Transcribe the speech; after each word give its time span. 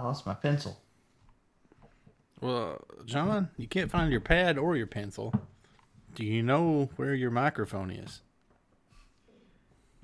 I 0.00 0.04
lost 0.04 0.24
my 0.24 0.32
pencil. 0.32 0.80
Well, 2.40 2.82
uh, 2.98 3.02
John, 3.04 3.50
you 3.58 3.68
can't 3.68 3.90
find 3.90 4.10
your 4.10 4.22
pad 4.22 4.56
or 4.56 4.74
your 4.74 4.86
pencil. 4.86 5.34
Do 6.14 6.24
you 6.24 6.42
know 6.42 6.88
where 6.96 7.14
your 7.14 7.30
microphone 7.30 7.90
is? 7.90 8.22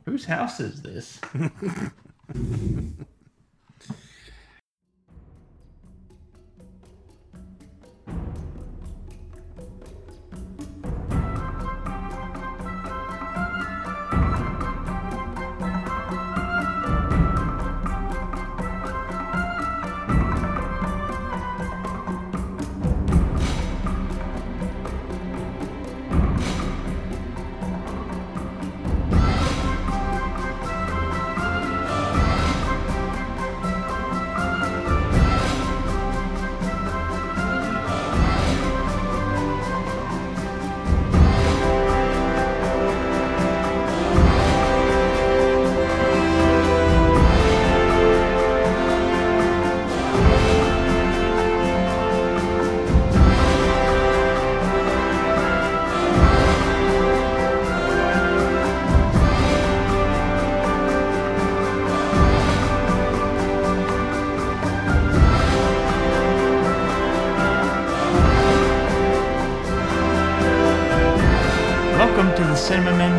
Whose 0.04 0.26
house 0.26 0.60
is 0.60 0.82
this? 0.82 1.18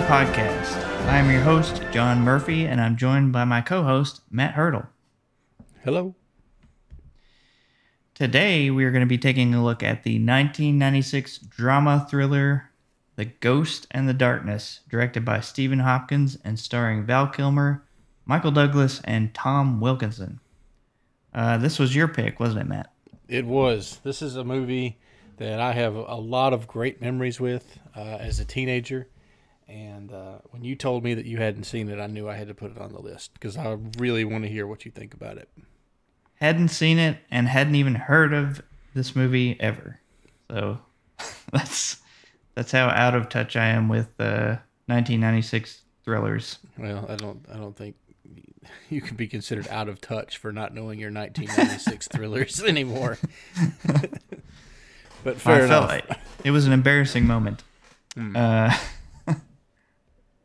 Podcast. 0.08 0.78
I 1.08 1.18
am 1.18 1.30
your 1.30 1.42
host, 1.42 1.84
John 1.92 2.22
Murphy, 2.22 2.66
and 2.66 2.80
I'm 2.80 2.96
joined 2.96 3.34
by 3.34 3.44
my 3.44 3.60
co 3.60 3.84
host, 3.84 4.22
Matt 4.32 4.54
Hurdle. 4.54 4.86
Hello. 5.84 6.16
Today, 8.14 8.70
we 8.72 8.86
are 8.86 8.92
going 8.92 9.02
to 9.02 9.06
be 9.06 9.18
taking 9.18 9.54
a 9.54 9.62
look 9.62 9.84
at 9.84 10.04
the 10.04 10.14
1996 10.14 11.40
drama 11.40 12.08
thriller, 12.10 12.72
The 13.18 13.26
Ghost 13.26 13.86
and 13.92 14.08
the 14.08 14.14
Darkness, 14.14 14.80
directed 14.90 15.26
by 15.26 15.42
Stephen 15.42 15.80
Hopkins 15.80 16.38
and 16.42 16.58
starring 16.58 17.06
Val 17.06 17.28
Kilmer, 17.28 17.84
Michael 18.26 18.52
Douglas, 18.52 19.02
and 19.04 19.34
Tom 19.34 19.82
Wilkinson. 19.82 20.40
Uh, 21.34 21.58
this 21.58 21.78
was 21.78 21.94
your 21.94 22.08
pick, 22.08 22.40
wasn't 22.40 22.62
it, 22.62 22.68
Matt? 22.70 22.94
It 23.28 23.46
was. 23.46 24.00
This 24.04 24.22
is 24.22 24.38
a 24.38 24.46
movie 24.46 25.00
that 25.36 25.60
I 25.60 25.74
have 25.74 25.96
a 25.98 26.16
lot 26.16 26.54
of 26.54 26.66
great 26.66 27.02
memories 27.02 27.42
with 27.42 27.78
uh, 27.94 28.00
as 28.22 28.40
a 28.40 28.46
teenager. 28.46 29.10
And 29.70 30.14
uh, 30.14 30.40
when 30.52 30.64
you 30.64 30.76
told 30.76 31.04
me 31.04 31.14
that 31.14 31.26
you 31.26 31.38
hadn't 31.38 31.66
seen 31.66 31.90
it, 31.90 32.00
I 32.00 32.08
knew 32.08 32.30
I 32.30 32.36
had 32.36 32.48
to 32.48 32.54
put 32.54 32.72
it 32.72 32.78
on 32.78 32.94
the 32.94 33.02
list 33.02 33.34
because 33.34 33.58
I 33.58 33.78
really 33.98 34.24
want 34.24 34.44
to 34.46 34.50
hear 34.50 34.66
what 34.66 34.86
you 34.86 34.92
think 34.92 35.14
about 35.14 35.38
it. 35.38 35.50
Hadn't 36.36 36.70
seen 36.70 36.98
it 36.98 37.18
and 37.30 37.48
hadn't 37.48 37.76
even 37.76 37.96
heard 37.96 38.34
of 38.34 38.62
this 38.94 39.16
movie 39.16 39.58
ever. 39.60 40.00
So 40.50 40.80
that's 41.52 41.98
that's 42.56 42.72
how 42.72 42.88
out 42.88 43.14
of 43.14 43.28
touch 43.28 43.56
I 43.56 43.68
am 43.68 43.90
with 43.90 44.08
uh, 44.20 44.58
1996 44.86 45.82
thrillers. 46.06 46.60
Well, 46.78 47.06
I 47.10 47.16
don't. 47.16 47.46
I 47.54 47.58
don't 47.58 47.76
think 47.76 47.96
you 48.90 49.02
can 49.02 49.18
be 49.18 49.28
considered 49.28 49.68
out 49.68 49.90
of 49.90 50.00
touch 50.00 50.38
for 50.38 50.52
not 50.52 50.74
knowing 50.74 51.00
your 51.00 51.12
1996 51.12 52.08
thrillers 52.12 52.64
anymore. 52.64 53.18
but 55.24 55.42
fair 55.42 55.56
I 55.56 55.58
enough. 55.66 55.70
felt 55.70 55.88
like 55.88 56.20
it 56.44 56.52
was 56.52 56.66
an 56.66 56.74
embarrassing 56.74 57.26
moment. 57.26 57.64
Uh, 58.18 58.76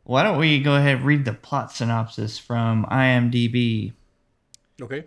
why 0.03 0.23
don't 0.23 0.37
we 0.37 0.59
go 0.59 0.75
ahead 0.75 0.97
and 0.97 1.05
read 1.05 1.25
the 1.25 1.33
plot 1.33 1.71
synopsis 1.71 2.37
from 2.37 2.85
IMDb? 2.85 3.93
okay. 4.81 5.05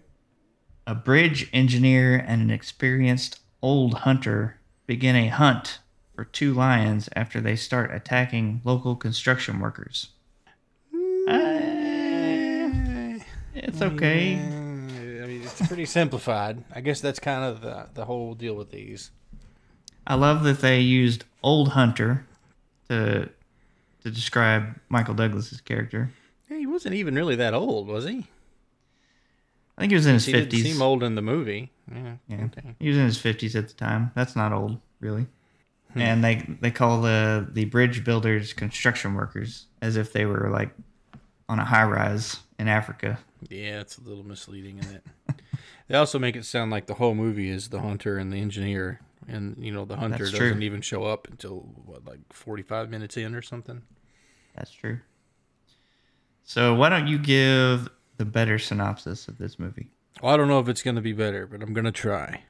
A 0.87 0.95
bridge 0.95 1.51
engineer 1.53 2.17
and 2.17 2.41
an 2.43 2.51
experienced 2.51 3.41
old 3.61 3.95
hunter 3.95 4.59
begin 4.87 5.17
a 5.17 5.27
hunt 5.29 5.81
for 6.15 6.25
two 6.25 6.55
lions 6.55 7.09
after 7.15 7.41
they 7.41 7.57
start 7.57 7.93
attacking 7.93 8.61
local 8.65 8.97
construction 8.97 9.59
workers. 9.61 10.11
Uh, 11.29 11.37
it's 13.55 13.83
okay. 13.83 14.35
I 14.35 15.27
mean, 15.27 15.43
it's 15.43 15.67
pretty 15.67 15.87
simplified. 15.87 16.63
I 16.73 16.81
guess 16.81 17.01
that's 17.01 17.19
kind 17.19 17.45
of 17.45 17.61
the 17.61 17.89
the 17.95 18.05
whole 18.05 18.35
deal 18.35 18.55
with 18.55 18.71
these. 18.71 19.11
I 20.07 20.15
love 20.15 20.45
that 20.45 20.61
they 20.61 20.81
used 20.81 21.25
old 21.43 21.71
hunter 21.71 22.25
to 22.89 23.29
to 24.07 24.13
describe 24.13 24.79
Michael 24.89 25.15
Douglas's 25.15 25.61
character. 25.61 26.11
Hey, 26.49 26.61
he 26.61 26.67
wasn't 26.67 26.95
even 26.95 27.17
really 27.17 27.35
that 27.35 27.55
old, 27.55 27.89
was 27.89 28.05
he? 28.05 28.29
I 29.77 29.81
think 29.81 29.91
he 29.91 29.97
was 29.97 30.07
in 30.07 30.15
his 30.15 30.27
fifties. 30.27 30.63
seem 30.63 30.81
old 30.81 31.03
in 31.03 31.17
the 31.17 31.23
movie. 31.23 31.73
Yeah. 31.93 32.15
Yeah, 32.29 32.45
okay. 32.45 32.77
he 32.79 32.89
was 32.89 32.97
in 32.97 33.05
his 33.05 33.19
fifties 33.19 33.57
at 33.57 33.67
the 33.67 33.75
time. 33.75 34.13
That's 34.15 34.37
not 34.37 34.53
old, 34.53 34.79
really. 35.01 35.27
Hmm. 35.93 36.01
And 36.01 36.25
they 36.25 36.47
they 36.61 36.71
call 36.71 37.01
the 37.01 37.49
the 37.51 37.65
bridge 37.65 38.05
builders 38.05 38.53
construction 38.53 39.15
workers 39.15 39.67
as 39.83 39.97
if 39.97 40.13
they 40.13 40.25
were 40.25 40.51
like 40.51 40.71
on 41.49 41.59
a 41.59 41.65
high 41.65 41.85
rise 41.85 42.37
in 42.61 42.69
Africa. 42.69 43.19
Yeah, 43.49 43.81
it's 43.81 43.99
a 43.99 44.03
little 44.03 44.25
misleading 44.25 44.79
in 44.79 44.87
it. 44.87 45.05
they 45.89 45.97
also 45.97 46.21
make 46.21 46.37
it 46.37 46.45
sound 46.45 46.71
like 46.71 46.87
the 46.87 46.95
whole 46.95 47.17
movie 47.17 47.51
is 47.51 47.71
the 47.71 47.81
hunter 47.81 48.19
and 48.19 48.33
the 48.33 48.41
engineer, 48.41 49.01
and 49.27 49.57
you 49.59 49.73
know 49.73 49.85
the 49.85 49.97
hunter 49.97 50.19
That's 50.19 50.31
doesn't 50.31 50.59
true. 50.59 50.61
even 50.61 50.81
show 50.81 51.03
up 51.03 51.27
until 51.27 51.67
what, 51.85 52.07
like 52.07 52.21
forty-five 52.33 52.89
minutes 52.89 53.17
in 53.17 53.35
or 53.35 53.43
something. 53.43 53.83
That's 54.57 54.73
true. 54.73 55.01
So 56.43 56.75
why 56.75 56.89
don't 56.89 57.07
you 57.07 57.19
give 57.19 57.89
the 58.17 58.25
better 58.25 58.59
synopsis 58.59 59.29
of 59.29 59.39
this 59.39 59.59
movie? 59.59 59.91
Well, 60.23 60.33
I 60.33 60.37
don't 60.37 60.49
know 60.49 60.61
if 60.61 60.69
it's 60.69 60.83
going 60.83 60.97
to 60.97 61.03
be 61.03 61.13
better, 61.13 61.47
but 61.47 61.63
I'm 61.63 61.75
going 61.75 61.85
to 61.85 61.93
try. 61.93 62.45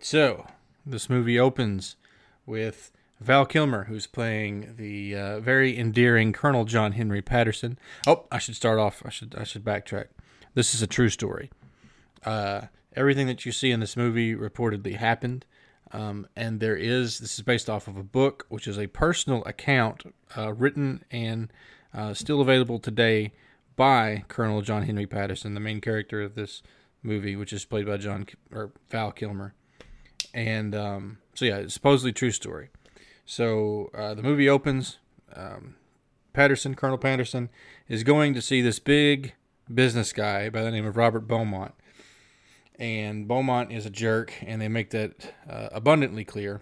So, 0.00 0.46
this 0.84 1.08
movie 1.08 1.38
opens 1.38 1.96
with 2.44 2.90
Val 3.20 3.46
Kilmer, 3.46 3.84
who's 3.84 4.06
playing 4.06 4.74
the 4.76 5.14
uh, 5.14 5.40
very 5.40 5.78
endearing 5.78 6.32
Colonel 6.32 6.64
John 6.64 6.92
Henry 6.92 7.22
Patterson. 7.22 7.78
Oh, 8.06 8.24
I 8.30 8.38
should 8.38 8.56
start 8.56 8.78
off. 8.78 9.02
I 9.04 9.10
should 9.10 9.34
I 9.38 9.44
should 9.44 9.64
backtrack. 9.64 10.06
This 10.54 10.74
is 10.74 10.82
a 10.82 10.86
true 10.86 11.08
story. 11.08 11.50
Uh, 12.24 12.62
everything 12.94 13.26
that 13.26 13.46
you 13.46 13.52
see 13.52 13.70
in 13.70 13.80
this 13.80 13.96
movie 13.96 14.34
reportedly 14.34 14.96
happened, 14.96 15.46
um, 15.92 16.26
and 16.36 16.60
there 16.60 16.76
is 16.76 17.18
this 17.18 17.38
is 17.38 17.44
based 17.44 17.70
off 17.70 17.88
of 17.88 17.96
a 17.96 18.02
book, 18.02 18.46
which 18.48 18.66
is 18.66 18.78
a 18.78 18.86
personal 18.86 19.42
account 19.44 20.14
uh, 20.36 20.52
written 20.52 21.04
and 21.10 21.52
uh, 21.94 22.14
still 22.14 22.40
available 22.40 22.78
today 22.78 23.32
by 23.76 24.24
Colonel 24.28 24.62
John 24.62 24.82
Henry 24.82 25.06
Patterson, 25.06 25.54
the 25.54 25.60
main 25.60 25.80
character 25.80 26.22
of 26.22 26.34
this 26.34 26.62
movie, 27.02 27.36
which 27.36 27.52
is 27.52 27.64
played 27.64 27.86
by 27.86 27.96
John 27.96 28.26
or 28.52 28.72
Val 28.90 29.12
Kilmer. 29.12 29.54
And 30.34 30.74
um, 30.74 31.18
so, 31.34 31.44
yeah, 31.44 31.58
it's 31.58 31.74
supposedly 31.74 32.12
true 32.12 32.30
story. 32.30 32.68
So 33.24 33.90
uh, 33.94 34.14
the 34.14 34.22
movie 34.22 34.48
opens. 34.48 34.98
Um, 35.34 35.76
Patterson, 36.32 36.74
Colonel 36.74 36.98
Patterson, 36.98 37.48
is 37.88 38.02
going 38.02 38.34
to 38.34 38.42
see 38.42 38.60
this 38.60 38.78
big 38.78 39.34
business 39.72 40.12
guy 40.12 40.48
by 40.48 40.62
the 40.62 40.70
name 40.70 40.86
of 40.86 40.96
Robert 40.96 41.26
Beaumont. 41.26 41.72
And 42.78 43.26
Beaumont 43.26 43.72
is 43.72 43.86
a 43.86 43.90
jerk, 43.90 44.32
and 44.42 44.60
they 44.60 44.68
make 44.68 44.90
that 44.90 45.34
uh, 45.48 45.68
abundantly 45.72 46.24
clear. 46.24 46.60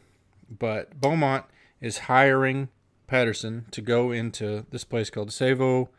But 0.48 1.00
Beaumont 1.00 1.44
is 1.80 1.98
hiring 1.98 2.68
Patterson 3.06 3.66
to 3.72 3.80
go 3.80 4.12
into 4.12 4.66
this 4.70 4.84
place 4.84 5.10
called 5.10 5.32
Savo. 5.32 5.90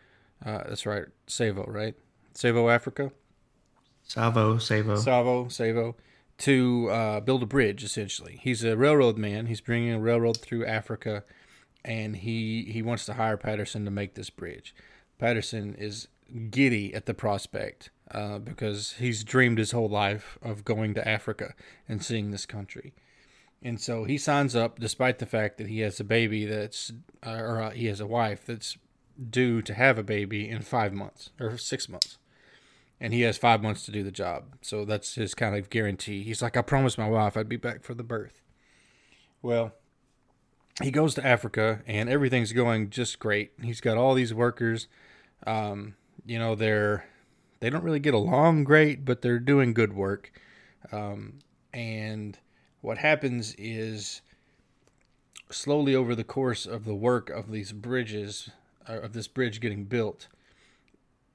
Uh, 0.46 0.64
that's 0.68 0.86
right, 0.86 1.06
Savo, 1.28 1.66
right? 1.68 1.96
Savo, 2.34 2.70
Africa. 2.70 3.12
Salvo, 4.04 4.58
Savo. 4.58 4.96
Savo, 4.96 5.48
Savo, 5.48 5.96
to 6.40 6.90
uh, 6.90 7.20
build 7.20 7.44
a 7.44 7.46
bridge. 7.46 7.84
Essentially, 7.84 8.40
he's 8.42 8.64
a 8.64 8.78
railroad 8.78 9.18
man. 9.18 9.48
He's 9.48 9.62
bringing 9.62 9.94
a 9.94 10.00
railroad 10.00 10.38
through 10.38 10.66
Africa, 10.66 11.24
and 11.84 12.18
he 12.18 12.70
he 12.72 12.82
wants 12.82 13.06
to 13.06 13.14
hire 13.14 13.38
Patterson 13.38 13.86
to 13.86 13.92
make 13.92 14.16
this 14.16 14.30
bridge. 14.30 14.76
Patterson 15.18 15.76
is 15.76 16.08
giddy 16.50 16.94
at 16.94 17.06
the 17.06 17.14
prospect 17.14 17.90
uh, 18.12 18.40
because 18.40 18.94
he's 18.94 19.24
dreamed 19.24 19.58
his 19.58 19.72
whole 19.72 19.90
life 19.90 20.38
of 20.42 20.64
going 20.64 20.94
to 20.94 21.08
Africa 21.08 21.54
and 21.88 22.04
seeing 22.04 22.32
this 22.32 22.46
country. 22.46 22.94
And 23.64 23.82
so 23.82 24.04
he 24.04 24.18
signs 24.18 24.56
up, 24.56 24.80
despite 24.80 25.20
the 25.20 25.26
fact 25.26 25.58
that 25.58 25.68
he 25.68 25.80
has 25.80 26.00
a 26.00 26.04
baby 26.04 26.46
that's, 26.46 26.92
uh, 27.26 27.32
or 27.32 27.62
uh, 27.62 27.72
he 27.72 27.88
has 27.88 28.00
a 28.00 28.06
wife 28.06 28.46
that's 28.46 28.78
due 29.30 29.62
to 29.64 29.74
have 29.74 29.98
a 29.98 30.04
baby 30.04 30.48
in 30.48 30.62
five 30.62 30.94
months 30.94 31.32
or 31.40 31.58
six 31.58 31.90
months. 31.90 32.18
and 33.00 33.14
he 33.14 33.22
has 33.22 33.38
five 33.38 33.62
months 33.62 33.86
to 33.86 33.92
do 33.92 34.04
the 34.04 34.12
job. 34.12 34.56
So 34.62 34.86
that's 34.86 35.16
his 35.16 35.34
kind 35.34 35.56
of 35.56 35.70
guarantee. 35.70 36.24
He's 36.24 36.42
like, 36.42 36.56
I 36.58 36.62
promised 36.62 36.98
my 36.98 37.10
wife 37.10 37.36
I'd 37.36 37.50
be 37.50 37.58
back 37.58 37.84
for 37.84 37.94
the 37.94 38.04
birth. 38.04 38.42
Well, 39.42 39.74
he 40.82 40.92
goes 40.92 41.14
to 41.16 41.26
Africa, 41.26 41.82
and 41.86 42.10
everything's 42.10 42.52
going 42.52 42.90
just 42.90 43.20
great. 43.20 43.52
He's 43.62 43.82
got 43.82 43.98
all 43.98 44.14
these 44.14 44.34
workers. 44.34 44.88
Um, 45.46 45.96
you 46.26 46.40
know, 46.40 46.56
they're 46.56 47.06
they 47.66 47.72
don't 47.72 47.84
really 47.84 48.00
get 48.00 48.14
along 48.14 48.64
great, 48.64 49.06
but 49.06 49.24
they're 49.24 49.40
doing 49.40 49.74
good 49.74 49.94
work. 49.94 50.32
Um, 50.92 51.40
and 51.74 52.38
what 52.82 53.00
happens 53.00 53.56
is 53.58 54.22
slowly 55.50 55.96
over 55.96 56.14
the 56.14 56.24
course 56.24 56.68
of 56.68 56.86
the 56.86 56.94
work 56.94 57.32
of 57.32 57.50
these 57.50 57.72
bridges, 57.72 58.52
uh, 58.88 59.00
of 59.00 59.14
this 59.14 59.28
bridge 59.28 59.62
getting 59.62 59.86
built, 59.86 60.28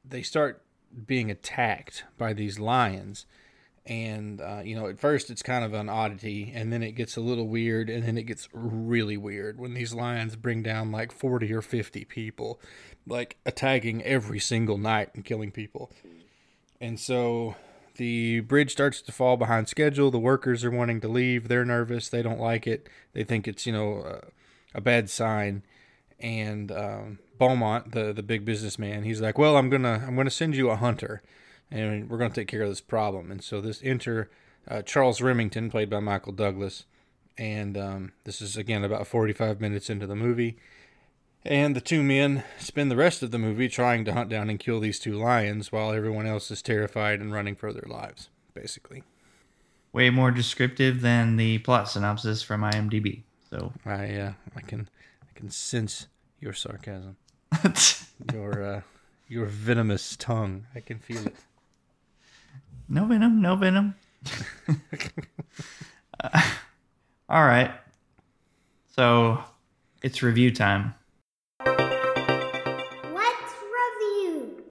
they 0.05 0.23
start 0.23 0.62
being 1.05 1.32
attacked 1.32 2.05
by 2.17 2.33
these 2.33 2.61
lions. 2.61 3.26
And, 3.85 4.41
uh, 4.41 4.61
you 4.65 4.76
know, 4.76 4.87
at 4.87 5.00
first 5.00 5.31
it's 5.31 5.43
kind 5.43 5.65
of 5.65 5.75
an 5.75 5.88
oddity, 5.88 6.53
and 6.55 6.73
then 6.73 6.85
it 6.85 6.93
gets 6.93 7.17
a 7.17 7.21
little 7.21 7.49
weird, 7.49 7.91
and 7.91 8.05
then 8.05 8.17
it 8.17 8.23
gets 8.23 8.49
really 8.53 9.17
weird 9.17 9.59
when 9.59 9.75
these 9.75 9.93
lions 9.93 10.37
bring 10.37 10.62
down 10.62 10.93
like 10.93 11.11
40 11.11 11.53
or 11.53 11.61
50 11.61 12.05
people, 12.05 12.61
like 13.05 13.37
attacking 13.44 14.05
every 14.05 14.38
single 14.38 14.79
night 14.79 15.11
and 15.17 15.25
killing 15.25 15.50
people. 15.50 15.91
And 16.81 16.99
so 16.99 17.56
the 17.97 18.41
bridge 18.41 18.73
starts 18.73 19.03
to 19.03 19.12
fall 19.12 19.37
behind 19.37 19.69
schedule. 19.69 20.11
The 20.11 20.19
workers 20.19 20.65
are 20.65 20.71
wanting 20.71 21.00
to 21.03 21.09
leave. 21.09 21.49
They're 21.49 21.65
nervous. 21.65 22.09
They 22.09 22.23
don't 22.23 22.41
like 22.41 22.67
it. 22.67 22.88
They 23.12 23.25
think 23.25 23.47
it's, 23.47 23.67
you 23.67 23.73
know, 23.73 24.00
uh, 24.00 24.21
a 24.75 24.81
bad 24.81 25.11
sign. 25.11 25.62
And 26.19 26.73
um, 26.73 27.19
Beaumont, 27.38 27.93
the 27.93 28.12
the 28.12 28.23
big 28.23 28.44
businessman, 28.44 29.05
he's 29.05 29.23
like, 29.23 29.38
"Well, 29.38 29.56
I'm 29.56 29.71
gonna 29.71 30.05
I'm 30.06 30.17
gonna 30.17 30.29
send 30.31 30.55
you 30.55 30.69
a 30.69 30.77
hunter, 30.77 31.23
and 31.71 32.11
we're 32.11 32.19
gonna 32.19 32.35
take 32.35 32.49
care 32.49 32.62
of 32.62 32.69
this 32.69 32.83
problem." 32.83 33.31
And 33.31 33.43
so 33.43 33.62
this 33.62 33.81
enter 33.83 34.31
uh, 34.69 34.83
Charles 34.83 35.23
Remington, 35.23 35.71
played 35.71 35.88
by 35.88 36.00
Michael 36.00 36.33
Douglas, 36.33 36.85
and 37.38 37.79
um, 37.79 38.12
this 38.25 38.43
is 38.43 38.59
again 38.59 38.85
about 38.85 39.06
45 39.06 39.62
minutes 39.62 39.88
into 39.88 40.06
the 40.06 40.15
movie. 40.15 40.59
And 41.44 41.75
the 41.75 41.81
two 41.81 42.02
men 42.02 42.44
spend 42.58 42.90
the 42.90 42.96
rest 42.96 43.22
of 43.22 43.31
the 43.31 43.38
movie 43.38 43.69
trying 43.69 44.04
to 44.04 44.12
hunt 44.12 44.28
down 44.28 44.50
and 44.50 44.58
kill 44.58 44.78
these 44.78 44.98
two 44.98 45.14
lions 45.14 45.72
while 45.72 45.92
everyone 45.92 46.26
else 46.26 46.50
is 46.50 46.60
terrified 46.60 47.20
and 47.20 47.32
running 47.32 47.56
for 47.56 47.72
their 47.72 47.88
lives, 47.88 48.28
basically. 48.52 49.02
Way 49.92 50.10
more 50.10 50.31
descriptive 50.31 51.00
than 51.00 51.37
the 51.37 51.58
plot 51.58 51.88
synopsis 51.88 52.42
from 52.42 52.60
IMDb. 52.60 53.22
So 53.48 53.72
I 53.84 54.14
uh, 54.14 54.32
I 54.54 54.60
can 54.60 54.88
I 55.22 55.38
can 55.38 55.50
sense 55.50 56.06
your 56.38 56.52
sarcasm. 56.52 57.16
your 58.32 58.62
uh, 58.62 58.81
your 59.26 59.46
venomous 59.46 60.16
tongue. 60.16 60.66
I 60.75 60.81
can 60.81 60.98
feel 60.98 61.26
it. 61.26 61.34
No 62.88 63.06
venom, 63.06 63.40
no 63.40 63.56
venom. 63.56 63.94
uh, 66.22 66.42
all 67.28 67.44
right. 67.44 67.72
So 68.94 69.42
it's 70.02 70.22
review 70.22 70.52
time. 70.52 70.94
Let's 71.67 73.55
review. 73.62 74.65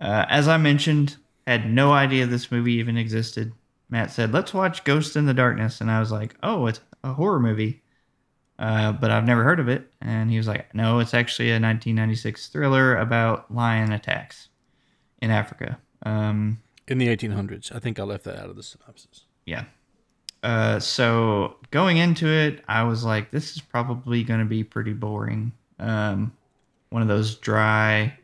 Uh, 0.00 0.24
as 0.28 0.48
I 0.48 0.56
mentioned, 0.56 1.16
had 1.46 1.70
no 1.70 1.92
idea 1.92 2.26
this 2.26 2.50
movie 2.50 2.74
even 2.74 2.96
existed. 2.96 3.52
Matt 3.88 4.10
said, 4.10 4.32
"Let's 4.32 4.52
watch 4.52 4.84
Ghost 4.84 5.16
in 5.16 5.26
the 5.26 5.34
Darkness," 5.34 5.80
and 5.80 5.90
I 5.90 6.00
was 6.00 6.10
like, 6.10 6.34
"Oh, 6.42 6.66
it's 6.66 6.80
a 7.04 7.12
horror 7.14 7.38
movie," 7.40 7.82
uh, 8.58 8.92
but 8.92 9.10
I've 9.10 9.24
never 9.24 9.44
heard 9.44 9.60
of 9.60 9.68
it. 9.68 9.90
And 10.00 10.30
he 10.30 10.36
was 10.38 10.48
like, 10.48 10.74
"No, 10.74 10.98
it's 10.98 11.14
actually 11.14 11.50
a 11.50 11.60
1996 11.60 12.48
thriller 12.48 12.96
about 12.96 13.52
lion 13.54 13.92
attacks 13.92 14.48
in 15.22 15.30
Africa." 15.30 15.78
Um, 16.04 16.58
In 16.88 16.98
the 16.98 17.08
1800s. 17.08 17.72
I 17.74 17.78
think 17.78 17.98
I 17.98 18.02
left 18.02 18.24
that 18.24 18.36
out 18.38 18.50
of 18.50 18.56
the 18.56 18.62
synopsis. 18.62 19.24
yeah. 19.44 19.64
Uh, 20.42 20.78
so 20.78 21.56
going 21.72 21.96
into 21.96 22.28
it, 22.28 22.62
I 22.68 22.84
was 22.84 23.02
like, 23.02 23.32
this 23.32 23.56
is 23.56 23.60
probably 23.62 24.22
going 24.22 24.38
to 24.38 24.46
be 24.46 24.62
pretty 24.62 24.92
boring. 24.92 25.50
Um, 25.78 26.32
one 26.90 27.02
of 27.02 27.08
those 27.08 27.34
dry, 27.36 28.18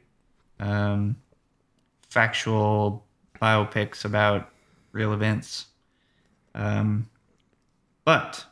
um, 0.61 1.17
factual 2.09 3.05
biopics 3.41 4.05
about 4.05 4.51
real 4.93 5.13
events. 5.13 5.67
Um, 6.55 7.09
but 8.05 8.45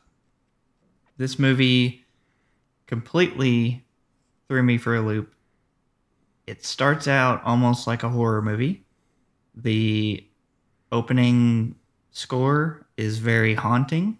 this 1.17 1.39
movie 1.39 2.05
completely 2.87 3.85
threw 4.49 4.63
me 4.63 4.79
for 4.79 4.97
a 4.97 5.01
loop. 5.01 5.35
It 6.47 6.65
starts 6.65 7.07
out 7.07 7.43
almost 7.45 7.87
like 7.87 8.03
a 8.03 8.09
horror 8.09 8.43
movie. 8.43 8.85
The 9.55 10.27
opening 10.91 11.77
score 12.11 12.87
is 12.97 13.19
very 13.19 13.55
haunting. 13.55 14.19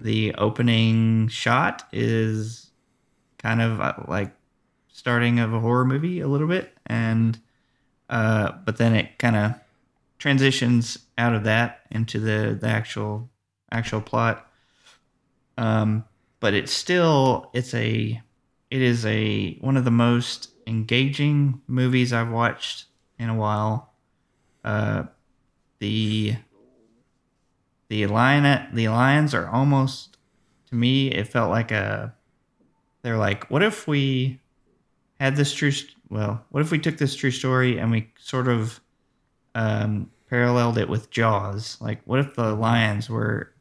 The 0.00 0.34
opening 0.36 1.28
shot 1.28 1.84
is 1.92 2.65
kind 3.46 3.62
of 3.62 3.80
uh, 3.80 3.94
like 4.08 4.34
starting 4.88 5.38
of 5.38 5.54
a 5.54 5.60
horror 5.60 5.84
movie 5.84 6.18
a 6.18 6.26
little 6.26 6.48
bit, 6.48 6.76
and 6.86 7.38
uh, 8.10 8.50
but 8.64 8.76
then 8.76 8.92
it 8.92 9.18
kind 9.18 9.36
of 9.36 9.54
transitions 10.18 10.98
out 11.16 11.32
of 11.32 11.44
that 11.44 11.82
into 11.92 12.18
the 12.18 12.58
the 12.60 12.66
actual 12.66 13.30
actual 13.70 14.00
plot. 14.00 14.50
Um, 15.56 16.04
but 16.40 16.54
it's 16.54 16.72
still 16.72 17.50
it's 17.54 17.72
a 17.72 18.20
it 18.68 18.82
is 18.82 19.06
a 19.06 19.54
one 19.60 19.76
of 19.76 19.84
the 19.84 19.92
most 19.92 20.50
engaging 20.66 21.60
movies 21.68 22.12
I've 22.12 22.30
watched 22.30 22.86
in 23.16 23.28
a 23.28 23.36
while. 23.36 23.92
Uh, 24.64 25.04
the 25.78 26.34
the 27.88 28.08
lion 28.08 28.74
the 28.74 28.88
lions 28.88 29.34
are 29.34 29.48
almost 29.48 30.16
to 30.66 30.74
me 30.74 31.12
it 31.12 31.28
felt 31.28 31.48
like 31.48 31.70
a 31.70 32.12
they're 33.06 33.16
like 33.16 33.48
what 33.50 33.62
if 33.62 33.86
we 33.86 34.40
had 35.20 35.36
this 35.36 35.54
true 35.54 35.70
st- 35.70 35.94
well 36.10 36.44
what 36.50 36.60
if 36.60 36.72
we 36.72 36.78
took 36.78 36.98
this 36.98 37.14
true 37.14 37.30
story 37.30 37.78
and 37.78 37.90
we 37.90 38.10
sort 38.18 38.48
of 38.48 38.80
um, 39.54 40.10
paralleled 40.28 40.76
it 40.76 40.88
with 40.88 41.10
jaws? 41.10 41.78
Like 41.80 42.02
what 42.04 42.18
if 42.18 42.34
the 42.34 42.52
lions 42.54 43.08
were 43.08 43.52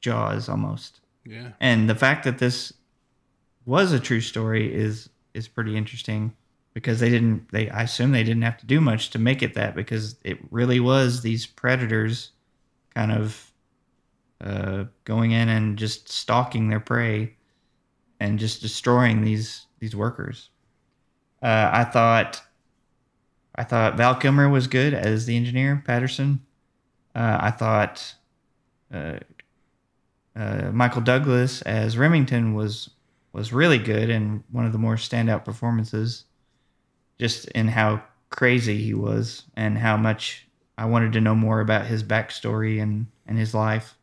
jaws 0.00 0.48
almost? 0.48 1.00
Yeah. 1.26 1.50
and 1.60 1.88
the 1.88 1.94
fact 1.94 2.24
that 2.24 2.38
this 2.38 2.72
was 3.66 3.92
a 3.92 4.00
true 4.00 4.20
story 4.20 4.72
is 4.72 5.08
is 5.34 5.48
pretty 5.48 5.76
interesting 5.76 6.34
because 6.74 6.98
they 6.98 7.10
didn't 7.10 7.50
they 7.52 7.68
I 7.70 7.82
assume 7.82 8.12
they 8.12 8.24
didn't 8.24 8.42
have 8.42 8.58
to 8.58 8.66
do 8.66 8.80
much 8.80 9.10
to 9.10 9.18
make 9.18 9.42
it 9.42 9.54
that 9.54 9.74
because 9.74 10.16
it 10.24 10.38
really 10.50 10.80
was 10.80 11.22
these 11.22 11.46
predators 11.46 12.32
kind 12.94 13.12
of 13.12 13.52
uh, 14.40 14.84
going 15.04 15.32
in 15.32 15.48
and 15.48 15.78
just 15.78 16.10
stalking 16.10 16.68
their 16.68 16.80
prey 16.80 17.36
and 18.20 18.38
just 18.38 18.60
destroying 18.60 19.22
these 19.22 19.66
these 19.80 19.96
workers. 19.96 20.50
Uh, 21.42 21.70
I 21.72 21.84
thought 21.84 22.42
I 23.54 23.64
thought 23.64 23.96
Val 23.96 24.14
Kilmer 24.14 24.48
was 24.48 24.66
good 24.66 24.94
as 24.94 25.26
the 25.26 25.36
engineer 25.36 25.82
Patterson. 25.84 26.40
Uh, 27.14 27.38
I 27.40 27.50
thought 27.50 28.14
uh, 28.92 29.18
uh, 30.36 30.70
Michael 30.72 31.02
Douglas 31.02 31.62
as 31.62 31.98
Remington 31.98 32.54
was 32.54 32.90
was 33.32 33.52
really 33.52 33.78
good 33.78 34.10
and 34.10 34.42
one 34.50 34.66
of 34.66 34.72
the 34.72 34.78
more 34.78 34.96
standout 34.96 35.44
performances, 35.44 36.24
just 37.18 37.46
in 37.48 37.68
how 37.68 38.02
crazy 38.28 38.82
he 38.82 38.94
was 38.94 39.44
and 39.56 39.78
how 39.78 39.96
much 39.96 40.46
I 40.76 40.86
wanted 40.86 41.12
to 41.12 41.20
know 41.20 41.34
more 41.34 41.60
about 41.60 41.86
his 41.86 42.02
backstory 42.02 42.82
and 42.82 43.06
and 43.26 43.38
his 43.38 43.54
life. 43.54 43.96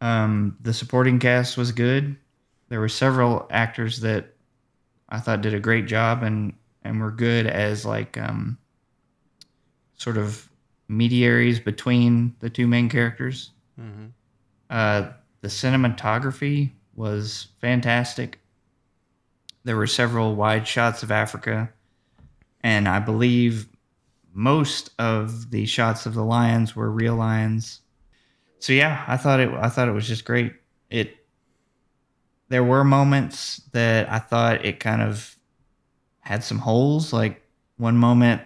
Um, 0.00 0.56
the 0.60 0.74
supporting 0.74 1.20
cast 1.20 1.56
was 1.56 1.70
good. 1.70 2.16
There 2.72 2.80
were 2.80 2.88
several 2.88 3.46
actors 3.50 4.00
that 4.00 4.34
I 5.10 5.18
thought 5.18 5.42
did 5.42 5.52
a 5.52 5.60
great 5.60 5.84
job 5.84 6.22
and 6.22 6.54
and 6.82 7.02
were 7.02 7.10
good 7.10 7.46
as 7.46 7.84
like 7.84 8.16
um, 8.16 8.56
sort 9.94 10.16
of 10.16 10.48
mediaries 10.88 11.60
between 11.60 12.34
the 12.40 12.48
two 12.48 12.66
main 12.66 12.88
characters. 12.88 13.50
Mm-hmm. 13.78 14.06
Uh, 14.70 15.10
the 15.42 15.48
cinematography 15.48 16.70
was 16.94 17.48
fantastic. 17.60 18.40
There 19.64 19.76
were 19.76 19.86
several 19.86 20.34
wide 20.34 20.66
shots 20.66 21.02
of 21.02 21.10
Africa, 21.10 21.70
and 22.62 22.88
I 22.88 23.00
believe 23.00 23.68
most 24.32 24.92
of 24.98 25.50
the 25.50 25.66
shots 25.66 26.06
of 26.06 26.14
the 26.14 26.24
lions 26.24 26.74
were 26.74 26.90
real 26.90 27.16
lions. 27.16 27.82
So 28.60 28.72
yeah, 28.72 29.04
I 29.06 29.18
thought 29.18 29.40
it. 29.40 29.50
I 29.50 29.68
thought 29.68 29.88
it 29.88 29.92
was 29.92 30.08
just 30.08 30.24
great. 30.24 30.54
It. 30.88 31.18
There 32.52 32.62
were 32.62 32.84
moments 32.84 33.62
that 33.72 34.12
I 34.12 34.18
thought 34.18 34.62
it 34.62 34.78
kind 34.78 35.00
of 35.00 35.38
had 36.20 36.44
some 36.44 36.58
holes. 36.58 37.10
Like 37.10 37.40
one 37.78 37.96
moment, 37.96 38.42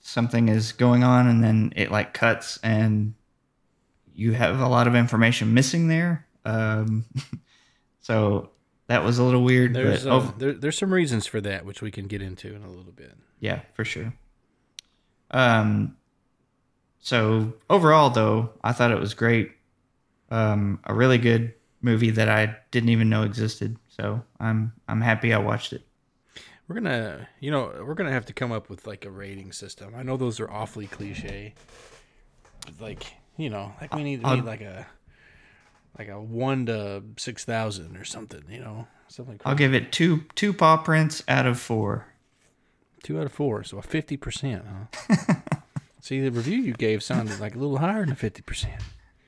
something 0.00 0.48
is 0.48 0.72
going 0.72 1.04
on, 1.04 1.28
and 1.28 1.44
then 1.44 1.72
it 1.76 1.92
like 1.92 2.12
cuts 2.12 2.58
and 2.64 3.14
you 4.16 4.32
have 4.32 4.58
a 4.58 4.66
lot 4.66 4.88
of 4.88 4.96
information 4.96 5.54
missing 5.54 5.86
there. 5.86 6.26
Um, 6.44 7.04
so 8.00 8.50
that 8.88 9.04
was 9.04 9.20
a 9.20 9.22
little 9.22 9.44
weird. 9.44 9.74
There's 9.74 10.02
but 10.02 10.10
uh, 10.10 10.16
ov- 10.16 10.38
there, 10.40 10.52
there's 10.52 10.76
some 10.76 10.92
reasons 10.92 11.24
for 11.24 11.40
that 11.40 11.64
which 11.64 11.80
we 11.80 11.92
can 11.92 12.08
get 12.08 12.20
into 12.20 12.52
in 12.52 12.64
a 12.64 12.68
little 12.68 12.90
bit. 12.90 13.14
yeah, 13.38 13.60
for 13.74 13.84
sure. 13.84 14.12
Um, 15.30 15.96
so 16.98 17.52
overall, 17.70 18.10
though, 18.10 18.50
I 18.64 18.72
thought 18.72 18.90
it 18.90 18.98
was 18.98 19.14
great. 19.14 19.52
Um, 20.32 20.80
a 20.82 20.92
really 20.92 21.18
good 21.18 21.54
movie 21.84 22.10
that 22.10 22.28
I 22.28 22.56
didn't 22.70 22.88
even 22.88 23.08
know 23.08 23.22
existed. 23.22 23.76
So 23.88 24.22
I'm 24.40 24.72
I'm 24.88 25.00
happy 25.02 25.32
I 25.32 25.38
watched 25.38 25.72
it. 25.72 25.82
We're 26.66 26.76
gonna, 26.76 27.28
you 27.40 27.50
know, 27.50 27.84
we're 27.86 27.94
gonna 27.94 28.10
have 28.12 28.24
to 28.26 28.32
come 28.32 28.50
up 28.50 28.70
with 28.70 28.86
like 28.86 29.04
a 29.04 29.10
rating 29.10 29.52
system. 29.52 29.94
I 29.94 30.02
know 30.02 30.16
those 30.16 30.40
are 30.40 30.50
awfully 30.50 30.86
cliche. 30.86 31.54
Like, 32.80 33.04
you 33.36 33.50
know, 33.50 33.72
like 33.80 33.94
we 33.94 34.02
need, 34.02 34.20
we 34.20 34.24
I'll- 34.24 34.36
need 34.36 34.44
like 34.46 34.62
a, 34.62 34.86
like 35.98 36.08
a 36.08 36.18
one 36.20 36.66
to 36.66 37.02
six 37.18 37.44
thousand 37.44 37.96
or 37.98 38.04
something. 38.04 38.42
You 38.48 38.60
know, 38.60 38.86
something. 39.08 39.38
I'll 39.44 39.54
give 39.54 39.74
it 39.74 39.92
two 39.92 40.24
two 40.34 40.52
paw 40.54 40.78
prints 40.78 41.22
out 41.28 41.46
of 41.46 41.60
four. 41.60 42.06
Two 43.02 43.18
out 43.20 43.26
of 43.26 43.32
four, 43.32 43.62
so 43.64 43.76
a 43.76 43.82
fifty 43.82 44.16
percent, 44.16 44.64
huh? 45.08 45.34
See, 46.00 46.20
the 46.20 46.30
review 46.30 46.58
you 46.58 46.72
gave 46.72 47.02
sounded 47.02 47.38
like 47.40 47.54
a 47.54 47.58
little 47.58 47.76
higher 47.76 48.06
than 48.06 48.14
fifty 48.14 48.40
percent. 48.40 48.80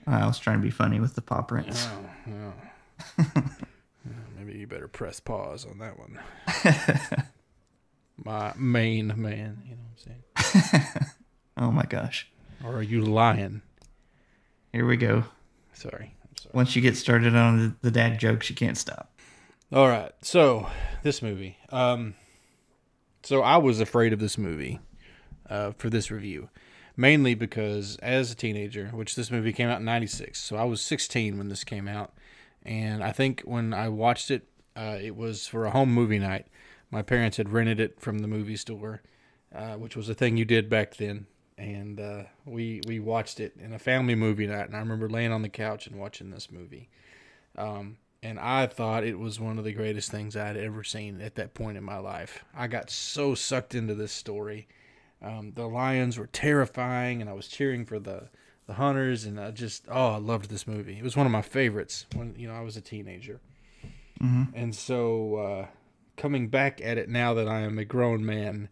I 0.06 0.26
was 0.26 0.38
trying 0.38 0.58
to 0.58 0.62
be 0.62 0.70
funny 0.70 1.00
with 1.00 1.14
the 1.14 1.22
paw 1.22 1.42
prints. 1.42 1.86
Oh, 1.90 2.10
oh. 2.28 2.52
Yeah, 3.24 3.42
Maybe 4.38 4.58
you 4.58 4.66
better 4.66 4.88
press 4.88 5.18
pause 5.20 5.66
on 5.66 5.78
that 5.78 5.98
one. 5.98 6.18
My 8.24 8.52
main 8.56 9.08
man, 9.20 9.62
you 9.64 9.76
know 9.76 9.82
what 9.82 10.76
I'm 10.76 10.82
saying? 10.82 10.96
Oh 11.58 11.70
my 11.70 11.84
gosh. 11.84 12.28
Or 12.62 12.74
are 12.76 12.82
you 12.82 13.00
lying? 13.00 13.62
Here 14.74 14.84
we 14.84 14.98
go. 14.98 15.24
Sorry. 15.72 16.14
Sorry. 16.38 16.50
Once 16.52 16.76
you 16.76 16.82
get 16.82 16.98
started 16.98 17.34
on 17.34 17.58
the, 17.58 17.74
the 17.80 17.90
dad 17.90 18.18
jokes, 18.18 18.50
you 18.50 18.54
can't 18.56 18.76
stop. 18.76 19.10
All 19.72 19.88
right. 19.88 20.12
So, 20.20 20.68
this 21.02 21.22
movie. 21.22 21.56
Um 21.70 22.14
so 23.22 23.40
I 23.40 23.56
was 23.56 23.80
afraid 23.80 24.12
of 24.12 24.18
this 24.18 24.36
movie 24.36 24.80
uh 25.48 25.72
for 25.78 25.88
this 25.88 26.10
review. 26.10 26.50
Mainly 26.96 27.34
because 27.34 27.96
as 27.96 28.30
a 28.30 28.34
teenager, 28.34 28.88
which 28.88 29.14
this 29.14 29.30
movie 29.30 29.52
came 29.52 29.68
out 29.68 29.80
in 29.80 29.84
96. 29.84 30.40
So 30.40 30.56
I 30.56 30.64
was 30.64 30.80
16 30.80 31.36
when 31.36 31.48
this 31.48 31.64
came 31.64 31.88
out. 31.88 32.14
And 32.62 33.04
I 33.04 33.12
think 33.12 33.42
when 33.42 33.74
I 33.74 33.88
watched 33.88 34.30
it, 34.30 34.48
uh, 34.74 34.98
it 35.00 35.14
was 35.14 35.46
for 35.46 35.64
a 35.64 35.70
home 35.70 35.92
movie 35.92 36.18
night. 36.18 36.46
My 36.90 37.02
parents 37.02 37.36
had 37.36 37.50
rented 37.50 37.80
it 37.80 38.00
from 38.00 38.18
the 38.18 38.28
movie 38.28 38.56
store, 38.56 39.02
uh, 39.54 39.74
which 39.74 39.96
was 39.96 40.08
a 40.08 40.14
thing 40.14 40.36
you 40.36 40.44
did 40.44 40.68
back 40.68 40.96
then. 40.96 41.26
And 41.58 42.00
uh, 42.00 42.24
we 42.44 42.80
we 42.86 42.98
watched 43.00 43.40
it 43.40 43.54
in 43.58 43.72
a 43.72 43.78
family 43.78 44.14
movie 44.14 44.46
night. 44.46 44.66
And 44.66 44.76
I 44.76 44.80
remember 44.80 45.08
laying 45.08 45.32
on 45.32 45.42
the 45.42 45.48
couch 45.48 45.86
and 45.86 45.96
watching 45.96 46.30
this 46.30 46.50
movie. 46.50 46.88
Um, 47.56 47.98
and 48.22 48.38
I 48.40 48.66
thought 48.66 49.04
it 49.04 49.18
was 49.18 49.38
one 49.38 49.58
of 49.58 49.64
the 49.64 49.72
greatest 49.72 50.10
things 50.10 50.36
I 50.36 50.46
had 50.46 50.56
ever 50.56 50.82
seen 50.82 51.20
at 51.20 51.36
that 51.36 51.54
point 51.54 51.78
in 51.78 51.84
my 51.84 51.98
life. 51.98 52.44
I 52.54 52.66
got 52.66 52.90
so 52.90 53.34
sucked 53.34 53.74
into 53.74 53.94
this 53.94 54.12
story. 54.12 54.66
Um, 55.22 55.52
the 55.54 55.66
lions 55.66 56.18
were 56.18 56.26
terrifying, 56.26 57.20
and 57.20 57.30
I 57.30 57.32
was 57.32 57.48
cheering 57.48 57.84
for 57.84 57.98
the 57.98 58.28
the 58.66 58.74
hunters, 58.74 59.24
and 59.24 59.38
I 59.38 59.50
just 59.52 59.86
oh, 59.88 60.12
I 60.12 60.18
loved 60.18 60.50
this 60.50 60.66
movie. 60.66 60.98
It 60.98 61.02
was 61.02 61.16
one 61.16 61.26
of 61.26 61.32
my 61.32 61.42
favorites 61.42 62.06
when 62.14 62.34
you 62.36 62.48
know 62.48 62.54
I 62.54 62.60
was 62.60 62.76
a 62.76 62.80
teenager. 62.80 63.40
And 64.54 64.74
so, 64.74 65.36
uh, 65.36 65.66
coming 66.16 66.48
back 66.48 66.80
at 66.82 66.96
it 66.98 67.08
now 67.08 67.34
that 67.34 67.48
I 67.48 67.60
am 67.60 67.78
a 67.78 67.84
grown 67.84 68.24
man, 68.24 68.70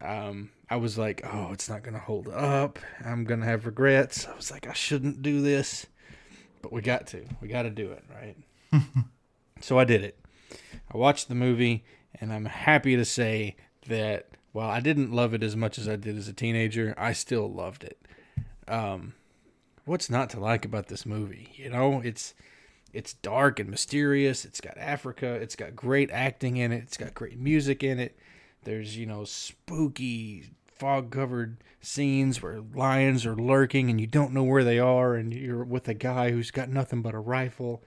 um, 0.00 0.50
I 0.70 0.76
was 0.76 0.96
like, 0.96 1.22
oh, 1.24 1.50
it's 1.52 1.68
not 1.68 1.82
gonna 1.82 1.98
hold 1.98 2.28
up. 2.28 2.78
I'm 3.04 3.24
gonna 3.24 3.44
have 3.46 3.66
regrets. 3.66 4.26
I 4.26 4.34
was 4.36 4.50
like, 4.50 4.66
I 4.66 4.72
shouldn't 4.72 5.22
do 5.22 5.40
this, 5.40 5.86
but 6.62 6.72
we 6.72 6.82
got 6.82 7.06
to. 7.08 7.24
We 7.40 7.48
got 7.48 7.62
to 7.62 7.70
do 7.70 7.92
it, 7.92 8.04
right? 8.10 8.36
so 9.60 9.78
I 9.78 9.84
did 9.84 10.02
it. 10.02 10.18
I 10.92 10.96
watched 10.96 11.28
the 11.28 11.34
movie, 11.34 11.84
and 12.20 12.32
I'm 12.32 12.46
happy 12.46 12.96
to 12.96 13.04
say 13.04 13.56
that 13.88 14.28
while 14.56 14.70
I 14.70 14.80
didn't 14.80 15.12
love 15.12 15.34
it 15.34 15.42
as 15.42 15.54
much 15.54 15.76
as 15.76 15.86
I 15.86 15.96
did 15.96 16.16
as 16.16 16.28
a 16.28 16.32
teenager, 16.32 16.94
I 16.96 17.12
still 17.12 17.46
loved 17.46 17.84
it. 17.84 18.00
Um, 18.66 19.12
what's 19.84 20.08
not 20.08 20.30
to 20.30 20.40
like 20.40 20.64
about 20.64 20.86
this 20.86 21.04
movie? 21.04 21.50
You 21.56 21.68
know, 21.68 22.00
it's 22.02 22.32
it's 22.90 23.12
dark 23.12 23.60
and 23.60 23.68
mysterious. 23.68 24.46
It's 24.46 24.62
got 24.62 24.78
Africa. 24.78 25.34
It's 25.34 25.56
got 25.56 25.76
great 25.76 26.10
acting 26.10 26.56
in 26.56 26.72
it. 26.72 26.84
It's 26.84 26.96
got 26.96 27.12
great 27.12 27.38
music 27.38 27.84
in 27.84 28.00
it. 28.00 28.18
There's, 28.64 28.96
you 28.96 29.04
know, 29.04 29.24
spooky 29.24 30.44
fog 30.74 31.10
covered 31.10 31.58
scenes 31.82 32.40
where 32.40 32.62
lions 32.74 33.26
are 33.26 33.36
lurking 33.36 33.90
and 33.90 34.00
you 34.00 34.06
don't 34.06 34.32
know 34.32 34.44
where 34.44 34.64
they 34.64 34.78
are 34.78 35.16
and 35.16 35.34
you're 35.34 35.64
with 35.64 35.86
a 35.86 35.94
guy 35.94 36.30
who's 36.30 36.50
got 36.50 36.70
nothing 36.70 37.02
but 37.02 37.14
a 37.14 37.18
rifle 37.18 37.84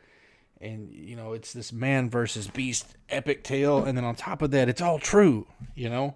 and 0.61 0.91
you 0.91 1.15
know 1.15 1.33
it's 1.33 1.53
this 1.53 1.71
man 1.71 2.09
versus 2.09 2.47
beast 2.47 2.95
epic 3.09 3.43
tale 3.43 3.83
and 3.83 3.95
then 3.95 4.03
on 4.03 4.15
top 4.15 4.41
of 4.41 4.49
that 4.49 4.67
it's 4.67 4.81
all 4.81 4.97
true 4.97 5.45
you 5.75 5.87
know 5.87 6.15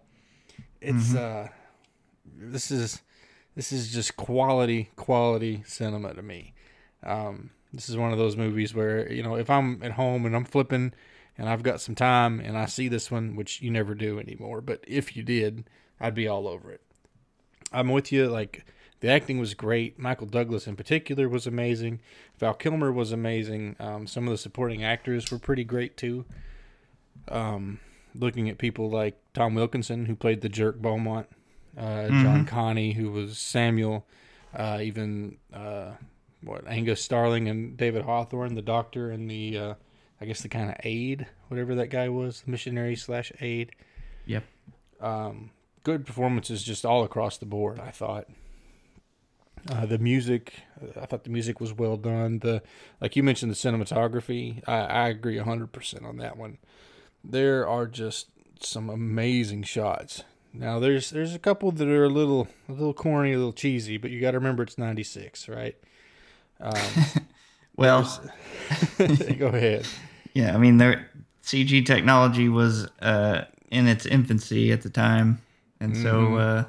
it's 0.84 1.16
uh 1.16 1.48
this 2.36 2.72
is 2.72 3.02
this 3.56 3.72
is 3.72 3.92
just 3.92 4.16
quality 4.18 4.90
quality 4.96 5.63
cinema 5.66 6.13
to 6.13 6.22
me. 6.22 6.54
Um 7.04 7.52
this 7.74 7.90
is 7.90 7.98
one 7.98 8.12
of 8.12 8.18
those 8.18 8.38
movies 8.38 8.74
where 8.74 9.12
you 9.12 9.24
know 9.24 9.36
if 9.36 9.50
i'm 9.50 9.82
at 9.82 9.94
home 9.94 10.25
and 10.28 10.36
i'm 10.36 10.46
flipping 10.46 10.94
and 11.38 11.50
i've 11.50 11.63
got 11.63 11.82
some 11.82 11.96
time 11.96 12.40
and 12.40 12.56
i 12.56 12.66
see 12.66 12.88
this 12.88 13.10
one 13.10 13.36
which 13.36 13.62
you 13.63 13.72
never 13.72 13.96
do 13.96 14.20
anymore 14.20 14.62
but 14.62 14.84
if 14.88 15.18
you 15.18 15.24
did 15.24 15.68
i'd 16.00 16.13
be 16.13 16.28
all 16.28 16.48
over 16.48 16.72
it. 16.72 16.82
I'm 17.72 17.90
with 17.90 18.12
you 18.12 18.28
like 18.28 18.66
the 19.00 19.10
acting 19.10 19.40
was 19.40 19.54
great. 19.54 20.00
Michael 20.00 20.28
douglas 20.28 20.68
in 20.68 20.78
particular 20.78 21.28
was 21.28 21.46
amazing. 21.46 22.00
Val 22.38 22.54
kilmer 22.54 22.92
was 22.92 23.12
amazing. 23.12 23.75
Um, 23.80 24.08
some 24.08 24.28
of 24.28 24.32
the 24.32 24.38
supporting 24.38 24.84
actors 24.84 25.30
were 25.30 25.40
pretty 25.40 25.66
great 25.66 25.98
too. 25.98 26.24
Um, 27.28 27.80
looking 28.15 28.50
at 28.50 28.58
people 28.58 28.89
like 28.89 29.17
tom 29.34 29.55
wilkinson 29.55 30.05
who 30.05 30.15
played 30.15 30.41
the 30.41 30.50
jerk 30.50 30.82
beaumont 30.82 31.27
uh, 31.77 32.08
John 32.08 32.46
Kani 32.46 32.96
who 32.96 33.12
was 33.12 33.39
samuel 33.39 34.05
uh, 34.55 34.79
even 34.82 35.38
uh, 35.51 35.91
what 36.43 36.67
Angus 36.67 37.03
Starling 37.03 37.48
and 37.48 37.77
David 37.77 38.03
Hawthorne, 38.03 38.55
the 38.55 38.62
doctor 38.62 39.12
and 39.12 39.29
the 39.29 39.58
uh, 39.58 39.74
I 40.22 40.25
guess 40.25 40.41
the 40.41 40.50
kind 40.50 40.70
of 40.70 40.75
aide, 40.84 41.27
whatever 41.48 41.75
that 41.75 41.88
guy 41.88 42.10
was, 42.10 42.43
missionary 42.46 42.96
slash 42.96 43.32
aide. 43.41 43.72
Yep. 44.25 44.43
Um, 45.01 45.51
good 45.84 46.05
performances 46.05 46.63
just 46.63 46.86
all 46.86 47.03
across 47.03 47.38
the 47.38 47.46
board. 47.46 47.79
I 47.79 47.91
thought. 47.91 48.27
Uh, 49.72 49.86
the 49.86 49.98
music, 49.98 50.55
I 51.00 51.05
thought 51.05 51.24
the 51.24 51.29
music 51.29 51.62
was 51.62 51.72
well 51.72 51.96
done. 51.96 52.39
The 52.39 52.62
like 53.00 53.15
you 53.15 53.24
mentioned, 53.24 53.50
the 53.50 53.55
cinematography. 53.55 54.62
I, 54.67 54.79
I 54.79 55.08
agree 55.08 55.38
hundred 55.38 55.72
percent 55.72 56.05
on 56.05 56.17
that 56.17 56.38
one. 56.38 56.58
There 57.24 57.68
are 57.68 57.86
just 57.88 58.27
some 58.60 58.89
amazing 58.89 59.63
shots. 59.63 60.24
Now 60.53 60.80
there's 60.80 61.10
there's 61.10 61.34
a 61.34 61.39
couple 61.39 61.72
that 61.72 61.88
are 61.88 62.03
a 62.06 62.10
little 62.10 62.48
a 62.70 62.74
little 62.74 62.94
corny, 62.94 63.34
a 63.34 63.38
little 63.38 63.53
cheesy, 63.53 63.98
but 63.98 64.12
you 64.12 64.22
got 64.22 64.32
to 64.32 64.38
remember 64.38 64.63
it's 64.63 64.77
'96, 64.77 65.48
right? 65.50 65.75
Um, 66.60 66.74
Well, 67.75 68.03
go 69.39 69.48
ahead. 69.48 69.88
yeah, 70.36 70.53
I 70.53 70.60
mean, 70.60 70.77
their 70.77 71.10
CG 71.44 71.84
technology 71.88 72.48
was 72.48 72.88
uh, 73.01 73.46
in 73.72 73.88
its 73.88 74.06
infancy 74.06 74.72
at 74.72 74.84
the 74.84 74.92
time, 74.92 75.42
and 75.80 75.98
so 75.98 76.36
uh, 76.36 76.63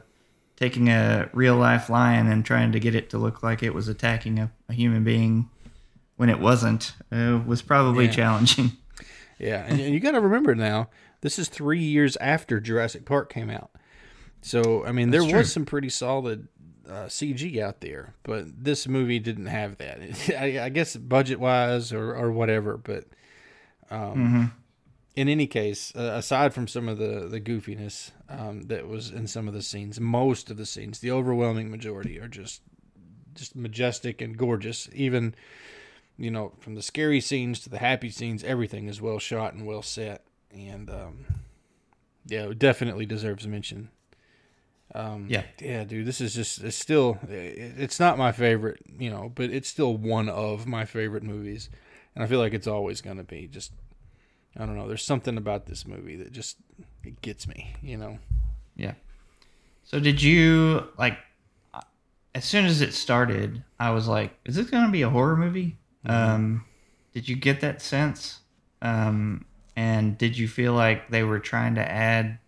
taking 0.57 0.89
a 0.89 1.29
real 1.35 1.57
life 1.57 1.91
lion 1.91 2.27
and 2.29 2.43
trying 2.43 2.73
to 2.73 2.81
get 2.81 2.95
it 2.95 3.11
to 3.11 3.19
look 3.19 3.43
like 3.43 3.63
it 3.63 3.75
was 3.75 3.87
attacking 3.87 4.39
a, 4.39 4.51
a 4.71 4.73
human 4.73 5.05
being 5.05 5.51
when 6.17 6.31
it 6.31 6.41
wasn't 6.41 6.95
uh, 7.13 7.39
was 7.47 7.61
probably 7.61 8.07
Yeah. 8.07 8.13
challenging. 8.13 8.73
Yeah, 9.39 9.65
and, 9.67 9.81
and 9.81 9.93
you 9.93 10.01
got 10.01 10.13
to 10.13 10.21
remember 10.21 10.55
now, 10.55 10.89
this 11.21 11.39
is 11.39 11.49
three 11.49 11.83
years 11.83 12.17
after 12.19 12.61
Jurassic 12.61 13.05
Park 13.05 13.33
came 13.33 13.51
out. 13.51 13.71
So 14.43 14.85
I 14.85 14.93
mean, 14.93 15.11
there 15.11 15.23
true. 15.23 15.39
was 15.39 15.53
some 15.53 15.65
pretty 15.65 15.89
solid 15.89 16.49
uh, 16.89 17.07
CG 17.07 17.59
out 17.61 17.81
there, 17.81 18.15
but 18.25 18.65
this 18.65 18.87
movie 18.87 19.19
didn't 19.19 19.47
have 19.47 19.79
that. 19.79 20.01
I, 20.39 20.65
I 20.65 20.69
guess 20.69 20.97
budget 20.97 21.41
wise 21.41 21.93
or 21.93 22.15
or 22.15 22.31
whatever, 22.31 22.77
but 22.77 23.05
um, 23.91 24.53
in 25.17 25.29
any 25.29 25.47
case, 25.47 25.93
uh, 25.97 26.13
aside 26.15 26.53
from 26.53 26.69
some 26.69 26.89
of 26.89 26.99
the 26.99 27.29
the 27.29 27.41
goofiness 27.41 28.11
um, 28.29 28.63
that 28.63 28.89
was 28.89 29.11
in 29.11 29.27
some 29.27 29.49
of 29.49 29.55
the 29.55 29.63
scenes, 29.63 30.01
most 30.01 30.51
of 30.51 30.57
the 30.57 30.67
scenes, 30.67 30.99
the 30.99 31.11
overwhelming 31.11 31.71
majority, 31.71 32.19
are 32.19 32.29
just 32.29 32.63
just 33.35 33.57
majestic 33.57 34.21
and 34.21 34.37
gorgeous. 34.37 34.89
Even 34.93 35.35
you 36.17 36.31
know, 36.31 36.53
from 36.61 36.75
the 36.75 36.83
scary 36.83 37.21
scenes 37.21 37.61
to 37.61 37.71
the 37.71 37.79
happy 37.79 38.11
scenes, 38.11 38.45
everything 38.45 38.89
is 38.89 39.01
well 39.01 39.19
shot 39.19 39.55
and 39.55 39.67
well 39.67 39.83
set, 39.83 40.23
and 40.53 40.89
um, 40.91 41.25
yeah, 42.27 42.45
it 42.49 42.59
definitely 42.59 43.07
deserves 43.07 43.47
mention. 43.47 43.91
Um, 44.95 45.27
Yeah. 45.29 45.43
yeah, 45.61 45.85
dude, 45.85 46.07
this 46.07 46.21
is 46.21 46.35
just 46.35 46.63
it's 46.63 46.77
still 46.77 47.19
it's 47.29 47.99
not 47.99 48.17
my 48.19 48.31
favorite, 48.33 48.81
you 48.99 49.11
know, 49.11 49.33
but 49.35 49.51
it's 49.51 49.69
still 49.69 49.97
one 49.97 50.29
of 50.29 50.67
my 50.67 50.85
favorite 50.85 51.23
movies, 51.23 51.69
and 52.15 52.23
I 52.23 52.27
feel 52.27 52.39
like 52.39 52.55
it's 52.55 52.67
always 52.69 53.01
gonna 53.01 53.25
be. 53.25 53.49
Just 53.49 53.73
I 54.57 54.67
don't 54.67 54.77
know, 54.77 54.87
there's 54.87 55.03
something 55.03 55.37
about 55.37 55.67
this 55.67 55.87
movie 55.87 56.17
that 56.17 56.31
just 56.33 56.59
it 57.03 57.21
gets 57.23 57.49
me, 57.49 57.75
you 57.83 57.97
know. 57.97 58.19
Yeah. 58.77 58.95
So 59.83 59.99
did 59.99 60.23
you 60.23 60.87
like? 60.99 61.19
As 62.37 62.45
soon 62.45 62.65
as 62.65 62.81
it 62.81 62.95
started, 62.95 63.63
I 63.79 63.91
was 63.91 64.09
like, 64.09 64.33
"Is 64.45 64.57
this 64.57 64.69
going 64.69 64.87
to 64.87 64.91
be 64.91 65.03
a 65.03 65.11
horror 65.11 65.37
movie?" 65.37 65.77
Um, 66.07 66.65
did 67.13 67.29
you 67.29 67.37
get 67.37 67.61
that 67.61 67.81
sense? 67.83 68.41
Um, 68.83 69.45
and 69.77 70.17
did 70.19 70.37
you 70.37 70.47
feel 70.49 70.73
like 70.75 71.09
they 71.11 71.23
were 71.23 71.39
trying 71.39 71.75
to 71.77 71.91
add 71.91 72.39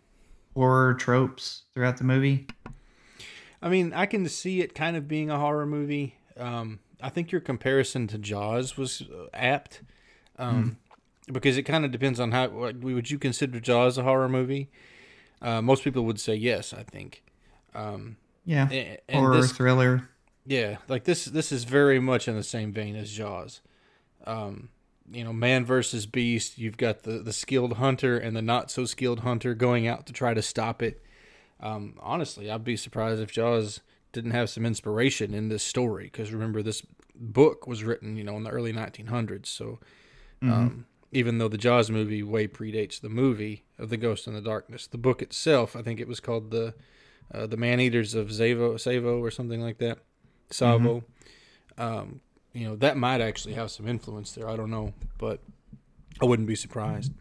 horror 0.54 0.94
tropes 0.94 1.62
throughout 1.74 1.96
the 1.98 2.04
movie? 2.04 2.46
I 3.62 3.68
mean, 3.68 3.92
I 3.94 4.06
can 4.06 4.28
see 4.28 4.60
it 4.60 4.74
kind 4.74 4.96
of 4.96 5.08
being 5.08 5.30
a 5.30 5.38
horror 5.38 5.66
movie. 5.66 6.16
Um, 6.36 6.80
I 7.02 7.08
think 7.08 7.32
your 7.32 7.40
comparison 7.40 8.06
to 8.08 8.18
Jaws 8.18 8.76
was 8.76 9.02
uh, 9.02 9.26
apt, 9.34 9.82
um, 10.38 10.76
because 11.32 11.56
it 11.56 11.62
kind 11.62 11.84
of 11.84 11.90
depends 11.90 12.20
on 12.20 12.32
how. 12.32 12.48
Would 12.48 13.10
you 13.10 13.18
consider 13.18 13.58
Jaws 13.60 13.96
a 13.98 14.02
horror 14.02 14.28
movie? 14.28 14.68
Uh, 15.42 15.60
most 15.62 15.84
people 15.84 16.04
would 16.04 16.20
say 16.20 16.34
yes. 16.34 16.72
I 16.74 16.82
think. 16.82 17.22
Um, 17.74 18.16
Yeah. 18.44 18.68
a- 18.70 19.00
and 19.08 19.20
Horror, 19.20 19.40
this- 19.42 19.52
thriller. 19.52 20.08
Yeah, 20.46 20.76
like 20.88 21.04
this 21.04 21.24
this 21.24 21.50
is 21.50 21.64
very 21.64 21.98
much 21.98 22.28
in 22.28 22.36
the 22.36 22.42
same 22.42 22.72
vein 22.72 22.94
as 22.94 23.12
Jaws. 23.12 23.60
Um, 24.24 24.70
you 25.10 25.24
know, 25.24 25.32
man 25.32 25.64
versus 25.64 26.06
beast. 26.06 26.56
You've 26.56 26.76
got 26.76 27.02
the 27.02 27.18
the 27.18 27.32
skilled 27.32 27.74
hunter 27.74 28.16
and 28.16 28.36
the 28.36 28.42
not 28.42 28.70
so 28.70 28.84
skilled 28.84 29.20
hunter 29.20 29.54
going 29.54 29.86
out 29.86 30.06
to 30.06 30.12
try 30.12 30.34
to 30.34 30.42
stop 30.42 30.82
it. 30.82 31.02
Um, 31.60 31.94
honestly, 32.00 32.50
I'd 32.50 32.64
be 32.64 32.76
surprised 32.76 33.20
if 33.20 33.32
Jaws 33.32 33.80
didn't 34.12 34.30
have 34.32 34.48
some 34.48 34.64
inspiration 34.64 35.34
in 35.34 35.48
this 35.48 35.62
story 35.62 36.04
because 36.04 36.32
remember 36.32 36.62
this 36.62 36.82
book 37.14 37.66
was 37.66 37.82
written, 37.82 38.16
you 38.16 38.24
know, 38.24 38.36
in 38.36 38.44
the 38.44 38.50
early 38.50 38.72
1900s. 38.72 39.46
So, 39.46 39.78
um, 40.42 40.86
even 41.12 41.38
though 41.38 41.48
the 41.48 41.58
Jaws 41.58 41.90
movie 41.90 42.22
way 42.22 42.46
predates 42.46 43.00
the 43.00 43.08
movie 43.08 43.64
of 43.78 43.90
the 43.90 43.96
Ghost 43.96 44.26
in 44.26 44.34
the 44.34 44.40
Darkness, 44.40 44.86
the 44.86 44.98
book 44.98 45.22
itself, 45.22 45.74
I 45.74 45.82
think 45.82 45.98
it 45.98 46.08
was 46.08 46.20
called 46.20 46.50
the 46.50 46.74
uh, 47.34 47.46
the 47.46 47.56
Man 47.56 47.80
Eaters 47.80 48.14
of 48.14 48.28
Zavo, 48.28 48.74
Tsavo 48.74 49.20
or 49.20 49.30
something 49.30 49.60
like 49.60 49.78
that. 49.78 49.98
Tsavo. 50.50 51.02
Um, 51.78 52.20
you 52.52 52.66
know, 52.66 52.76
that 52.76 52.96
might 52.96 53.20
actually 53.20 53.54
have 53.54 53.70
some 53.70 53.86
influence 53.86 54.32
there. 54.32 54.48
I 54.48 54.56
don't 54.56 54.70
know, 54.70 54.94
but 55.18 55.40
I 56.20 56.24
wouldn't 56.24 56.48
be 56.48 56.54
surprised. 56.54 57.12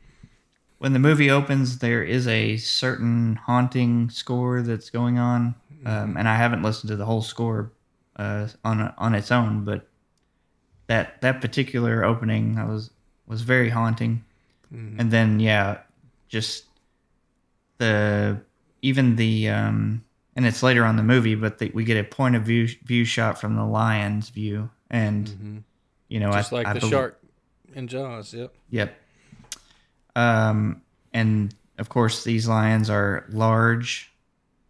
When 0.78 0.94
the 0.94 1.00
movie 1.00 1.30
opens, 1.30 1.80
there 1.80 2.04
is 2.04 2.28
a 2.28 2.58
certain 2.58 3.36
haunting 3.36 4.10
score 4.10 4.62
that's 4.62 4.90
going 4.90 5.18
on, 5.18 5.56
um, 5.86 6.16
and 6.18 6.28
I 6.28 6.36
haven't 6.36 6.64
listened 6.64 6.90
to 6.90 6.96
the 6.96 7.06
whole 7.06 7.22
score 7.22 7.72
uh, 8.16 8.48
on 8.64 8.94
on 8.98 9.16
its 9.16 9.32
own, 9.32 9.66
but 9.66 9.88
that 10.88 11.22
that 11.22 11.42
particular 11.42 12.06
opening 12.06 12.58
I 12.58 12.66
was 12.66 12.92
was 13.28 13.42
very 13.42 13.70
haunting. 13.70 14.24
And 14.72 15.12
then 15.12 15.40
yeah, 15.40 15.80
just 16.28 16.66
the 17.78 18.42
even 18.82 19.16
the 19.16 19.50
um, 19.50 20.05
and 20.36 20.46
it's 20.46 20.62
later 20.62 20.84
on 20.84 20.96
the 20.98 21.04
movie, 21.04 21.36
but 21.36 21.60
the, 21.60 21.72
we 21.74 21.84
get 21.84 21.98
a 21.98 22.04
point 22.04 22.36
of 22.36 22.44
view 22.44 22.68
view 22.84 23.06
shot 23.06 23.40
from 23.40 23.56
the 23.56 23.66
lion's 23.66 24.30
view, 24.30 24.70
and 24.90 25.64
you 26.10 26.20
know, 26.20 26.32
Just 26.32 26.54
I, 26.54 26.56
like 26.58 26.68
I 26.68 26.74
the 26.74 26.88
shark 26.88 27.20
in 27.74 27.88
Jaws. 27.88 28.34
Yep. 28.34 28.54
Yep. 28.70 29.02
Um, 30.16 30.82
and 31.14 31.54
of 31.78 31.90
course, 31.90 32.24
these 32.24 32.48
lions 32.48 32.90
are 32.90 33.26
large, 33.30 34.12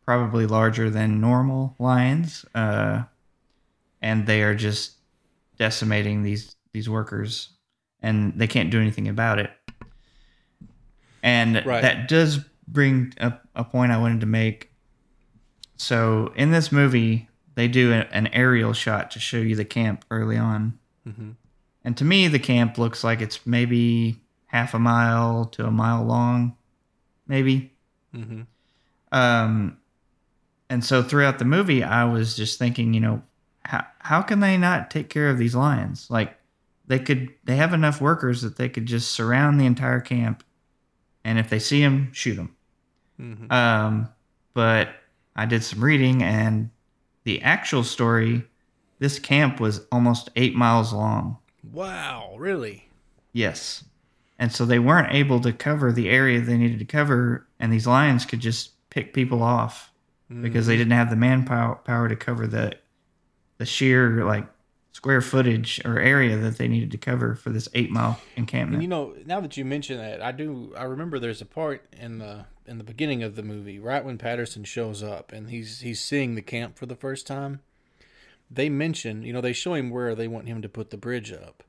probably 0.06 0.46
larger 0.46 0.90
than 0.90 1.22
normal 1.22 1.76
lions, 1.80 2.46
uh, 2.56 3.04
and 4.02 4.26
they 4.26 4.42
are 4.44 4.56
just 4.56 4.94
decimating 5.58 6.24
these 6.24 6.56
these 6.74 6.90
workers, 6.90 7.50
and 8.02 8.34
they 8.36 8.48
can't 8.48 8.70
do 8.70 8.80
anything 8.82 9.08
about 9.08 9.40
it. 9.40 9.50
And 11.24 11.66
Right. 11.66 11.82
that 11.82 12.08
does 12.08 12.40
bring 12.68 13.14
up 13.20 13.48
a 13.56 13.64
point 13.64 13.92
I 13.92 13.98
wanted 13.98 14.20
to 14.22 14.28
make. 14.28 14.72
So 15.78 16.32
in 16.36 16.52
this 16.52 16.72
movie, 16.72 17.30
they 17.56 17.68
do 17.68 17.92
a, 17.92 18.08
an 18.12 18.28
aerial 18.28 18.74
shot 18.74 19.12
to 19.12 19.20
show 19.20 19.38
you 19.38 19.56
the 19.56 19.66
camp 19.66 20.06
early 20.12 20.38
on. 20.38 20.78
And 21.84 21.98
to 21.98 22.04
me, 22.04 22.28
the 22.28 22.40
camp 22.40 22.78
looks 22.78 23.04
like 23.04 23.22
it's 23.22 23.46
maybe 23.46 24.22
half 24.48 24.74
a 24.74 24.80
mile 24.80 25.46
to 25.46 25.66
a 25.66 25.72
mile 25.72 26.04
long, 26.04 26.58
maybe. 27.28 27.74
Mm-hmm. 28.16 28.42
Um, 29.12 29.78
and 30.70 30.84
so 30.84 31.04
throughout 31.04 31.40
the 31.40 31.46
movie, 31.46 31.84
I 31.84 32.06
was 32.06 32.36
just 32.36 32.58
thinking, 32.58 32.94
you 32.94 33.00
know, 33.02 33.22
how 33.64 33.86
how 34.00 34.22
can 34.22 34.40
they 34.40 34.58
not 34.58 34.90
take 34.90 35.10
care 35.10 35.30
of 35.30 35.38
these 35.38 35.56
lions? 35.56 36.10
Like 36.10 36.38
they 36.88 37.00
could, 37.00 37.34
they 37.44 37.56
have 37.56 37.74
enough 37.74 38.02
workers 38.02 38.42
that 38.42 38.58
they 38.58 38.70
could 38.70 38.86
just 38.86 39.12
surround 39.12 39.60
the 39.60 39.66
entire 39.66 40.02
camp, 40.02 40.44
and 41.24 41.38
if 41.38 41.50
they 41.50 41.60
see 41.60 41.82
them, 41.82 42.12
shoot 42.14 42.36
them. 42.36 42.56
Mm-hmm. 43.20 43.52
Um, 43.52 44.10
but 44.54 44.90
I 45.36 45.46
did 45.46 45.64
some 45.64 45.84
reading, 45.84 46.24
and 46.24 46.70
the 47.24 47.42
actual 47.42 47.84
story, 47.84 48.46
this 49.00 49.20
camp 49.20 49.60
was 49.60 49.86
almost 49.92 50.30
eight 50.36 50.56
miles 50.56 50.94
long. 50.94 51.38
Wow, 51.72 52.36
really? 52.38 52.90
Yes. 53.34 53.84
And 54.38 54.52
so 54.52 54.66
they 54.66 54.80
weren't 54.80 55.14
able 55.14 55.40
to 55.42 55.52
cover 55.52 55.92
the 55.92 56.10
area 56.10 56.42
they 56.42 56.58
needed 56.58 56.80
to 56.80 56.86
cover, 56.86 57.48
and 57.60 57.72
these 57.72 57.88
lions 57.88 58.26
could 58.26 58.40
just 58.40 58.72
pick 58.90 59.14
people 59.14 59.44
off 59.44 59.92
because 60.42 60.68
they 60.68 60.76
mm. 60.76 60.80
didn't 60.80 60.94
have 60.94 61.10
the 61.10 61.16
manpower 61.16 61.76
power 61.76 62.10
to 62.10 62.16
cover 62.16 62.48
the 62.48 62.74
the 63.58 63.66
sheer 63.66 64.26
like 64.26 64.48
square 64.92 65.22
footage 65.22 65.82
or 65.86 66.00
area 66.00 66.38
that 66.38 66.58
they 66.58 66.68
needed 66.68 66.92
to 66.92 66.98
cover 66.98 67.36
for 67.36 67.50
this 67.50 67.68
eight 67.74 67.92
mile 67.92 68.20
encampment. 68.36 68.76
And 68.76 68.82
you 68.82 68.88
know, 68.88 69.14
now 69.26 69.40
that 69.42 69.58
you 69.58 69.66
mention 69.66 69.98
that, 69.98 70.22
I 70.22 70.32
do. 70.32 70.74
I 70.78 70.84
remember 70.84 71.20
there's 71.20 71.42
a 71.42 71.46
part 71.46 71.84
in 72.00 72.20
the 72.20 72.46
in 72.68 72.78
the 72.78 72.84
beginning 72.84 73.24
of 73.24 73.36
the 73.36 73.44
movie, 73.44 73.80
right 73.80 74.04
when 74.04 74.18
Patterson 74.18 74.64
shows 74.64 75.04
up 75.04 75.32
and 75.32 75.50
he's 75.50 75.82
he's 75.82 76.02
seeing 76.02 76.36
the 76.36 76.42
camp 76.42 76.78
for 76.78 76.86
the 76.86 76.96
first 76.96 77.28
time. 77.28 77.62
They 78.50 78.70
mention, 78.70 79.24
you 79.24 79.34
know, 79.34 79.42
they 79.42 79.54
show 79.54 79.74
him 79.74 79.90
where 79.90 80.14
they 80.14 80.28
want 80.28 80.48
him 80.48 80.62
to 80.62 80.70
put 80.70 80.92
the 80.92 80.98
bridge 80.98 81.32
up, 81.32 81.64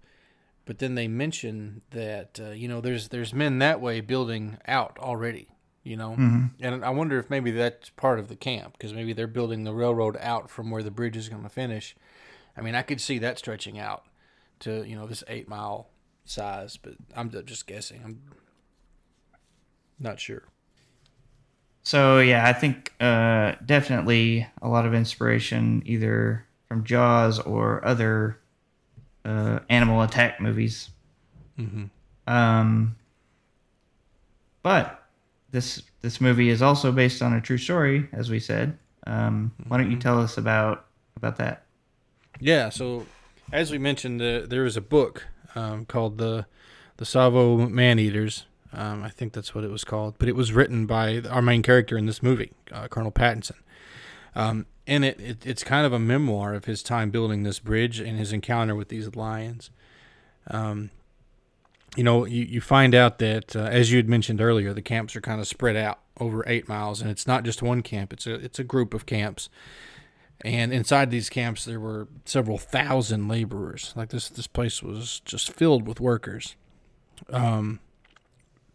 but 0.66 0.78
then 0.78 0.94
they 0.94 1.08
mention 1.08 1.82
that 1.90 2.38
uh, 2.42 2.50
you 2.50 2.68
know 2.68 2.80
there's 2.80 3.08
there's 3.08 3.32
men 3.32 3.58
that 3.58 3.80
way 3.80 4.00
building 4.00 4.58
out 4.66 4.98
already. 4.98 5.48
You 5.82 5.96
know, 5.96 6.14
and 6.60 6.84
I 6.84 6.90
wonder 6.90 7.16
if 7.16 7.30
maybe 7.30 7.52
that's 7.52 7.90
part 7.90 8.18
of 8.18 8.26
the 8.26 8.34
camp 8.34 8.72
because 8.72 8.92
maybe 8.92 9.12
they're 9.12 9.28
building 9.28 9.62
the 9.62 9.72
railroad 9.72 10.16
out 10.20 10.50
from 10.50 10.72
where 10.72 10.82
the 10.82 10.90
bridge 10.90 11.16
is 11.16 11.28
going 11.28 11.44
to 11.44 11.48
finish. 11.48 11.94
I 12.56 12.60
mean, 12.60 12.74
I 12.74 12.82
could 12.82 13.00
see 13.00 13.18
that 13.18 13.38
stretching 13.38 13.78
out 13.78 14.04
to 14.60 14.82
you 14.82 14.96
know 14.96 15.06
this 15.06 15.22
eight 15.28 15.48
mile 15.48 15.90
size, 16.24 16.76
but 16.76 16.94
I'm 17.14 17.30
just 17.44 17.68
guessing. 17.68 18.00
I'm 18.04 18.20
not 20.00 20.18
sure. 20.18 20.48
So 21.86 22.18
yeah, 22.18 22.44
I 22.44 22.52
think 22.52 22.92
uh, 22.98 23.52
definitely 23.64 24.44
a 24.60 24.66
lot 24.66 24.86
of 24.86 24.92
inspiration 24.92 25.84
either 25.86 26.44
from 26.66 26.82
Jaws 26.82 27.38
or 27.38 27.80
other 27.86 28.40
uh, 29.24 29.60
animal 29.70 30.02
attack 30.02 30.40
movies. 30.40 30.90
Um, 32.26 32.96
but 34.64 35.00
this 35.52 35.80
this 36.00 36.20
movie 36.20 36.48
is 36.48 36.60
also 36.60 36.90
based 36.90 37.22
on 37.22 37.32
a 37.32 37.40
true 37.40 37.56
story, 37.56 38.08
as 38.12 38.30
we 38.30 38.40
said. 38.40 38.76
Um, 39.06 39.52
why 39.68 39.76
don't 39.76 39.92
you 39.92 39.96
tell 39.96 40.20
us 40.20 40.36
about 40.36 40.86
about 41.16 41.36
that? 41.36 41.66
Yeah. 42.40 42.68
So 42.70 43.06
as 43.52 43.70
we 43.70 43.78
mentioned, 43.78 44.20
uh, 44.20 44.40
there 44.44 44.64
is 44.64 44.76
a 44.76 44.80
book 44.80 45.28
um, 45.54 45.84
called 45.84 46.18
the 46.18 46.46
the 46.96 47.04
Tsavo 47.04 47.70
Man 47.70 48.00
Eaters. 48.00 48.44
Um, 48.72 49.02
I 49.02 49.08
think 49.08 49.32
that's 49.32 49.54
what 49.54 49.64
it 49.64 49.70
was 49.70 49.84
called, 49.84 50.16
but 50.18 50.28
it 50.28 50.36
was 50.36 50.52
written 50.52 50.86
by 50.86 51.20
our 51.30 51.42
main 51.42 51.62
character 51.62 51.96
in 51.96 52.06
this 52.06 52.22
movie, 52.22 52.52
uh, 52.72 52.88
Colonel 52.88 53.10
Patterson. 53.10 53.56
Um, 54.34 54.66
and 54.86 55.04
it, 55.04 55.20
it 55.20 55.46
it's 55.46 55.64
kind 55.64 55.86
of 55.86 55.92
a 55.92 55.98
memoir 55.98 56.54
of 56.54 56.66
his 56.66 56.82
time 56.82 57.10
building 57.10 57.42
this 57.42 57.58
bridge 57.58 58.00
and 58.00 58.18
his 58.18 58.32
encounter 58.32 58.74
with 58.74 58.88
these 58.88 59.14
lions. 59.16 59.70
Um, 60.48 60.90
you 61.96 62.04
know, 62.04 62.26
you, 62.26 62.44
you 62.44 62.60
find 62.60 62.94
out 62.94 63.18
that 63.18 63.56
uh, 63.56 63.60
as 63.60 63.90
you 63.90 63.96
had 63.96 64.08
mentioned 64.08 64.40
earlier, 64.40 64.74
the 64.74 64.82
camps 64.82 65.16
are 65.16 65.20
kind 65.20 65.40
of 65.40 65.48
spread 65.48 65.76
out 65.76 66.00
over 66.20 66.44
eight 66.46 66.68
miles, 66.68 67.00
and 67.00 67.10
it's 67.10 67.26
not 67.26 67.44
just 67.44 67.62
one 67.62 67.82
camp; 67.82 68.12
it's 68.12 68.26
a 68.26 68.34
it's 68.34 68.58
a 68.58 68.64
group 68.64 68.94
of 68.94 69.06
camps. 69.06 69.48
And 70.42 70.72
inside 70.72 71.10
these 71.10 71.30
camps, 71.30 71.64
there 71.64 71.80
were 71.80 72.08
several 72.26 72.58
thousand 72.58 73.26
laborers. 73.26 73.94
Like 73.96 74.10
this, 74.10 74.28
this 74.28 74.46
place 74.46 74.82
was 74.82 75.20
just 75.20 75.50
filled 75.50 75.88
with 75.88 75.98
workers. 75.98 76.56
Um, 77.30 77.80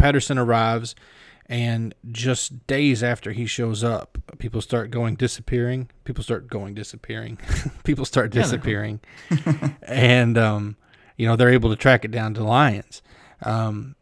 Patterson 0.02 0.38
arrives, 0.38 0.96
and 1.46 1.94
just 2.12 2.66
days 2.66 3.04
after 3.04 3.34
he 3.34 3.46
shows 3.46 3.84
up, 3.84 4.18
people 4.40 4.62
start 4.62 4.90
going 4.90 5.16
disappearing. 5.16 5.90
People 6.06 6.24
start 6.24 6.48
going 6.48 6.74
disappearing. 6.74 7.38
people 7.84 8.06
start 8.06 8.32
disappearing, 8.32 9.00
and 9.84 10.38
um, 10.38 10.76
you 11.18 11.28
know 11.28 11.36
they're 11.36 11.50
able 11.50 11.70
to 11.70 11.76
track 11.76 12.04
it 12.04 12.12
down 12.12 12.34
to 12.34 12.44
lions. 12.44 13.02
Um, 13.44 13.96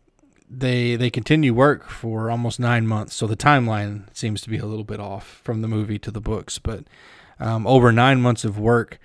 they 0.49 0.95
they 0.95 1.09
continue 1.09 1.53
work 1.53 1.89
for 1.89 2.31
almost 2.31 2.59
nine 2.59 2.87
months, 2.87 3.15
so 3.15 3.27
the 3.27 3.35
timeline 3.35 4.05
seems 4.15 4.41
to 4.41 4.49
be 4.49 4.57
a 4.57 4.65
little 4.65 4.85
bit 4.85 4.99
off 4.99 5.41
from 5.43 5.61
the 5.61 5.67
movie 5.67 5.99
to 5.99 6.11
the 6.11 6.21
books. 6.21 6.59
But 6.59 6.85
um, 7.39 7.67
over 7.67 7.91
nine 7.91 8.21
months 8.21 8.45
of 8.45 8.57
work, 8.57 8.99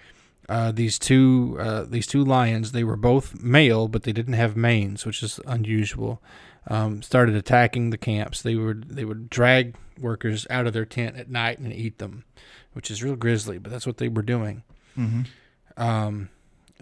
uh, 0.48 0.70
these 0.70 0.98
two 0.98 1.57
uh, 1.61 1.85
these 1.88 2.07
two 2.07 2.24
lions 2.24 2.72
they 2.72 2.85
were 2.85 2.96
both 2.96 3.42
male, 3.42 3.88
but 3.88 4.04
they 4.04 4.12
didn't 4.12 4.35
have 4.35 4.57
manes, 4.57 5.04
which 5.04 5.22
is 5.22 5.40
unusual. 5.46 6.22
Um, 6.66 7.03
started 7.03 7.35
attacking 7.37 7.90
the 7.90 7.98
camps. 7.98 8.40
They 8.40 8.55
would 8.57 8.88
they 8.88 9.05
would 9.05 9.29
drag 9.29 9.77
workers 10.00 10.46
out 10.48 10.66
of 10.66 10.72
their 10.72 10.87
tent 10.87 11.16
at 11.16 11.31
night 11.31 11.59
and 11.59 11.72
eat 11.72 11.98
them, 11.98 12.24
which 12.72 12.90
is 12.90 13.03
real 13.03 13.16
grisly. 13.16 13.59
But 13.59 13.70
that's 13.70 13.87
what 13.87 13.98
they 13.98 14.09
were 14.09 14.22
doing. 14.22 14.62
Um, 15.77 16.31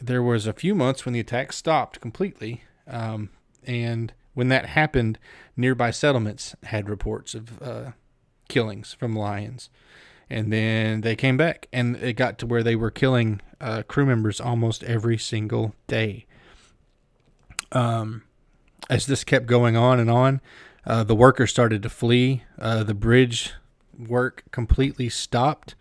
there 0.01 0.23
was 0.23 0.47
a 0.47 0.53
few 0.53 0.75
months 0.75 1.05
when 1.05 1.13
the 1.15 1.21
attacks 1.21 1.57
stopped 1.57 2.01
completely, 2.01 2.63
um, 2.87 3.31
and 3.67 4.13
when 4.35 4.49
that 4.49 4.67
happened, 4.67 5.19
nearby 5.57 5.91
settlements 5.91 6.55
had 6.65 6.89
reports 6.89 7.35
of 7.35 7.61
uh, 7.63 7.91
killings 8.49 8.93
from 8.93 9.17
lions, 9.17 9.69
and 10.31 10.53
then 10.53 11.01
they 11.01 11.17
came 11.17 11.37
back, 11.37 11.67
and 11.73 11.97
it 11.97 12.15
got 12.15 12.39
to 12.39 12.47
where 12.47 12.63
they 12.63 12.77
were 12.77 12.91
killing 12.91 13.41
uh, 13.61 13.83
crew 13.83 14.07
members 14.07 14.41
almost 14.41 14.83
every 14.85 15.19
single 15.19 15.75
day. 15.87 16.27
Um, 17.73 18.23
as 18.91 19.07
this 19.07 19.25
kept 19.25 19.47
going 19.47 19.77
on 19.77 20.01
and 20.01 20.11
on, 20.11 20.41
uh, 20.87 21.05
the 21.05 21.15
workers 21.15 21.51
started 21.51 21.83
to 21.83 21.89
flee. 21.89 22.43
Uh, 22.59 22.83
the 22.83 22.95
bridge 22.95 23.53
work 23.99 24.45
completely 24.51 25.09
stopped, 25.09 25.75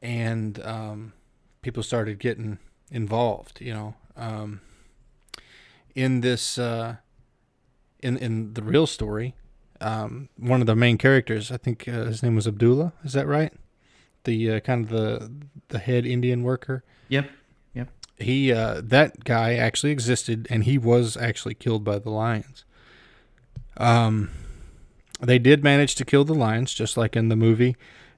and 0.00 0.64
um, 0.64 1.12
people 1.62 1.82
started 1.82 2.18
getting 2.18 2.58
involved. 2.90 3.60
You 3.60 3.74
know, 3.74 3.94
um, 4.16 4.60
in 5.94 6.20
this, 6.20 6.58
uh, 6.58 6.96
in 8.00 8.16
in 8.16 8.54
the 8.54 8.62
real 8.62 8.86
story, 8.86 9.34
um, 9.80 10.28
one 10.36 10.60
of 10.60 10.66
the 10.66 10.76
main 10.76 10.98
characters, 10.98 11.50
I 11.50 11.56
think 11.56 11.88
uh, 11.88 12.04
his 12.04 12.22
name 12.22 12.36
was 12.36 12.46
Abdullah. 12.46 12.92
Is 13.04 13.12
that 13.12 13.26
right? 13.26 13.52
The 14.24 14.52
uh, 14.52 14.60
kind 14.60 14.84
of 14.84 14.90
the 14.90 15.32
the 15.68 15.78
head 15.78 16.06
Indian 16.06 16.42
worker. 16.42 16.84
Yep. 17.08 17.30
He 18.18 18.52
uh, 18.52 18.80
that 18.84 19.24
guy 19.24 19.54
actually 19.54 19.92
existed, 19.92 20.46
and 20.50 20.64
he 20.64 20.76
was 20.78 21.16
actually 21.16 21.54
killed 21.54 21.84
by 21.84 21.98
the 21.98 22.10
lions. 22.10 22.64
Um, 23.76 24.30
they 25.20 25.38
did 25.38 25.62
manage 25.64 25.94
to 25.96 26.04
kill 26.04 26.24
the 26.24 26.34
lions, 26.34 26.74
just 26.74 26.96
like 26.96 27.16
in 27.16 27.28
the 27.28 27.36
movie. 27.36 27.76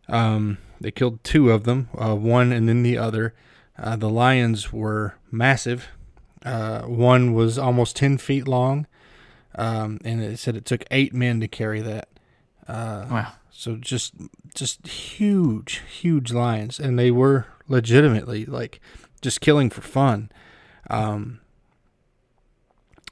Um, 0.08 0.58
they 0.80 0.90
killed 0.90 1.22
two 1.22 1.50
of 1.50 1.64
them, 1.64 1.88
uh, 1.96 2.14
one 2.14 2.52
and 2.52 2.68
then 2.68 2.82
the 2.82 2.98
other. 2.98 3.34
Uh, 3.78 3.96
the 3.96 4.08
lions 4.10 4.72
were 4.72 5.14
massive. 5.30 5.88
Uh, 6.44 6.82
one 6.82 7.34
was 7.34 7.58
almost 7.58 7.96
10 7.96 8.18
feet 8.18 8.48
long, 8.48 8.86
um, 9.56 9.98
and 10.04 10.22
it 10.22 10.38
said 10.38 10.56
it 10.56 10.64
took 10.64 10.84
eight 10.90 11.12
men 11.12 11.40
to 11.40 11.48
carry 11.48 11.80
that. 11.82 12.08
Uh, 12.66 13.06
Wow. 13.10 13.32
so 13.50 13.76
just 13.76 14.14
just 14.54 14.86
huge, 14.86 15.82
huge 15.90 16.32
lions, 16.32 16.80
and 16.80 16.98
they 16.98 17.10
were 17.10 17.46
legitimately 17.68 18.44
like 18.46 18.80
just 19.22 19.40
killing 19.40 19.70
for 19.70 19.80
fun. 19.80 20.30
Um, 20.88 21.40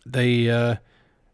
they, 0.04 0.48
uh, 0.50 0.76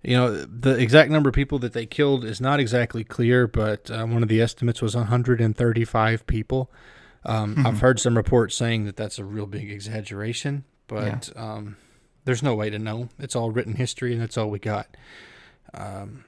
you 0.03 0.17
know, 0.17 0.45
the 0.45 0.77
exact 0.77 1.11
number 1.11 1.29
of 1.29 1.35
people 1.35 1.59
that 1.61 1.73
they 1.73 1.87
killed 1.87 2.25
is 2.25 2.41
not 2.41 2.61
exactly 2.61 3.05
clear, 3.05 3.47
but 3.47 3.91
uh, 3.91 4.05
one 4.05 4.23
of 4.23 4.29
the 4.29 4.41
estimates 4.41 4.83
was 4.83 4.95
135 4.95 6.27
people. 6.27 6.71
Um, 7.25 7.67
I've 7.67 7.81
heard 7.81 7.99
some 7.99 8.17
reports 8.17 8.55
saying 8.55 8.85
that 8.85 8.97
that's 8.97 9.19
a 9.19 9.25
real 9.25 9.47
big 9.47 9.71
exaggeration, 9.71 10.65
but 10.89 11.33
um, 11.37 11.77
there's 12.27 12.43
no 12.43 12.55
way 12.55 12.69
to 12.69 12.79
know. 12.79 13.09
It's 13.19 13.35
all 13.35 13.51
written 13.51 13.77
history, 13.77 14.13
and 14.13 14.21
that's 14.21 14.37
all 14.37 14.51
we 14.51 14.59
got. 14.59 14.89
Um, 15.73 16.25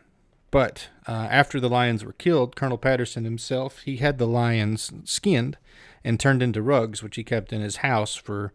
but 0.50 0.88
uh, 1.06 1.28
after 1.30 1.60
the 1.60 1.68
lions 1.68 2.02
were 2.02 2.14
killed, 2.14 2.56
Colonel 2.56 2.78
Patterson 2.78 3.24
himself 3.24 3.80
he 3.80 3.98
had 3.98 4.16
the 4.16 4.26
lions 4.26 4.90
skinned 5.04 5.58
and 6.06 6.20
turned 6.20 6.40
into 6.40 6.62
rugs, 6.62 7.02
which 7.02 7.16
he 7.16 7.24
kept 7.24 7.52
in 7.52 7.60
his 7.60 7.78
house 7.78 8.14
for 8.14 8.52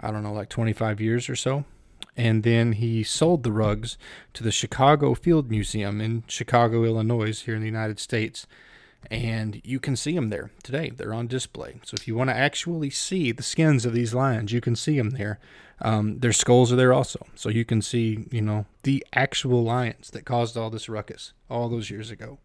I 0.00 0.10
don't 0.10 0.22
know, 0.22 0.32
like 0.32 0.48
25 0.48 1.00
years 1.00 1.28
or 1.28 1.36
so. 1.36 1.64
And 2.16 2.42
then 2.42 2.72
he 2.72 3.02
sold 3.02 3.42
the 3.42 3.52
rugs 3.52 3.98
to 4.34 4.42
the 4.42 4.50
Chicago 4.50 5.14
Field 5.14 5.50
Museum 5.50 6.00
in 6.00 6.24
Chicago, 6.26 6.84
Illinois, 6.84 7.42
here 7.42 7.54
in 7.54 7.60
the 7.60 7.66
United 7.66 7.98
States. 7.98 8.46
And 9.10 9.60
you 9.64 9.80
can 9.80 9.96
see 9.96 10.14
them 10.14 10.30
there 10.30 10.50
today. 10.62 10.90
They're 10.90 11.14
on 11.14 11.26
display. 11.26 11.80
So 11.84 11.94
if 11.94 12.06
you 12.06 12.14
want 12.14 12.30
to 12.30 12.36
actually 12.36 12.90
see 12.90 13.32
the 13.32 13.42
skins 13.42 13.84
of 13.84 13.92
these 13.92 14.14
lions, 14.14 14.52
you 14.52 14.60
can 14.60 14.76
see 14.76 14.96
them 14.96 15.10
there. 15.10 15.38
Um, 15.80 16.20
their 16.20 16.32
skulls 16.32 16.72
are 16.72 16.76
there 16.76 16.92
also. 16.92 17.26
So 17.34 17.48
you 17.48 17.64
can 17.64 17.82
see, 17.82 18.26
you 18.30 18.42
know, 18.42 18.66
the 18.84 19.04
actual 19.12 19.64
lions 19.64 20.10
that 20.10 20.24
caused 20.24 20.56
all 20.56 20.70
this 20.70 20.88
ruckus 20.88 21.32
all 21.50 21.68
those 21.68 21.90
years 21.90 22.10
ago. 22.10 22.38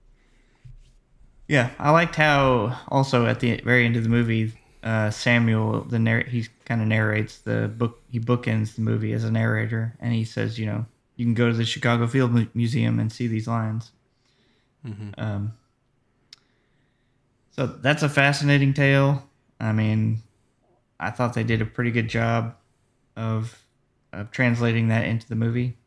Yeah, 1.48 1.70
I 1.80 1.92
liked 1.92 2.16
how 2.16 2.78
also 2.90 3.26
at 3.26 3.40
the 3.40 3.58
very 3.62 3.86
end 3.86 3.96
of 3.96 4.04
the 4.04 4.10
movie, 4.10 4.54
uh, 4.84 5.10
Samuel 5.12 5.82
the 5.84 6.00
narr- 6.00 6.24
he 6.26 6.48
kind 6.66 6.82
of 6.82 6.88
narrates 6.88 7.38
the 7.40 7.72
book. 7.76 8.02
He 8.10 8.20
bookends 8.20 8.76
the 8.76 8.82
movie 8.82 9.14
as 9.14 9.24
a 9.24 9.32
narrator, 9.32 9.96
and 10.00 10.14
he 10.14 10.26
says, 10.26 10.60
you 10.60 10.66
know, 10.66 10.86
you 11.16 11.26
can 11.26 11.34
go 11.34 11.48
to 11.48 11.54
the 11.56 11.66
Chicago 11.66 12.06
Field 12.08 12.32
Mu- 12.34 12.48
Museum 12.54 13.00
and 13.00 13.12
see 13.12 13.28
these 13.28 13.48
lions. 13.48 13.92
Um, 15.18 15.54
so 17.52 17.66
that's 17.66 18.04
a 18.04 18.10
fascinating 18.10 18.74
tale. 18.74 19.28
I 19.60 19.72
mean, 19.72 20.22
I 21.00 21.10
thought 21.12 21.34
they 21.34 21.44
did 21.44 21.62
a 21.62 21.66
pretty 21.66 21.92
good 21.92 22.08
job 22.08 22.56
of 23.16 23.64
of 24.14 24.32
translating 24.32 24.88
that 24.88 25.06
into 25.06 25.28
the 25.28 25.36
movie. 25.36 25.78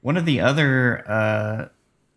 One 0.00 0.16
of 0.16 0.24
the 0.26 0.40
other 0.40 1.04
uh, 1.08 1.68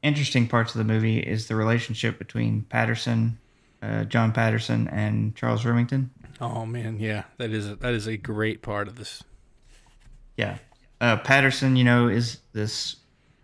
interesting 0.05 0.47
parts 0.47 0.73
of 0.73 0.77
the 0.79 0.83
movie 0.85 1.19
is 1.19 1.47
the 1.47 1.55
relationship 1.55 2.17
between 2.19 2.63
Patterson, 2.69 3.37
uh, 3.81 4.03
John 4.05 4.31
Patterson, 4.31 4.87
and 4.89 5.35
Charles 5.35 5.65
Remington. 5.65 6.11
Oh 6.39 6.65
man, 6.65 6.99
yeah, 6.99 7.23
that 7.37 7.51
is 7.51 7.69
a, 7.69 7.75
that 7.77 7.93
is 7.93 8.07
a 8.07 8.17
great 8.17 8.61
part 8.61 8.87
of 8.87 8.95
this. 8.97 9.23
Yeah, 10.37 10.57
uh, 11.01 11.17
Patterson, 11.17 11.75
you 11.75 11.83
know, 11.83 12.07
is 12.07 12.39
this 12.53 12.97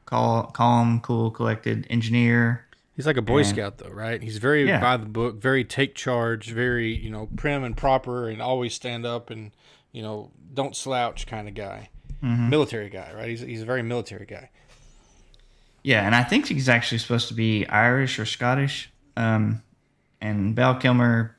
cal- 0.08 0.52
calm, 0.54 1.00
cool, 1.02 1.32
collected 1.32 1.88
engineer. 1.90 2.66
He's 2.96 3.08
like 3.08 3.18
a 3.18 3.22
Boy 3.22 3.40
And- 3.40 3.48
Scout, 3.48 3.78
though, 3.78 3.90
right? 3.90 4.22
He's 4.22 4.38
very 4.38 4.68
Yeah. 4.68 4.82
by 4.82 4.98
the 4.98 5.06
book, 5.06 5.42
very 5.42 5.64
take 5.64 5.96
charge, 5.96 6.52
very 6.52 6.94
you 6.94 7.10
know 7.10 7.30
prim 7.38 7.64
and 7.64 7.76
proper, 7.76 8.28
and 8.30 8.42
always 8.42 8.74
stand 8.74 9.06
up 9.06 9.30
and 9.30 9.52
you 9.94 10.02
know 10.04 10.32
don't 10.54 10.76
slouch 10.76 11.26
kind 11.28 11.48
of 11.48 11.54
guy. 11.56 11.90
Military 12.24 12.90
guy, 12.90 13.12
right? 13.16 13.30
He's 13.30 13.40
he's 13.42 13.62
a 13.64 13.66
very 13.66 13.82
military 13.82 14.28
guy. 14.28 14.52
Yeah, 15.84 16.06
and 16.06 16.14
I 16.16 16.24
think 16.24 16.48
he's 16.48 16.70
actually 16.70 17.00
supposed 17.00 17.28
to 17.30 17.34
be 17.34 17.66
Irish 17.68 18.20
or 18.20 18.26
Scottish. 18.26 18.92
Um, 19.18 19.64
and 20.20 20.56
Val 20.56 20.76
Kilmer 20.76 21.36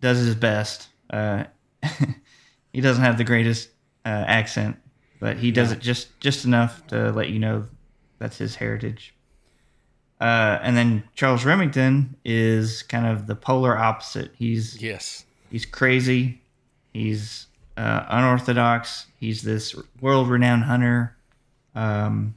does 0.00 0.18
his 0.18 0.34
best. 0.34 0.88
Uh, 1.10 1.44
he 2.72 2.80
doesn't 2.80 3.04
have 3.04 3.18
the 3.18 3.24
greatest 3.24 3.68
uh, 4.04 4.08
accent, 4.08 4.76
but 5.20 5.36
he 5.36 5.50
does 5.52 5.70
it 5.72 5.78
just 5.80 6.18
just 6.20 6.44
enough 6.44 6.84
to 6.88 7.12
let 7.12 7.28
you 7.30 7.38
know 7.38 7.66
that's 8.18 8.38
his 8.38 8.56
heritage. 8.56 9.14
Uh, 10.20 10.58
and 10.62 10.76
then 10.76 11.04
Charles 11.14 11.44
Remington 11.44 12.16
is 12.24 12.82
kind 12.82 13.06
of 13.06 13.26
the 13.26 13.34
polar 13.36 13.76
opposite. 13.76 14.32
He's 14.36 14.80
Yes. 14.80 15.24
he's 15.50 15.66
crazy. 15.66 16.40
He's 16.92 17.46
uh, 17.76 18.04
unorthodox. 18.08 19.06
He's 19.18 19.42
this 19.42 19.74
world-renowned 20.00 20.62
hunter. 20.64 21.16
Um, 21.74 22.34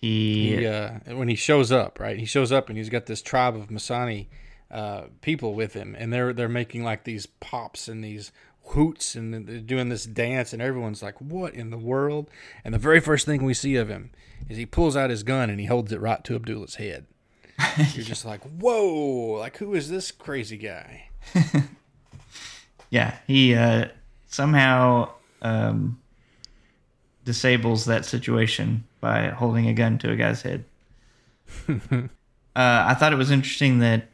he, 0.00 0.56
He, 0.56 0.66
uh, 0.66 0.98
when 1.14 1.28
he 1.28 1.34
shows 1.34 1.72
up, 1.72 1.98
right? 2.00 2.18
He 2.18 2.24
shows 2.24 2.52
up 2.52 2.68
and 2.68 2.78
he's 2.78 2.88
got 2.88 3.06
this 3.06 3.22
tribe 3.22 3.56
of 3.56 3.68
Masani 3.68 4.26
uh, 4.70 5.04
people 5.20 5.54
with 5.54 5.74
him, 5.74 5.96
and 5.98 6.12
they're 6.12 6.32
they're 6.32 6.48
making 6.48 6.84
like 6.84 7.04
these 7.04 7.26
pops 7.26 7.88
and 7.88 8.04
these 8.04 8.32
hoots, 8.68 9.14
and 9.14 9.32
they're 9.48 9.60
doing 9.60 9.88
this 9.88 10.04
dance, 10.04 10.52
and 10.52 10.60
everyone's 10.60 11.02
like, 11.02 11.20
"What 11.20 11.54
in 11.54 11.70
the 11.70 11.78
world?" 11.78 12.28
And 12.64 12.74
the 12.74 12.78
very 12.78 13.00
first 13.00 13.24
thing 13.26 13.44
we 13.44 13.54
see 13.54 13.76
of 13.76 13.88
him 13.88 14.10
is 14.48 14.56
he 14.56 14.66
pulls 14.66 14.96
out 14.96 15.10
his 15.10 15.22
gun 15.22 15.50
and 15.50 15.58
he 15.58 15.66
holds 15.66 15.90
it 15.92 16.00
right 16.00 16.22
to 16.24 16.36
Abdullah's 16.36 16.76
head. 16.76 17.06
You're 17.94 18.04
just 18.04 18.24
like, 18.24 18.42
"Whoa! 18.42 19.38
Like, 19.38 19.56
who 19.56 19.74
is 19.74 19.88
this 19.88 20.10
crazy 20.10 20.58
guy?" 20.58 21.08
Yeah, 22.90 23.16
he 23.26 23.54
uh, 23.54 23.88
somehow 24.26 25.10
um, 25.42 26.00
disables 27.24 27.84
that 27.84 28.04
situation 28.04 28.84
by 29.00 29.28
holding 29.28 29.68
a 29.68 29.74
gun 29.74 29.98
to 29.98 30.10
a 30.10 30.16
guy's 30.16 30.42
head. 30.42 30.64
uh, 31.68 32.08
I 32.54 32.94
thought 32.94 33.12
it 33.12 33.16
was 33.16 33.30
interesting 33.30 33.78
that 33.80 34.08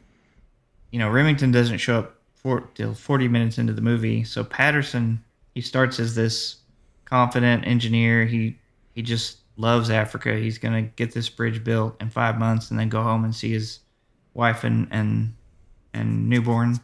you 0.91 0.99
know 0.99 1.09
Remington 1.09 1.51
doesn't 1.51 1.79
show 1.79 1.99
up 1.99 2.15
for, 2.35 2.69
till 2.75 2.93
40 2.93 3.27
minutes 3.27 3.57
into 3.57 3.73
the 3.73 3.81
movie. 3.81 4.23
So 4.23 4.43
Patterson, 4.43 5.23
he 5.53 5.61
starts 5.61 5.99
as 5.99 6.15
this 6.15 6.57
confident 7.05 7.67
engineer. 7.67 8.25
He 8.25 8.57
he 8.93 9.01
just 9.01 9.39
loves 9.57 9.89
Africa. 9.89 10.35
He's 10.35 10.57
gonna 10.57 10.83
get 10.83 11.13
this 11.13 11.29
bridge 11.29 11.63
built 11.63 12.01
in 12.01 12.09
five 12.09 12.37
months 12.37 12.69
and 12.71 12.79
then 12.79 12.89
go 12.89 13.01
home 13.01 13.23
and 13.23 13.35
see 13.35 13.51
his 13.51 13.79
wife 14.33 14.63
and 14.63 14.87
and 14.91 15.33
and 15.93 16.29
newborn 16.29 16.79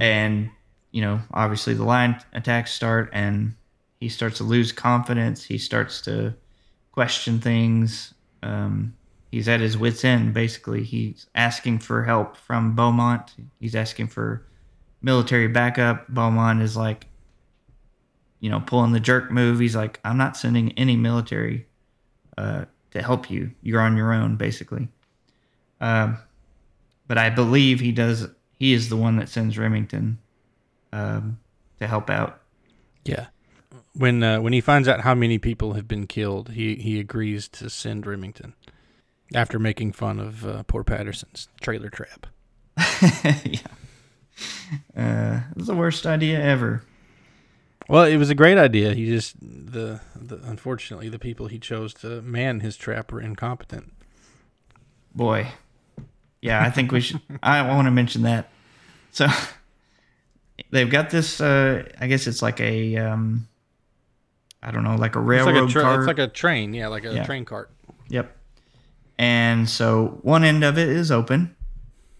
and 0.00 0.50
you 0.90 1.00
know 1.00 1.20
obviously 1.32 1.74
the 1.74 1.84
lion 1.84 2.16
attacks 2.32 2.72
start 2.72 3.10
and 3.12 3.54
he 4.00 4.08
starts 4.08 4.38
to 4.38 4.44
lose 4.44 4.72
confidence 4.72 5.44
he 5.44 5.58
starts 5.58 6.00
to 6.00 6.34
question 6.92 7.40
things 7.40 8.14
um, 8.42 8.94
he's 9.30 9.48
at 9.48 9.60
his 9.60 9.76
wits 9.76 10.04
end 10.04 10.32
basically 10.32 10.82
he's 10.84 11.26
asking 11.34 11.78
for 11.78 12.04
help 12.04 12.36
from 12.36 12.74
beaumont 12.76 13.34
he's 13.60 13.74
asking 13.74 14.06
for 14.06 14.46
military 15.00 15.48
backup 15.48 16.06
beaumont 16.12 16.62
is 16.62 16.76
like 16.76 17.06
you 18.40 18.50
know 18.50 18.60
pulling 18.60 18.92
the 18.92 19.00
jerk 19.00 19.30
move 19.30 19.58
he's 19.58 19.76
like 19.76 19.98
i'm 20.04 20.18
not 20.18 20.36
sending 20.36 20.72
any 20.72 20.96
military 20.96 21.66
uh, 22.38 22.64
to 22.90 23.02
help 23.02 23.30
you 23.30 23.50
you're 23.62 23.80
on 23.80 23.96
your 23.96 24.12
own 24.12 24.36
basically 24.36 24.88
um, 25.82 26.16
but 27.08 27.18
I 27.18 27.28
believe 27.28 27.80
he 27.80 27.92
does. 27.92 28.26
He 28.58 28.72
is 28.72 28.88
the 28.88 28.96
one 28.96 29.16
that 29.16 29.28
sends 29.28 29.58
Remington 29.58 30.18
um, 30.92 31.38
to 31.80 31.86
help 31.86 32.08
out. 32.08 32.40
Yeah. 33.04 33.26
When 33.94 34.22
uh, 34.22 34.40
when 34.40 34.52
he 34.52 34.60
finds 34.60 34.88
out 34.88 35.02
how 35.02 35.14
many 35.14 35.38
people 35.38 35.74
have 35.74 35.86
been 35.86 36.06
killed, 36.06 36.50
he, 36.50 36.76
he 36.76 36.98
agrees 36.98 37.46
to 37.48 37.68
send 37.68 38.06
Remington 38.06 38.54
after 39.34 39.58
making 39.58 39.92
fun 39.92 40.18
of 40.18 40.46
uh, 40.46 40.62
poor 40.64 40.82
Patterson's 40.82 41.48
trailer 41.60 41.90
trap. 41.90 42.26
yeah. 43.44 43.60
Uh, 44.96 45.40
it 45.50 45.56
was 45.56 45.66
the 45.66 45.74
worst 45.74 46.06
idea 46.06 46.40
ever. 46.40 46.82
Well, 47.88 48.04
it 48.04 48.16
was 48.16 48.30
a 48.30 48.34
great 48.34 48.58
idea. 48.58 48.94
He 48.94 49.06
just 49.06 49.36
the, 49.40 50.00
the 50.14 50.36
unfortunately 50.44 51.08
the 51.08 51.18
people 51.18 51.48
he 51.48 51.58
chose 51.58 51.92
to 51.94 52.22
man 52.22 52.60
his 52.60 52.76
trap 52.76 53.12
were 53.12 53.20
incompetent. 53.20 53.92
Boy. 55.14 55.48
Yeah, 56.40 56.62
I 56.62 56.70
think 56.70 56.92
we 56.92 57.00
should. 57.00 57.20
I 57.42 57.62
want 57.62 57.86
to 57.86 57.90
mention 57.90 58.22
that. 58.22 58.48
So 59.10 59.26
they've 60.70 60.90
got 60.90 61.10
this. 61.10 61.40
Uh, 61.40 61.84
I 62.00 62.06
guess 62.06 62.26
it's 62.26 62.42
like 62.42 62.60
a. 62.60 62.96
Um, 62.96 63.48
I 64.62 64.70
don't 64.70 64.84
know, 64.84 64.94
like 64.96 65.16
a 65.16 65.18
It's 65.20 65.26
railroad 65.26 65.54
like 65.60 65.68
a 65.70 65.72
tra- 65.72 65.82
cart. 65.82 65.98
it's 66.00 66.06
like 66.06 66.18
a 66.18 66.28
train, 66.28 66.72
yeah, 66.74 66.86
like 66.88 67.04
a 67.04 67.14
Yeah. 67.14 67.24
train 67.24 67.44
cart. 67.44 67.70
Yep. 68.08 68.36
And 69.18 69.68
so 69.68 70.18
one 70.22 70.44
end 70.44 70.62
of 70.64 70.78
it 70.78 70.88
is 70.88 71.10
open. 71.10 71.54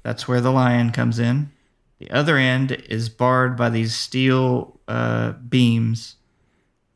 That's 0.02 0.26
where 0.26 0.40
the 0.40 0.50
lion 0.50 0.90
comes 0.90 1.18
in. 1.18 1.50
The 1.98 2.11
other 2.11 2.37
end 2.37 2.72
is 2.72 3.09
barred 3.09 3.57
by 3.57 3.70
these 3.70 3.94
steel 3.94 4.81
uh, 4.88 5.33
beams. 5.33 6.16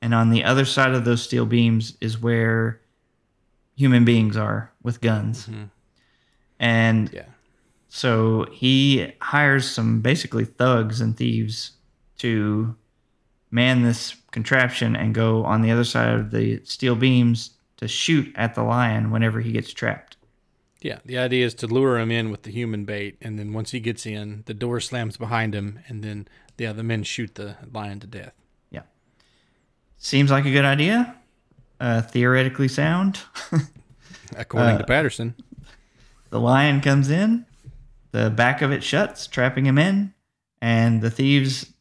And 0.02 0.14
on 0.14 0.30
the 0.30 0.42
other 0.44 0.64
side 0.64 0.92
of 0.92 1.04
those 1.04 1.22
steel 1.22 1.46
beams 1.46 1.96
is 2.00 2.18
where 2.20 2.80
human 3.76 4.04
beings 4.04 4.37
are 4.37 4.72
with 4.82 5.00
guns. 5.00 5.48
And 6.59 7.11
Yeah. 7.12 7.26
so 7.88 8.46
he 8.52 9.12
hires 9.20 9.70
some 9.70 10.00
basically 10.00 10.44
thugs 10.44 11.00
and 11.00 11.16
thieves 11.16 11.72
to 12.18 12.74
man 13.50 13.82
this 13.82 14.16
contraption 14.37 14.94
and 14.94 15.14
go 15.14 15.42
on 15.46 15.62
the 15.62 15.70
other 15.70 15.83
side 15.83 16.12
of 16.14 16.31
the 16.31 16.61
steel 16.64 16.94
beams 16.94 17.53
to 17.79 17.88
shoot 17.88 18.31
at 18.37 18.55
the 18.55 18.62
lion 18.62 19.11
whenever 19.11 19.40
he 19.40 19.51
gets 19.51 19.72
trapped. 19.72 20.18
Yeah, 20.83 20.99
the 21.07 21.16
idea 21.16 21.46
is 21.46 21.55
to 21.55 21.66
lure 21.66 21.99
him 21.99 22.11
in 22.11 22.31
with 22.31 22.42
the 22.42 22.51
human 22.51 22.85
bait, 22.85 23.16
and 23.22 23.38
then 23.38 23.55
once 23.55 23.70
he 23.70 23.81
gets 23.81 24.05
in, 24.05 24.42
the 24.44 24.53
door 24.53 24.79
slams 24.79 25.16
behind 25.16 25.55
him, 25.55 25.79
and 25.88 26.05
then 26.05 26.29
the 26.59 26.66
other 26.66 26.83
men 26.83 27.03
shoot 27.03 27.35
the 27.35 27.57
lion 27.72 27.99
to 28.01 28.07
death. 28.07 28.35
Yeah. 28.70 28.83
Seems 29.96 30.31
like 30.31 30.44
a 30.44 30.51
good 30.53 30.66
idea. 30.66 31.16
Uh, 31.81 32.03
theoretically 32.03 32.68
sound. 32.68 33.20
According 34.37 34.75
Uh, 34.75 34.79
to 34.79 34.85
Patterson, 34.85 35.35
the 36.29 36.40
lion 36.40 36.83
comes 36.83 37.09
in, 37.09 37.46
the 38.12 38.29
back 38.29 38.61
of 38.61 38.70
it 38.70 38.85
shuts, 38.85 39.27
trapping 39.27 39.64
him 39.64 39.79
in, 39.79 40.12
and 40.61 41.01
the 41.01 41.11
thieves, 41.11 41.72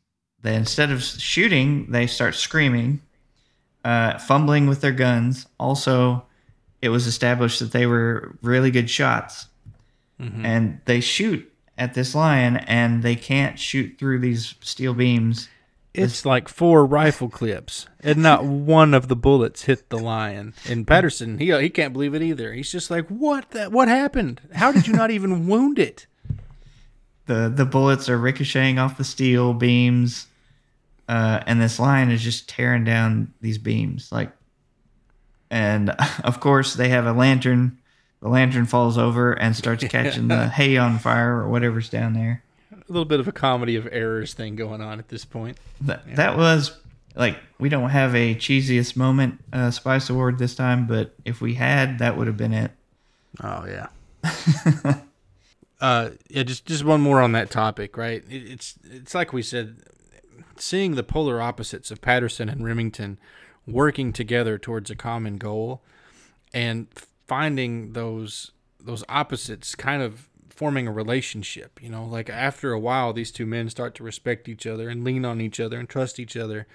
they 0.46 0.56
instead 0.56 0.92
of 0.92 1.04
shooting, 1.04 1.88
they 1.90 2.06
start 2.06 2.36
screaming, 2.36 3.02
uh, 3.84 4.20
fumbling 4.20 4.68
with 4.68 4.80
their 4.80 4.92
guns. 4.92 5.48
Also, 5.60 6.24
it 6.84 6.90
was 6.90 7.08
established 7.08 7.60
that 7.60 7.72
they 7.72 7.88
were 7.88 8.36
really 8.44 8.70
good 8.70 8.90
shots, 8.90 9.48
and 10.20 10.80
they 10.86 11.02
shoot 11.02 11.52
at 11.78 11.96
this 11.96 12.14
lion, 12.14 12.58
and 12.58 13.02
they 13.02 13.16
can't 13.16 13.60
shoot 13.60 13.98
through 13.98 14.20
these 14.20 14.54
steel 14.62 14.94
beams. 14.94 15.50
it's 15.96 16.26
like 16.26 16.48
four 16.48 16.86
rifle 16.86 17.28
clips, 17.28 17.88
and 18.02 18.20
not 18.20 18.46
one 18.46 18.94
of 18.94 19.08
the 19.08 19.16
bullets 19.16 19.64
hit 19.64 19.90
the 19.90 19.98
lion. 19.98 20.54
And 20.70 20.86
Patterson, 20.86 21.40
he 21.40 21.52
he 21.60 21.70
can't 21.70 21.92
believe 21.92 22.14
it 22.14 22.22
either. 22.22 22.54
He's 22.54 22.72
just 22.72 22.92
like, 22.92 23.08
"What? 23.08 23.50
That? 23.52 23.72
What 23.72 23.88
happened? 23.88 24.42
How 24.54 24.72
did 24.72 24.86
you 24.86 24.94
not 24.94 25.10
even 25.10 25.48
wound 25.48 25.80
it?" 25.80 26.06
the 27.26 27.52
the 27.54 27.66
bullets 27.66 28.08
are 28.10 28.18
ricocheting 28.18 28.78
off 28.78 28.98
the 28.98 29.04
steel 29.04 29.54
beams 29.54 30.28
uh, 31.08 31.42
and 31.46 31.62
this 31.62 31.80
lion 31.80 32.12
is 32.12 32.22
just 32.22 32.50
tearing 32.50 32.84
down 32.84 33.34
these 33.42 33.58
beams 33.58 34.12
like 34.12 34.32
and 35.50 35.90
of 36.24 36.40
course 36.40 36.74
they 36.76 36.90
have 36.90 37.06
a 37.06 37.14
lantern 37.14 37.78
the 38.22 38.30
lantern 38.30 38.66
falls 38.66 38.98
over 38.98 39.34
and 39.34 39.56
starts 39.56 39.84
catching 39.90 40.28
the 40.28 40.48
hay 40.50 40.78
on 40.78 40.98
fire 40.98 41.38
or 41.38 41.50
whatever's 41.50 41.90
down 41.90 42.14
there 42.14 42.44
A 42.72 42.78
little 42.88 43.06
bit 43.06 43.20
of 43.20 43.28
a 43.28 43.32
comedy 43.32 43.76
of 43.76 43.88
errors 43.92 44.34
thing 44.34 44.56
going 44.56 44.82
on 44.82 45.00
at 45.00 45.10
this 45.10 45.26
point. 45.26 45.58
that, 45.82 46.16
that 46.16 46.38
was 46.38 46.78
like 47.16 47.38
we 47.60 47.70
don't 47.70 47.92
have 47.92 48.16
a 48.16 48.36
cheesiest 48.36 48.96
moment 48.96 49.40
uh, 49.54 49.72
spice 49.72 50.10
award 50.10 50.38
this 50.38 50.56
time 50.56 50.88
but 50.88 51.14
if 51.24 51.40
we 51.42 51.54
had 51.56 52.00
that 52.00 52.18
would 52.18 52.28
have 52.28 52.38
been 52.38 52.54
it 52.54 52.72
Oh 53.44 53.66
yeah. 53.66 53.88
uh, 55.82 56.10
yeah. 56.30 56.44
Just 56.44 56.66
just 56.66 56.84
one 56.84 57.02
more 57.02 57.22
on 57.22 57.34
that 57.34 57.50
topic, 57.52 57.98
right? 57.98 58.24
It, 58.30 58.50
it's 58.50 58.76
it's 58.90 59.14
like 59.14 59.34
we 59.34 59.42
said, 59.42 59.78
seeing 60.58 60.96
the 60.96 61.04
polar 61.04 61.42
opposites 61.42 61.92
of 61.92 62.02
Patterson 62.02 62.50
and 62.50 62.64
Remington 62.64 63.20
working 63.68 64.14
together 64.14 64.58
towards 64.58 64.90
a 64.90 64.96
common 64.96 65.38
goal, 65.38 65.82
and 66.54 66.88
finding 67.28 67.94
those 67.94 68.52
those 68.80 69.04
opposites 69.10 69.76
kind 69.76 70.02
of 70.02 70.30
forming 70.50 70.88
a 70.88 70.92
relationship. 70.92 71.82
You 71.82 71.90
know, 71.90 72.06
like 72.06 72.30
after 72.30 72.72
a 72.72 72.80
while, 72.80 73.14
these 73.14 73.32
two 73.32 73.46
men 73.46 73.70
start 73.70 73.96
to 73.96 74.04
respect 74.04 74.48
each 74.48 74.66
other 74.66 74.90
and 74.90 75.04
lean 75.04 75.26
on 75.26 75.42
each 75.42 75.60
other 75.60 75.80
and 75.80 75.90
trust 75.90 76.20
each 76.20 76.38
other, 76.38 76.68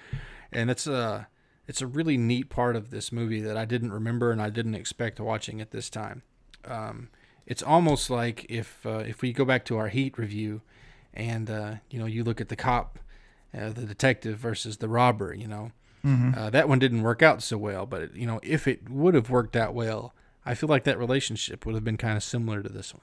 and 0.53 0.71
it's 0.71 0.87
a 0.87 1.29
it's 1.66 1.81
a 1.81 1.87
really 1.87 2.16
neat 2.16 2.51
part 2.51 2.75
of 2.77 2.90
this 2.90 3.12
movie 3.12 3.40
that 3.40 3.57
I 3.57 3.64
didn't 3.64 3.93
remember 3.93 4.33
and 4.33 4.43
I 4.43 4.51
didn't 4.51 4.75
expect 4.75 5.21
watching 5.21 5.61
it 5.61 5.71
this 5.71 5.88
time 5.88 6.23
um, 6.64 7.09
it's 7.47 7.62
almost 7.62 8.11
like 8.11 8.47
if 8.49 8.85
uh, 8.85 8.99
if 9.07 9.23
we 9.23 9.33
go 9.33 9.45
back 9.45 9.64
to 9.66 9.77
our 9.77 9.88
Heat 9.88 10.19
review, 10.19 10.62
and 11.14 11.51
uh, 11.51 11.75
you 11.90 11.99
know 11.99 12.07
you 12.07 12.25
look 12.25 12.40
at 12.40 12.49
the 12.49 12.57
cop, 12.57 12.99
uh, 13.56 13.70
the 13.70 13.82
detective 13.82 14.38
versus 14.38 14.76
the 14.78 14.88
robber, 14.88 15.34
you 15.34 15.46
know, 15.48 15.72
uh, 16.36 16.48
that 16.50 16.68
one 16.68 16.78
didn't 16.78 17.02
work 17.02 17.22
out 17.22 17.42
so 17.42 17.58
well. 17.58 17.84
But 17.86 18.14
you 18.16 18.26
know 18.26 18.40
if 18.42 18.66
it 18.66 18.88
would 18.88 19.14
have 19.14 19.28
worked 19.30 19.56
out 19.56 19.74
well, 19.74 20.14
I 20.46 20.54
feel 20.54 20.68
like 20.68 20.84
that 20.84 20.98
relationship 20.98 21.66
would 21.66 21.74
have 21.74 21.84
been 21.84 21.98
kind 21.98 22.16
of 22.16 22.22
similar 22.22 22.62
to 22.62 22.68
this 22.68 22.94
one. 22.94 23.02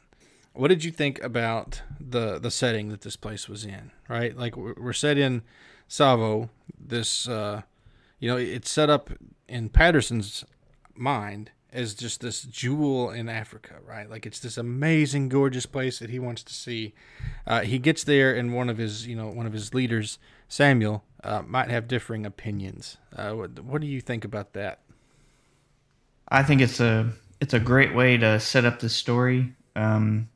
What 0.53 0.69
did 0.69 0.83
you 0.83 0.91
think 0.91 1.21
about 1.21 1.81
the 1.99 2.39
the 2.39 2.49
setting 2.49 2.89
that 2.89 3.01
this 3.01 3.15
place 3.15 3.47
was 3.47 3.65
in? 3.65 3.91
Right, 4.09 4.35
like 4.35 4.57
we're 4.57 4.73
we're 4.77 4.93
set 4.93 5.17
in 5.17 5.43
Tsavo. 5.89 6.49
This 6.79 7.27
uh, 7.27 7.61
you 8.19 8.29
know 8.29 8.37
it's 8.37 8.71
set 8.71 8.89
up 8.89 9.11
in 9.47 9.69
Patterson's 9.69 10.43
mind 10.95 11.51
as 11.71 11.93
just 11.93 12.21
this 12.21 12.41
jewel 12.43 13.11
in 13.11 13.29
Africa, 13.29 13.75
right? 13.85 14.09
Like 14.09 14.25
it's 14.25 14.39
this 14.39 14.57
amazing, 14.57 15.29
gorgeous 15.29 15.65
place 15.65 15.99
that 15.99 16.09
he 16.09 16.17
wants 16.17 16.43
to 16.43 16.53
see. 16.53 16.93
Uh, 17.45 17.61
he 17.61 17.77
gets 17.77 18.03
there, 18.03 18.33
and 18.33 18.55
one 18.55 18.69
of 18.69 18.77
his, 18.77 19.05
you 19.05 19.15
know, 19.15 19.27
one 19.27 19.45
of 19.45 19.53
his 19.53 19.73
leaders, 19.73 20.17
Samuel, 20.47 21.03
uh, 21.23 21.41
might 21.45 21.69
have 21.69 21.87
differing 21.87 22.25
opinions. 22.25 22.97
Uh, 23.15 23.31
what, 23.31 23.59
what 23.59 23.81
do 23.81 23.87
you 23.87 24.01
think 24.01 24.23
about 24.23 24.53
that? 24.53 24.79
I 26.29 26.43
think 26.43 26.61
it's 26.61 26.79
a 26.79 27.11
it's 27.39 27.53
a 27.53 27.59
great 27.59 27.93
way 27.93 28.17
to 28.17 28.39
set 28.39 28.65
up 28.65 28.79
the 28.79 28.89
story. 28.89 29.53
Um, 29.75 30.29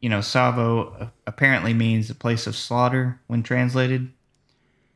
you 0.00 0.08
know, 0.08 0.18
Tsavo 0.18 1.10
apparently 1.26 1.74
means 1.74 2.10
a 2.10 2.14
place 2.14 2.46
of 2.46 2.56
slaughter 2.56 3.20
when 3.26 3.42
translated. 3.42 4.10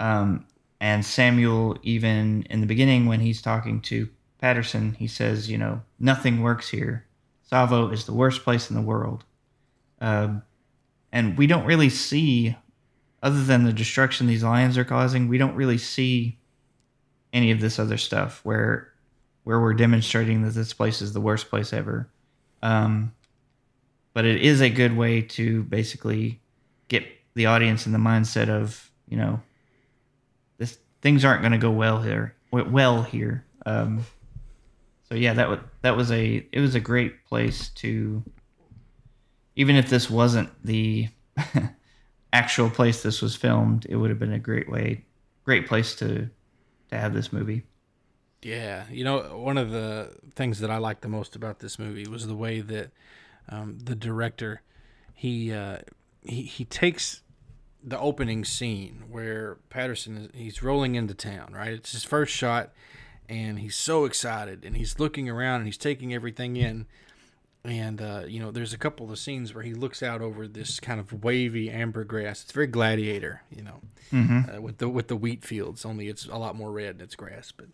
Um, 0.00 0.46
and 0.80 1.04
Samuel, 1.04 1.78
even 1.82 2.42
in 2.50 2.60
the 2.60 2.66
beginning 2.66 3.06
when 3.06 3.20
he's 3.20 3.40
talking 3.40 3.80
to 3.82 4.08
Patterson, 4.40 4.94
he 4.94 5.06
says, 5.06 5.50
you 5.50 5.58
know, 5.58 5.80
nothing 5.98 6.42
works 6.42 6.68
here. 6.68 7.06
Tsavo 7.50 7.92
is 7.92 8.04
the 8.04 8.12
worst 8.12 8.42
place 8.42 8.68
in 8.68 8.76
the 8.76 8.82
world. 8.82 9.24
Um, 10.00 10.42
and 11.12 11.38
we 11.38 11.46
don't 11.46 11.64
really 11.64 11.88
see, 11.88 12.56
other 13.26 13.42
than 13.42 13.64
the 13.64 13.72
destruction 13.72 14.28
these 14.28 14.44
lions 14.44 14.78
are 14.78 14.84
causing, 14.84 15.26
we 15.26 15.36
don't 15.36 15.56
really 15.56 15.78
see 15.78 16.38
any 17.32 17.50
of 17.50 17.60
this 17.60 17.80
other 17.80 17.96
stuff 17.96 18.40
where 18.44 18.92
where 19.42 19.60
we're 19.60 19.74
demonstrating 19.74 20.42
that 20.42 20.54
this 20.54 20.72
place 20.72 21.02
is 21.02 21.12
the 21.12 21.20
worst 21.20 21.50
place 21.50 21.72
ever. 21.72 22.08
Um, 22.62 23.12
but 24.14 24.24
it 24.24 24.42
is 24.42 24.60
a 24.60 24.70
good 24.70 24.96
way 24.96 25.22
to 25.22 25.64
basically 25.64 26.40
get 26.86 27.04
the 27.34 27.46
audience 27.46 27.84
in 27.84 27.90
the 27.90 27.98
mindset 27.98 28.48
of 28.48 28.92
you 29.08 29.16
know 29.16 29.40
this 30.58 30.78
things 31.02 31.24
aren't 31.24 31.42
going 31.42 31.50
to 31.50 31.58
go 31.58 31.72
well 31.72 32.00
here 32.00 32.36
well 32.52 33.02
here. 33.02 33.44
Um, 33.66 34.06
so 35.08 35.16
yeah, 35.16 35.34
that 35.34 35.48
was 35.48 35.58
that 35.82 35.96
was 35.96 36.12
a 36.12 36.46
it 36.52 36.60
was 36.60 36.76
a 36.76 36.80
great 36.80 37.24
place 37.24 37.70
to 37.70 38.22
even 39.56 39.74
if 39.74 39.90
this 39.90 40.08
wasn't 40.08 40.50
the 40.64 41.08
actual 42.36 42.70
place 42.70 43.02
this 43.02 43.22
was 43.22 43.34
filmed, 43.34 43.86
it 43.88 43.96
would 43.96 44.10
have 44.10 44.18
been 44.18 44.32
a 44.32 44.38
great 44.38 44.70
way 44.70 45.06
great 45.46 45.66
place 45.66 45.94
to 45.94 46.28
to 46.90 46.98
have 46.98 47.14
this 47.14 47.32
movie. 47.32 47.62
Yeah, 48.42 48.84
you 48.90 49.02
know, 49.02 49.38
one 49.38 49.56
of 49.56 49.70
the 49.70 50.10
things 50.34 50.60
that 50.60 50.70
I 50.70 50.76
liked 50.76 51.00
the 51.00 51.08
most 51.08 51.34
about 51.34 51.60
this 51.60 51.78
movie 51.78 52.06
was 52.06 52.26
the 52.26 52.36
way 52.36 52.60
that 52.60 52.90
um, 53.48 53.78
the 53.82 53.94
director 53.94 54.60
he 55.14 55.52
uh, 55.52 55.78
he 56.22 56.42
he 56.42 56.64
takes 56.66 57.22
the 57.82 57.98
opening 57.98 58.44
scene 58.44 59.04
where 59.08 59.58
Patterson 59.70 60.16
is 60.16 60.28
he's 60.34 60.62
rolling 60.62 60.96
into 60.96 61.14
town, 61.14 61.52
right? 61.54 61.72
It's 61.72 61.92
his 61.92 62.04
first 62.04 62.34
shot, 62.34 62.72
and 63.28 63.60
he's 63.60 63.76
so 63.76 64.04
excited, 64.04 64.64
and 64.64 64.76
he's 64.76 64.98
looking 64.98 65.28
around 65.30 65.56
and 65.56 65.66
he's 65.66 65.78
taking 65.78 66.12
everything 66.12 66.56
in. 66.56 66.86
And 67.66 68.00
uh, 68.00 68.22
you 68.28 68.38
know, 68.40 68.50
there's 68.52 68.72
a 68.72 68.78
couple 68.78 69.10
of 69.10 69.18
scenes 69.18 69.52
where 69.54 69.64
he 69.64 69.74
looks 69.74 70.02
out 70.02 70.20
over 70.22 70.46
this 70.46 70.78
kind 70.80 71.00
of 71.00 71.24
wavy 71.24 71.68
amber 71.70 72.04
grass. 72.04 72.42
It's 72.44 72.52
very 72.52 72.68
gladiator, 72.68 73.42
you 73.50 73.62
know, 73.62 73.80
uh, 74.54 74.62
with 74.62 74.78
the 74.78 74.88
with 74.88 75.08
the 75.08 75.16
wheat 75.16 75.44
fields. 75.44 75.84
Only 75.84 76.08
it's 76.08 76.26
a 76.26 76.36
lot 76.36 76.54
more 76.54 76.70
red 76.70 76.90
and 76.90 77.02
it's 77.02 77.16
grass, 77.16 77.52
but 77.52 77.66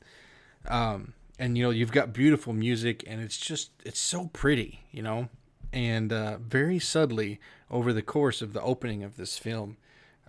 um, 0.72 1.12
and 1.38 1.58
you 1.58 1.64
know 1.64 1.70
you've 1.70 1.92
got 1.92 2.12
beautiful 2.12 2.52
music 2.52 3.04
and 3.06 3.20
it's 3.20 3.36
just 3.36 3.70
it's 3.84 4.00
so 4.00 4.30
pretty 4.32 4.80
you 4.92 5.02
know 5.02 5.28
And 5.72 6.12
uh, 6.12 6.36
very 6.38 6.78
subtly, 6.78 7.40
over 7.70 7.92
the 7.92 8.02
course 8.02 8.42
of 8.42 8.52
the 8.52 8.60
opening 8.62 9.02
of 9.02 9.16
this 9.16 9.38
film, 9.38 9.76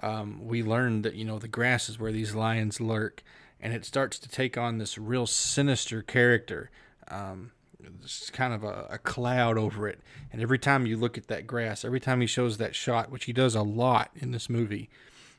um, 0.01 0.45
we 0.47 0.63
learned 0.63 1.03
that, 1.03 1.15
you 1.15 1.25
know, 1.25 1.37
the 1.39 1.49
grass 1.49 1.89
is 1.89 1.99
where 1.99 2.11
these 2.13 2.33
lions 2.33 2.79
lurk. 2.79 3.23
And 3.59 3.73
it 3.73 3.85
starts 3.85 4.19
to 4.19 4.29
take 4.29 4.57
on 4.57 4.77
this 4.77 4.97
real 4.97 5.27
sinister 5.27 6.01
character. 6.01 6.69
Um, 7.09 7.51
it's 8.01 8.29
kind 8.29 8.53
of 8.53 8.63
a, 8.63 8.87
a 8.91 8.97
cloud 8.97 9.57
over 9.57 9.87
it. 9.87 9.99
And 10.31 10.41
every 10.41 10.59
time 10.59 10.85
you 10.85 10.97
look 10.97 11.17
at 11.17 11.27
that 11.27 11.47
grass, 11.47 11.83
every 11.85 11.99
time 11.99 12.21
he 12.21 12.27
shows 12.27 12.57
that 12.57 12.75
shot, 12.75 13.11
which 13.11 13.25
he 13.25 13.33
does 13.33 13.55
a 13.55 13.61
lot 13.61 14.11
in 14.15 14.31
this 14.31 14.49
movie, 14.49 14.89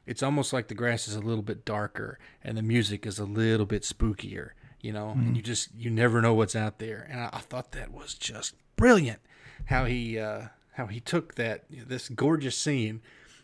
it's 0.07 0.23
almost 0.23 0.53
like 0.53 0.69
the 0.69 0.75
grass 0.75 1.09
is 1.09 1.15
a 1.15 1.21
little 1.21 1.43
bit 1.43 1.65
darker 1.65 2.19
and 2.43 2.57
the 2.59 2.63
music 2.63 3.07
is 3.07 3.19
a 3.19 3.25
little 3.25 3.67
bit 3.67 3.83
spookier, 3.83 4.51
you 4.81 4.93
know, 4.93 5.11
and 5.11 5.37
you 5.37 5.43
just, 5.43 5.71
you 5.75 5.91
never 5.91 6.21
know 6.21 6.35
what's 6.35 6.55
out 6.57 6.79
there. 6.79 7.07
And 7.11 7.21
I, 7.21 7.31
I 7.33 7.39
thought 7.39 7.73
that 7.73 7.93
was 7.93 8.15
just 8.15 8.55
brilliant 8.77 9.21
how 9.67 9.87
he, 9.87 10.19
uh, 10.19 10.49
how 10.73 10.87
he 10.87 11.01
took 11.01 11.37
that, 11.37 11.65
this 11.71 12.09
gorgeous 12.11 12.57
scene 12.57 13.01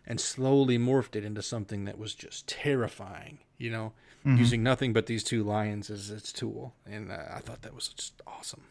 and 0.06 0.20
slowly 0.20 0.78
morphed 0.78 1.16
it 1.16 1.24
into 1.24 1.40
something 1.42 1.84
that 1.84 1.98
was 1.98 2.14
just 2.14 2.46
terrifying, 2.46 3.38
you 3.56 3.70
know, 3.70 3.92
using 4.36 4.62
nothing 4.62 4.92
but 4.92 5.06
these 5.06 5.24
two 5.24 5.42
lions 5.42 5.88
as 5.88 6.10
its 6.10 6.30
tool. 6.30 6.74
And 6.84 7.10
uh, 7.10 7.16
I 7.34 7.38
thought 7.38 7.62
that 7.62 7.74
was 7.74 7.88
just 7.88 8.20
awesome. 8.26 8.64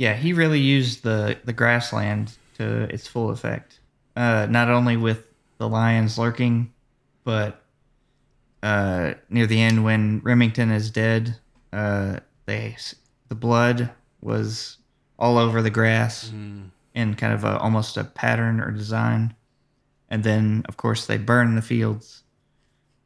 Yeah, 0.00 0.14
he 0.14 0.32
really 0.32 0.60
used 0.60 1.02
the 1.02 1.36
the 1.44 1.52
grassland 1.52 2.32
to 2.56 2.84
its 2.84 3.06
full 3.06 3.28
effect. 3.28 3.80
Uh, 4.16 4.46
not 4.48 4.70
only 4.70 4.96
with 4.96 5.26
the 5.58 5.68
lions 5.68 6.16
lurking, 6.16 6.72
but 7.22 7.62
uh, 8.62 9.12
near 9.28 9.46
the 9.46 9.60
end 9.60 9.84
when 9.84 10.20
Remington 10.24 10.70
is 10.70 10.90
dead, 10.90 11.36
uh, 11.74 12.20
they 12.46 12.78
the 13.28 13.34
blood 13.34 13.90
was 14.22 14.78
all 15.18 15.36
over 15.36 15.60
the 15.60 15.68
grass 15.68 16.30
in 16.94 17.14
kind 17.16 17.34
of 17.34 17.44
a, 17.44 17.58
almost 17.58 17.98
a 17.98 18.04
pattern 18.04 18.58
or 18.58 18.70
design, 18.70 19.34
and 20.08 20.24
then 20.24 20.64
of 20.66 20.78
course 20.78 21.04
they 21.04 21.18
burn 21.18 21.56
the 21.56 21.62
fields, 21.62 22.22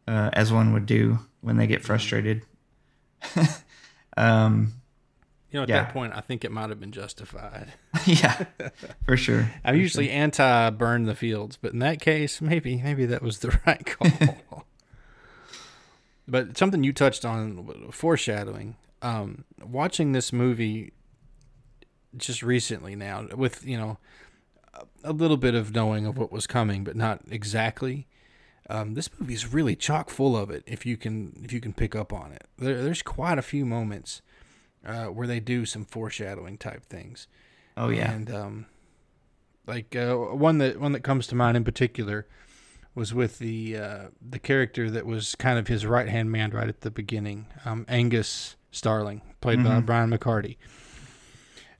uh, 0.07 0.31
as 0.33 0.53
one 0.53 0.73
would 0.73 0.87
do 0.87 1.19
when 1.41 1.57
they 1.57 1.67
get 1.67 1.83
frustrated. 1.83 2.43
um, 4.17 4.75
You 5.55 5.61
know, 5.61 5.62
at 5.62 5.69
Yeah. 5.69 5.85
that 5.85 5.93
point, 5.93 6.12
I 6.17 6.21
think 6.21 6.45
it 6.45 6.51
might 6.51 6.69
have 6.71 6.81
been 6.81 6.90
justified. 6.90 7.75
yeah, 8.07 8.47
for 9.07 9.17
sure. 9.17 9.53
I'm 9.64 9.77
usually 9.77 10.11
anti 10.11 10.71
burn 10.71 11.05
the 11.05 11.14
fields, 11.14 11.57
but 11.57 11.73
in 11.73 11.79
that 11.79 12.01
case, 12.01 12.40
maybe 12.40 12.83
maybe 12.83 13.07
that 13.07 13.23
was 13.23 13.38
the 13.38 13.57
right 13.67 13.87
call. 13.87 14.67
but 16.27 16.57
something 16.59 16.83
you 16.83 16.93
touched 16.93 17.25
on, 17.25 17.90
foreshadowing. 17.93 18.75
Um, 19.01 19.45
watching 19.62 20.11
this 20.11 20.33
movie 20.33 20.93
just 22.17 22.43
recently 22.43 22.97
now, 22.97 23.29
with 23.37 23.64
you 23.64 23.77
know 23.79 23.99
a- 24.75 24.87
a 25.05 25.12
little 25.12 25.37
bit 25.37 25.55
of 25.55 25.73
knowing 25.73 26.05
of 26.05 26.19
what 26.19 26.33
was 26.33 26.49
coming, 26.49 26.83
but 26.83 26.97
not 26.97 27.21
exactly. 27.31 28.09
Um, 28.69 28.95
this 28.95 29.09
movie 29.21 29.35
is 29.35 29.53
really 29.53 29.77
chock 29.77 30.11
full 30.11 30.37
of 30.37 30.51
it. 30.51 30.64
If 30.67 30.85
you 30.85 30.97
can, 30.97 31.40
if 31.45 31.53
you 31.53 31.61
can 31.61 31.75
pick 31.75 31.95
up 31.95 32.12
on 32.12 32.33
it, 32.33 32.49
there, 32.59 32.83
there's 32.83 33.03
quite 33.03 33.38
a 33.38 33.43
few 33.43 33.64
moments 33.64 34.21
uh, 34.85 35.07
where 35.07 35.27
they 35.27 35.40
do 35.40 35.64
some 35.64 35.85
foreshadowing 35.85 36.59
type 36.59 36.85
things. 36.85 37.27
Oh 37.77 37.88
yeah. 37.88 38.11
And 38.11 38.31
um, 38.31 38.66
like 39.66 39.97
uh, 39.97 40.14
one 40.14 40.59
that 40.59 40.81
one 40.81 40.92
that 40.92 41.01
comes 41.01 41.27
to 41.29 41.35
mind 41.35 41.57
in 41.57 41.64
particular 41.64 42.27
was 42.94 43.12
with 43.12 43.38
the 43.38 43.77
uh, 43.77 44.03
the 44.20 44.38
character 44.38 44.90
that 44.90 45.07
was 45.07 45.35
kind 45.35 45.59
of 45.59 45.68
his 45.68 45.85
right 45.85 46.09
hand 46.09 46.31
man 46.31 46.51
right 46.51 46.68
at 46.68 46.83
the 46.83 46.90
beginning, 46.90 47.47
um, 47.64 47.85
Angus 47.88 48.57
Starling, 48.70 49.23
played 49.40 49.64
by 49.64 49.81
Brian 49.81 50.11
McCardie. 50.11 50.57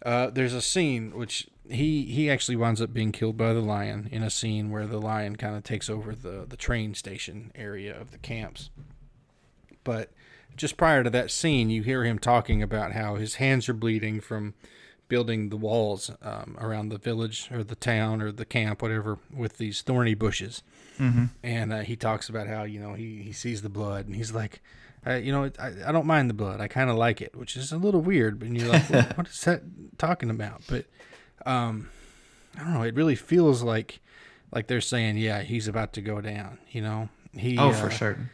Uh, 0.04 0.28
there's 0.30 0.52
a 0.54 0.60
scene 0.60 1.16
which 1.16 1.48
he 1.68 2.04
he 2.04 2.28
actually 2.28 2.56
winds 2.56 2.82
up 2.82 2.92
being 2.92 3.12
killed 3.12 3.36
by 3.36 3.52
the 3.52 3.60
lion 3.60 4.08
in 4.10 4.22
a 4.22 4.30
scene 4.30 4.70
where 4.70 4.86
the 4.86 5.00
lion 5.00 5.36
kind 5.36 5.56
of 5.56 5.62
takes 5.62 5.88
over 5.88 6.14
the 6.14 6.44
the 6.48 6.56
train 6.56 6.94
station 6.94 7.52
area 7.54 7.98
of 7.98 8.10
the 8.10 8.18
camps. 8.18 8.70
But 9.82 10.10
just 10.56 10.76
prior 10.76 11.04
to 11.04 11.10
that 11.10 11.30
scene, 11.30 11.70
you 11.70 11.82
hear 11.82 12.04
him 12.04 12.18
talking 12.18 12.62
about 12.62 12.92
how 12.92 13.16
his 13.16 13.36
hands 13.36 13.68
are 13.68 13.74
bleeding 13.74 14.20
from 14.20 14.54
building 15.08 15.50
the 15.50 15.56
walls 15.56 16.10
um, 16.22 16.56
around 16.58 16.88
the 16.88 16.98
village 16.98 17.48
or 17.52 17.62
the 17.62 17.74
town 17.74 18.22
or 18.22 18.32
the 18.32 18.44
camp, 18.44 18.82
whatever, 18.82 19.18
with 19.34 19.58
these 19.58 19.82
thorny 19.82 20.14
bushes. 20.14 20.62
Mm-hmm. 20.98 21.26
And 21.42 21.72
uh, 21.72 21.80
he 21.80 21.96
talks 21.96 22.28
about 22.28 22.46
how 22.46 22.62
you 22.62 22.80
know 22.80 22.94
he, 22.94 23.22
he 23.22 23.32
sees 23.32 23.62
the 23.62 23.68
blood 23.68 24.06
and 24.06 24.14
he's 24.14 24.32
like, 24.32 24.62
uh, 25.06 25.14
you 25.14 25.32
know, 25.32 25.50
I, 25.58 25.72
I 25.86 25.92
don't 25.92 26.06
mind 26.06 26.30
the 26.30 26.34
blood. 26.34 26.60
I 26.60 26.68
kind 26.68 26.88
of 26.88 26.96
like 26.96 27.20
it, 27.20 27.36
which 27.36 27.56
is 27.56 27.72
a 27.72 27.76
little 27.76 28.00
weird. 28.00 28.38
But 28.38 28.48
you're 28.50 28.68
like, 28.68 28.88
what, 28.90 29.16
what 29.18 29.28
is 29.28 29.40
that 29.42 29.62
talking 29.98 30.30
about? 30.30 30.62
But 30.68 30.86
um, 31.44 31.90
I 32.56 32.64
don't 32.64 32.74
know. 32.74 32.82
It 32.82 32.94
really 32.94 33.16
feels 33.16 33.62
like 33.62 34.00
like 34.52 34.68
they're 34.68 34.80
saying, 34.80 35.18
yeah, 35.18 35.42
he's 35.42 35.68
about 35.68 35.92
to 35.94 36.00
go 36.00 36.20
down. 36.20 36.58
You 36.70 36.82
know, 36.82 37.08
he 37.32 37.58
Oh, 37.58 37.70
uh, 37.70 37.72
for 37.72 37.90
certain. 37.90 38.30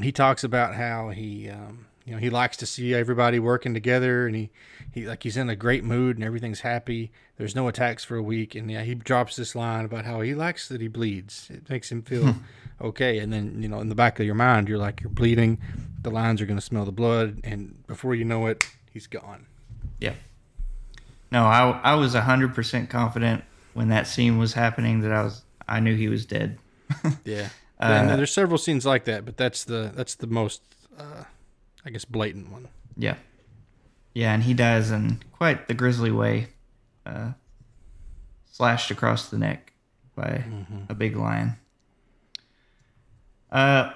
He 0.00 0.12
talks 0.12 0.44
about 0.44 0.74
how 0.74 1.10
he 1.10 1.48
um, 1.48 1.86
you 2.04 2.12
know 2.12 2.18
he 2.18 2.30
likes 2.30 2.56
to 2.58 2.66
see 2.66 2.94
everybody 2.94 3.38
working 3.38 3.74
together 3.74 4.26
and 4.26 4.36
he, 4.36 4.50
he 4.92 5.06
like 5.06 5.22
he's 5.22 5.36
in 5.36 5.48
a 5.48 5.56
great 5.56 5.84
mood 5.84 6.16
and 6.16 6.24
everything's 6.24 6.60
happy. 6.60 7.10
There's 7.36 7.54
no 7.54 7.68
attacks 7.68 8.04
for 8.04 8.16
a 8.16 8.22
week. 8.22 8.54
And 8.54 8.70
yeah 8.70 8.82
he 8.82 8.94
drops 8.94 9.36
this 9.36 9.54
line 9.54 9.84
about 9.84 10.04
how 10.04 10.20
he 10.20 10.34
likes 10.34 10.68
that 10.68 10.80
he 10.80 10.88
bleeds. 10.88 11.48
It 11.50 11.68
makes 11.68 11.90
him 11.90 12.02
feel 12.02 12.36
okay. 12.80 13.18
And 13.18 13.32
then 13.32 13.62
you 13.62 13.68
know 13.68 13.80
in 13.80 13.88
the 13.88 13.94
back 13.94 14.20
of 14.20 14.26
your 14.26 14.34
mind 14.34 14.68
you're 14.68 14.78
like 14.78 15.00
you're 15.00 15.10
bleeding. 15.10 15.58
The 16.02 16.10
lines 16.10 16.40
are 16.40 16.46
going 16.46 16.58
to 16.58 16.64
smell 16.64 16.84
the 16.84 16.92
blood. 16.92 17.40
And 17.42 17.84
before 17.86 18.14
you 18.14 18.24
know 18.24 18.46
it 18.46 18.68
he's 18.92 19.06
gone. 19.06 19.46
Yeah. 19.98 20.14
No, 21.32 21.46
I 21.46 21.70
I 21.82 21.94
was 21.94 22.14
hundred 22.14 22.54
percent 22.54 22.90
confident 22.90 23.44
when 23.72 23.88
that 23.88 24.06
scene 24.06 24.38
was 24.38 24.52
happening 24.52 25.00
that 25.00 25.12
I 25.12 25.22
was 25.22 25.42
I 25.66 25.80
knew 25.80 25.96
he 25.96 26.08
was 26.08 26.26
dead. 26.26 26.58
yeah 27.24 27.48
and 27.78 28.08
there's 28.18 28.32
several 28.32 28.58
scenes 28.58 28.86
like 28.86 29.04
that 29.04 29.24
but 29.24 29.36
that's 29.36 29.64
the 29.64 29.92
that's 29.94 30.14
the 30.14 30.26
most 30.26 30.62
uh, 30.98 31.24
i 31.84 31.90
guess 31.90 32.04
blatant 32.04 32.50
one 32.50 32.68
Yeah. 32.96 33.16
Yeah, 34.14 34.32
and 34.32 34.42
he 34.42 34.54
dies 34.54 34.90
in 34.90 35.20
quite 35.32 35.68
the 35.68 35.74
grisly 35.74 36.10
way, 36.10 36.48
uh, 37.04 37.32
slashed 38.50 38.90
across 38.90 39.28
the 39.28 39.36
neck 39.36 39.74
by 40.14 40.42
a 40.88 40.94
big 40.94 41.16
lion. 41.16 41.56
Uh, 43.52 43.92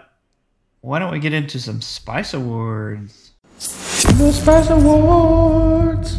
why 0.82 0.98
don't 0.98 1.10
we 1.10 1.18
get 1.20 1.32
into 1.32 1.58
some 1.58 1.80
Spice 1.80 2.34
Awards? 2.34 3.32
The 3.58 4.30
Spice 4.30 4.68
Awards. 4.68 6.18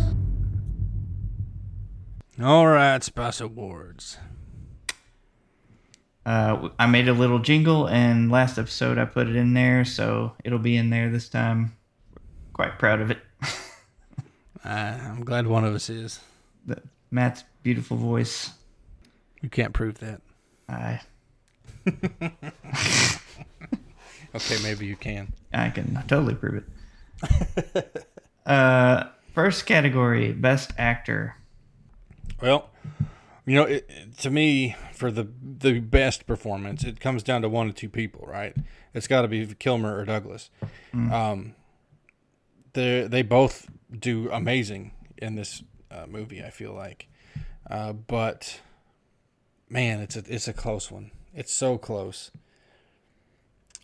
All 2.42 2.66
right, 2.66 3.04
Spice 3.04 3.40
Awards. 3.40 4.18
Uh, 6.26 6.70
I 6.78 6.86
made 6.86 7.08
a 7.08 7.14
little 7.14 7.40
jingle, 7.40 7.88
and 7.88 8.32
last 8.32 8.58
episode 8.58 8.98
I 8.98 9.06
put 9.06 9.28
it 9.28 9.36
in 9.36 9.54
there, 9.54 9.84
so 9.86 10.34
it'll 10.44 10.60
be 10.60 10.78
in 10.78 10.90
there 10.90 11.10
this 11.10 11.30
time. 11.30 11.76
Quite 12.54 12.78
proud 12.80 13.02
of 13.02 13.12
it. 13.12 13.20
Uh, 14.64 14.96
I'm 15.08 15.24
glad 15.26 15.48
one 15.48 15.66
of 15.66 15.74
us 15.74 15.90
is. 15.90 16.20
The, 16.68 16.80
Matt's 17.10 17.44
beautiful 17.64 17.98
voice. 17.98 18.52
You 19.42 19.50
can't 19.50 19.74
prove 19.74 19.98
that. 20.02 20.22
I 20.70 21.02
Okay, 24.34 24.58
maybe 24.64 24.86
you 24.86 24.96
can. 24.96 25.34
I 25.54 25.70
can 25.70 25.96
totally 26.08 26.36
prove 26.36 26.64
it. 27.24 28.08
uh, 28.46 29.06
first 29.34 29.66
category, 29.66 30.32
best 30.32 30.72
actor. 30.78 31.36
Well, 32.42 32.70
you 33.46 33.56
know, 33.56 33.64
it, 33.64 34.18
to 34.20 34.30
me, 34.30 34.76
for 34.94 35.12
the 35.12 35.28
the 35.42 35.80
best 35.80 36.28
performance, 36.28 36.84
it 36.84 37.00
comes 37.00 37.24
down 37.24 37.42
to 37.42 37.50
one 37.50 37.70
or 37.70 37.74
two 37.74 37.90
people, 37.90 38.26
right? 38.28 38.56
It's 38.94 39.08
got 39.08 39.22
to 39.24 39.28
be 39.28 39.46
Kilmer 39.56 39.98
or 39.98 40.06
Douglas. 40.06 40.50
Um, 41.12 41.56
they 42.74 43.08
they 43.08 43.22
both 43.22 43.70
do 43.98 44.30
amazing 44.32 44.92
in 45.18 45.36
this 45.36 45.64
uh, 45.90 46.06
movie. 46.08 46.44
I 46.44 46.50
feel 46.50 46.74
like, 46.74 47.08
uh, 47.70 47.94
but 47.94 48.62
man, 49.70 50.00
it's 50.02 50.16
a 50.16 50.24
it's 50.28 50.48
a 50.48 50.54
close 50.54 50.92
one. 50.92 51.12
It's 51.34 51.54
so 51.54 51.78
close. 51.78 52.32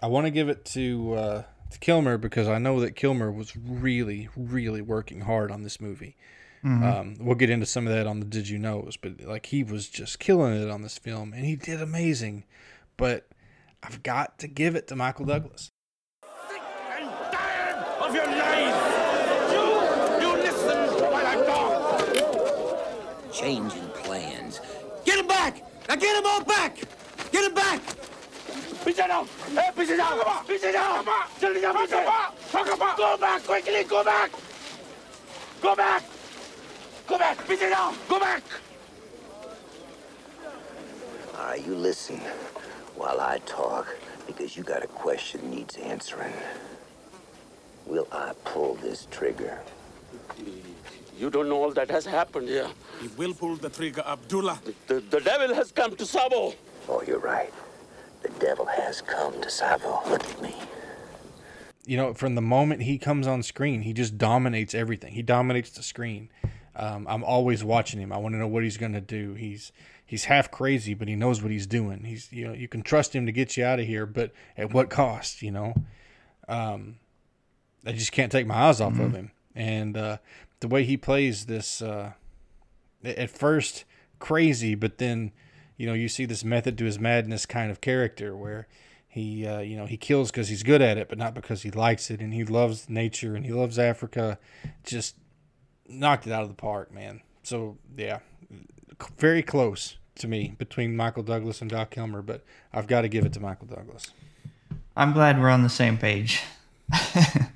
I 0.02 0.08
want 0.08 0.28
to 0.28 0.32
give 0.32 0.50
it 0.50 0.66
to 0.66 1.14
uh, 1.14 1.44
to 1.72 1.80
Kilmer 1.80 2.18
because 2.18 2.48
I 2.48 2.60
know 2.60 2.80
that 2.82 2.96
Kilmer 2.96 3.32
was 3.32 3.56
really, 3.58 4.30
really 4.36 4.82
working 4.82 5.22
hard 5.22 5.52
on 5.52 5.64
this 5.64 5.82
movie. 5.82 6.16
Um, 6.84 7.16
we'll 7.20 7.36
get 7.36 7.50
into 7.50 7.66
some 7.66 7.88
of 7.88 7.94
that 7.94 8.08
on 8.08 8.20
the 8.20 8.26
Did 8.26 8.50
You 8.50 8.58
Knows, 8.60 8.98
but 8.98 9.22
like 9.22 9.48
he 9.48 9.64
was 9.64 9.88
just 9.88 10.20
killing 10.20 10.54
it 10.62 10.70
on 10.70 10.82
this 10.82 10.98
film, 10.98 11.34
and 11.34 11.46
he 11.46 11.56
did 11.56 11.82
amazing. 11.82 12.44
But 12.98 13.28
I've 13.84 14.04
got 14.04 14.40
to 14.40 14.48
give 14.48 14.76
it 14.76 14.88
to 14.88 14.96
Michael 14.96 15.26
Douglas. 15.26 15.72
and 16.24 17.10
tired 17.32 17.76
of 18.02 18.14
your 18.14 18.26
lies. 18.26 19.52
You, 19.54 20.28
you 20.28 20.34
listen 20.44 20.78
while 21.12 21.26
I 21.26 21.36
talk. 21.46 23.34
Changing 23.34 23.88
plans. 23.90 24.60
Get 25.06 25.20
him 25.20 25.28
back! 25.28 25.64
Now 25.88 25.96
get 25.96 26.18
him 26.18 26.26
all 26.26 26.44
back! 26.44 26.80
Get 27.32 27.46
him 27.46 27.54
back! 27.54 27.82
Pitch 28.84 29.00
it 29.00 29.10
out. 29.10 29.28
Hey, 29.28 29.70
pitch 29.76 29.90
it 29.90 30.00
out. 30.00 30.48
Pitch 30.48 30.64
it 30.64 30.76
out. 30.76 31.06
Turn 31.40 31.56
it 31.56 31.64
up. 31.64 31.76
Talk 32.52 32.74
about. 32.74 32.98
Go 32.98 33.18
back 33.18 33.44
quickly. 33.44 33.84
Go 33.84 34.04
back. 34.04 34.32
Go 35.62 35.76
back. 35.76 36.04
Go 37.08 37.18
back. 37.18 37.38
Pitch 37.48 37.62
it 37.62 37.72
out. 37.74 37.96
Go 38.10 38.20
back. 38.20 38.44
All 41.38 41.46
right, 41.46 41.66
you 41.66 41.76
listen 41.76 42.20
while 42.96 43.22
I 43.22 43.40
talk, 43.46 43.96
because 44.26 44.58
you 44.58 44.64
got 44.64 44.84
a 44.84 44.88
question 44.88 45.50
needs 45.52 45.76
answering. 45.78 46.34
Will 47.86 48.08
I 48.12 48.34
pull 48.44 48.76
this 48.76 49.08
trigger? 49.12 49.60
You 51.18 51.30
don't 51.30 51.48
know 51.50 51.64
all 51.64 51.72
that 51.72 51.90
has 51.92 52.06
happened 52.06 52.48
here. 52.50 52.68
He 53.02 53.08
will 53.10 53.34
pull 53.34 53.56
the 53.56 53.70
trigger, 53.70 54.04
Abdullah. 54.06 54.60
The, 54.88 55.00
the 55.00 55.22
devil 55.22 55.54
has 55.56 55.72
come 55.72 55.96
to 55.96 56.04
Tsavo. 56.04 56.56
Oh, 56.90 57.04
you're 57.08 57.20
right. 57.20 57.54
The 58.24 58.30
devil 58.40 58.66
has 58.66 59.02
come 59.02 59.34
to 59.42 59.48
Tsavo. 59.48 60.08
Look 60.10 60.24
at 60.26 60.42
me. 60.42 60.56
you 61.86 61.98
know, 61.98 62.14
from 62.14 62.36
the 62.36 62.42
moment 62.42 62.84
he 62.84 62.98
comes 62.98 63.28
on 63.28 63.42
screen, 63.44 63.82
he 63.84 63.94
just 63.94 64.18
dominates 64.18 64.76
everything. 64.76 65.14
He 65.14 65.22
dominates 65.22 65.70
the 65.72 65.84
screen. 65.84 66.30
Um, 66.80 67.08
I'm 67.10 67.24
always 67.24 67.64
watching 67.64 68.00
him. 68.00 68.14
I 68.14 68.18
want 68.18 68.36
to 68.36 68.40
know 68.40 68.48
what 68.48 68.64
he's 68.64 68.78
going 68.78 68.94
to 68.94 69.02
do. 69.02 69.34
He's 69.34 69.72
he's 70.06 70.26
half 70.26 70.52
crazy, 70.52 70.94
but 70.94 71.08
he 71.08 71.16
knows 71.16 71.42
what 71.42 71.52
he's 71.52 71.66
doing. 71.66 72.04
He's 72.04 72.32
you 72.32 72.48
know 72.48 72.54
you 72.54 72.68
can 72.68 72.84
trust 72.84 73.16
him 73.16 73.26
to 73.26 73.32
get 73.32 73.58
you 73.58 73.66
out 73.66 73.80
of 73.80 73.88
here, 73.88 74.06
but 74.06 74.32
at 74.56 74.74
what 74.74 74.92
cost? 74.92 75.42
You 75.42 75.52
know, 75.52 75.74
um, 76.48 76.98
I 77.84 77.94
just 77.94 78.12
can't 78.12 78.32
take 78.32 78.46
my 78.46 78.56
eyes 78.56 78.80
off 78.80 79.00
of 79.00 79.14
him. 79.14 79.32
And 79.56 79.98
uh, 79.98 80.18
the 80.60 80.68
way 80.68 80.84
he 80.84 80.98
plays 80.98 81.48
this, 81.48 81.82
uh, 81.82 82.12
at 83.04 83.32
first 83.32 83.84
crazy, 84.20 84.76
but 84.76 85.00
then 85.00 85.32
you 85.78 85.88
know 85.88 85.94
you 85.94 86.08
see 86.08 86.26
this 86.26 86.44
method 86.44 86.78
to 86.78 86.86
his 86.86 87.00
madness 87.00 87.48
kind 87.48 87.72
of 87.72 87.82
character 87.82 88.36
where 88.36 88.68
he 89.08 89.48
uh, 89.48 89.62
you 89.62 89.76
know 89.76 89.88
he 89.88 89.98
kills 89.98 90.30
because 90.30 90.50
he's 90.50 90.62
good 90.62 90.84
at 90.84 91.00
it, 91.00 91.10
but 91.10 91.18
not 91.18 91.34
because 91.34 91.64
he 91.64 91.72
likes 91.72 92.12
it, 92.12 92.22
and 92.22 92.36
he 92.36 92.44
loves 92.44 92.88
nature 92.88 93.36
and 93.36 93.46
he 93.48 93.52
loves 93.52 93.80
Africa. 93.80 94.38
Just 94.84 95.16
knocked 95.88 96.28
it 96.28 96.34
out 96.34 96.44
of 96.44 96.50
the 96.50 96.56
park, 96.56 96.94
man. 96.94 97.22
So 97.44 97.78
yeah, 97.96 98.20
very 99.18 99.42
close 99.42 99.98
to 100.16 100.28
me 100.28 100.56
between 100.58 100.96
Michael 100.96 101.24
Douglas 101.24 101.62
and 101.62 101.70
Doc 101.70 101.92
Kilmer, 101.92 102.22
but 102.22 102.44
I've 102.74 102.88
got 102.88 103.02
to 103.02 103.08
give 103.08 103.26
it 103.26 103.34
to 103.34 103.40
Michael 103.40 103.68
Douglas. 103.68 104.12
I'm 104.96 105.14
glad 105.14 105.40
we're 105.40 105.50
on 105.50 105.64
the 105.64 105.70
same 105.70 105.98
page. 105.98 106.42
I, 106.92 107.50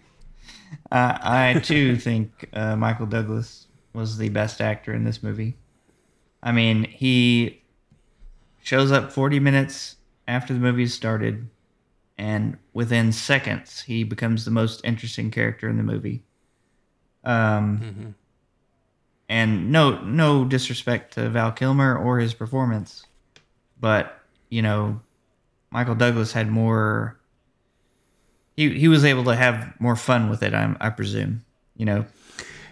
I 0.92 1.60
too 1.64 1.96
think 1.98 2.50
uh, 2.54 2.76
Michael 2.76 3.08
Douglas 3.08 3.68
was 3.94 4.18
the 4.18 4.30
best 4.30 4.62
actor 4.62 4.94
in 4.94 5.04
this 5.04 5.24
movie. 5.24 5.58
I 6.44 6.52
mean, 6.52 6.84
he 6.84 7.62
shows 8.64 8.92
up 8.92 9.12
40 9.12 9.40
minutes 9.40 9.98
after 10.28 10.54
the 10.54 10.60
movie 10.60 10.88
started, 10.88 11.50
and 12.18 12.58
within 12.74 13.12
seconds, 13.12 13.82
he 13.82 14.04
becomes 14.04 14.46
the 14.46 14.52
most 14.52 14.82
interesting 14.84 15.32
character 15.32 15.68
in 15.68 15.78
the 15.78 15.84
movie. 15.84 16.24
Um, 17.24 18.16
and 19.32 19.72
no, 19.72 19.98
no 20.02 20.44
disrespect 20.44 21.14
to 21.14 21.30
Val 21.30 21.54
Kilmer 21.54 21.98
or 21.98 22.20
his 22.20 22.34
performance, 22.34 23.06
but 23.80 24.20
you 24.50 24.62
know, 24.62 25.00
Michael 25.72 25.96
Douglas 25.96 26.34
had 26.34 26.50
more 26.50 27.18
he 28.58 28.78
he 28.78 28.90
was 28.90 29.06
able 29.06 29.24
to 29.24 29.36
have 29.36 29.74
more 29.80 29.96
fun 29.96 30.30
with 30.30 30.44
it. 30.44 30.54
I 30.54 30.76
I 30.82 30.90
presume. 30.90 31.46
You 31.78 31.86
know. 31.86 32.06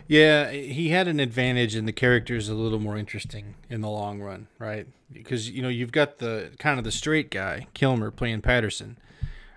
Yeah, 0.08 0.52
he 0.52 0.90
had 0.90 1.08
an 1.08 1.20
advantage, 1.20 1.76
and 1.76 1.88
the 1.88 1.94
character 1.94 2.36
is 2.36 2.50
a 2.50 2.56
little 2.56 2.80
more 2.80 2.98
interesting 2.98 3.54
in 3.70 3.82
the 3.82 3.90
long 3.90 4.20
run, 4.20 4.48
right? 4.58 4.88
Because 5.14 5.50
you 5.50 5.62
know 5.62 5.70
you've 5.70 5.94
got 5.94 6.18
the 6.18 6.52
kind 6.60 6.78
of 6.78 6.84
the 6.84 6.92
straight 6.92 7.32
guy 7.32 7.68
Kilmer 7.74 8.12
playing 8.12 8.42
Patterson, 8.42 8.98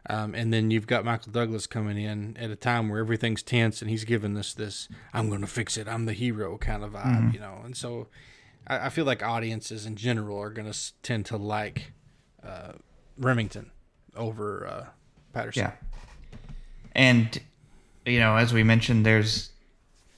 um, 0.09 0.35
and 0.35 0.53
then 0.53 0.71
you've 0.71 0.87
got 0.87 1.05
Michael 1.05 1.33
Douglas 1.33 1.67
coming 1.67 1.97
in 1.97 2.37
at 2.37 2.51
a 2.51 2.57
time 2.57 2.89
where 2.89 3.01
everything's 3.01 3.43
tense, 3.43 3.81
and 3.81 3.91
he's 3.91 4.05
giving 4.05 4.37
us 4.37 4.53
this 4.53 4.89
I'm 5.13 5.29
going 5.29 5.43
to 5.43 5.47
fix 5.47 5.77
it, 5.77 5.89
I'm 5.89 6.07
the 6.07 6.13
hero 6.13 6.59
kind 6.59 6.83
of 6.83 6.93
vibe, 6.93 7.33
you 7.33 7.41
know. 7.41 7.61
And 7.65 7.77
so 7.77 8.09
I, 8.67 8.87
I 8.87 8.89
feel 8.89 9.05
like 9.05 9.23
audiences 9.23 9.87
in 9.87 9.97
general 9.97 10.39
are 10.39 10.51
going 10.51 10.71
to 10.71 10.79
tend 11.03 11.27
to 11.27 11.37
like 11.37 11.93
uh, 12.45 12.73
Remington 13.17 13.71
over 14.17 14.67
uh, 14.67 14.87
Patterson. 15.33 15.65
Yeah. 15.65 15.73
And 16.95 17.41
you 18.05 18.19
know, 18.19 18.37
as 18.37 18.53
we 18.53 18.63
mentioned, 18.63 19.07
there's 19.07 19.51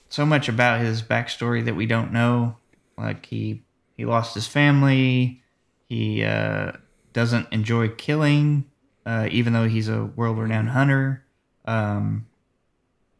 so 0.08 0.24
much 0.24 0.48
about 0.48 0.80
his 0.80 1.02
backstory 1.02 1.64
that 1.64 1.74
we 1.74 1.86
don't 1.86 2.12
know. 2.12 2.56
Like 2.96 3.26
he 3.26 3.62
he 3.96 4.04
lost 4.04 4.34
his 4.34 4.46
family. 4.46 5.42
He 5.88 6.24
uh, 6.24 6.72
doesn't 7.12 7.48
enjoy 7.52 7.88
killing, 7.88 8.64
uh, 9.06 9.28
even 9.30 9.52
though 9.52 9.68
he's 9.68 9.88
a 9.88 10.04
world-renowned 10.04 10.70
hunter. 10.70 11.24
Um, 11.64 12.26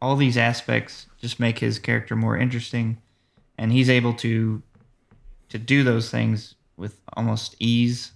all 0.01 0.17
these 0.17 0.37
aspects 0.37 1.07
just 1.21 1.41
make 1.41 1.59
his 1.59 1.79
character 1.79 2.15
more 2.15 2.37
interesting, 2.37 2.99
and 3.57 3.73
he's 3.73 3.89
able 3.89 4.15
to 4.15 4.63
to 5.49 5.59
do 5.59 5.83
those 5.83 6.11
things 6.11 6.55
with 6.77 7.01
almost 7.17 7.55
ease. 7.59 8.13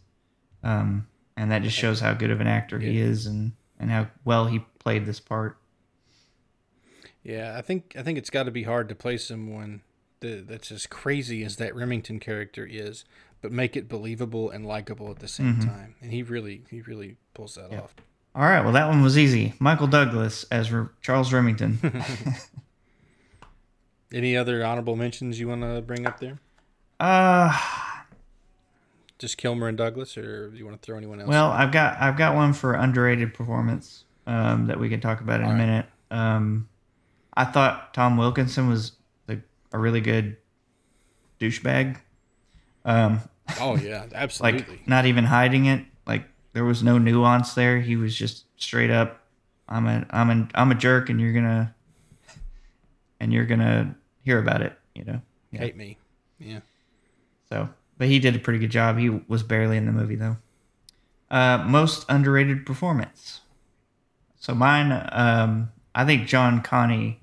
Um, 0.62 1.06
and 1.36 1.50
that 1.52 1.62
just 1.62 1.76
shows 1.76 2.00
how 2.00 2.14
good 2.14 2.30
of 2.30 2.40
an 2.40 2.46
actor 2.46 2.78
he 2.78 2.98
is, 2.98 3.26
and 3.26 3.52
and 3.78 3.90
how 3.90 4.08
well 4.24 4.46
he 4.46 4.60
played 4.78 5.06
this 5.06 5.20
part. 5.20 5.56
Yeah, 7.22 7.56
I 7.56 7.62
think 7.62 7.94
I 7.96 8.02
think 8.02 8.18
it's 8.18 8.30
got 8.30 8.44
to 8.44 8.50
be 8.50 8.64
hard 8.64 8.88
to 8.88 8.94
play 8.94 9.16
someone 9.16 9.82
that, 10.20 10.48
that's 10.48 10.72
as 10.72 10.86
crazy 10.86 11.44
as 11.44 11.56
that 11.56 11.74
Remington 11.74 12.18
character 12.18 12.66
is, 12.66 13.04
but 13.40 13.52
make 13.52 13.76
it 13.76 13.88
believable 13.88 14.50
and 14.50 14.66
likable 14.66 15.10
at 15.10 15.18
the 15.20 15.28
same 15.28 15.60
time. 15.60 15.94
And 16.00 16.12
he 16.12 16.22
really 16.22 16.62
he 16.70 16.80
really 16.82 17.16
pulls 17.34 17.54
that 17.56 17.72
off. 17.72 17.94
All 18.34 18.42
right, 18.42 18.62
well 18.62 18.72
that 18.72 18.88
one 18.88 19.02
was 19.02 19.16
easy. 19.18 19.54
Michael 19.58 19.86
Douglas 19.86 20.44
as 20.50 20.70
Re- 20.72 20.86
Charles 21.00 21.32
Remington. 21.32 21.78
Any 24.12 24.36
other 24.36 24.64
honorable 24.64 24.96
mentions 24.96 25.38
you 25.38 25.48
want 25.48 25.62
to 25.62 25.82
bring 25.82 26.06
up 26.06 26.18
there? 26.18 26.38
uh, 26.98 27.56
Just 29.18 29.36
Kilmer 29.36 29.68
and 29.68 29.76
Douglas, 29.76 30.16
or 30.16 30.48
do 30.50 30.56
you 30.56 30.64
want 30.64 30.80
to 30.80 30.84
throw 30.84 30.96
anyone 30.96 31.20
else? 31.20 31.28
well, 31.28 31.50
I've 31.50 31.72
got 31.72 32.00
I've 32.00 32.16
got 32.16 32.34
one 32.34 32.52
for 32.54 32.72
underrated 32.74 33.34
performance 33.34 34.04
um, 34.26 34.66
that 34.66 34.80
we 34.80 34.88
can 34.88 35.00
talk 35.00 35.20
about 35.20 35.40
in 35.40 35.46
a 35.46 35.48
All 35.48 35.52
right. 35.52 35.58
minute. 35.58 35.86
Um, 36.10 36.68
I 37.36 37.44
thought 37.44 37.92
Tom 37.94 38.16
Wilkinson 38.16 38.68
was 38.68 38.92
the, 39.26 39.42
a 39.72 39.78
really 39.78 40.00
good 40.00 40.38
douchebag. 41.38 41.98
Um, 42.88 43.20
oh 43.60 43.76
yeah, 43.76 44.06
absolutely. 44.14 44.60
like 44.60 44.88
not 44.88 45.04
even 45.04 45.24
hiding 45.24 45.66
it. 45.66 45.84
Like 46.06 46.24
there 46.54 46.64
was 46.64 46.82
no 46.82 46.96
nuance 46.98 47.52
there. 47.54 47.80
He 47.80 47.96
was 47.96 48.16
just 48.16 48.44
straight 48.56 48.90
up. 48.90 49.20
I'm 49.68 49.86
a 49.86 50.06
I'm 50.10 50.30
a 50.30 50.48
I'm 50.54 50.70
a 50.70 50.74
jerk, 50.74 51.10
and 51.10 51.20
you're 51.20 51.34
gonna 51.34 51.74
and 53.20 53.32
you're 53.32 53.44
gonna 53.44 53.94
hear 54.24 54.38
about 54.38 54.62
it. 54.62 54.72
You 54.94 55.04
know. 55.04 55.22
Yeah. 55.50 55.60
Hate 55.60 55.76
me. 55.76 55.98
Yeah. 56.38 56.60
So, 57.50 57.68
but 57.98 58.08
he 58.08 58.18
did 58.18 58.34
a 58.34 58.38
pretty 58.38 58.58
good 58.58 58.70
job. 58.70 58.98
He 58.98 59.10
was 59.10 59.42
barely 59.42 59.76
in 59.76 59.86
the 59.86 59.92
movie 59.92 60.16
though. 60.16 60.38
Uh, 61.30 61.58
most 61.66 62.06
underrated 62.08 62.64
performance. 62.64 63.42
So 64.40 64.54
mine, 64.54 65.08
um, 65.12 65.72
I 65.94 66.06
think 66.06 66.26
John 66.26 66.62
Kani 66.62 67.16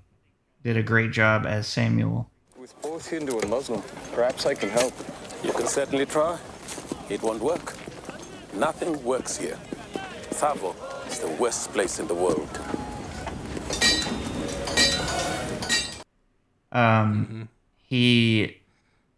did 0.64 0.78
a 0.78 0.84
great 0.84 1.12
job 1.12 1.46
as 1.48 1.66
Samuel. 1.66 2.30
With 2.56 2.80
both 2.82 3.10
Hindu 3.10 3.40
and 3.40 3.50
Muslim, 3.50 3.82
perhaps 4.14 4.46
I 4.46 4.54
can 4.54 4.70
help. 4.70 4.94
You 5.46 5.54
can 5.54 5.68
certainly 5.68 6.08
try. 6.08 6.40
It 7.08 7.22
won't 7.22 7.44
work. 7.44 7.76
Nothing 8.56 9.04
works 9.04 9.38
here. 9.38 9.60
Tsavo 10.32 10.76
is 11.08 11.20
the 11.20 11.28
worst 11.28 11.72
place 11.72 12.00
in 12.00 12.08
the 12.08 12.16
world. 12.16 12.50
Um, 16.72 17.48
He 17.84 18.58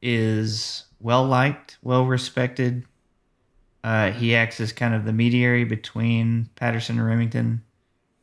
is 0.02 0.84
well 1.00 1.26
liked, 1.26 1.78
well 1.82 2.06
respected. 2.06 2.84
Uh, 3.82 4.12
he 4.12 4.36
acts 4.36 4.60
as 4.60 4.74
kind 4.74 4.94
of 4.94 5.06
the 5.06 5.14
mediator 5.14 5.66
between 5.66 6.50
Patterson 6.56 7.00
and 7.00 7.08
Remington. 7.08 7.64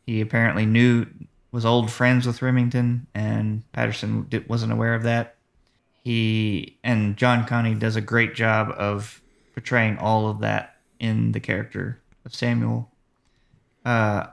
He 0.07 0.20
apparently 0.20 0.66
knew 0.66 1.07
was 1.52 1.64
old 1.64 1.90
friends 1.90 2.26
with 2.26 2.42
Remington, 2.42 3.07
and 3.14 3.62
Patterson 3.72 4.28
wasn't 4.46 4.72
aware 4.72 4.94
of 4.94 5.05
that. 5.05 5.36
He 6.05 6.78
and 6.84 7.16
John 7.16 7.46
Kani 7.46 7.78
does 7.78 7.96
a 7.96 8.02
great 8.02 8.34
job 8.34 8.70
of 8.76 9.22
portraying 9.55 9.96
all 9.96 10.28
of 10.28 10.40
that 10.40 10.76
in 11.00 11.32
the 11.32 11.40
character 11.40 11.98
of 12.26 12.34
Samuel. 12.34 12.90
Uh, 13.86 14.26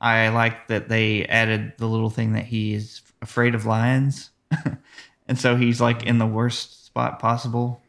I 0.00 0.28
like 0.28 0.66
that 0.68 0.88
they 0.88 1.26
added 1.26 1.74
the 1.78 1.86
little 1.86 2.10
thing 2.10 2.32
that 2.32 2.46
he 2.46 2.74
is 2.74 3.02
afraid 3.22 3.54
of 3.54 3.66
lions, 3.66 4.30
and 5.28 5.38
so 5.38 5.56
he's 5.56 5.80
like 5.80 6.02
in 6.02 6.18
the 6.18 6.26
worst 6.26 6.84
spot 6.86 7.20
possible 7.20 7.80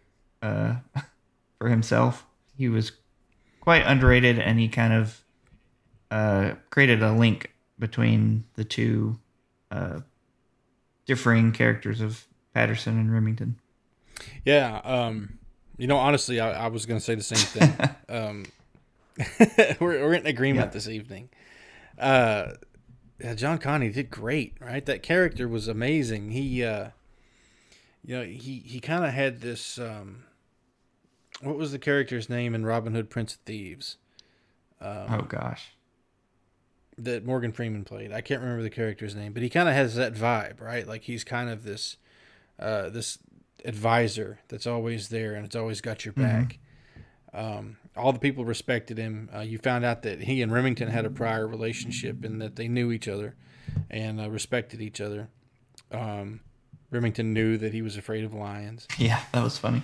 uh, 0.44 0.76
for 1.58 1.70
himself. 1.70 2.24
He 2.56 2.70
was 2.70 2.92
quite 3.62 3.82
underrated, 3.82 4.38
and 4.38 4.60
he 4.60 4.68
kind 4.68 4.94
of 4.94 5.24
uh, 6.12 6.54
created 6.70 7.02
a 7.02 7.12
link 7.12 7.52
between 7.80 8.44
the 8.54 8.64
two 8.64 9.20
uh, 9.72 10.02
differing 11.08 11.52
characters 11.52 12.00
of 12.00 12.26
Patterson 12.56 12.98
and 12.98 13.12
Remington. 13.14 13.60
Yeah. 14.46 14.78
Um, 14.86 15.40
you 15.78 15.88
know, 15.88 15.98
honestly, 15.98 16.40
I, 16.40 16.66
I 16.66 16.68
was 16.70 16.86
going 16.86 16.98
to 16.98 17.04
say 17.04 17.16
the 17.16 17.22
same 17.22 17.38
thing. 17.38 17.90
um, 18.10 18.46
we're, 19.82 20.02
we're 20.02 20.14
in 20.14 20.26
agreement 20.26 20.68
Yeah. 20.68 20.72
this 20.74 20.88
evening. 20.88 21.30
Uh, 22.00 22.52
yeah, 23.20 23.34
John 23.36 23.60
Kani 23.60 23.94
did 23.94 24.10
great, 24.10 24.56
right? 24.62 24.86
That 24.86 25.04
character 25.04 25.50
was 25.50 25.68
amazing. 25.68 26.32
He, 26.32 26.64
uh, 26.64 26.90
you 28.06 28.16
know, 28.18 28.24
he, 28.24 28.64
he 28.66 28.80
kind 28.80 29.04
of 29.04 29.12
had 29.14 29.42
this, 29.42 29.78
um, 29.78 30.24
what 31.42 31.58
was 31.58 31.74
the 31.74 31.80
character's 31.80 32.30
name 32.30 32.56
in 32.56 32.66
Robin 32.66 32.94
Hood 32.96 33.10
Prince 33.10 33.34
of 33.34 33.40
Thieves 33.42 33.98
oh 34.82 35.26
gosh. 35.28 35.76
that 36.98 37.26
Morgan 37.26 37.52
Freeman 37.52 37.84
played? 37.84 38.14
I 38.14 38.22
can't 38.22 38.42
remember 38.42 38.64
the 38.64 38.70
character's 38.70 39.14
name, 39.14 39.34
but 39.34 39.44
he 39.44 39.50
kind 39.50 39.68
of 39.68 39.76
has 39.76 39.96
that 39.96 40.14
vibe, 40.14 40.62
right? 40.62 40.88
Like 40.88 41.04
he's 41.04 41.26
kind 41.26 41.50
of 41.50 41.64
this 41.64 41.98
uh, 42.60 42.90
this 42.90 43.18
advisor 43.64 44.40
that's 44.48 44.68
always 44.68 45.10
there 45.10 45.34
and 45.34 45.46
it's 45.46 45.56
always 45.56 45.82
got 45.82 46.06
your 46.06 46.14
back. 46.14 46.60
Um, 47.34 47.78
all 47.98 48.14
the 48.14 48.20
people 48.20 48.46
respected 48.46 48.98
him. 48.98 49.30
Uh, 49.34 49.40
you 49.40 49.58
found 49.58 49.84
out 49.84 50.04
that 50.04 50.22
he 50.22 50.42
and 50.42 50.52
Remington 50.52 50.90
had 50.90 51.06
a 51.06 51.10
prior 51.10 51.48
relationship 51.48 52.24
and 52.24 52.42
that 52.42 52.56
they 52.56 52.68
knew 52.68 52.92
each 52.92 53.08
other 53.08 53.36
and 53.90 54.22
uh, 54.22 54.30
respected 54.30 54.82
each 54.82 55.02
other. 55.02 55.30
Um, 55.92 56.42
Remington 56.92 57.34
knew 57.34 57.58
that 57.58 57.74
he 57.74 57.82
was 57.82 57.98
afraid 57.98 58.24
of 58.24 58.34
lions. 58.34 58.88
Yeah, 58.98 59.22
that 59.34 59.44
was 59.44 59.58
funny. 59.58 59.84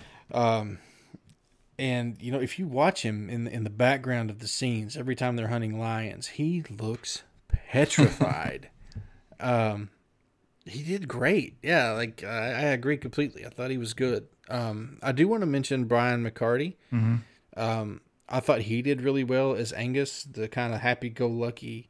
And 1.82 2.22
you 2.22 2.32
know, 2.32 2.40
if 2.40 2.60
you 2.60 2.68
watch 2.68 3.02
him 3.02 3.28
in 3.28 3.48
in 3.48 3.64
the 3.64 3.72
background 3.72 4.30
of 4.30 4.38
the 4.38 4.48
scenes, 4.48 4.96
every 4.96 5.16
time 5.16 5.36
they're 5.36 5.48
hunting 5.48 5.80
lions, 5.80 6.28
he 6.28 6.64
looks 6.70 7.24
petrified. 7.48 8.70
um, 9.40 9.90
he 10.66 10.84
did 10.84 11.08
great. 11.08 11.58
Yeah, 11.62 11.92
like 11.92 12.24
I, 12.24 12.48
I 12.48 12.62
agree 12.72 12.98
completely. 12.98 13.46
I 13.46 13.50
thought 13.50 13.72
he 13.72 13.78
was 13.78 13.94
good. 13.94 14.28
Um, 14.50 15.00
I 15.02 15.12
do 15.12 15.28
want 15.28 15.42
to 15.42 15.48
mention 15.48 15.86
Brian 15.86 16.24
McCardie. 16.24 16.76
Um, 17.58 18.02
I 18.30 18.40
thought 18.40 18.62
he 18.62 18.82
did 18.82 19.02
really 19.02 19.24
well 19.24 19.56
as 19.56 19.74
Angus, 19.74 20.24
the 20.24 20.48
kind 20.48 20.74
of 20.74 20.82
happy-go-lucky 20.82 21.90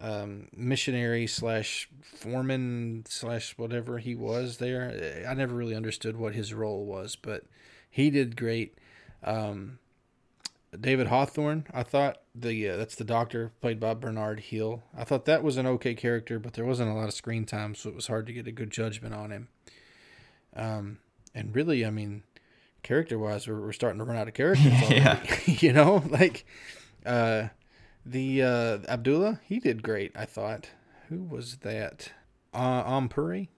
um, 0.00 0.48
missionary 0.56 1.26
slash 1.26 1.88
foreman 2.02 3.04
slash 3.08 3.56
whatever 3.58 3.98
he 3.98 4.14
was 4.14 4.56
there. 4.56 5.24
I 5.28 5.34
never 5.34 5.54
really 5.54 5.74
understood 5.76 6.16
what 6.16 6.34
his 6.34 6.54
role 6.54 6.84
was, 6.86 7.14
but 7.16 7.44
he 7.90 8.10
did 8.10 8.36
great. 8.36 8.78
Um, 9.22 9.78
David 10.78 11.08
Hawthorne, 11.08 11.66
I 11.72 11.82
thought 11.82 12.22
the 12.34 12.70
uh, 12.70 12.76
that's 12.76 12.94
the 12.94 13.04
doctor 13.04 13.52
played 13.60 13.78
by 13.78 13.92
Bernard 13.92 14.40
Hill. 14.40 14.82
I 14.96 15.04
thought 15.04 15.26
that 15.26 15.42
was 15.42 15.58
an 15.58 15.66
okay 15.66 15.94
character, 15.94 16.38
but 16.38 16.54
there 16.54 16.64
wasn't 16.64 16.90
a 16.90 16.94
lot 16.94 17.08
of 17.08 17.14
screen 17.14 17.44
time, 17.44 17.74
so 17.74 17.90
it 17.90 17.94
was 17.94 18.06
hard 18.06 18.26
to 18.26 18.32
get 18.32 18.46
a 18.46 18.52
good 18.52 18.70
judgment 18.70 19.14
on 19.14 19.30
him. 19.30 19.48
Um, 20.56 20.98
and 21.34 21.54
really, 21.54 21.84
I 21.84 21.90
mean, 21.90 22.22
character 22.82 23.18
wise, 23.18 23.46
we're, 23.46 23.60
we're 23.60 23.72
starting 23.72 23.98
to 23.98 24.04
run 24.04 24.16
out 24.16 24.28
of 24.28 24.34
characters. 24.34 24.72
Yeah. 24.90 25.22
you 25.44 25.74
know, 25.74 26.04
like 26.08 26.46
uh, 27.04 27.48
the 28.06 28.42
uh, 28.42 28.78
Abdullah, 28.88 29.40
he 29.44 29.60
did 29.60 29.82
great. 29.82 30.12
I 30.16 30.24
thought. 30.24 30.70
Who 31.08 31.22
was 31.22 31.56
that? 31.56 32.12
Uh, 32.54 32.82
Om 32.86 33.10
Puri. 33.10 33.50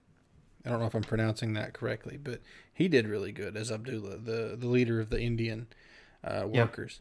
I 0.65 0.69
don't 0.69 0.79
know 0.79 0.87
if 0.87 0.95
I'm 0.95 1.03
pronouncing 1.03 1.53
that 1.53 1.73
correctly, 1.73 2.17
but 2.21 2.41
he 2.73 2.89
did 2.89 3.07
really 3.07 3.31
good 3.31 3.55
as 3.55 3.71
Abdullah, 3.71 4.17
the 4.17 4.57
the 4.59 4.67
leader 4.67 4.99
of 4.99 5.09
the 5.09 5.21
Indian 5.21 5.67
uh, 6.25 6.47
workers. 6.47 6.99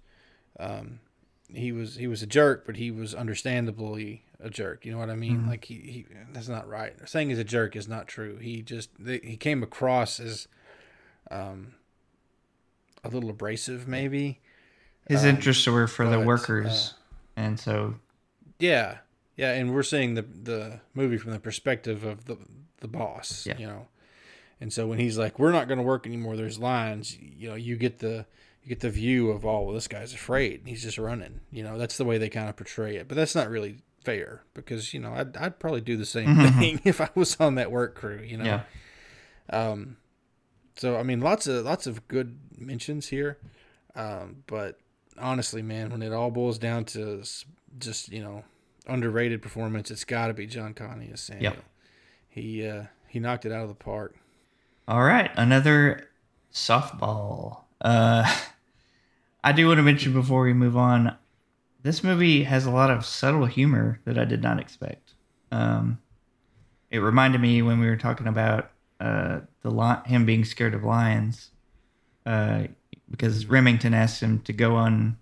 Um, 0.60 1.00
he 1.48 1.72
was 1.72 1.96
he 1.96 2.06
was 2.06 2.22
a 2.22 2.26
jerk, 2.26 2.64
but 2.66 2.76
he 2.76 2.90
was 2.90 3.14
understandably 3.14 4.24
a 4.40 4.50
jerk. 4.50 4.84
You 4.84 4.92
know 4.92 4.98
what 4.98 5.10
I 5.10 5.16
mean? 5.16 5.46
Like 5.46 5.64
he, 5.64 5.74
he 5.74 6.06
that's 6.32 6.48
not 6.48 6.68
right. 6.68 6.94
Saying 7.08 7.30
he's 7.30 7.38
a 7.38 7.44
jerk 7.44 7.76
is 7.76 7.88
not 7.88 8.08
true. 8.08 8.36
He 8.38 8.62
just 8.62 8.90
they, 8.98 9.18
he 9.18 9.36
came 9.36 9.62
across 9.62 10.20
as 10.20 10.48
um 11.30 11.74
a 13.02 13.08
little 13.08 13.30
abrasive, 13.30 13.86
maybe. 13.86 14.40
His 15.08 15.24
interests 15.24 15.66
were 15.66 15.86
for 15.86 16.08
the 16.08 16.16
but, 16.16 16.26
workers, 16.26 16.94
and 17.36 17.60
so 17.60 17.96
Yeah, 18.58 18.98
yeah, 19.36 19.52
and 19.52 19.74
we're 19.74 19.82
seeing 19.82 20.14
the 20.14 20.22
the 20.22 20.80
movie 20.94 21.18
from 21.18 21.32
the 21.32 21.40
perspective 21.40 22.04
of 22.04 22.24
the 22.24 22.38
the 22.80 22.88
boss. 22.88 23.46
Yeah. 23.46 23.58
You 23.58 23.66
know, 23.66 23.88
and 24.60 24.72
so 24.72 24.86
when 24.86 24.98
he's 24.98 25.18
like, 25.18 25.38
"We're 25.38 25.52
not 25.52 25.68
going 25.68 25.78
to 25.78 25.84
work 25.84 26.06
anymore," 26.06 26.36
there's 26.36 26.58
lines. 26.58 27.18
You 27.20 27.50
know, 27.50 27.54
you 27.54 27.76
get 27.76 27.98
the 27.98 28.24
you 28.64 28.70
get 28.70 28.80
the 28.80 28.90
view 28.90 29.30
of, 29.30 29.44
"Oh, 29.44 29.62
well, 29.62 29.74
this 29.74 29.88
guy's 29.88 30.14
afraid. 30.14 30.62
He's 30.64 30.82
just 30.82 30.98
running." 30.98 31.40
You 31.52 31.62
know, 31.62 31.78
that's 31.78 31.96
the 31.98 32.04
way 32.04 32.18
they 32.18 32.28
kind 32.30 32.48
of 32.48 32.56
portray 32.56 32.96
it, 32.96 33.06
but 33.08 33.14
that's 33.16 33.34
not 33.34 33.48
really 33.50 33.76
fair 34.02 34.42
because 34.54 34.92
you 34.92 35.00
know 35.00 35.12
I'd 35.14 35.36
I'd 35.36 35.58
probably 35.58 35.80
do 35.80 35.96
the 35.96 36.06
same 36.06 36.34
thing 36.36 36.80
if 36.84 37.00
I 37.00 37.10
was 37.14 37.36
on 37.40 37.54
that 37.56 37.70
work 37.70 37.94
crew. 37.94 38.22
You 38.24 38.38
know. 38.38 38.44
yeah, 38.44 38.62
So 40.76 40.96
I 40.96 41.02
mean, 41.02 41.20
lots 41.20 41.46
of 41.46 41.64
lots 41.64 41.86
of 41.86 42.08
good 42.08 42.38
mentions 42.58 43.08
here, 43.08 43.38
um, 43.94 44.42
but 44.46 44.78
honestly, 45.18 45.62
man, 45.62 45.90
when 45.90 46.02
it 46.02 46.12
all 46.12 46.30
boils 46.30 46.58
down 46.58 46.84
to 46.86 47.22
just 47.78 48.10
you 48.10 48.22
know 48.22 48.44
underrated 48.86 49.42
performance, 49.42 49.90
it's 49.90 50.04
got 50.04 50.28
to 50.28 50.34
be 50.34 50.46
John 50.46 50.74
Kani 50.74 51.12
as 51.12 51.20
Samuel. 51.20 51.52
Yep. 51.54 51.64
He 52.28 52.66
uh, 52.66 52.84
he 53.08 53.20
knocked 53.20 53.44
it 53.44 53.52
out 53.52 53.62
of 53.62 53.68
the 53.68 53.74
park. 53.74 54.16
All 54.88 55.02
right, 55.02 55.30
another 55.36 56.08
softball. 56.52 57.63
Uh, 57.84 58.24
I 59.44 59.52
do 59.52 59.68
want 59.68 59.78
to 59.78 59.82
mention 59.82 60.12
before 60.12 60.42
we 60.42 60.54
move 60.54 60.76
on, 60.76 61.16
this 61.82 62.02
movie 62.02 62.44
has 62.44 62.64
a 62.64 62.70
lot 62.70 62.90
of 62.90 63.04
subtle 63.04 63.44
humor 63.44 64.00
that 64.06 64.18
I 64.18 64.24
did 64.24 64.42
not 64.42 64.58
expect. 64.58 65.12
Um, 65.52 65.98
it 66.90 66.98
reminded 66.98 67.42
me 67.42 67.60
when 67.60 67.78
we 67.78 67.86
were 67.86 67.96
talking 67.96 68.26
about 68.26 68.70
uh, 69.00 69.40
the 69.60 69.70
li- 69.70 70.02
him 70.06 70.24
being 70.24 70.46
scared 70.46 70.74
of 70.74 70.82
lions, 70.82 71.50
uh, 72.24 72.64
because 73.10 73.46
Remington 73.46 73.92
asked 73.92 74.22
him 74.22 74.40
to 74.40 74.52
go 74.54 74.76
on 74.76 75.18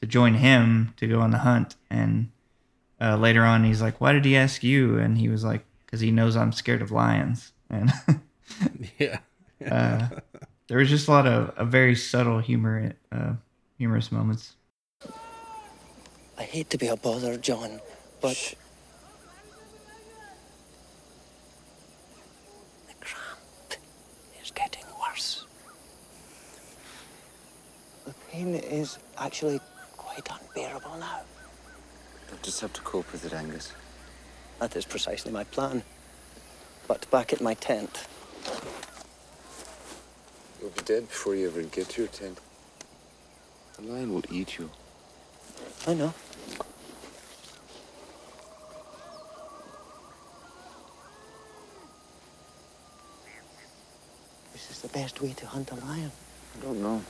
to 0.00 0.06
join 0.06 0.34
him 0.34 0.92
to 0.96 1.06
go 1.06 1.20
on 1.20 1.30
the 1.30 1.38
hunt, 1.38 1.76
and 1.90 2.32
uh, 3.00 3.16
later 3.16 3.44
on 3.44 3.62
he's 3.62 3.80
like, 3.80 4.00
"Why 4.00 4.12
did 4.12 4.24
he 4.24 4.36
ask 4.36 4.64
you?" 4.64 4.98
And 4.98 5.16
he 5.16 5.28
was 5.28 5.44
like, 5.44 5.64
"Because 5.86 6.00
he 6.00 6.10
knows 6.10 6.36
I'm 6.36 6.52
scared 6.52 6.82
of 6.82 6.90
lions." 6.90 7.52
And 7.68 7.92
Yeah, 8.98 9.20
uh, 9.70 10.08
there 10.70 10.78
was 10.78 10.88
just 10.88 11.08
a 11.08 11.10
lot 11.10 11.26
of 11.26 11.52
a 11.56 11.64
very 11.64 11.96
subtle 11.96 12.38
humor, 12.38 12.92
uh, 13.10 13.32
humorous 13.76 14.12
moments. 14.12 14.54
I 16.38 16.44
hate 16.44 16.70
to 16.70 16.78
be 16.78 16.86
a 16.86 16.94
bother, 16.94 17.36
John, 17.36 17.80
but. 18.20 18.54
The 22.86 22.94
cramp 23.00 23.74
is 24.40 24.52
getting 24.52 24.84
worse. 25.04 25.44
The 28.06 28.14
pain 28.30 28.54
is 28.54 28.98
actually 29.18 29.58
quite 29.96 30.28
unbearable 30.30 30.98
now. 31.00 31.22
You'll 32.28 32.38
just 32.42 32.60
have 32.60 32.72
to 32.74 32.80
cope 32.82 33.10
with 33.10 33.24
it, 33.24 33.32
Angus. 33.32 33.72
That 34.60 34.76
is 34.76 34.84
precisely 34.84 35.32
my 35.32 35.42
plan. 35.42 35.82
But 36.86 37.10
back 37.10 37.32
at 37.32 37.40
my 37.40 37.54
tent, 37.54 38.06
You'll 40.60 40.70
be 40.70 40.82
dead 40.82 41.08
before 41.08 41.34
you 41.34 41.46
ever 41.48 41.62
get 41.62 41.88
to 41.90 42.02
your 42.02 42.08
tent. 42.08 42.38
The 43.76 43.82
lion 43.82 44.12
will 44.12 44.24
eat 44.30 44.58
you. 44.58 44.68
I 45.86 45.94
know. 45.94 46.12
This 54.52 54.70
is 54.70 54.80
the 54.82 54.88
best 54.88 55.22
way 55.22 55.32
to 55.32 55.46
hunt 55.46 55.70
a 55.70 55.76
lion. 55.76 56.12
I 56.58 56.62
don't 56.62 56.82
know. 56.82 57.02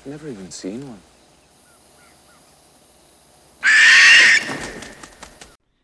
I've 0.00 0.06
never 0.06 0.28
even 0.28 0.50
seen 0.50 0.88
one. 0.88 1.00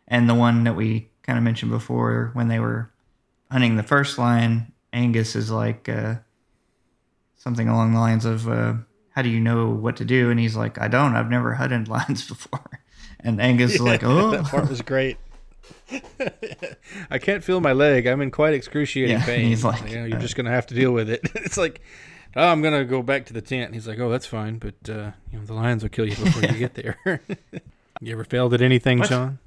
And 0.08 0.28
the 0.28 0.34
one 0.34 0.64
that 0.64 0.74
we 0.74 1.10
kind 1.22 1.38
of 1.38 1.44
mentioned 1.44 1.70
before, 1.70 2.30
when 2.32 2.48
they 2.48 2.58
were 2.58 2.90
hunting 3.52 3.76
the 3.76 3.84
first 3.84 4.18
lion, 4.18 4.71
Angus 4.92 5.34
is 5.36 5.50
like 5.50 5.88
uh, 5.88 6.16
something 7.36 7.68
along 7.68 7.94
the 7.94 8.00
lines 8.00 8.24
of, 8.24 8.48
uh, 8.48 8.74
"How 9.10 9.22
do 9.22 9.28
you 9.28 9.40
know 9.40 9.70
what 9.70 9.96
to 9.96 10.04
do?" 10.04 10.30
And 10.30 10.38
he's 10.38 10.56
like, 10.56 10.80
"I 10.80 10.88
don't. 10.88 11.14
I've 11.16 11.30
never 11.30 11.54
hunted 11.54 11.88
lions 11.88 12.26
before." 12.28 12.80
And 13.20 13.40
Angus 13.40 13.74
is 13.74 13.80
like, 13.80 14.02
"Oh, 14.04 14.30
that 14.30 14.44
part 14.44 14.68
was 14.68 14.82
great. 14.82 15.16
I 17.10 17.18
can't 17.18 17.44
feel 17.44 17.60
my 17.60 17.72
leg. 17.72 18.06
I'm 18.06 18.20
in 18.20 18.30
quite 18.30 18.54
excruciating 18.54 19.16
Yeah, 19.18 19.24
pain. 19.26 19.46
he's 19.46 19.64
like, 19.64 19.88
you 19.88 19.98
know, 19.98 20.04
you're 20.06 20.18
uh, 20.18 20.20
just 20.20 20.36
gonna 20.36 20.50
have 20.50 20.66
to 20.68 20.74
deal 20.74 20.92
with 20.92 21.08
it. 21.08 21.20
it's 21.36 21.56
like, 21.56 21.80
oh, 22.36 22.46
I'm 22.48 22.62
gonna 22.62 22.84
go 22.84 23.02
back 23.02 23.26
to 23.26 23.32
the 23.32 23.40
tent. 23.40 23.66
And 23.66 23.74
he's 23.74 23.86
like, 23.86 23.98
oh, 23.98 24.10
that's 24.10 24.26
fine, 24.26 24.58
but 24.58 24.74
uh, 24.88 25.12
you 25.30 25.38
know, 25.38 25.44
the 25.44 25.54
lions 25.54 25.82
will 25.82 25.90
kill 25.90 26.06
you 26.08 26.16
before 26.16 26.42
you 26.50 26.58
get 26.58 26.74
there. 26.74 26.98
you 28.00 28.12
ever 28.12 28.24
failed 28.24 28.54
at 28.54 28.60
anything, 28.62 28.98
What? 28.98 29.08
John? 29.08 29.38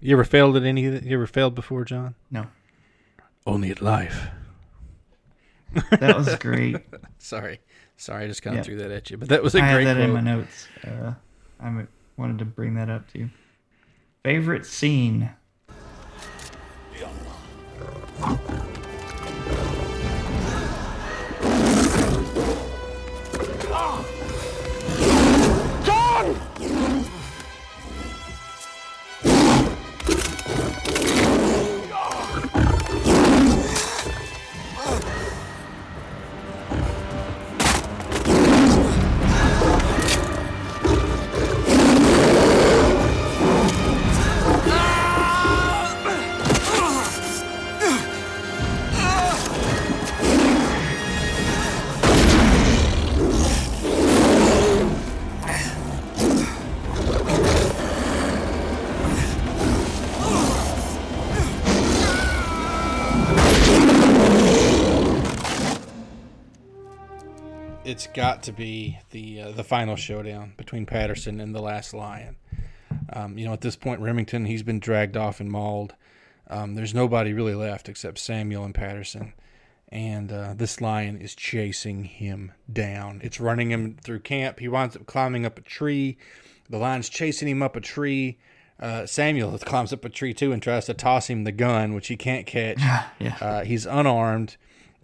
You 0.00 0.14
ever 0.14 0.24
failed 0.24 0.56
at 0.56 0.62
any? 0.64 0.82
You 0.82 1.00
ever 1.16 1.26
failed 1.26 1.54
before, 1.54 1.84
John? 1.84 2.14
no, 2.30 2.46
Only 3.46 3.70
at 3.70 3.80
life. 3.80 4.28
that 5.90 6.16
was 6.16 6.34
great." 6.36 6.76
Sorry, 7.18 7.60
sorry, 7.96 8.24
I 8.24 8.28
just 8.28 8.42
kind 8.42 8.54
of 8.56 8.58
Yeah. 8.60 8.64
threw 8.64 8.76
that 8.78 8.90
at 8.90 9.10
you, 9.10 9.16
but 9.16 9.28
that 9.28 9.42
was 9.42 9.54
a 9.54 9.58
I 9.62 9.72
great 9.72 9.86
I 9.86 9.88
had 9.88 9.96
that 9.96 10.02
in 10.02 10.12
my 10.12 10.20
notes. 10.20 10.68
Uh, 10.86 11.14
I 11.60 11.86
wanted 12.16 12.38
to 12.38 12.44
bring 12.44 12.74
that 12.74 12.88
up 12.90 13.10
to 13.12 13.18
you. 13.18 13.30
Favorite 14.22 14.66
scene? 14.66 15.30
It's 67.86 68.08
got 68.08 68.42
to 68.42 68.52
be 68.52 68.98
the 69.10 69.40
uh, 69.40 69.50
the 69.52 69.64
final 69.64 69.96
showdown 69.96 70.52
between 70.56 70.86
Patterson 70.86 71.40
and 71.40 71.54
the 71.54 71.62
last 71.62 71.94
lion. 71.94 72.36
Um, 73.12 73.38
you 73.38 73.46
know, 73.46 73.52
at 73.52 73.60
this 73.60 73.76
point, 73.76 74.00
Remington 74.00 74.44
he's 74.44 74.62
been 74.62 74.80
dragged 74.80 75.16
off 75.16 75.40
and 75.40 75.50
mauled. 75.50 75.94
Um, 76.48 76.74
there's 76.74 76.94
nobody 76.94 77.32
really 77.32 77.54
left 77.54 77.88
except 77.88 78.18
Samuel 78.18 78.64
and 78.64 78.74
Patterson, 78.74 79.32
and 79.88 80.32
uh, 80.32 80.54
this 80.54 80.80
lion 80.80 81.18
is 81.20 81.34
chasing 81.34 82.04
him 82.04 82.52
down. 82.70 83.20
It's 83.22 83.40
running 83.40 83.70
him 83.70 83.96
through 84.02 84.20
camp. 84.20 84.58
He 84.58 84.68
winds 84.68 84.96
up 84.96 85.06
climbing 85.06 85.46
up 85.46 85.58
a 85.58 85.62
tree. 85.62 86.18
The 86.68 86.78
lion's 86.78 87.08
chasing 87.08 87.48
him 87.48 87.62
up 87.62 87.76
a 87.76 87.80
tree. 87.80 88.38
Uh, 88.78 89.06
Samuel 89.06 89.56
climbs 89.64 89.92
up 89.92 90.04
a 90.04 90.08
tree 90.08 90.34
too 90.34 90.52
and 90.52 90.62
tries 90.62 90.86
to 90.86 90.94
toss 90.94 91.28
him 91.28 91.44
the 91.44 91.52
gun, 91.52 91.94
which 91.94 92.08
he 92.08 92.16
can't 92.16 92.46
catch. 92.46 92.78
yeah. 93.20 93.36
Uh, 93.40 93.64
he's 93.64 93.86
unarmed. 93.86 94.56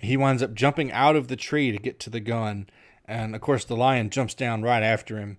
He 0.03 0.17
winds 0.17 0.43
up 0.43 0.55
jumping 0.55 0.91
out 0.93 1.17
of 1.17 1.29
the 1.29 1.37
tree 1.37 1.73
to 1.73 1.79
get 1.79 2.01
to 2.01 2.11
the 2.11 2.21
gun. 2.21 2.69
And 3.07 3.35
of 3.35 3.41
course, 3.41 3.65
the 3.65 3.77
lion 3.77 4.11
jumps 4.11 4.35
down 4.35 4.63
right 4.63 4.83
after 4.83 5.19
him. 5.19 5.39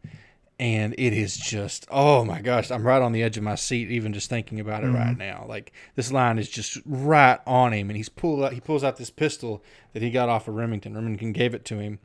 And 0.59 0.93
it 0.97 1.13
is 1.13 1.35
just, 1.35 1.87
oh 1.89 2.23
my 2.23 2.39
gosh, 2.39 2.71
I'm 2.71 2.85
right 2.85 3.01
on 3.01 3.11
the 3.11 3.23
edge 3.23 3.37
of 3.37 3.43
my 3.43 3.55
seat, 3.55 3.89
even 3.91 4.13
just 4.13 4.29
thinking 4.29 4.59
about 4.59 4.83
it 4.83 4.91
right 4.91 5.17
now. 5.17 5.45
Like 5.47 5.73
this 5.95 6.11
lion 6.11 6.37
is 6.37 6.47
just 6.47 6.77
right 6.85 7.39
on 7.47 7.73
him, 7.73 7.89
and 7.89 7.97
he's 7.97 8.07
pulled 8.07 8.43
out, 8.43 8.53
he 8.53 8.61
pulls 8.61 8.83
out 8.83 8.97
this 8.97 9.09
pistol 9.09 9.63
that 9.93 10.03
he 10.03 10.11
got 10.11 10.29
off 10.29 10.47
of 10.47 10.55
Remington. 10.55 10.93
Remington 10.93 11.33
gave 11.33 11.53
it 11.53 11.65
to 11.65 11.79
him 11.79 11.99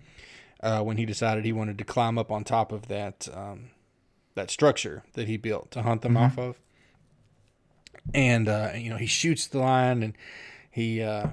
uh, 0.61 0.83
when 0.83 0.97
he 0.97 1.05
decided 1.05 1.45
he 1.45 1.53
wanted 1.53 1.79
to 1.79 1.85
climb 1.85 2.19
up 2.19 2.33
on 2.33 2.43
top 2.43 2.73
of 2.73 2.89
that 2.89 3.29
um, 3.33 3.71
that 4.35 4.51
structure 4.51 5.05
that 5.13 5.29
he 5.29 5.37
built 5.37 5.71
to 5.73 5.83
hunt 5.83 6.03
them 6.03 6.17
off 6.17 6.39
of. 6.39 6.59
And 8.15 8.49
uh, 8.49 8.73
you 8.75 8.89
know, 8.89 8.97
he 8.97 9.07
shoots 9.07 9.47
the 9.47 9.59
lion, 9.59 10.03
and 10.03 10.15
he, 10.71 11.03
uh, 11.03 11.29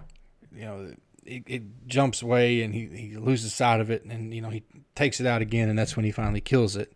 you 0.53 0.65
know, 0.65 0.93
it, 1.25 1.43
it 1.47 1.87
jumps 1.87 2.21
away, 2.21 2.61
and 2.61 2.73
he, 2.73 2.85
he 2.87 3.17
loses 3.17 3.53
sight 3.53 3.79
of 3.79 3.89
it, 3.89 4.05
and 4.05 4.33
you 4.33 4.41
know, 4.41 4.49
he 4.49 4.63
takes 4.95 5.19
it 5.19 5.27
out 5.27 5.41
again, 5.41 5.69
and 5.69 5.77
that's 5.77 5.95
when 5.95 6.05
he 6.05 6.11
finally 6.11 6.41
kills 6.41 6.75
it. 6.75 6.93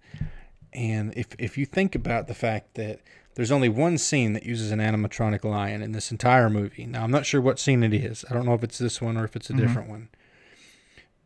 And 0.74 1.14
if 1.18 1.28
if 1.40 1.58
you 1.58 1.66
think 1.66 1.96
about 1.96 2.28
the 2.28 2.36
fact 2.36 2.76
that 2.76 3.02
there's 3.36 3.52
only 3.52 3.70
one 3.70 3.98
scene 3.98 4.34
that 4.34 4.46
uses 4.46 4.72
an 4.72 4.80
animatronic 4.80 5.44
lion 5.44 5.82
in 5.82 5.94
this 5.94 6.12
entire 6.12 6.50
movie. 6.50 6.86
Now 6.86 7.04
I'm 7.04 7.12
not 7.12 7.26
sure 7.26 7.40
what 7.40 7.58
scene 7.58 7.84
it 7.84 7.94
is. 7.94 8.26
I 8.30 8.34
don't 8.34 8.46
know 8.46 8.54
if 8.54 8.64
it's 8.64 8.78
this 8.78 9.02
one 9.02 9.18
or 9.18 9.24
if 9.24 9.36
it's 9.36 9.50
a 9.50 9.54
different 9.54 9.90
one. 9.90 10.10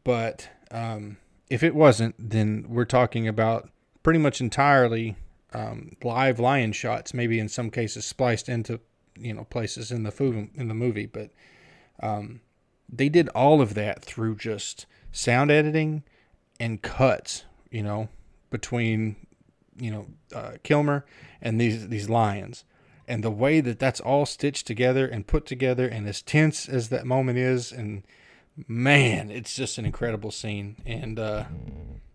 But 0.03 0.49
um, 0.69 1.17
if 1.49 1.63
it 1.63 1.73
wasn't, 1.73 2.15
then 2.19 2.65
we're 2.67 2.85
talking 2.85 3.27
about 3.27 3.69
pretty 4.03 4.19
much 4.19 4.41
entirely 4.41 5.15
um, 5.53 5.95
live 6.03 6.39
lion 6.39 6.71
shots. 6.71 7.13
Maybe 7.13 7.39
in 7.39 7.49
some 7.49 7.69
cases 7.69 8.05
spliced 8.05 8.47
into 8.47 8.79
you 9.17 9.33
know 9.33 9.45
places 9.45 9.91
in 9.91 10.03
the 10.03 10.11
food 10.11 10.49
in 10.55 10.67
the 10.67 10.73
movie, 10.73 11.05
but 11.05 11.31
um, 12.01 12.41
they 12.89 13.09
did 13.09 13.29
all 13.29 13.61
of 13.61 13.73
that 13.73 14.03
through 14.03 14.35
just 14.35 14.85
sound 15.11 15.51
editing 15.51 16.03
and 16.59 16.81
cuts. 16.81 17.45
You 17.71 17.83
know, 17.83 18.09
between 18.49 19.15
you 19.77 19.91
know 19.91 20.07
uh, 20.33 20.51
Kilmer 20.63 21.05
and 21.41 21.59
these 21.59 21.87
these 21.89 22.09
lions, 22.09 22.65
and 23.07 23.23
the 23.23 23.31
way 23.31 23.61
that 23.61 23.79
that's 23.79 23.99
all 23.99 24.25
stitched 24.25 24.67
together 24.67 25.07
and 25.07 25.27
put 25.27 25.45
together, 25.45 25.87
and 25.87 26.07
as 26.07 26.21
tense 26.21 26.69
as 26.69 26.89
that 26.89 27.05
moment 27.05 27.37
is, 27.37 27.71
and 27.71 28.03
man, 28.67 29.31
it's 29.31 29.55
just 29.55 29.77
an 29.77 29.85
incredible 29.85 30.31
scene, 30.31 30.77
and 30.85 31.19
uh, 31.19 31.45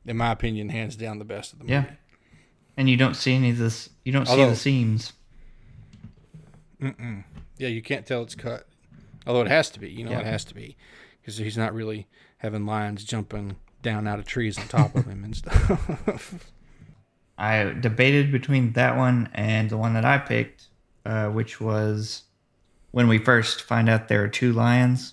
in 0.07 0.17
my 0.17 0.33
opinion, 0.33 0.69
hands 0.69 0.97
down 0.97 1.19
the 1.19 1.25
best 1.25 1.53
of 1.53 1.59
the 1.59 1.65
movie. 1.65 1.75
Yeah. 1.75 1.95
And 2.77 2.89
you 2.89 2.97
don't 2.97 3.15
see 3.15 3.35
any 3.35 3.51
of 3.51 3.59
this. 3.59 3.91
You 4.05 4.13
don't 4.13 4.27
see 4.27 4.37
the 4.37 4.55
seams. 4.55 5.13
Mm-mm. 6.81 7.25
Yeah, 7.59 7.69
you 7.69 7.83
can't 7.83 8.07
tell 8.07 8.23
it's 8.23 8.37
cut. 8.37 8.69
Although 9.29 9.43
it 9.43 9.49
has 9.49 9.69
to 9.71 9.79
be, 9.79 9.91
you 9.91 10.05
know, 10.05 10.11
Yeah. 10.13 10.21
it 10.21 10.27
has 10.27 10.45
to 10.47 10.55
be, 10.55 10.77
because 11.21 11.37
he's 11.37 11.57
not 11.59 11.75
really 11.75 12.09
having 12.39 12.65
lions 12.67 13.05
jumping 13.05 13.57
down 13.83 14.09
out 14.09 14.19
of 14.19 14.25
trees 14.27 14.59
on 14.59 14.67
top 14.69 14.95
of 14.97 15.05
him 15.07 15.23
and 15.23 15.37
stuff. 15.37 16.51
I 17.39 17.65
debated 17.79 18.33
between 18.33 18.73
that 18.73 18.97
one 18.97 19.29
and 19.35 19.71
the 19.71 19.77
one 19.77 19.93
that 19.95 20.05
I 20.05 20.19
picked, 20.19 20.69
uh, 21.05 21.29
which 21.29 21.61
was 21.61 22.23
when 22.91 23.07
we 23.07 23.19
first 23.19 23.63
find 23.63 23.89
out 23.89 24.09
there 24.09 24.25
are 24.25 24.29
two 24.29 24.53
lions. 24.53 25.13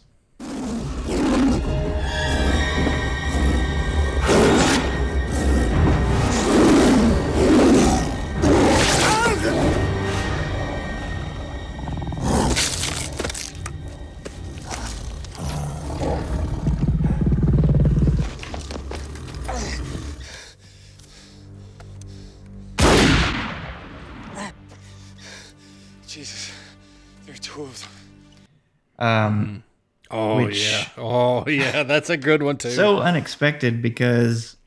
Um, 29.06 29.64
oh 30.10 30.46
Which- 30.46 30.64
yeah, 30.66 30.88
oh 30.98 31.46
yeah, 31.48 31.84
that's 31.84 32.10
a 32.10 32.18
good 32.18 32.42
one 32.42 32.58
too. 32.58 32.72
so 32.72 33.00
unexpected 33.00 33.82
because 33.82 34.58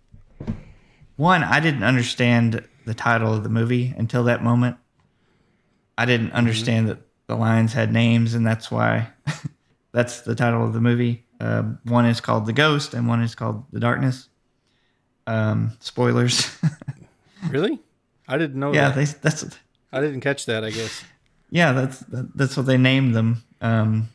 one, 1.16 1.42
I 1.42 1.58
didn't 1.60 1.82
understand 1.82 2.64
the 2.84 2.94
title 2.94 3.34
of 3.34 3.42
the 3.42 3.48
movie 3.48 3.92
until 3.96 4.24
that 4.24 4.42
moment. 4.42 4.76
I 5.96 6.04
didn't 6.04 6.32
understand 6.32 6.88
that 6.88 6.98
the 7.26 7.34
lions 7.36 7.72
had 7.72 7.92
names, 7.92 8.34
and 8.34 8.46
that's 8.46 8.70
why 8.70 9.08
that's 9.92 10.20
the 10.20 10.36
title 10.36 10.64
of 10.64 10.72
the 10.72 10.80
movie. 10.80 11.24
Um, 11.40 11.80
one 11.84 12.06
is 12.06 12.20
called 12.20 12.46
The 12.46 12.52
Ghost, 12.52 12.94
and 12.94 13.08
one 13.08 13.20
is 13.20 13.34
called 13.34 13.64
The 13.72 13.80
Darkness. 13.80 14.28
Um, 15.26 15.72
spoilers. 15.80 16.56
really, 17.50 17.80
I 18.28 18.38
didn't 18.38 18.60
know. 18.60 18.72
yeah, 18.72 18.90
that. 18.90 18.94
they, 18.94 19.04
that's 19.04 19.44
I 19.92 20.00
didn't 20.00 20.20
catch 20.20 20.46
that. 20.46 20.64
I 20.64 20.70
guess. 20.70 21.04
yeah, 21.50 21.72
that's 21.72 22.04
that's 22.08 22.56
what 22.56 22.66
they 22.66 22.78
named 22.78 23.14
them. 23.14 23.42
Um, 23.60 24.08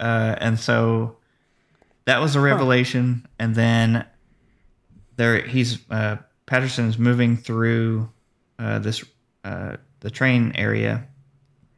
uh, 0.00 0.34
and 0.38 0.58
so 0.58 1.16
that 2.06 2.20
was 2.20 2.34
a 2.34 2.40
revelation. 2.40 3.28
And 3.38 3.54
then 3.54 4.06
there, 5.16 5.42
he's 5.46 5.78
uh, 5.90 6.16
Patterson's 6.46 6.98
moving 6.98 7.36
through 7.36 8.10
uh, 8.58 8.78
this 8.80 9.04
uh, 9.44 9.76
the 10.00 10.10
train 10.10 10.52
area, 10.54 11.06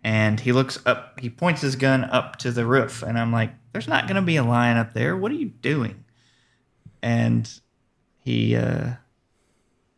and 0.05 0.39
he 0.39 0.53
looks 0.53 0.79
up. 0.87 1.18
He 1.20 1.29
points 1.29 1.61
his 1.61 1.77
gun 1.77 2.05
up 2.05 2.37
to 2.37 2.53
the 2.53 2.64
roof, 2.64 3.03
and 3.03 3.18
I'm 3.18 3.33
like, 3.33 3.53
"There's 3.73 3.89
not 3.89 4.07
going 4.07 4.16
to 4.16 4.23
be 4.23 4.37
a 4.37 4.45
lion 4.45 4.77
up 4.77 4.95
there. 4.95 5.16
What 5.16 5.33
are 5.33 5.37
you 5.37 5.49
doing?" 5.49 6.05
And 7.03 7.51
he 8.20 8.55
uh, 8.57 8.93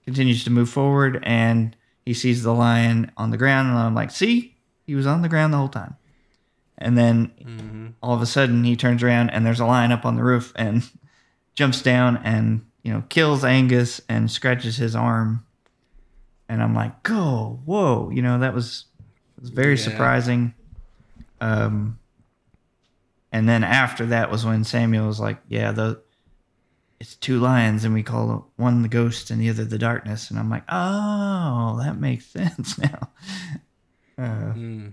continues 0.04 0.44
to 0.44 0.50
move 0.50 0.70
forward, 0.70 1.20
and 1.22 1.76
he 2.04 2.14
sees 2.14 2.42
the 2.42 2.54
lion 2.54 3.12
on 3.16 3.30
the 3.30 3.36
ground, 3.36 3.68
and 3.68 3.78
I'm 3.78 3.94
like, 3.94 4.10
"See, 4.10 4.56
he 4.86 4.94
was 4.94 5.06
on 5.06 5.22
the 5.22 5.28
ground 5.28 5.52
the 5.52 5.58
whole 5.58 5.68
time." 5.68 5.96
And 6.78 6.98
then 6.98 7.94
all 8.02 8.14
of 8.14 8.22
a 8.22 8.26
sudden, 8.26 8.64
he 8.64 8.76
turns 8.76 9.02
around, 9.02 9.30
and 9.30 9.46
there's 9.46 9.60
a 9.60 9.66
lion 9.66 9.92
up 9.92 10.04
on 10.04 10.16
the 10.16 10.24
roof, 10.24 10.52
and 10.56 10.82
jumps 11.54 11.80
down 11.82 12.16
and 12.18 12.66
you 12.82 12.92
know 12.92 13.04
kills 13.08 13.44
Angus 13.44 14.00
and 14.08 14.30
scratches 14.30 14.76
his 14.76 14.94
arm. 14.96 15.46
And 16.48 16.62
I'm 16.62 16.74
like, 16.74 17.02
"Go, 17.02 17.60
whoa!" 17.64 18.10
You 18.10 18.22
know 18.22 18.38
that 18.40 18.54
was 18.54 18.86
was 19.40 19.50
very 19.50 19.74
Yeah. 19.76 19.82
surprising. 19.84 20.54
Um, 21.40 21.98
and 23.32 23.48
then 23.48 23.64
after 23.64 24.06
that 24.06 24.30
was 24.30 24.44
when 24.44 24.64
Samuel 24.64 25.06
was 25.06 25.20
like, 25.20 25.38
"Yeah, 25.48 25.72
the 25.72 26.00
it's 27.00 27.16
two 27.16 27.38
lions, 27.38 27.84
and 27.84 27.92
we 27.94 28.02
call 28.02 28.50
one 28.56 28.82
the 28.82 28.88
ghost 28.88 29.30
and 29.30 29.40
the 29.40 29.50
other 29.50 29.64
the 29.64 29.78
darkness." 29.78 30.30
And 30.30 30.38
I'm 30.38 30.50
like, 30.50 30.64
"Oh, 30.68 31.78
that 31.82 31.98
makes 31.98 32.26
sense 32.32 32.78
now." 32.78 33.10
Uh, 34.18 34.52
Mm. 34.54 34.92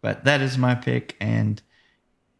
But 0.00 0.24
that 0.24 0.40
is 0.40 0.56
my 0.56 0.74
pick, 0.74 1.16
and 1.20 1.60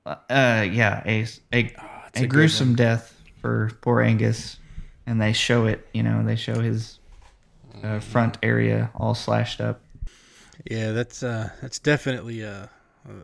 uh, 0.06 0.16
yeah, 0.30 1.02
a 1.04 1.26
a, 1.52 1.74
it's 2.08 2.20
a, 2.20 2.24
a 2.24 2.26
gruesome 2.26 2.74
death 2.74 3.20
for 3.40 3.72
poor 3.80 4.00
Angus, 4.00 4.58
and 5.06 5.20
they 5.20 5.32
show 5.32 5.66
it. 5.66 5.86
You 5.92 6.02
know, 6.02 6.24
they 6.24 6.36
show 6.36 6.60
his 6.60 6.98
uh, 7.82 8.00
front 8.00 8.38
area 8.42 8.90
all 8.94 9.14
slashed 9.14 9.60
up. 9.60 9.80
Yeah, 10.70 10.92
that's 10.92 11.22
uh, 11.22 11.50
that's 11.60 11.78
definitely 11.78 12.42
a, 12.42 12.70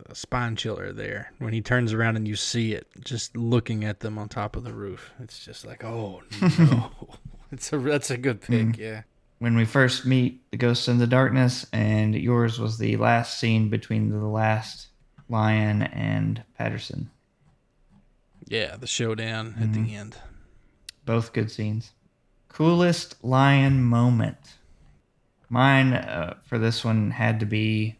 a 0.09 0.15
spine 0.15 0.55
chiller 0.55 0.91
there. 0.93 1.31
When 1.39 1.53
he 1.53 1.61
turns 1.61 1.93
around 1.93 2.15
and 2.15 2.27
you 2.27 2.35
see 2.35 2.73
it, 2.73 2.87
just 3.03 3.35
looking 3.35 3.83
at 3.83 3.99
them 3.99 4.17
on 4.17 4.29
top 4.29 4.55
of 4.55 4.63
the 4.63 4.73
roof, 4.73 5.11
it's 5.19 5.43
just 5.43 5.65
like, 5.65 5.83
oh 5.83 6.23
no, 6.59 6.91
it's 7.51 7.71
a 7.73 7.77
that's 7.77 8.11
a 8.11 8.17
good 8.17 8.41
pick. 8.41 8.67
Mm. 8.67 8.77
Yeah, 8.77 9.01
when 9.39 9.55
we 9.55 9.65
first 9.65 10.05
meet 10.05 10.49
the 10.51 10.57
ghosts 10.57 10.87
in 10.87 10.97
the 10.97 11.07
darkness, 11.07 11.65
and 11.73 12.15
yours 12.15 12.59
was 12.59 12.77
the 12.77 12.97
last 12.97 13.39
scene 13.39 13.69
between 13.69 14.09
the 14.09 14.25
last 14.25 14.87
lion 15.29 15.81
and 15.83 16.43
Patterson. 16.57 17.09
yeah, 18.47 18.75
the 18.77 18.87
showdown 18.87 19.55
at 19.59 19.73
the 19.73 19.95
end. 19.95 20.17
Both 21.05 21.33
good 21.33 21.51
scenes. 21.51 21.91
Coolest 22.47 23.23
lion 23.23 23.83
moment. 23.83 24.37
Mine 25.49 25.93
uh, 25.93 26.37
for 26.43 26.57
this 26.57 26.83
one 26.83 27.11
had 27.11 27.39
to 27.41 27.45
be 27.45 27.97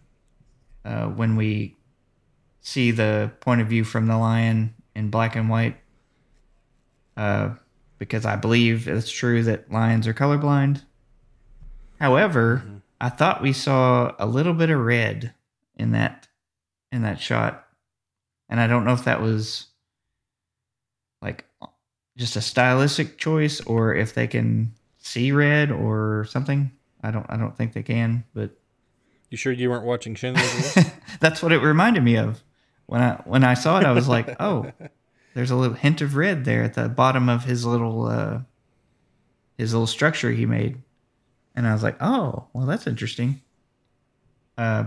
uh, 0.84 1.08
when 1.08 1.36
we 1.36 1.76
see 2.62 2.92
the 2.92 3.32
point 3.42 3.62
of 3.62 3.68
view 3.68 3.84
from 3.84 4.08
the 4.08 4.18
lion 4.18 4.74
in 4.96 5.10
black 5.10 5.36
and 5.36 5.50
white. 5.50 5.78
Uh, 7.18 7.56
because 7.98 8.26
I 8.26 8.36
believe 8.36 8.88
it's 8.88 9.12
true 9.12 9.44
that 9.44 9.72
lions 9.72 10.08
are 10.08 10.14
colorblind. 10.14 10.82
However, 12.00 12.64
I 13.00 13.10
thought 13.10 13.42
we 13.42 13.54
saw 13.54 14.14
a 14.20 14.26
little 14.26 14.54
bit 14.54 14.70
of 14.70 14.80
red 14.80 15.34
in 15.76 15.92
that 15.92 16.28
in 16.92 17.02
that 17.02 17.20
shot, 17.20 17.66
and 18.50 18.60
I 18.60 18.68
don't 18.68 18.86
know 18.86 18.94
if 18.94 19.06
that 19.06 19.22
was 19.22 19.68
like 21.22 21.46
just 22.18 22.36
a 22.36 22.42
stylistic 22.42 23.18
choice 23.18 23.60
or 23.62 23.94
if 23.94 24.14
they 24.14 24.28
can 24.28 24.74
see 24.98 25.32
red 25.32 25.72
or 25.72 26.26
something. 26.30 26.72
I 27.04 27.12
don't 27.12 27.26
I 27.30 27.38
don't 27.38 27.56
think 27.56 27.74
they 27.74 27.84
can, 27.84 28.24
but 28.34 28.52
You 29.30 29.38
sure 29.38 29.52
you 29.52 29.70
weren't 29.70 29.86
watching 29.86 30.16
Schindler's 30.16 30.76
List? 30.76 30.92
that's 31.20 31.42
what 31.44 31.52
it 31.52 31.60
reminded 31.60 32.04
me 32.04 32.18
of. 32.18 32.44
When 32.88 33.02
I 33.02 33.22
when 33.26 33.44
I 33.44 33.54
saw 33.56 33.80
it, 33.80 33.86
I 33.86 33.92
was 33.92 34.08
like, 34.08 34.36
"Oh, 34.40 34.72
there's 35.34 35.52
a 35.52 35.56
little 35.56 35.76
hint 35.76 36.02
of 36.02 36.16
red 36.16 36.46
there 36.46 36.64
at 36.64 36.76
the 36.76 36.88
bottom 36.90 37.30
of 37.30 37.46
his 37.46 37.66
little 37.66 38.06
uh, 38.08 38.40
his 39.58 39.74
little 39.74 39.88
structure 39.88 40.32
he 40.32 40.46
made," 40.46 40.82
and 41.56 41.68
I 41.68 41.74
was 41.74 41.84
like, 41.84 41.98
"Oh, 42.02 42.48
well, 42.54 42.66
that's 42.66 42.88
interesting." 42.88 43.42
Uh, 44.58 44.86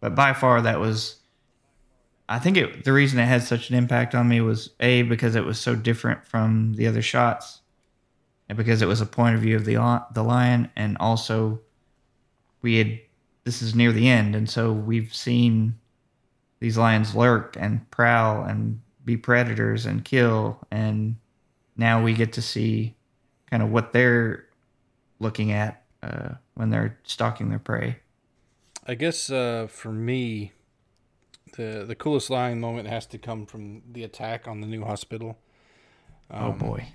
but 0.00 0.14
by 0.14 0.32
far, 0.32 0.60
that 0.62 0.80
was. 0.80 1.16
I 2.28 2.38
think 2.38 2.56
it. 2.56 2.84
The 2.84 2.92
reason 2.92 3.18
it 3.18 3.26
had 3.26 3.42
such 3.42 3.70
an 3.70 3.76
impact 3.76 4.14
on 4.14 4.28
me 4.28 4.40
was 4.40 4.70
a 4.80 5.02
because 5.02 5.34
it 5.34 5.44
was 5.44 5.58
so 5.58 5.74
different 5.74 6.24
from 6.24 6.74
the 6.74 6.86
other 6.86 7.02
shots, 7.02 7.60
and 8.48 8.56
because 8.56 8.82
it 8.82 8.88
was 8.88 9.00
a 9.00 9.06
point 9.06 9.36
of 9.36 9.42
view 9.42 9.56
of 9.56 9.64
the 9.64 10.02
the 10.14 10.22
lion, 10.22 10.70
and 10.76 10.96
also 10.98 11.60
we 12.62 12.78
had. 12.78 13.00
This 13.44 13.60
is 13.60 13.74
near 13.74 13.90
the 13.90 14.08
end, 14.08 14.36
and 14.36 14.48
so 14.48 14.72
we've 14.72 15.12
seen 15.12 15.74
these 16.60 16.78
lions 16.78 17.16
lurk 17.16 17.56
and 17.58 17.90
prowl 17.90 18.44
and 18.44 18.80
be 19.04 19.16
predators 19.16 19.84
and 19.84 20.04
kill 20.04 20.64
and 20.70 21.16
now 21.76 22.02
we 22.02 22.12
get 22.12 22.32
to 22.34 22.42
see 22.42 22.94
kind 23.50 23.62
of 23.62 23.70
what 23.70 23.92
they're 23.92 24.46
looking 25.22 25.52
at 25.52 25.84
uh, 26.02 26.30
when 26.54 26.70
they're 26.70 26.98
stalking 27.04 27.48
their 27.48 27.58
prey 27.58 27.96
I 28.86 28.94
guess 28.94 29.30
uh, 29.30 29.68
for 29.70 29.92
me, 29.92 30.52
the 31.56 31.84
the 31.86 31.94
coolest 31.94 32.30
lion 32.30 32.60
moment 32.60 32.88
has 32.88 33.06
to 33.06 33.18
come 33.18 33.46
from 33.46 33.82
the 33.90 34.02
attack 34.02 34.48
on 34.48 34.60
the 34.60 34.66
new 34.66 34.84
hospital. 34.84 35.38
oh 36.30 36.52
boy 36.52 36.88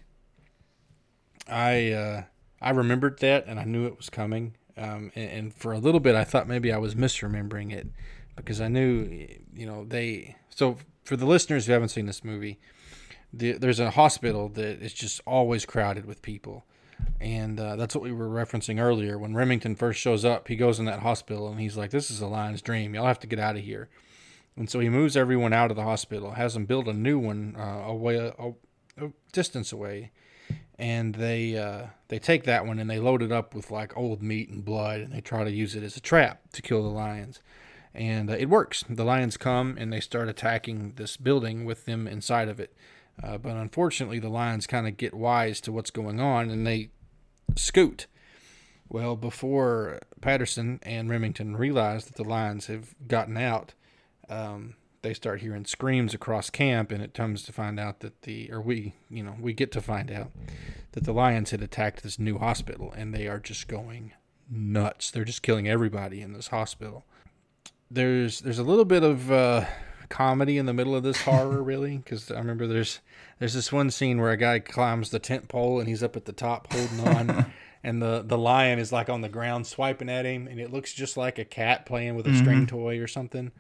I 1.47 1.91
uh, 1.91 2.23
I 2.61 2.71
remembered 2.71 3.19
that 3.19 3.45
and 3.47 3.59
I 3.59 3.63
knew 3.63 3.85
it 3.85 3.97
was 3.97 4.09
coming. 4.09 4.55
Um, 4.75 5.11
and, 5.15 5.31
and 5.31 5.53
for 5.53 5.71
a 5.71 5.79
little 5.79 5.99
bit, 5.99 6.15
I 6.15 6.23
thought 6.23 6.47
maybe 6.47 6.71
I 6.71 6.77
was 6.77 6.93
misremembering 6.93 7.71
it 7.71 7.87
because 8.35 8.61
I 8.61 8.67
knew, 8.67 9.27
you 9.53 9.65
know, 9.65 9.85
they. 9.85 10.35
So 10.49 10.77
for 11.03 11.15
the 11.15 11.25
listeners 11.25 11.65
who 11.65 11.73
haven't 11.73 11.89
seen 11.89 12.05
this 12.05 12.23
movie, 12.23 12.59
the, 13.33 13.53
there's 13.53 13.79
a 13.79 13.91
hospital 13.91 14.49
that 14.49 14.81
is 14.83 14.93
just 14.93 15.21
always 15.25 15.65
crowded 15.65 16.05
with 16.05 16.21
people. 16.21 16.65
And 17.19 17.59
uh, 17.59 17.75
that's 17.75 17.95
what 17.95 18.03
we 18.03 18.11
were 18.11 18.29
referencing 18.29 18.79
earlier. 18.79 19.17
When 19.17 19.33
Remington 19.33 19.75
first 19.75 19.99
shows 19.99 20.23
up, 20.23 20.47
he 20.47 20.55
goes 20.55 20.79
in 20.79 20.85
that 20.85 20.99
hospital 20.99 21.49
and 21.49 21.59
he's 21.59 21.77
like, 21.77 21.91
This 21.91 22.11
is 22.11 22.21
a 22.21 22.27
lion's 22.27 22.61
dream. 22.61 22.93
Y'all 22.93 23.07
have 23.07 23.19
to 23.19 23.27
get 23.27 23.39
out 23.39 23.57
of 23.57 23.63
here. 23.63 23.89
And 24.55 24.69
so 24.69 24.79
he 24.79 24.89
moves 24.89 25.15
everyone 25.15 25.53
out 25.53 25.69
of 25.69 25.77
the 25.77 25.83
hospital, 25.83 26.31
has 26.31 26.53
them 26.53 26.65
build 26.65 26.87
a 26.87 26.93
new 26.93 27.19
one 27.19 27.55
uh, 27.57 27.83
away, 27.87 28.15
a, 28.17 28.53
a 29.03 29.11
distance 29.31 29.71
away 29.71 30.11
and 30.79 31.15
they 31.15 31.57
uh, 31.57 31.87
they 32.07 32.19
take 32.19 32.43
that 32.43 32.65
one 32.65 32.79
and 32.79 32.89
they 32.89 32.99
load 32.99 33.21
it 33.21 33.31
up 33.31 33.55
with 33.55 33.71
like 33.71 33.97
old 33.97 34.21
meat 34.21 34.49
and 34.49 34.63
blood 34.63 34.99
and 34.99 35.11
they 35.11 35.21
try 35.21 35.43
to 35.43 35.51
use 35.51 35.75
it 35.75 35.83
as 35.83 35.97
a 35.97 36.01
trap 36.01 36.41
to 36.53 36.61
kill 36.61 36.83
the 36.83 36.89
lions 36.89 37.41
and 37.93 38.29
uh, 38.29 38.33
it 38.33 38.49
works 38.49 38.83
the 38.89 39.03
lions 39.03 39.37
come 39.37 39.75
and 39.79 39.91
they 39.91 39.99
start 39.99 40.29
attacking 40.29 40.93
this 40.95 41.17
building 41.17 41.65
with 41.65 41.85
them 41.85 42.07
inside 42.07 42.47
of 42.47 42.59
it 42.59 42.75
uh, 43.23 43.37
but 43.37 43.55
unfortunately 43.55 44.19
the 44.19 44.29
lions 44.29 44.67
kind 44.67 44.87
of 44.87 44.97
get 44.97 45.13
wise 45.13 45.61
to 45.61 45.71
what's 45.71 45.91
going 45.91 46.19
on 46.19 46.49
and 46.49 46.65
they 46.65 46.89
scoot. 47.55 48.07
Well 48.89 49.15
before 49.15 49.99
patterson 50.21 50.79
and 50.83 51.09
remington 51.09 51.57
realize 51.57 52.05
that 52.05 52.15
the 52.15 52.23
lions 52.23 52.67
have 52.67 52.95
gotten 53.07 53.37
out 53.37 53.73
um, 54.29 54.75
they 55.01 55.13
start 55.13 55.41
hearing 55.41 55.65
screams 55.65 56.13
across 56.13 56.49
camp 56.49 56.91
and 56.91 57.03
it 57.03 57.13
comes 57.13 57.43
to 57.43 57.53
find 57.53 57.79
out 57.79 57.99
that 57.99 58.23
the 58.23 58.51
or 58.51 58.61
we 58.61 58.93
you 59.09 59.23
know 59.23 59.35
we 59.39 59.53
get 59.53 59.71
to 59.71 59.81
find 59.81 60.11
out 60.11 60.31
that 60.93 61.03
the 61.03 61.13
lions 61.13 61.51
had 61.51 61.61
attacked 61.61 62.03
this 62.03 62.17
new 62.17 62.37
hospital 62.37 62.93
and 62.95 63.13
they 63.13 63.27
are 63.27 63.39
just 63.39 63.67
going 63.67 64.13
nuts. 64.49 65.11
They're 65.11 65.25
just 65.25 65.43
killing 65.43 65.67
everybody 65.67 66.21
in 66.21 66.33
this 66.33 66.47
hospital. 66.47 67.05
There's 67.89 68.41
there's 68.41 68.59
a 68.59 68.63
little 68.63 68.85
bit 68.85 69.03
of 69.03 69.31
uh, 69.31 69.65
comedy 70.09 70.57
in 70.57 70.65
the 70.65 70.73
middle 70.73 70.95
of 70.95 71.03
this 71.03 71.21
horror 71.21 71.61
really 71.61 71.97
because 71.97 72.31
i 72.31 72.37
remember 72.37 72.65
there's 72.67 72.99
there's 73.39 73.53
this 73.53 73.71
one 73.71 73.89
scene 73.91 74.19
where 74.19 74.31
a 74.31 74.37
guy 74.37 74.59
climbs 74.59 75.09
the 75.09 75.19
tent 75.19 75.47
pole 75.47 75.79
and 75.79 75.87
he's 75.89 76.01
up 76.03 76.15
at 76.15 76.25
the 76.25 76.31
top 76.33 76.71
holding 76.71 76.99
on 77.07 77.51
and 77.83 78.01
the 78.01 78.23
the 78.25 78.37
lion 78.37 78.79
is 78.79 78.91
like 78.91 79.09
on 79.09 79.21
the 79.21 79.29
ground 79.29 79.67
swiping 79.67 80.09
at 80.09 80.25
him 80.25 80.47
and 80.47 80.59
it 80.59 80.71
looks 80.71 80.93
just 80.93 81.17
like 81.17 81.37
a 81.37 81.45
cat 81.45 81.85
playing 81.85 82.15
with 82.15 82.25
a 82.27 82.35
string 82.37 82.65
toy 82.65 82.99
or 82.99 83.07
something 83.07 83.51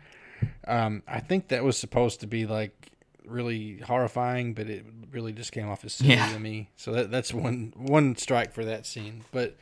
um, 0.67 1.01
I 1.07 1.19
think 1.19 1.47
that 1.47 1.63
was 1.63 1.77
supposed 1.77 2.19
to 2.19 2.27
be 2.27 2.45
like 2.45 2.91
really 3.25 3.79
horrifying, 3.79 4.53
but 4.53 4.69
it 4.69 4.85
really 5.11 5.33
just 5.33 5.51
came 5.51 5.67
off 5.67 5.83
as 5.83 5.93
silly 5.93 6.11
Yeah. 6.11 6.31
to 6.31 6.39
me. 6.39 6.69
So 6.75 6.91
that 6.91 7.09
that's 7.09 7.33
one 7.33 7.73
one 7.75 8.15
strike 8.17 8.53
for 8.53 8.63
that 8.63 8.85
scene. 8.85 9.23
But 9.31 9.57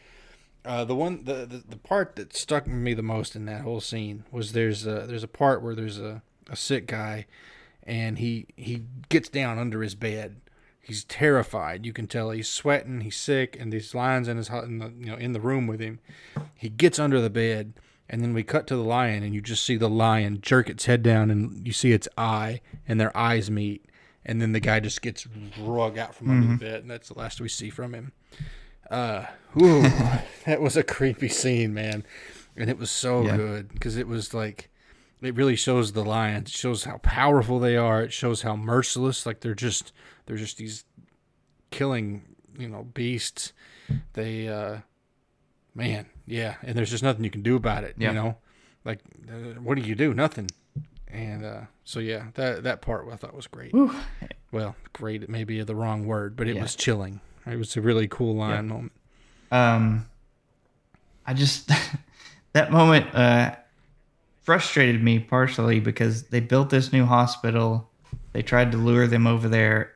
uh, 0.66 0.84
the 0.84 0.94
one 0.94 1.24
the, 1.24 1.46
the 1.46 1.64
the 1.70 1.78
part 1.78 2.18
that 2.18 2.36
stuck 2.36 2.66
with 2.66 2.74
me 2.76 2.94
the 2.94 3.02
most 3.02 3.38
in 3.38 3.46
that 3.46 3.62
whole 3.62 3.80
scene 3.80 4.26
was 4.32 4.52
there's 4.52 4.86
a 4.86 5.06
there's 5.08 5.24
a 5.24 5.30
part 5.30 5.64
where 5.64 5.76
there's 5.76 5.98
a, 5.98 6.22
a 6.50 6.56
sick 6.56 6.88
guy, 6.88 7.26
and 7.84 8.20
he 8.20 8.48
he 8.56 8.84
gets 9.10 9.30
down 9.30 9.58
under 9.60 9.82
his 9.82 9.96
bed. 9.96 10.42
He's 10.82 11.04
terrified. 11.04 11.86
You 11.86 11.94
can 11.94 12.06
tell 12.08 12.30
he's 12.30 12.48
sweating. 12.48 13.02
He's 13.02 13.16
sick, 13.18 13.58
and 13.60 13.74
these 13.74 13.96
lions 13.96 14.28
in 14.28 14.38
his 14.38 14.50
in 14.50 14.78
the 14.80 14.94
you 15.00 15.06
know 15.08 15.16
in 15.16 15.34
the 15.34 15.40
room 15.42 15.66
with 15.68 15.80
him. 15.80 16.00
He 16.54 16.70
gets 16.70 17.00
under 17.00 17.20
the 17.20 17.30
bed, 17.30 17.74
and 18.10 18.22
then 18.22 18.34
we 18.34 18.44
cut 18.44 18.68
to 18.68 18.76
the 18.76 18.84
lion, 18.84 19.24
and 19.24 19.34
you 19.34 19.42
just 19.42 19.64
see 19.66 19.78
the 19.78 19.90
lion 19.90 20.40
jerk 20.42 20.70
its 20.70 20.86
head 20.86 21.02
down, 21.02 21.32
and 21.32 21.66
you 21.66 21.74
see 21.74 21.92
its 21.92 22.08
eye, 22.18 22.62
and 22.88 23.00
their 23.00 23.16
eyes 23.18 23.50
meet, 23.50 23.86
and 24.26 24.40
then 24.42 24.52
the 24.52 24.60
guy 24.60 24.80
just 24.80 25.02
gets 25.02 25.28
rug 25.60 25.98
out 25.98 26.14
from 26.14 26.30
under 26.30 26.48
the 26.48 26.58
bed, 26.58 26.82
and 26.82 26.92
that's 26.92 27.10
the 27.10 27.18
last 27.18 27.42
we 27.42 27.50
see 27.50 27.72
from 27.72 27.94
him. 27.96 28.12
Uh, 28.92 29.26
whew, 29.54 29.82
that 30.46 30.62
was 30.62 30.78
a 30.78 30.84
creepy 30.84 31.28
scene, 31.30 31.74
man, 31.74 32.06
and 32.56 32.70
it 32.70 32.78
was 32.78 32.92
so 32.92 33.24
Yeah. 33.24 33.36
good 33.36 33.70
because 33.70 33.98
it 33.98 34.08
was 34.08 34.32
like, 34.36 34.70
it 35.26 35.36
really 35.36 35.56
shows 35.56 35.92
the 35.94 36.04
lions, 36.04 36.50
it 36.50 36.56
shows 36.56 36.84
how 36.84 36.98
powerful 37.00 37.60
they 37.60 37.78
are, 37.78 38.02
it 38.04 38.14
shows 38.14 38.42
how 38.44 38.56
merciless, 38.56 39.26
like 39.26 39.40
they're 39.42 39.54
just 39.56 39.92
they're 40.26 40.38
just 40.38 40.58
these 40.58 40.86
killing, 41.72 42.24
you 42.58 42.68
know, 42.70 42.84
beasts. 42.94 43.54
They, 44.14 44.48
uh, 44.48 44.80
man, 45.76 46.08
yeah, 46.26 46.56
and 46.64 46.76
there's 46.78 46.90
just 46.90 47.04
nothing 47.04 47.24
you 47.24 47.30
can 47.30 47.44
do 47.44 47.56
about 47.56 47.84
it. 47.84 47.96
Yeah. 47.98 48.10
You 48.10 48.16
know, 48.16 48.38
like 48.84 49.00
uh, 49.30 49.60
what 49.62 49.76
do 49.76 49.82
you 49.84 49.96
do? 49.96 50.14
Nothing. 50.14 50.48
And 51.08 51.46
uh, 51.46 51.62
so 51.84 52.00
yeah, 52.00 52.26
that 52.34 52.64
that 52.64 52.82
part 52.82 53.06
I 53.12 53.16
thought 53.16 53.34
was 53.36 53.48
great. 53.48 53.74
Well, 54.52 54.76
great 54.94 55.22
It 55.24 55.30
may 55.30 55.44
be 55.44 55.62
the 55.64 55.76
wrong 55.76 56.06
word, 56.06 56.36
but 56.36 56.48
it 56.48 56.56
Yeah. 56.56 56.62
was 56.62 56.76
chilling. 56.76 57.20
It 57.46 57.58
was 57.58 57.76
a 57.78 57.82
really 57.82 58.08
cool 58.08 58.36
line 58.36 58.68
moment. 58.68 58.92
um 59.52 60.08
i 61.28 61.34
just 61.34 61.70
that 62.54 62.72
moment 62.72 63.14
uh 63.14 63.56
frustrated 64.46 65.04
me 65.04 65.20
partially 65.20 65.80
because 65.80 66.24
they 66.30 66.40
built 66.40 66.70
this 66.70 66.94
new 66.94 67.06
hospital 67.06 67.90
they 68.34 68.42
tried 68.42 68.72
to 68.72 68.78
lure 68.78 69.08
them 69.08 69.28
over 69.28 69.50
there 69.50 69.94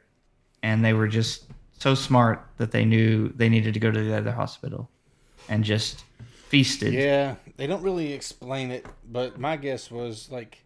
and 0.63 0.83
they 0.83 0.93
were 0.93 1.07
just 1.07 1.45
so 1.77 1.95
smart 1.95 2.45
that 2.57 2.71
they 2.71 2.83
knew 2.85 3.29
they 3.29 3.49
needed 3.49 3.73
to 3.73 3.79
go 3.79 3.91
to 3.91 4.03
the 4.03 4.17
other 4.17 4.31
hospital 4.31 4.89
and 5.49 5.63
just 5.63 6.03
feasted 6.49 6.93
Yeah, 6.93 7.35
they 7.57 7.67
don't 7.67 7.83
really 7.83 8.13
explain 8.13 8.71
it, 8.71 8.85
but 9.09 9.39
my 9.39 9.55
guess 9.55 9.91
was 9.91 10.29
like, 10.31 10.63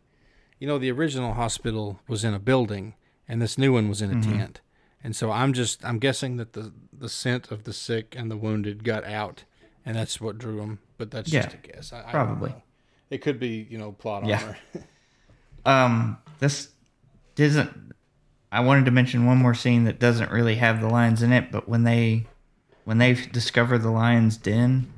you 0.60 0.68
know, 0.68 0.78
the 0.78 0.92
original 0.92 1.34
hospital 1.34 2.00
was 2.08 2.24
in 2.24 2.34
a 2.34 2.40
building, 2.40 2.96
and 3.28 3.42
this 3.42 3.58
new 3.58 3.74
one 3.74 3.90
was 3.90 4.02
in 4.02 4.12
a 4.12 4.16
Mm-hmm. 4.16 4.38
tent, 4.38 4.62
and 5.04 5.16
so 5.16 5.32
I'm 5.32 5.54
just 5.54 5.84
I'm 5.84 6.00
guessing 6.00 6.38
that 6.38 6.54
the 6.54 6.72
the 6.98 7.10
scent 7.10 7.52
of 7.52 7.64
the 7.66 7.74
sick 7.74 8.16
and 8.18 8.32
the 8.32 8.38
wounded 8.38 8.84
got 8.84 9.04
out, 9.04 9.44
and 9.86 9.96
that's 9.98 10.22
what 10.22 10.38
drew 10.38 10.58
them. 10.58 10.80
But 10.98 11.12
that's 11.12 11.30
just 11.32 11.54
a 11.54 11.58
guess. 11.58 11.92
I, 11.92 12.02
I 12.02 12.12
probably. 12.12 12.50
know. 12.52 12.64
It 13.14 13.22
could 13.22 13.40
be 13.40 13.68
you 13.70 13.78
know 13.78 13.92
plot 13.92 14.26
Yeah. 14.26 14.40
armor. 14.42 14.58
Um, 15.66 16.18
this 16.40 16.68
doesn't. 17.36 17.94
I 18.52 18.60
wanted 18.60 18.84
to 18.84 18.92
mention 18.92 19.26
one 19.26 19.38
more 19.38 19.54
scene 19.54 19.86
that 19.86 19.98
doesn't 19.98 20.30
really 20.30 20.56
have 20.56 20.82
the 20.82 20.90
lions 20.90 21.24
in 21.24 21.32
it, 21.32 21.54
but 21.54 21.70
when 21.70 21.84
they 21.84 22.26
when 22.84 22.98
they 22.98 23.14
discover 23.14 23.78
the 23.78 23.90
lion's 23.90 24.36
den, 24.36 24.92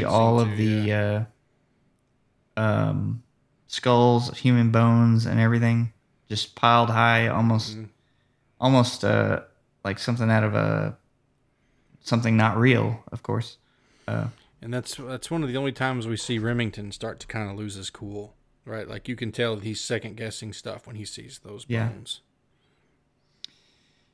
see 0.00 0.04
all 0.04 0.40
of 0.40 0.48
too, 0.48 0.56
the 0.56 0.92
uh, 0.92 1.24
um, 2.56 3.22
skulls, 3.66 4.36
human 4.38 4.70
bones, 4.70 5.26
and 5.26 5.40
everything 5.40 5.92
just 6.28 6.54
piled 6.54 6.90
high, 6.90 7.28
almost, 7.28 7.72
Mm-hmm. 7.76 7.84
almost 8.60 9.04
uh, 9.04 9.40
like 9.84 9.98
something 9.98 10.30
out 10.30 10.44
of 10.44 10.54
a 10.54 10.96
something 12.00 12.36
not 12.36 12.56
real, 12.56 13.02
of 13.12 13.22
course. 13.22 13.58
Uh, 14.08 14.26
And 14.60 14.72
that's 14.72 14.96
that's 14.96 15.30
one 15.30 15.42
of 15.42 15.48
the 15.48 15.56
only 15.56 15.72
times 15.72 16.06
we 16.06 16.16
see 16.16 16.38
Remington 16.38 16.92
start 16.92 17.20
to 17.20 17.26
kind 17.26 17.50
of 17.50 17.56
lose 17.56 17.74
his 17.74 17.90
cool, 17.90 18.34
right? 18.64 18.88
Like 18.88 19.08
you 19.08 19.16
can 19.16 19.32
tell 19.32 19.56
that 19.56 19.64
he's 19.64 19.80
second 19.80 20.16
guessing 20.16 20.52
stuff 20.52 20.86
when 20.86 20.96
he 20.96 21.04
sees 21.04 21.40
those 21.44 21.64
Yeah. 21.68 21.88
bones. 21.88 22.20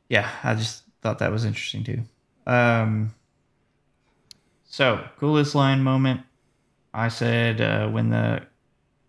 yeah, 0.09 0.31
I 0.43 0.55
just 0.55 0.85
thought 1.03 1.19
that 1.19 1.31
was 1.31 1.45
interesting 1.45 1.85
too. 1.85 2.03
Um, 2.47 3.15
so 4.69 5.03
coolest 5.19 5.55
line 5.55 5.83
moment, 5.83 6.21
I 6.93 7.09
said 7.09 7.61
uh, 7.61 7.89
when 7.89 8.11
the 8.11 8.43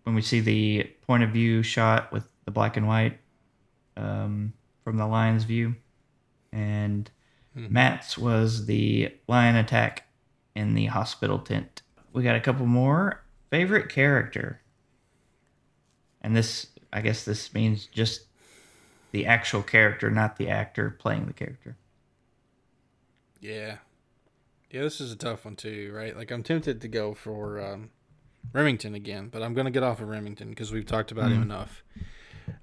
when 0.04 0.14
we 0.14 0.22
see 0.22 0.40
the 0.40 0.84
point 1.06 1.22
of 1.22 1.30
view 1.30 1.62
shot 1.62 2.10
with 2.10 2.24
the 2.46 2.50
black 2.50 2.76
and 2.76 2.88
white 2.88 3.18
um, 3.96 4.54
from 4.82 4.96
the 4.96 5.06
lion's 5.06 5.44
view, 5.44 5.76
and 6.50 7.10
Matt's 7.54 8.16
was 8.16 8.66
the 8.66 9.14
lion 9.28 9.56
attack 9.56 10.06
in 10.56 10.74
the 10.74 10.86
hospital 10.86 11.38
tent. 11.38 11.82
We 12.12 12.22
got 12.22 12.36
a 12.36 12.40
couple 12.40 12.66
more 12.66 13.22
favorite 13.50 13.90
character, 13.90 14.62
and 16.22 16.34
this 16.34 16.68
I 16.90 17.02
guess 17.02 17.24
this 17.24 17.52
means 17.52 17.84
just 17.84 18.22
the 19.12 19.26
actual 19.26 19.62
character, 19.62 20.10
not 20.10 20.36
the 20.36 20.48
actor 20.48 20.90
playing 20.90 21.26
the 21.26 21.34
character. 21.34 21.76
Yeah. 23.40 23.76
Yeah, 24.70 24.82
this 24.82 25.00
is 25.00 25.10
a 25.12 25.16
tough 25.16 25.44
one 25.44 25.56
too, 25.56 25.90
right? 25.94 26.16
Like 26.16 26.30
I'm 26.30 26.42
tempted 26.42 26.80
to 26.80 26.88
go 26.88 27.12
for 27.14 27.60
um, 27.60 27.90
Remington 28.52 28.94
again, 28.94 29.28
but 29.30 29.42
I'm 29.42 29.52
gonna 29.54 29.70
get 29.70 29.82
off 29.82 30.00
of 30.00 30.08
Remington 30.08 30.50
because 30.50 30.70
we've 30.72 30.86
talked 30.86 31.10
about 31.10 31.30
him 31.32 31.40
Mhm. 31.40 31.42
enough. 31.42 31.82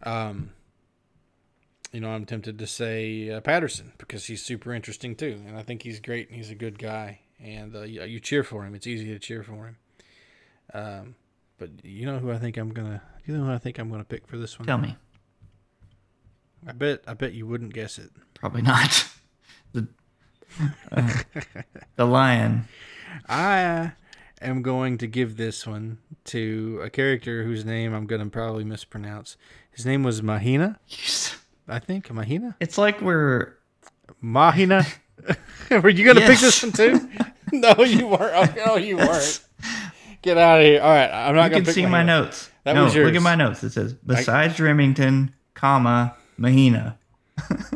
Um, 0.03 0.51
you 1.91 1.99
know, 1.99 2.10
I'm 2.10 2.26
tempted 2.26 2.60
to 2.60 2.68
say 2.68 3.30
uh, 3.30 3.41
Patterson 3.41 3.93
because 3.97 4.26
he's 4.26 4.43
super 4.43 4.74
interesting 4.74 5.16
too, 5.16 5.41
and 5.47 5.58
I 5.58 5.64
think 5.64 5.84
he's 5.84 5.99
great 5.99 6.28
and 6.30 6.38
he's 6.38 6.49
a 6.51 6.55
good 6.55 6.80
guy, 6.80 7.22
and 7.39 7.76
uh, 7.76 7.82
you, 7.84 8.03
you 8.03 8.20
cheer 8.20 8.43
for 8.43 8.64
him. 8.66 8.74
It's 8.76 8.88
easy 8.88 9.08
to 9.08 9.20
cheer 9.20 9.43
for 9.43 9.68
him. 9.68 9.78
Um, 10.74 11.16
but 11.58 11.84
you 11.84 12.05
know 12.05 12.20
who 12.20 12.32
I 12.32 12.38
think 12.38 12.55
I'm 12.58 12.70
gonna, 12.72 13.01
you 13.26 13.36
know 13.38 13.45
who 13.45 13.51
I 13.51 13.58
think 13.58 13.80
I'm 13.80 13.89
gonna 13.89 14.03
pick 14.05 14.28
for 14.28 14.38
this 14.38 14.58
one. 14.60 14.66
Tell 14.68 14.78
me. 14.78 14.95
I 16.66 16.72
bet, 16.74 17.03
I 17.08 17.14
bet 17.14 17.34
you 17.34 17.45
wouldn't 17.47 17.74
guess 17.74 17.97
it. 17.97 18.12
Probably 18.34 18.62
not. 18.62 19.10
the 20.58 20.74
uh, 20.91 21.41
the 21.95 22.05
lion. 22.05 22.68
I 23.28 23.91
am 24.41 24.62
going 24.62 24.97
to 24.99 25.08
give 25.08 25.38
this 25.38 25.66
one 25.66 25.99
to 26.26 26.80
a 26.84 26.89
character 26.89 27.43
whose 27.43 27.66
name 27.66 27.93
I'm 27.93 28.05
going 28.05 28.22
to 28.22 28.30
probably 28.30 28.64
mispronounce. 28.64 29.38
His 29.72 29.86
name 29.86 30.03
was 30.03 30.22
Mahina. 30.22 30.80
I 31.68 31.80
think 31.80 32.12
Mahina. 32.12 32.55
It's 32.60 32.78
like 32.78 33.01
we're 33.01 33.53
Mahina. 34.22 34.86
Were 35.72 35.89
you 35.89 36.05
going 36.05 36.18
to 36.18 36.26
pick 36.26 36.39
this 36.39 36.64
one 36.64 36.72
too? 36.72 37.10
no, 37.51 37.84
you 37.84 38.08
weren't. 38.08 38.55
No, 38.55 38.76
you 38.76 38.97
weren't. 38.97 39.43
Get 40.22 40.38
out 40.38 40.60
of 40.60 40.66
here. 40.66 40.82
All 40.82 40.89
right, 40.89 41.10
I'm 41.10 41.36
not 41.36 41.51
you 41.51 41.58
can 41.58 41.66
to 41.66 41.74
see 41.74 41.86
my 41.86 42.03
notes. 42.03 42.49
That 42.64 42.74
no, 42.74 42.86
was 42.86 42.95
yours. 42.95 43.08
look 43.08 43.16
at 43.16 43.22
my 43.22 43.36
notes. 43.36 43.64
It 43.64 43.72
says 43.72 43.93
besides 43.93 44.60
Remington, 44.60 45.34
comma 45.53 46.16
Mahina. 46.38 46.97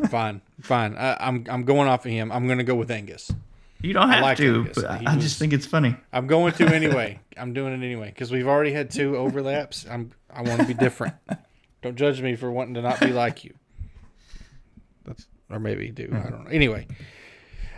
Fine, 0.09 0.41
fine. 0.62 0.95
I, 0.97 1.18
I'm 1.28 1.45
I'm 1.49 1.64
going 1.64 1.88
off 1.88 2.05
of 2.05 2.12
him. 2.12 2.32
I'm 2.32 2.45
going 2.47 2.57
to 2.57 2.64
go 2.64 2.76
with 2.76 2.89
Angus. 2.91 3.32
You 3.82 3.93
don't 3.93 4.09
have 4.09 4.22
like 4.22 4.38
to, 4.38 4.59
Angus. 4.59 4.82
but 4.82 4.99
He 5.01 5.07
I 5.07 5.16
was- 5.16 5.24
just 5.24 5.39
think 5.39 5.53
it's 5.53 5.66
funny. 5.66 5.95
I'm 6.14 6.28
going 6.28 6.53
to 6.53 6.66
anyway. 6.74 7.20
I'm 7.38 7.53
doing 7.53 7.74
it 7.74 7.84
anyway 7.86 8.07
because 8.09 8.32
we've 8.32 8.47
already 8.47 8.72
had 8.74 8.91
two 8.91 9.16
overlaps. 9.18 9.86
I'm 9.89 10.12
I 10.34 10.41
want 10.43 10.62
to 10.62 10.68
be 10.68 10.74
different. 10.74 11.16
don't 11.82 11.95
judge 11.95 12.22
me 12.22 12.36
for 12.36 12.51
wanting 12.51 12.76
to 12.76 12.82
not 12.82 12.99
be 12.99 13.07
like 13.14 13.43
you. 13.43 13.53
That's 15.05 15.26
or 15.49 15.59
maybe 15.59 15.89
do 15.89 16.09
I 16.14 16.30
don't 16.30 16.45
know. 16.45 16.51
Anyway, 16.51 16.88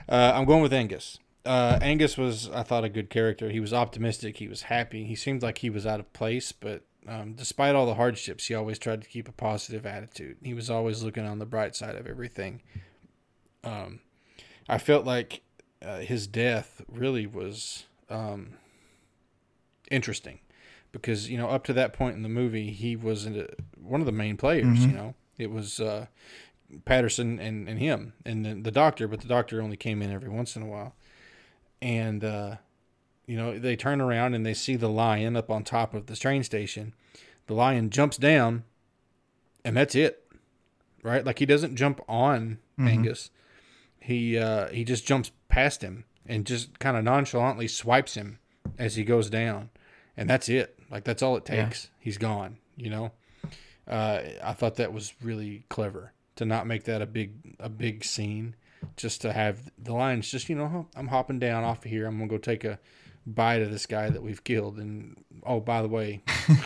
uh, 0.10 0.34
I'm 0.36 0.46
going 0.46 0.62
with 0.62 0.74
Angus. 0.74 1.20
Uh, 1.46 1.78
Angus 1.82 2.18
was 2.18 2.50
I 2.50 2.64
thought 2.64 2.84
a 2.84 2.90
good 2.90 3.10
character. 3.10 3.50
He 3.50 3.60
was 3.60 3.74
optimistic. 3.74 4.38
He 4.38 4.48
was 4.48 4.64
happy. 4.64 5.06
He 5.06 5.16
seemed 5.16 5.42
like 5.42 5.60
he 5.60 5.70
was 5.70 5.86
out 5.86 6.00
of 6.00 6.12
place, 6.14 6.52
but 6.52 6.84
um, 7.08 7.34
despite 7.34 7.76
all 7.76 7.86
the 7.86 7.96
hardships, 7.96 8.48
he 8.48 8.54
always 8.56 8.80
tried 8.80 9.02
to 9.02 9.08
keep 9.10 9.28
a 9.28 9.32
positive 9.34 9.86
attitude. 9.86 10.38
He 10.44 10.54
was 10.54 10.70
always 10.70 11.04
looking 11.04 11.26
on 11.26 11.40
the 11.40 11.46
bright 11.46 11.76
side 11.76 11.96
of 11.96 12.08
everything. 12.08 12.62
Um, 13.64 14.00
I 14.70 14.78
felt 14.78 15.06
like 15.06 15.42
uh, 15.82 16.00
his 16.00 16.28
death 16.28 16.82
really 16.88 17.26
was 17.28 17.86
um, 18.10 18.54
interesting 19.92 20.40
because 20.92 21.30
you 21.30 21.38
know 21.38 21.50
up 21.50 21.64
to 21.66 21.74
that 21.74 21.94
point 21.94 22.16
in 22.16 22.24
the 22.24 22.30
movie 22.30 22.72
he 22.72 22.96
was 22.96 23.26
in 23.26 23.48
one 23.82 24.00
of 24.00 24.06
the 24.06 24.12
main 24.12 24.38
players. 24.38 24.86
You 24.86 24.92
Mhm. 24.92 24.96
know, 24.96 25.16
it 25.38 25.52
was 25.52 25.80
uh, 25.80 26.08
Patterson 26.86 27.40
and, 27.40 27.68
and 27.68 27.80
him 27.80 28.14
and 28.26 28.46
then 28.46 28.64
the 28.64 28.72
doctor, 28.72 29.08
but 29.08 29.22
the 29.22 29.28
doctor 29.28 29.62
only 29.62 29.78
came 29.78 30.02
in 30.02 30.12
every 30.12 30.30
once 30.30 30.56
in 30.56 30.62
a 30.62 30.68
while. 30.68 30.96
And 31.82 32.24
uh, 32.24 32.56
you 33.26 33.38
know 33.38 33.58
they 33.60 33.76
turn 33.76 34.02
around 34.02 34.34
and 34.34 34.46
they 34.46 34.54
see 34.54 34.76
the 34.76 34.90
lion 34.90 35.36
up 35.36 35.50
on 35.50 35.64
top 35.64 35.94
of 35.94 36.06
the 36.08 36.16
train 36.16 36.44
station. 36.44 36.94
The 37.48 37.54
lion 37.54 37.90
jumps 37.90 38.18
down, 38.18 38.64
and 39.66 39.76
that's 39.78 39.96
it. 39.96 40.20
Right, 41.04 41.26
like 41.26 41.40
he 41.40 41.46
doesn't 41.46 41.76
jump 41.76 42.00
on 42.08 42.60
Mhm. 42.80 42.88
Angus 42.90 43.30
he 44.00 44.38
uh, 44.38 44.68
he 44.68 44.84
just 44.84 45.06
jumps 45.08 45.32
past 45.48 45.82
him 45.82 46.04
and 46.26 46.46
just 46.46 46.78
kind 46.80 46.98
of 46.98 47.04
nonchalantly 47.06 47.68
swipes 47.70 48.16
him 48.16 48.40
as 48.78 48.96
he 48.98 49.04
goes 49.06 49.30
down, 49.30 49.70
and 50.18 50.30
that's 50.30 50.50
it. 50.50 50.78
Like 50.92 51.04
that's 51.06 51.22
all 51.24 51.38
it 51.38 51.48
Yeah. 51.50 51.64
takes. 51.66 51.90
He's 52.00 52.18
gone. 52.18 52.58
You 52.76 52.90
know, 52.90 53.12
uh, 53.88 54.22
I 54.44 54.52
thought 54.54 54.76
that 54.76 54.92
was 54.92 55.14
really 55.22 55.64
clever 55.70 56.12
to 56.36 56.44
not 56.46 56.68
make 56.68 56.84
that 56.86 57.02
a 57.02 57.06
big 57.06 57.56
a 57.60 57.70
big 57.70 58.04
scene, 58.04 58.56
just 58.98 59.22
to 59.22 59.32
have 59.32 59.72
the 59.78 59.94
lions 59.94 60.30
just 60.30 60.50
you 60.50 60.56
know 60.56 60.88
I'm 60.96 61.08
hopping 61.08 61.40
down 61.40 61.64
off 61.64 61.86
of 61.86 61.92
here. 61.92 62.06
I'm 62.06 62.18
gonna 62.18 62.28
go 62.30 62.38
take 62.38 62.64
a 62.66 62.80
bite 63.26 63.60
to 63.60 63.68
this 63.68 63.86
guy 63.86 64.10
that 64.10 64.22
we've 64.22 64.44
killed, 64.44 64.78
and 64.78 65.24
oh 65.46 65.60
by 65.60 65.82
the 65.82 65.88
way, 65.88 66.22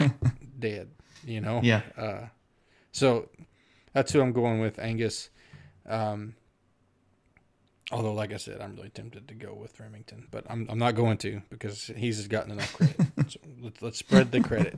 dead. 0.60 0.90
You 1.26 1.42
know. 1.42 1.62
Yeah. 1.64 1.82
Uh, 1.98 2.28
so 2.92 3.30
that's 3.94 4.12
who 4.14 4.22
I'm 4.22 4.34
going 4.34 4.60
with, 4.60 4.80
Angus. 4.80 5.30
Um, 5.88 6.36
Although, 7.90 8.14
like 8.14 8.34
I 8.34 8.38
said, 8.38 8.60
I'm 8.60 8.76
really 8.76 8.90
tempted 8.90 9.30
to 9.30 9.34
go 9.34 9.54
with 9.54 9.80
Remington, 9.80 10.28
but 10.30 10.44
I'm, 10.50 10.68
I'm 10.70 10.78
not 10.78 10.96
going 10.96 11.18
to 11.20 11.42
because 11.50 11.90
he's 11.96 12.28
gotten 12.28 12.52
enough 12.52 12.76
credit. 12.76 12.98
so 13.30 13.40
let's, 13.62 13.82
let's 13.82 13.98
spread 13.98 14.32
the 14.32 14.42
credit. 14.42 14.78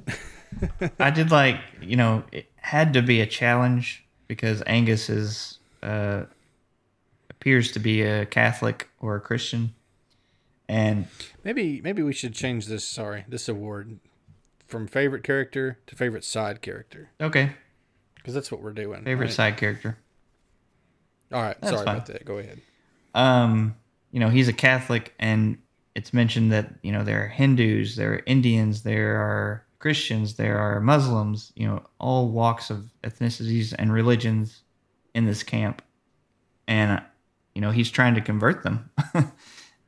I 0.99 1.09
did 1.09 1.31
like, 1.31 1.59
you 1.81 1.95
know, 1.95 2.23
it 2.31 2.51
had 2.57 2.93
to 2.93 3.01
be 3.01 3.19
a 3.19 3.25
challenge 3.25 4.05
because 4.27 4.61
Angus 4.67 5.09
is 5.09 5.57
uh, 5.81 6.25
appears 7.31 7.71
to 7.71 7.79
be 7.79 8.03
a 8.03 8.27
Catholic 8.27 8.89
or 8.99 9.15
a 9.15 9.21
Christian, 9.21 9.73
and 10.69 11.07
maybe 11.43 11.81
maybe 11.81 12.01
we 12.01 12.13
should 12.13 12.33
change 12.33 12.67
this. 12.67 12.87
Sorry, 12.87 13.25
this 13.27 13.49
award 13.49 13.99
from 14.67 14.87
favorite 14.87 15.23
character 15.23 15.79
to 15.87 15.95
favorite 15.95 16.23
side 16.23 16.61
character 16.61 17.09
okay, 17.19 17.51
because 18.15 18.33
that's 18.33 18.51
what 18.51 18.61
we're 18.61 18.71
doing. 18.71 19.03
favorite 19.03 19.25
right? 19.25 19.33
side 19.33 19.57
character. 19.57 19.97
All 21.33 21.41
right, 21.41 21.57
That's 21.61 21.73
sorry 21.73 21.85
fine. 21.85 21.95
about 21.95 22.07
that. 22.07 22.25
Go 22.25 22.37
ahead. 22.37 22.59
um, 23.13 23.75
you 24.11 24.19
know, 24.19 24.29
he's 24.29 24.47
a 24.47 24.53
Catholic, 24.53 25.13
and 25.19 25.57
it's 25.95 26.13
mentioned 26.13 26.51
that 26.51 26.73
you 26.81 26.91
know 26.91 27.03
there 27.03 27.23
are 27.23 27.27
Hindus, 27.27 27.95
there 27.95 28.13
are 28.13 28.21
Indians, 28.25 28.81
there 28.83 29.17
are 29.17 29.63
Christians, 29.79 30.35
there 30.35 30.57
are 30.57 30.79
Muslims. 30.79 31.51
You 31.55 31.67
know, 31.67 31.83
all 31.99 32.29
walks 32.29 32.69
of 32.69 32.89
ethnicities 33.03 33.73
and 33.77 33.93
religions 33.93 34.63
in 35.13 35.25
this 35.25 35.43
camp, 35.43 35.81
and 36.67 36.91
uh, 36.99 36.99
you 37.53 37.61
know 37.61 37.71
he's 37.71 37.91
trying 37.91 38.15
to 38.15 38.21
convert 38.21 38.63
them 38.63 38.89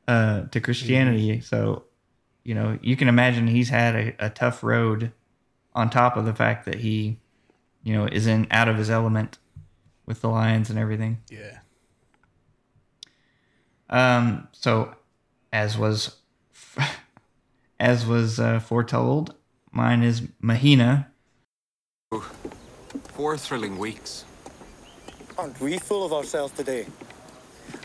uh, 0.08 0.42
to 0.42 0.60
Christianity. 0.60 1.40
So, 1.40 1.84
you 2.44 2.54
know, 2.54 2.78
you 2.82 2.96
can 2.96 3.08
imagine 3.08 3.46
he's 3.46 3.68
had 3.68 3.94
a, 3.94 4.26
a 4.26 4.30
tough 4.30 4.62
road. 4.62 5.12
On 5.74 5.88
top 5.88 6.18
of 6.18 6.26
the 6.26 6.34
fact 6.34 6.66
that 6.66 6.80
he, 6.80 7.18
you 7.82 7.94
know, 7.94 8.04
is 8.04 8.26
in 8.26 8.46
out 8.50 8.68
of 8.68 8.76
his 8.76 8.90
element 8.90 9.38
with 10.04 10.20
the 10.20 10.28
lions 10.28 10.68
and 10.68 10.78
everything. 10.78 11.22
Yeah. 11.30 11.60
Um, 13.88 14.48
so, 14.52 14.94
as 15.50 15.78
was, 15.78 16.16
as 17.80 18.04
was 18.04 18.38
uh, 18.38 18.60
foretold, 18.60 19.34
mine 19.70 20.02
is 20.02 20.28
Mahina 20.42 21.06
Four 23.14 23.38
thrilling 23.38 23.78
weeks. 23.78 24.24
Aren't 25.38 25.58
we 25.60 25.78
full 25.78 26.04
of 26.04 26.12
ourselves 26.12 26.52
today? 26.52 26.86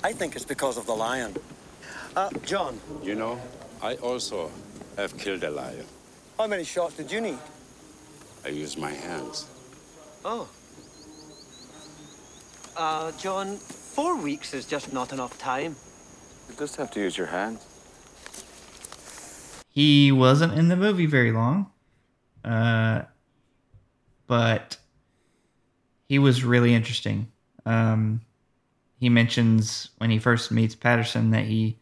I 0.03 0.11
think 0.11 0.35
it's 0.35 0.43
because 0.43 0.77
of 0.77 0.85
the 0.85 0.93
lion. 0.93 1.33
Uh, 2.15 2.29
John, 2.45 2.79
You 3.03 3.15
know, 3.15 3.39
I 3.81 3.95
also 3.95 4.51
have 4.97 5.17
killed 5.17 5.43
a 5.43 5.51
lion. 5.51 5.85
how 6.37 6.47
many 6.47 6.63
shots 6.63 6.95
did 6.95 7.11
you 7.11 7.21
need? 7.21 7.37
I 8.45 8.49
used 8.49 8.77
my 8.77 8.91
hands. 8.91 9.45
Oh. 10.25 10.47
Uh, 12.75 13.11
John, 13.19 13.57
four 13.57 14.15
weeks 14.17 14.53
is 14.53 14.65
just 14.65 14.93
not 14.93 15.11
enough 15.13 15.37
time. 15.37 15.75
You 16.49 16.55
just 16.57 16.75
have 16.77 16.91
to 16.91 16.99
use 16.99 17.17
your 17.17 17.27
hands. 17.27 17.65
He 19.69 20.11
wasn't 20.11 20.53
in 20.53 20.69
the 20.69 20.75
movie 20.75 21.05
very 21.05 21.31
long, 21.31 21.67
uh, 22.43 23.03
but 24.25 24.77
he 26.07 26.17
was 26.19 26.43
really 26.43 26.73
interesting. 26.73 27.27
Um, 27.65 28.21
he 28.99 29.09
mentions 29.09 29.89
when 29.97 30.09
he 30.09 30.17
first 30.19 30.51
meets 30.51 30.73
Patterson 30.73 31.29
that 31.31 31.45
he, 31.45 31.77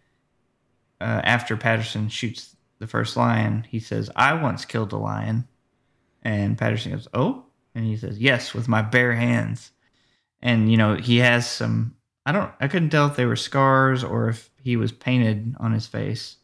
uh, 1.02 1.22
after 1.24 1.58
Patterson 1.58 2.10
shoots 2.10 2.56
the 2.80 2.88
first 2.88 3.18
lion, 3.18 3.66
he 3.70 3.80
says, 3.80 4.10
"I 4.16 4.34
once 4.34 4.66
killed 4.66 4.94
a 4.94 4.98
lion," 4.98 5.48
and 6.22 6.58
Patterson 6.58 6.92
goes, 6.92 7.08
"Oh," 7.14 7.46
and 7.74 7.86
he 7.86 7.98
says, 7.98 8.20
"Yes, 8.20 8.54
with 8.54 8.68
my 8.68 8.82
bare 8.82 9.14
hands." 9.14 9.72
And 10.42 10.70
you 10.70 10.78
know 10.78 10.96
he 10.96 11.18
has 11.18 11.50
some. 11.50 11.96
I 12.26 12.32
don't. 12.32 12.52
I 12.60 12.68
couldn't 12.68 12.90
tell 12.90 13.08
if 13.08 13.16
they 13.16 13.26
were 13.26 13.36
scars 13.36 14.04
or 14.04 14.30
if 14.30 14.50
he 14.62 14.76
was 14.76 14.92
painted 14.92 15.56
on 15.60 15.74
his 15.74 15.88
face 15.88 16.38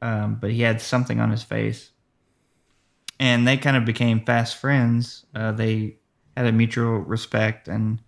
um, 0.00 0.36
but 0.40 0.50
he 0.50 0.62
had 0.62 0.80
something 0.80 1.20
on 1.20 1.30
his 1.30 1.42
face. 1.42 1.90
And 3.20 3.46
they 3.46 3.56
kind 3.56 3.76
of 3.76 3.84
became 3.84 4.24
fast 4.24 4.56
friends. 4.56 5.26
Uh, 5.34 5.52
they 5.52 5.96
had 6.36 6.46
a 6.46 6.52
mutual 6.52 6.98
respect, 6.98 7.66
and 7.66 8.00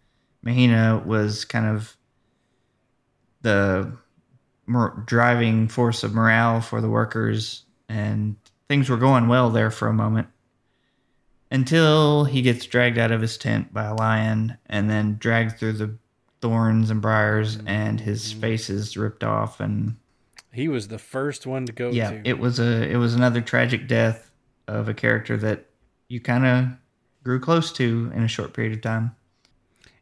Mahina 0.43 1.03
was 1.05 1.45
kind 1.45 1.67
of 1.67 1.97
the 3.43 3.97
mor- 4.71 5.03
driving 5.07 5.69
force 5.69 6.03
of 6.03 6.15
morale 6.15 6.61
for 6.61 6.81
the 6.81 6.89
workers, 6.89 7.65
and 7.89 8.37
things 8.69 8.89
were 8.89 8.97
going 8.97 9.29
well 9.29 9.51
there 9.51 9.71
for 9.71 9.89
a 9.89 9.93
moment 9.93 10.29
until 11.51 12.25
he 12.25 12.43
gets 12.43 12.65
dragged 12.65 12.97
out 12.97 13.11
of 13.11 13.21
his 13.21 13.37
tent 13.37 13.75
by 13.75 13.85
a 13.85 13.95
lion 13.95 14.57
and 14.67 14.89
then 14.89 15.17
dragged 15.19 15.59
through 15.59 15.73
the 15.73 15.93
thorns 16.41 16.91
and 16.91 17.03
briars, 17.03 17.57
mm-hmm. 17.57 17.69
and 17.69 18.01
his 18.01 18.33
face 18.33 18.71
is 18.71 18.97
ripped 18.97 19.25
off 19.25 19.61
and 19.61 19.97
He 20.53 20.69
was 20.69 20.89
the 20.89 20.99
first 20.99 21.47
one 21.47 21.67
to 21.67 21.73
go 21.73 21.91
yeah 21.91 22.11
to. 22.13 22.23
it 22.25 22.39
was 22.39 22.59
a 22.61 22.89
it 22.89 22.97
was 22.97 23.15
another 23.15 23.41
tragic 23.41 23.89
death 23.89 24.31
of 24.69 24.89
a 24.89 24.95
character 24.95 25.37
that 25.39 25.67
you 26.09 26.21
kind 26.21 26.47
of 26.47 26.67
grew 27.25 27.41
close 27.41 27.73
to 27.73 28.11
in 28.15 28.23
a 28.23 28.29
short 28.29 28.55
period 28.55 28.73
of 28.73 28.81
time 28.81 29.15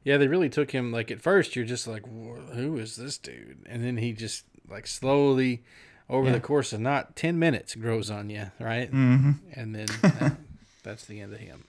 Yeah, 0.04 0.16
they 0.18 0.28
really 0.28 0.48
took 0.50 0.70
him 0.70 0.92
like 0.92 1.10
at 1.10 1.20
first 1.20 1.56
you're 1.56 1.64
just 1.64 1.88
like 1.88 2.04
who 2.06 2.76
is 2.78 2.96
this 2.96 3.18
dude? 3.18 3.66
And 3.66 3.82
then 3.82 3.96
he 3.96 4.12
just 4.12 4.44
like 4.70 4.86
slowly 4.86 5.62
over 6.08 6.26
Yeah. 6.28 6.32
the 6.34 6.40
course 6.40 6.72
of 6.72 6.80
not 6.80 7.16
10 7.16 7.38
minutes 7.38 7.74
grows 7.74 8.10
on 8.10 8.30
you, 8.30 8.50
right? 8.58 8.90
Mhm. 8.92 9.36
And 9.54 9.74
then 9.74 9.86
that, 10.02 10.36
that's 10.82 11.04
the 11.04 11.20
end 11.20 11.32
of 11.34 11.40
him. 11.40 11.64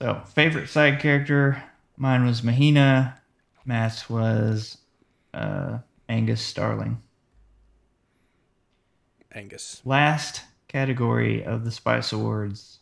so 0.00 0.20
favorite 0.34 0.68
side 0.68 1.00
character 1.00 1.62
mine 1.96 2.24
was 2.24 2.44
mahina 2.44 3.20
matt's 3.64 4.08
was 4.08 4.78
uh, 5.34 5.78
angus 6.08 6.40
starling 6.40 7.02
Angus. 9.32 9.82
last 9.84 10.42
category 10.68 11.44
of 11.44 11.64
the 11.64 11.70
spice 11.70 12.12
awards 12.12 12.78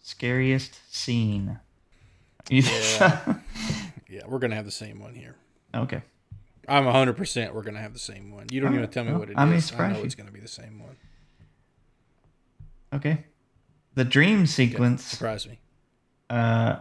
scariest 0.00 0.78
scene 0.94 1.58
so? 2.62 3.36
Yeah, 4.08 4.22
we're 4.26 4.38
going 4.38 4.50
to 4.50 4.56
have 4.56 4.64
the 4.64 4.70
same 4.70 5.00
one 5.00 5.14
here. 5.14 5.36
okay 5.74 6.02
I'm 6.68 6.84
100% 6.84 7.52
we're 7.52 7.62
going 7.62 7.74
to 7.74 7.80
have 7.80 7.92
the 7.92 7.98
same 7.98 8.30
one. 8.30 8.46
You 8.50 8.60
don't 8.60 8.74
even 8.74 8.88
tell 8.88 9.04
me 9.04 9.10
well, 9.10 9.20
what 9.20 9.30
it 9.30 9.32
is. 9.32 9.72
I 9.72 9.88
know 9.92 9.98
you. 9.98 10.04
it's 10.04 10.14
going 10.14 10.28
to 10.28 10.32
be 10.32 10.40
the 10.40 10.48
same 10.48 10.78
one. 10.78 10.96
okay 12.94 13.24
the 13.94 14.04
dream 14.04 14.46
sequence 14.46 15.04
Surprise 15.04 15.46
me. 15.46 15.58
uh, 16.30 16.76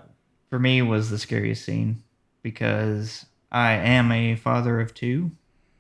for 0.50 0.60
me 0.60 0.82
was 0.82 1.10
the 1.10 1.18
scariest 1.18 1.66
scene 1.66 2.04
because 2.42 3.26
I 3.52 3.74
am 3.74 4.12
a 4.12 4.36
father 4.36 4.80
of 4.80 4.94
two, 4.94 5.32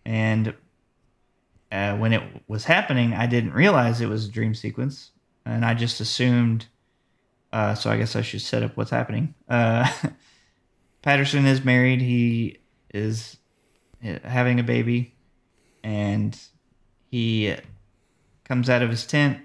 and 0.05 0.53
uh, 1.71 1.95
when 1.97 2.11
it 2.13 2.21
was 2.47 2.65
happening, 2.65 3.13
I 3.13 3.27
didn't 3.27 3.53
realize 3.53 4.01
it 4.01 4.09
was 4.09 4.25
a 4.25 4.31
dream 4.31 4.53
sequence, 4.53 5.11
and 5.45 5.63
I 5.65 5.73
just 5.73 5.99
assumed. 5.99 6.67
Uh, 7.53 7.75
so 7.75 7.89
I 7.89 7.97
guess 7.97 8.15
I 8.15 8.21
should 8.21 8.41
set 8.41 8.63
up 8.63 8.77
what's 8.77 8.91
happening. 8.91 9.33
Uh, 9.49 9.89
Patterson 11.01 11.45
is 11.45 11.65
married. 11.65 12.01
He 12.01 12.59
is 12.93 13.37
having 14.23 14.59
a 14.59 14.63
baby, 14.63 15.15
and 15.83 16.37
he 17.09 17.55
comes 18.43 18.69
out 18.69 18.81
of 18.81 18.89
his 18.89 19.05
tent, 19.05 19.39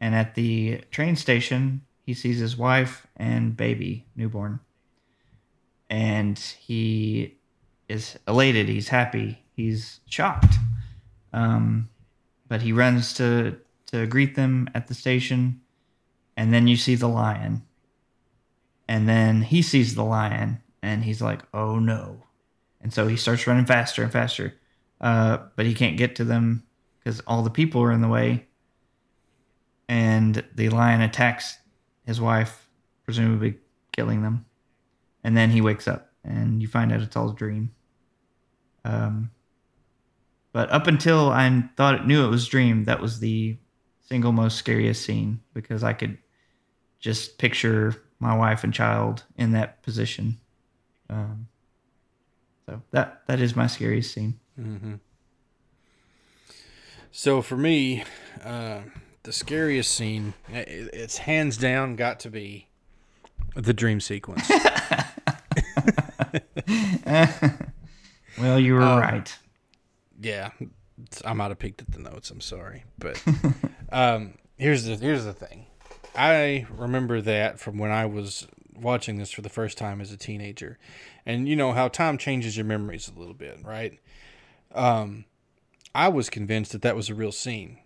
and 0.00 0.14
at 0.14 0.34
the 0.34 0.82
train 0.90 1.16
station, 1.16 1.82
he 2.04 2.14
sees 2.14 2.38
his 2.38 2.56
wife 2.56 3.06
and 3.16 3.56
baby, 3.56 4.06
newborn. 4.16 4.60
And 5.88 6.38
he 6.38 7.36
is 7.88 8.18
elated. 8.26 8.68
He's 8.68 8.88
happy. 8.88 9.42
He's 9.54 10.00
shocked. 10.06 10.54
Um, 11.32 11.90
but 12.48 12.62
he 12.62 12.72
runs 12.72 13.14
to, 13.14 13.58
to 13.86 14.06
greet 14.06 14.34
them 14.34 14.68
at 14.74 14.88
the 14.88 14.94
station. 14.94 15.60
And 16.36 16.52
then 16.52 16.66
you 16.66 16.76
see 16.76 16.94
the 16.94 17.08
lion. 17.08 17.62
And 18.88 19.08
then 19.08 19.42
he 19.42 19.62
sees 19.62 19.94
the 19.94 20.04
lion 20.04 20.62
and 20.82 21.04
he's 21.04 21.20
like, 21.20 21.42
oh 21.52 21.78
no. 21.78 22.24
And 22.80 22.92
so 22.92 23.06
he 23.06 23.16
starts 23.16 23.46
running 23.46 23.66
faster 23.66 24.02
and 24.02 24.12
faster. 24.12 24.54
Uh, 25.00 25.38
but 25.56 25.66
he 25.66 25.74
can't 25.74 25.96
get 25.96 26.16
to 26.16 26.24
them 26.24 26.64
because 26.98 27.20
all 27.26 27.42
the 27.42 27.50
people 27.50 27.82
are 27.82 27.92
in 27.92 28.00
the 28.00 28.08
way. 28.08 28.46
And 29.88 30.44
the 30.54 30.68
lion 30.68 31.00
attacks 31.00 31.58
his 32.06 32.20
wife, 32.20 32.68
presumably 33.04 33.58
killing 33.92 34.22
them. 34.22 34.46
And 35.24 35.36
then 35.36 35.50
he 35.50 35.60
wakes 35.60 35.88
up 35.88 36.12
and 36.24 36.62
you 36.62 36.68
find 36.68 36.92
out 36.92 37.00
it's 37.00 37.16
all 37.16 37.30
a 37.30 37.34
dream. 37.34 37.72
Um, 38.84 39.30
but 40.52 40.70
up 40.70 40.86
until 40.86 41.30
I 41.30 41.64
thought 41.76 41.94
it 41.94 42.06
knew 42.06 42.24
it 42.24 42.30
was 42.30 42.46
a 42.46 42.50
dream, 42.50 42.84
that 42.84 43.00
was 43.00 43.20
the 43.20 43.56
single 44.00 44.32
most 44.32 44.56
scariest 44.56 45.04
scene 45.04 45.40
because 45.54 45.84
I 45.84 45.92
could 45.92 46.18
just 46.98 47.38
picture 47.38 47.94
my 48.18 48.36
wife 48.36 48.64
and 48.64 48.74
child 48.74 49.24
in 49.36 49.52
that 49.52 49.82
position. 49.82 50.38
Um, 51.08 51.48
so 52.70 52.82
that 52.92 53.22
that 53.26 53.40
is 53.40 53.56
my 53.56 53.66
scariest 53.66 54.12
scene. 54.14 54.38
hmm 54.56 54.94
So 57.10 57.42
for 57.42 57.56
me, 57.56 58.04
uh, 58.44 58.82
the 59.24 59.32
scariest 59.32 59.92
scene, 59.92 60.34
it's 60.48 61.18
hands 61.18 61.56
down 61.56 61.96
got 61.96 62.20
to 62.20 62.30
be 62.30 62.68
the 63.56 63.72
dream 63.74 64.00
sequence. 64.00 64.48
Well, 68.38 68.58
you 68.60 68.74
were 68.74 68.82
Um, 68.82 68.98
right. 69.00 69.38
yeah, 70.20 70.50
I 71.26 71.32
might 71.34 71.48
have 71.48 71.58
peeked 71.58 71.82
at 71.82 71.90
the 71.90 71.98
notes. 71.98 72.30
I'm 72.30 72.40
sorry, 72.40 72.84
but 72.98 73.22
um, 73.92 74.34
here's 74.56 74.84
the 74.84 74.96
here's 74.96 75.24
the 75.24 75.34
thing. 75.34 75.66
I 76.16 76.66
remember 76.70 77.20
that 77.20 77.58
from 77.60 77.76
when 77.76 77.90
I 77.90 78.06
was 78.06 78.46
watching 78.80 79.16
this 79.16 79.30
for 79.30 79.42
the 79.42 79.48
first 79.48 79.78
time 79.78 80.00
as 80.00 80.12
a 80.12 80.16
teenager, 80.16 80.78
and 81.26 81.48
you 81.48 81.56
know 81.56 81.72
how 81.72 81.88
time 81.88 82.18
changes 82.18 82.56
your 82.56 82.66
memories 82.66 83.10
a 83.14 83.18
little 83.18 83.34
bit, 83.34 83.58
right? 83.64 83.98
Um, 84.74 85.24
I 85.94 86.08
was 86.08 86.30
convinced 86.30 86.72
that 86.72 86.82
that 86.82 86.96
was 86.96 87.10
a 87.10 87.14
real 87.14 87.32
scene. 87.32 87.78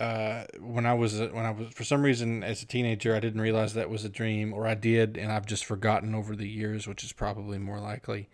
Uh, 0.00 0.44
when 0.60 0.86
I 0.86 0.94
was 0.94 1.18
when 1.18 1.44
I 1.44 1.50
was 1.50 1.68
for 1.74 1.82
some 1.82 2.02
reason 2.02 2.44
as 2.44 2.62
a 2.62 2.66
teenager, 2.66 3.14
I 3.14 3.20
didn't 3.20 3.40
realize 3.40 3.74
that 3.74 3.90
was 3.90 4.04
a 4.04 4.08
dream, 4.08 4.52
or 4.52 4.66
I 4.66 4.74
did, 4.74 5.16
and 5.16 5.32
I've 5.32 5.46
just 5.46 5.64
forgotten 5.64 6.14
over 6.14 6.36
the 6.36 6.48
years, 6.48 6.86
which 6.86 7.02
is 7.02 7.12
probably 7.12 7.58
more 7.58 7.80
likely. 7.80 8.28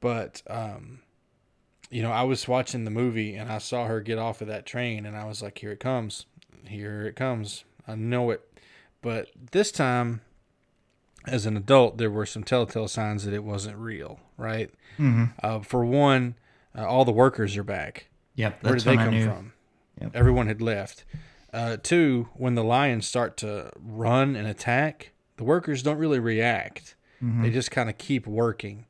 But 0.00 0.42
um, 0.48 1.00
you 1.90 2.02
know, 2.02 2.12
I 2.12 2.22
was 2.22 2.48
watching 2.48 2.84
the 2.84 2.90
movie 2.90 3.34
and 3.34 3.52
I 3.52 3.58
saw 3.58 3.86
her 3.86 4.00
get 4.00 4.18
off 4.18 4.40
of 4.40 4.48
that 4.48 4.64
train, 4.64 5.04
and 5.04 5.16
I 5.16 5.26
was 5.26 5.42
like, 5.42 5.58
"Here 5.58 5.72
it 5.72 5.80
comes, 5.80 6.24
here 6.66 7.02
it 7.02 7.16
comes." 7.16 7.64
I 7.86 7.94
know 7.94 8.30
it. 8.30 8.46
But 9.02 9.30
this 9.50 9.72
time, 9.72 10.20
as 11.26 11.46
an 11.46 11.56
adult, 11.56 11.98
there 11.98 12.10
were 12.10 12.26
some 12.26 12.44
telltale 12.44 12.88
signs 12.88 13.24
that 13.24 13.34
it 13.34 13.44
wasn't 13.44 13.76
real. 13.76 14.20
Right? 14.36 14.70
Mhm. 14.98 15.32
Uh, 15.42 15.60
for 15.60 15.84
one, 15.84 16.34
uh, 16.76 16.86
all 16.86 17.04
the 17.04 17.12
workers 17.12 17.56
are 17.56 17.64
back. 17.64 18.06
Yep, 18.36 18.62
Where 18.62 18.74
did 18.74 18.84
they 18.84 18.96
come 18.96 19.22
from? 19.22 19.52
Yep. 20.00 20.10
Everyone 20.14 20.46
had 20.46 20.62
left. 20.62 21.04
Uh, 21.52 21.76
two, 21.82 22.28
when 22.34 22.54
the 22.54 22.64
lions 22.64 23.06
start 23.06 23.36
to 23.38 23.70
run 23.76 24.36
and 24.36 24.46
attack, 24.46 25.10
the 25.36 25.44
workers 25.44 25.82
don't 25.82 25.98
really 25.98 26.20
react. 26.20 26.94
Mhm. 27.22 27.42
They 27.42 27.50
just 27.50 27.70
kind 27.70 27.90
of 27.90 27.98
keep 27.98 28.26
working. 28.26 28.86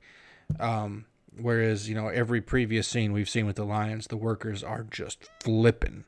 Um, 0.60 1.06
whereas, 1.36 1.88
you 1.88 1.94
know, 1.94 2.08
every 2.08 2.40
previous 2.40 2.86
scene 2.86 3.12
we've 3.12 3.28
seen 3.28 3.46
with 3.46 3.56
the 3.56 3.64
lions, 3.64 4.06
the 4.08 4.16
workers 4.16 4.62
are 4.62 4.84
just 4.84 5.28
flipping. 5.42 6.04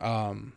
Um, 0.00 0.54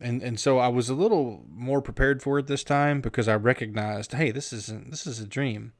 and 0.00 0.22
and 0.22 0.38
so 0.38 0.58
I 0.58 0.68
was 0.68 0.88
a 0.88 0.94
little 0.94 1.44
more 1.48 1.80
prepared 1.80 2.22
for 2.22 2.38
it 2.38 2.46
this 2.46 2.64
time 2.64 3.00
because 3.00 3.28
I 3.28 3.34
recognized, 3.34 4.12
hey, 4.12 4.30
this 4.30 4.52
isn't 4.52 4.90
this 4.90 5.06
is 5.06 5.20
a 5.20 5.26
dream, 5.26 5.72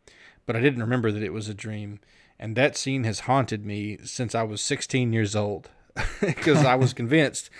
but 0.47 0.57
I 0.57 0.61
didn't 0.61 0.81
remember 0.81 1.13
that 1.13 1.23
it 1.23 1.33
was 1.33 1.49
a 1.49 1.55
dream, 1.55 2.01
and 2.39 2.57
that 2.57 2.77
scene 2.77 3.05
has 3.05 3.21
haunted 3.21 3.65
me 3.65 3.99
since 4.05 4.35
I 4.35 4.43
was 4.43 4.61
16 4.61 5.13
years 5.13 5.37
old 5.37 5.71
because 6.21 6.65
I 6.65 6.75
was 6.75 6.93
convinced 6.95 7.51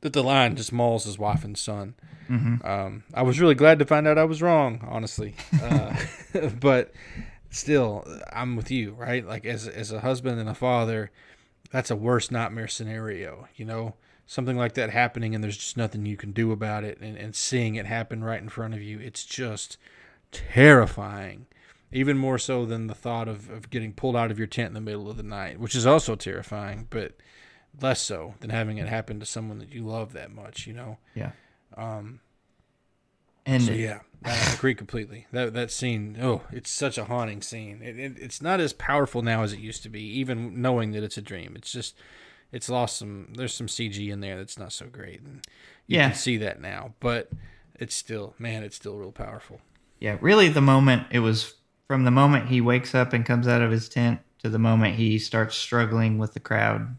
that 0.00 0.12
the 0.12 0.22
lion 0.22 0.56
just 0.56 0.72
mauls 0.72 1.04
his 1.04 1.18
wife 1.18 1.44
and 1.44 1.56
son. 1.56 1.94
Mhm. 2.28 2.64
Um, 2.64 3.04
I 3.14 3.22
was 3.22 3.40
really 3.40 3.54
glad 3.54 3.78
to 3.78 3.84
find 3.86 4.06
out 4.06 4.18
I 4.18 4.24
was 4.24 4.42
wrong, 4.42 4.84
honestly, 4.88 5.34
uh, 5.62 5.96
but 6.60 6.92
still, 7.50 8.04
I'm 8.32 8.56
with 8.56 8.70
you, 8.70 8.92
right? 8.92 9.24
Like 9.24 9.44
as 9.44 9.68
as 9.68 9.92
a 9.92 10.00
husband 10.00 10.40
and 10.40 10.48
a 10.48 10.54
father, 10.54 11.12
that's 11.70 11.90
a 11.90 11.96
worst 11.96 12.32
nightmare 12.32 12.68
scenario, 12.68 13.46
you 13.54 13.64
know 13.64 13.94
something 14.26 14.56
like 14.56 14.74
that 14.74 14.90
happening 14.90 15.34
and 15.34 15.42
there's 15.42 15.56
just 15.56 15.76
nothing 15.76 16.04
you 16.04 16.16
can 16.16 16.32
do 16.32 16.50
about 16.50 16.84
it 16.84 16.98
and, 17.00 17.16
and 17.16 17.34
seeing 17.34 17.76
it 17.76 17.86
happen 17.86 18.24
right 18.24 18.42
in 18.42 18.48
front 18.48 18.74
of 18.74 18.82
you 18.82 18.98
it's 18.98 19.24
just 19.24 19.78
terrifying. 20.32 21.46
Even 21.92 22.18
more 22.18 22.36
so 22.36 22.66
than 22.66 22.88
the 22.88 22.94
thought 22.94 23.28
of, 23.28 23.48
of 23.48 23.70
getting 23.70 23.92
pulled 23.92 24.16
out 24.16 24.32
of 24.32 24.38
your 24.38 24.48
tent 24.48 24.68
in 24.68 24.74
the 24.74 24.80
middle 24.80 25.08
of 25.08 25.16
the 25.16 25.22
night 25.22 25.60
which 25.60 25.74
is 25.76 25.86
also 25.86 26.16
terrifying 26.16 26.88
but 26.90 27.12
less 27.80 28.00
so 28.00 28.34
than 28.40 28.50
having 28.50 28.78
it 28.78 28.88
happen 28.88 29.20
to 29.20 29.26
someone 29.26 29.58
that 29.58 29.72
you 29.72 29.82
love 29.82 30.12
that 30.12 30.32
much 30.32 30.66
you 30.66 30.72
know? 30.72 30.98
Yeah. 31.14 31.30
um 31.76 32.20
And 33.46 33.62
so 33.62 33.72
yeah 33.72 34.00
I 34.24 34.54
agree 34.54 34.74
completely. 34.74 35.26
That 35.30 35.54
that 35.54 35.70
scene 35.70 36.18
oh 36.20 36.42
it's 36.50 36.70
such 36.70 36.98
a 36.98 37.04
haunting 37.04 37.42
scene. 37.42 37.80
It, 37.80 37.96
it, 37.96 38.18
it's 38.18 38.42
not 38.42 38.58
as 38.58 38.72
powerful 38.72 39.22
now 39.22 39.44
as 39.44 39.52
it 39.52 39.60
used 39.60 39.84
to 39.84 39.88
be 39.88 40.02
even 40.02 40.60
knowing 40.60 40.90
that 40.92 41.04
it's 41.04 41.16
a 41.16 41.22
dream. 41.22 41.54
It's 41.54 41.70
just 41.70 41.94
it's 42.52 42.68
lost 42.68 42.96
some 42.98 43.32
there's 43.36 43.54
some 43.54 43.66
cg 43.66 44.10
in 44.10 44.20
there 44.20 44.36
that's 44.36 44.58
not 44.58 44.72
so 44.72 44.86
great 44.86 45.20
and 45.20 45.46
you 45.86 45.96
Yeah. 45.98 46.08
can 46.10 46.16
see 46.18 46.36
that 46.38 46.60
now 46.60 46.94
but 47.00 47.30
it's 47.78 47.94
still 47.94 48.34
man 48.38 48.62
it's 48.62 48.76
still 48.76 48.96
real 48.96 49.12
powerful 49.12 49.60
Yeah, 50.00 50.16
really, 50.20 50.48
the 50.48 50.60
moment 50.60 51.06
it 51.10 51.20
was 51.20 51.54
from 51.88 52.04
the 52.04 52.10
moment 52.10 52.48
he 52.48 52.60
wakes 52.60 52.94
up 52.94 53.12
and 53.12 53.24
comes 53.24 53.46
out 53.48 53.62
of 53.62 53.70
his 53.70 53.88
tent 53.88 54.20
to 54.42 54.48
the 54.48 54.58
moment 54.58 54.96
he 54.96 55.18
starts 55.18 55.56
struggling 55.56 56.18
with 56.18 56.34
the 56.34 56.40
crowd. 56.40 56.96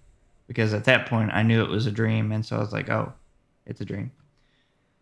Because 0.47 0.73
at 0.73 0.85
that 0.85 1.07
point, 1.07 1.31
I 1.33 1.43
knew 1.43 1.61
it 1.61 1.69
was 1.69 1.85
a 1.87 1.91
dream. 1.91 2.31
And 2.31 2.45
so 2.45 2.55
I 2.55 2.59
was 2.59 2.71
like, 2.71 2.89
oh, 2.89 3.11
it's 3.65 3.81
a 3.81 3.85
dream. 3.85 4.11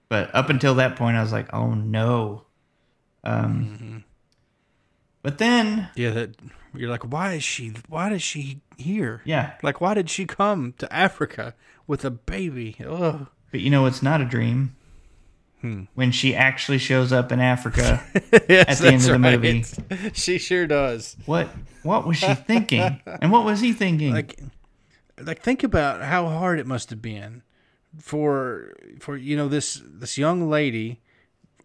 But 0.10 0.34
up 0.34 0.50
until 0.50 0.74
that 0.76 0.96
point, 0.96 1.18
I 1.18 1.22
was 1.22 1.32
like, 1.32 1.54
oh 1.54 1.74
no. 1.76 2.46
Um, 3.24 4.04
But 5.26 5.40
then, 5.40 5.90
yeah 5.96 6.12
that 6.12 6.36
you're 6.76 6.90
like 6.90 7.04
why 7.12 7.34
is 7.34 7.44
she 7.44 7.74
why 7.90 8.12
is 8.12 8.22
she 8.22 8.62
here 8.78 9.22
Yeah. 9.26 9.54
like 9.64 9.82
why 9.82 9.94
did 9.96 10.10
she 10.10 10.26
come 10.26 10.74
to 10.78 10.92
africa 10.94 11.54
with 11.88 12.04
a 12.06 12.12
baby 12.12 12.76
Ugh. 12.86 13.28
but 13.52 13.60
you 13.62 13.70
know, 13.72 13.86
it's 13.88 14.04
not 14.04 14.22
a 14.22 14.26
dream. 14.26 14.76
Hmm. 15.62 15.84
When 15.96 16.12
she 16.12 16.36
actually 16.36 16.78
shows 16.78 17.12
up 17.14 17.32
in 17.32 17.40
Africa 17.40 18.04
Yes, 18.50 18.68
at 18.70 18.78
the 18.80 18.88
end 18.88 19.02
of 19.02 19.04
the 19.04 19.20
right. 19.20 19.42
movie. 19.42 20.12
she 20.14 20.38
sure 20.38 20.68
does 20.68 21.16
What 21.26 21.48
what 21.82 22.06
was 22.06 22.18
she 22.18 22.34
thinking? 22.36 23.02
and 23.22 23.32
what 23.32 23.46
was 23.46 23.62
he 23.62 23.74
thinking? 23.74 24.14
like 24.14 24.38
like 25.18 25.42
think 25.42 25.64
about 25.64 26.02
how 26.04 26.28
hard 26.28 26.60
it 26.60 26.68
must 26.68 26.90
have 26.92 27.02
been 27.02 27.42
for 28.00 28.76
for 29.00 29.16
you 29.18 29.36
know 29.38 29.48
this 29.48 29.82
this 29.86 30.18
young 30.18 30.50
lady 30.50 31.00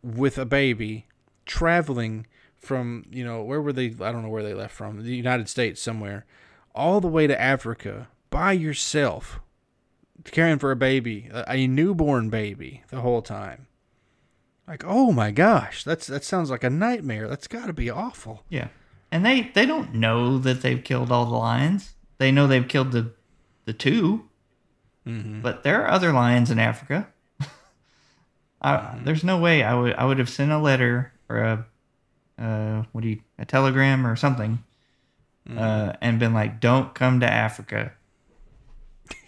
with 0.02 0.38
a 0.38 0.46
baby 0.46 1.06
traveling 1.46 2.26
from 2.60 3.04
you 3.10 3.24
know 3.24 3.42
where 3.42 3.60
were 3.60 3.72
they 3.72 3.86
I 4.00 4.12
don't 4.12 4.22
know 4.22 4.28
where 4.28 4.42
they 4.42 4.54
left 4.54 4.74
from 4.74 5.02
the 5.02 5.16
United 5.16 5.48
States 5.48 5.80
somewhere 5.82 6.24
all 6.74 7.00
the 7.00 7.08
way 7.08 7.26
to 7.26 7.40
Africa 7.40 8.08
by 8.30 8.52
yourself 8.52 9.40
caring 10.24 10.58
for 10.58 10.70
a 10.70 10.76
baby 10.76 11.28
a, 11.32 11.44
a 11.48 11.66
newborn 11.66 12.28
baby 12.30 12.82
the 12.90 13.00
whole 13.00 13.22
time 13.22 13.66
like 14.68 14.84
oh 14.86 15.10
my 15.10 15.30
gosh 15.30 15.82
that's 15.82 16.06
that 16.06 16.22
sounds 16.22 16.50
like 16.50 16.62
a 16.62 16.70
nightmare 16.70 17.26
that's 17.26 17.48
got 17.48 17.66
to 17.66 17.72
be 17.72 17.90
awful 17.90 18.44
Yeah. 18.48 18.68
And 19.12 19.26
they 19.26 19.50
they 19.54 19.66
don't 19.66 19.94
know 19.94 20.38
that 20.38 20.62
they've 20.62 20.84
killed 20.84 21.10
all 21.10 21.24
the 21.26 21.34
lions. 21.36 21.94
They 22.18 22.30
know 22.30 22.46
they've 22.46 22.68
killed 22.68 22.92
the 22.92 23.12
the 23.64 23.72
2 23.72 24.28
Mm-hmm. 25.06 25.40
But 25.40 25.62
there 25.62 25.82
are 25.82 25.90
other 25.90 26.12
lions 26.12 26.50
in 26.50 26.58
Africa. 26.58 27.08
I, 28.62 28.76
Mm-hmm. 28.76 29.04
There's 29.04 29.24
no 29.24 29.38
way 29.38 29.62
I 29.62 29.74
would 29.74 29.94
I 29.94 30.04
would 30.04 30.18
have 30.18 30.28
sent 30.28 30.52
a 30.52 30.58
letter 30.58 31.12
or 31.28 31.38
a 31.38 31.66
uh 32.40 32.84
what 32.92 33.02
do 33.02 33.08
you 33.08 33.20
a 33.38 33.44
telegram 33.44 34.06
or 34.06 34.16
something 34.16 34.62
Mm-hmm. 35.48 35.58
uh 35.58 35.92
and 36.02 36.18
been 36.18 36.34
like 36.34 36.60
don't 36.60 36.94
come 36.94 37.20
to 37.20 37.26
Africa 37.26 37.92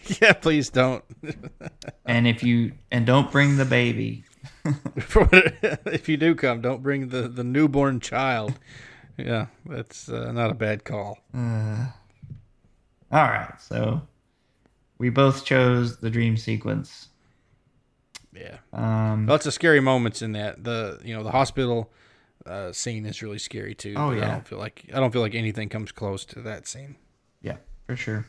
yeah 0.21 0.35
please 0.35 0.69
don't 0.69 1.03
and 2.05 2.27
if 2.29 2.43
you 2.43 2.73
and 2.91 3.07
don't 3.07 3.31
bring 3.33 3.57
the 3.57 3.65
baby. 3.65 4.25
if 4.65 6.09
you 6.09 6.17
do 6.17 6.35
come, 6.35 6.61
don't 6.61 6.83
bring 6.83 7.09
the, 7.09 7.29
the 7.29 7.43
newborn 7.45 7.99
child. 8.01 8.59
Yeah, 9.17 9.47
that's 9.67 10.09
uh, 10.09 10.31
not 10.33 10.51
a 10.51 10.55
bad 10.55 10.85
call. 10.85 11.19
Uh, 11.35 11.87
all 13.11 13.25
right. 13.25 13.55
So 13.61 14.03
we 14.99 15.11
both 15.11 15.45
chose 15.45 15.97
the 15.99 16.11
dream 16.11 16.37
sequence. 16.37 17.09
Yeah. 18.33 18.59
Um 18.73 19.27
Lots 19.27 19.47
of 19.47 19.55
scary 19.55 19.81
moments 19.81 20.23
in 20.23 20.33
that. 20.33 20.63
The 20.65 21.01
you 21.05 21.15
know 21.15 21.23
the 21.25 21.33
hospital 21.33 21.91
uh, 22.47 22.73
scene 22.73 23.07
is 23.07 23.23
really 23.23 23.39
scary 23.39 23.75
too. 23.75 23.95
Oh, 23.97 24.11
yeah. 24.11 24.27
I 24.27 24.31
don't 24.31 24.47
feel 24.47 24.59
like 24.59 24.85
I 24.93 25.01
don't 25.01 25.13
feel 25.13 25.23
like 25.23 25.35
anything 25.35 25.69
comes 25.69 25.93
close 25.93 26.25
to 26.27 26.41
that 26.43 26.67
scene. 26.67 26.97
Yeah, 27.41 27.57
for 27.87 27.97
sure. 27.97 28.27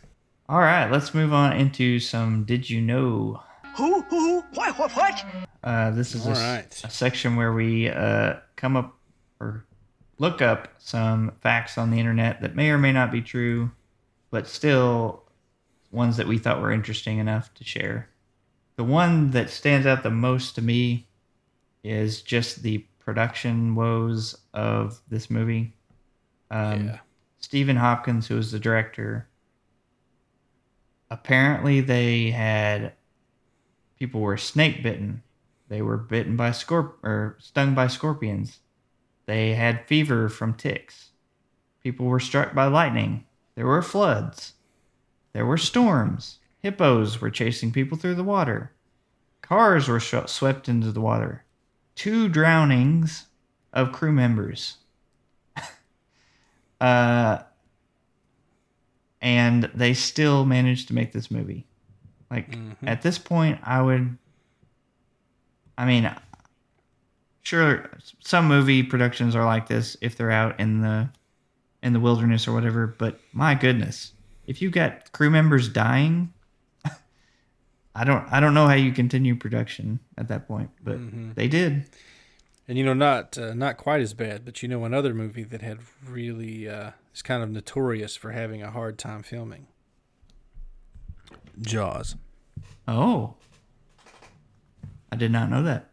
All 0.50 0.60
right, 0.60 0.92
let's 0.92 1.14
move 1.14 1.34
on 1.34 1.54
into 1.54 2.00
some 2.00 2.44
Did 2.44 2.70
You 2.70 2.82
Know? 2.82 3.42
Who? 3.78 4.02
Who? 4.04 4.42
What? 4.54 4.78
What? 4.78 4.92
What? 4.92 5.26
Uh, 5.64 5.92
this 5.92 6.14
is 6.14 6.28
a, 6.28 6.32
right. 6.32 6.82
a 6.84 6.90
section 6.90 7.36
where 7.36 7.54
we 7.54 7.90
uh, 7.90 8.36
come 8.56 8.76
up 8.76 8.98
or 9.40 9.66
look 10.20 10.42
up 10.42 10.68
some 10.78 11.32
facts 11.42 11.78
on 11.78 11.90
the 11.90 12.00
internet 12.00 12.42
that 12.42 12.56
may 12.56 12.70
or 12.70 12.78
may 12.78 12.92
not 12.92 13.12
be 13.12 13.22
true, 13.22 13.72
but 14.30 14.48
still 14.48 15.24
ones 15.92 16.18
that 16.18 16.28
we 16.28 16.38
thought 16.38 16.62
were 16.62 16.72
interesting 16.72 17.20
enough 17.20 17.54
to 17.54 17.64
share. 17.64 18.10
The 18.76 18.84
one 18.84 19.32
that 19.32 19.50
stands 19.50 19.88
out 19.88 20.04
the 20.04 20.10
most 20.10 20.56
to 20.56 20.62
me 20.62 21.08
is 21.84 22.22
just 22.22 22.64
the 22.64 22.86
production 23.06 23.76
woes 23.76 24.38
of 24.54 25.02
this 25.10 25.30
movie. 25.30 25.74
Um, 26.52 26.88
Yeah. 26.88 27.00
Stephen 27.40 27.76
Hopkins, 27.76 28.28
who 28.28 28.36
was 28.36 28.52
the 28.52 28.60
director, 28.60 29.28
apparently 31.10 31.82
they 31.82 32.32
had 32.32 32.94
people 33.98 34.22
were 34.22 34.38
snake 34.38 34.82
bitten. 34.84 35.24
They 35.68 35.82
were 35.82 35.98
bitten 35.98 36.36
by 36.36 36.52
scorp 36.52 36.94
or 37.04 37.38
stung 37.40 37.74
by 37.74 37.88
scorpions. 37.88 38.60
They 39.26 39.54
had 39.56 39.88
fever 39.88 40.30
from 40.30 40.54
ticks. 40.54 41.12
People 41.82 42.06
were 42.06 42.20
struck 42.20 42.54
by 42.54 42.66
lightning. 42.66 43.26
There 43.56 43.66
were 43.68 43.82
floods. 43.82 44.54
There 45.34 45.46
were 45.46 45.58
storms. 45.58 46.40
Hippos 46.60 47.20
were 47.20 47.30
chasing 47.30 47.72
people 47.72 47.98
through 47.98 48.16
the 48.16 48.24
water. 48.24 48.72
Cars 49.42 49.88
were 49.88 50.00
sh- 50.00 50.16
swept 50.28 50.70
into 50.70 50.92
the 50.92 51.02
water. 51.02 51.44
Two 51.96 52.28
drownings 52.30 53.28
of 53.72 53.92
crew 53.92 54.12
members. 54.12 54.78
uh, 56.82 57.40
and 59.22 59.70
they 59.74 59.94
still 59.94 60.46
managed 60.46 60.88
to 60.90 60.94
make 60.94 61.12
this 61.12 61.32
movie. 61.32 61.66
Like 62.30 62.58
at 62.84 63.04
this 63.04 63.20
point, 63.20 63.60
I 63.64 63.82
would. 63.82 64.18
I 65.78 65.86
mean, 65.86 66.12
sure, 67.44 67.92
some 68.22 68.48
movie 68.48 68.82
productions 68.82 69.36
are 69.36 69.46
like 69.46 69.68
this 69.68 69.96
if 70.02 70.18
they're 70.18 70.32
out 70.32 70.60
in 70.60 70.82
the 70.82 71.10
in 71.84 71.94
the 71.94 72.00
wilderness 72.00 72.48
or 72.48 72.54
whatever. 72.54 72.88
But 72.88 73.20
my 73.34 73.54
goodness, 73.54 74.14
if 74.48 74.62
you've 74.62 74.72
got 74.72 75.12
crew 75.12 75.30
members 75.30 75.70
dying, 75.70 76.33
I 77.96 78.04
don't 78.04 78.26
I 78.32 78.40
don't 78.40 78.54
know 78.54 78.68
how 78.68 78.74
you 78.74 78.92
continue 78.92 79.36
production 79.36 80.00
at 80.18 80.28
that 80.30 80.48
point. 80.48 80.72
But 80.84 81.36
they 81.36 81.48
did. 81.48 81.86
And 82.68 82.78
you 82.78 82.84
know, 82.84 82.94
not 82.94 83.38
uh, 83.38 83.54
not 83.54 83.78
quite 83.78 84.02
as 84.02 84.14
bad, 84.14 84.46
but 84.46 84.64
you 84.64 84.70
know, 84.70 84.86
another 84.86 85.14
movie 85.14 85.44
that 85.44 85.62
had 85.62 85.80
really 86.08 86.68
uh, 86.68 86.92
is 87.14 87.22
kind 87.22 87.44
of 87.44 87.50
notorious 87.50 88.16
for 88.16 88.32
having 88.32 88.64
a 88.64 88.72
hard 88.72 88.98
time 88.98 89.22
filming. 89.22 89.68
Jaws. 91.62 92.16
Oh, 92.88 93.36
I 95.12 95.16
did 95.16 95.32
not 95.32 95.50
know 95.50 95.62
that. 95.64 95.92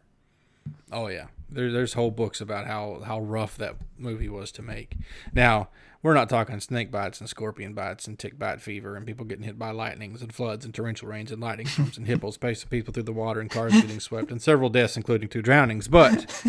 Oh 0.91 1.07
yeah, 1.07 1.27
there, 1.49 1.71
there's 1.71 1.93
whole 1.93 2.11
books 2.11 2.41
about 2.41 2.65
how 2.67 3.01
how 3.05 3.19
rough 3.19 3.57
that 3.57 3.75
movie 3.97 4.29
was 4.29 4.51
to 4.53 4.61
make. 4.61 4.97
Now 5.33 5.69
we're 6.03 6.13
not 6.13 6.29
talking 6.29 6.59
snake 6.59 6.91
bites 6.91 7.19
and 7.19 7.29
scorpion 7.29 7.73
bites 7.73 8.07
and 8.07 8.17
tick 8.17 8.37
bite 8.39 8.61
fever 8.61 8.95
and 8.95 9.05
people 9.05 9.25
getting 9.25 9.43
hit 9.43 9.59
by 9.59 9.71
lightnings 9.71 10.21
and 10.21 10.33
floods 10.33 10.65
and 10.65 10.73
torrential 10.73 11.07
rains 11.07 11.31
and 11.31 11.41
lightning 11.41 11.67
storms 11.67 11.97
and 11.97 12.07
hippos 12.07 12.37
chasing 12.37 12.69
people 12.69 12.93
through 12.93 13.03
the 13.03 13.13
water 13.13 13.39
and 13.39 13.49
cars 13.49 13.73
getting 13.73 13.99
swept 13.99 14.31
and 14.31 14.41
several 14.41 14.69
deaths, 14.69 14.97
including 14.97 15.29
two 15.29 15.41
drownings. 15.41 15.87
But 15.87 16.43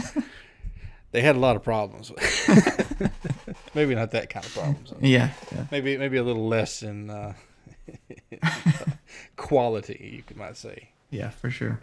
they 1.13 1.21
had 1.21 1.37
a 1.37 1.39
lot 1.39 1.57
of 1.57 1.63
problems. 1.63 2.11
maybe 3.75 3.95
not 3.95 4.11
that 4.13 4.31
kind 4.31 4.45
of 4.45 4.55
problems. 4.55 4.93
Yeah, 5.01 5.31
yeah. 5.55 5.67
Maybe 5.71 5.97
maybe 5.97 6.17
a 6.17 6.23
little 6.23 6.49
less 6.49 6.83
in 6.83 7.11
uh, 7.11 7.35
quality, 9.37 10.25
you 10.29 10.37
might 10.37 10.57
say. 10.57 10.91
Yeah, 11.11 11.31
for 11.31 11.51
sure. 11.51 11.79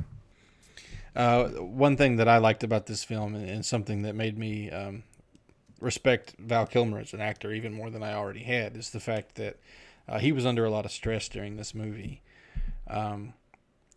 Uh, 1.15 1.47
one 1.49 1.97
thing 1.97 2.17
that 2.17 2.27
I 2.27 2.37
liked 2.37 2.63
about 2.63 2.85
this 2.85 3.03
film, 3.03 3.35
and, 3.35 3.49
and 3.49 3.65
something 3.65 4.03
that 4.03 4.15
made 4.15 4.37
me 4.37 4.71
um, 4.71 5.03
respect 5.79 6.35
Val 6.39 6.65
Kilmer 6.65 6.99
as 6.99 7.13
an 7.13 7.21
actor 7.21 7.51
even 7.51 7.73
more 7.73 7.89
than 7.89 8.03
I 8.03 8.13
already 8.13 8.43
had, 8.43 8.75
is 8.75 8.89
the 8.89 8.99
fact 8.99 9.35
that 9.35 9.57
uh, 10.07 10.19
he 10.19 10.31
was 10.31 10.45
under 10.45 10.65
a 10.65 10.69
lot 10.69 10.85
of 10.85 10.91
stress 10.91 11.29
during 11.29 11.55
this 11.55 11.73
movie. 11.73 12.21
Um, 12.87 13.33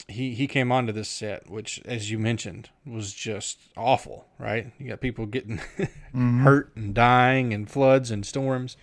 he 0.08 0.34
he 0.34 0.46
came 0.46 0.72
onto 0.72 0.92
this 0.92 1.08
set, 1.08 1.48
which, 1.48 1.80
as 1.84 2.10
you 2.10 2.18
mentioned, 2.18 2.70
was 2.84 3.12
just 3.12 3.58
awful. 3.76 4.26
Right? 4.38 4.72
You 4.78 4.88
got 4.88 5.00
people 5.00 5.26
getting 5.26 5.60
hurt 6.14 6.72
and 6.76 6.94
dying, 6.94 7.54
and 7.54 7.70
floods 7.70 8.10
and 8.10 8.26
storms. 8.26 8.76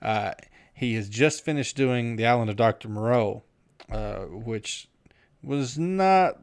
Uh, 0.00 0.32
he 0.74 0.94
has 0.94 1.08
just 1.08 1.44
finished 1.44 1.76
doing 1.76 2.16
the 2.16 2.26
Island 2.26 2.50
of 2.50 2.56
Doctor 2.56 2.88
Moreau, 2.88 3.44
uh, 3.90 4.20
which 4.22 4.88
was 5.42 5.78
not 5.78 6.40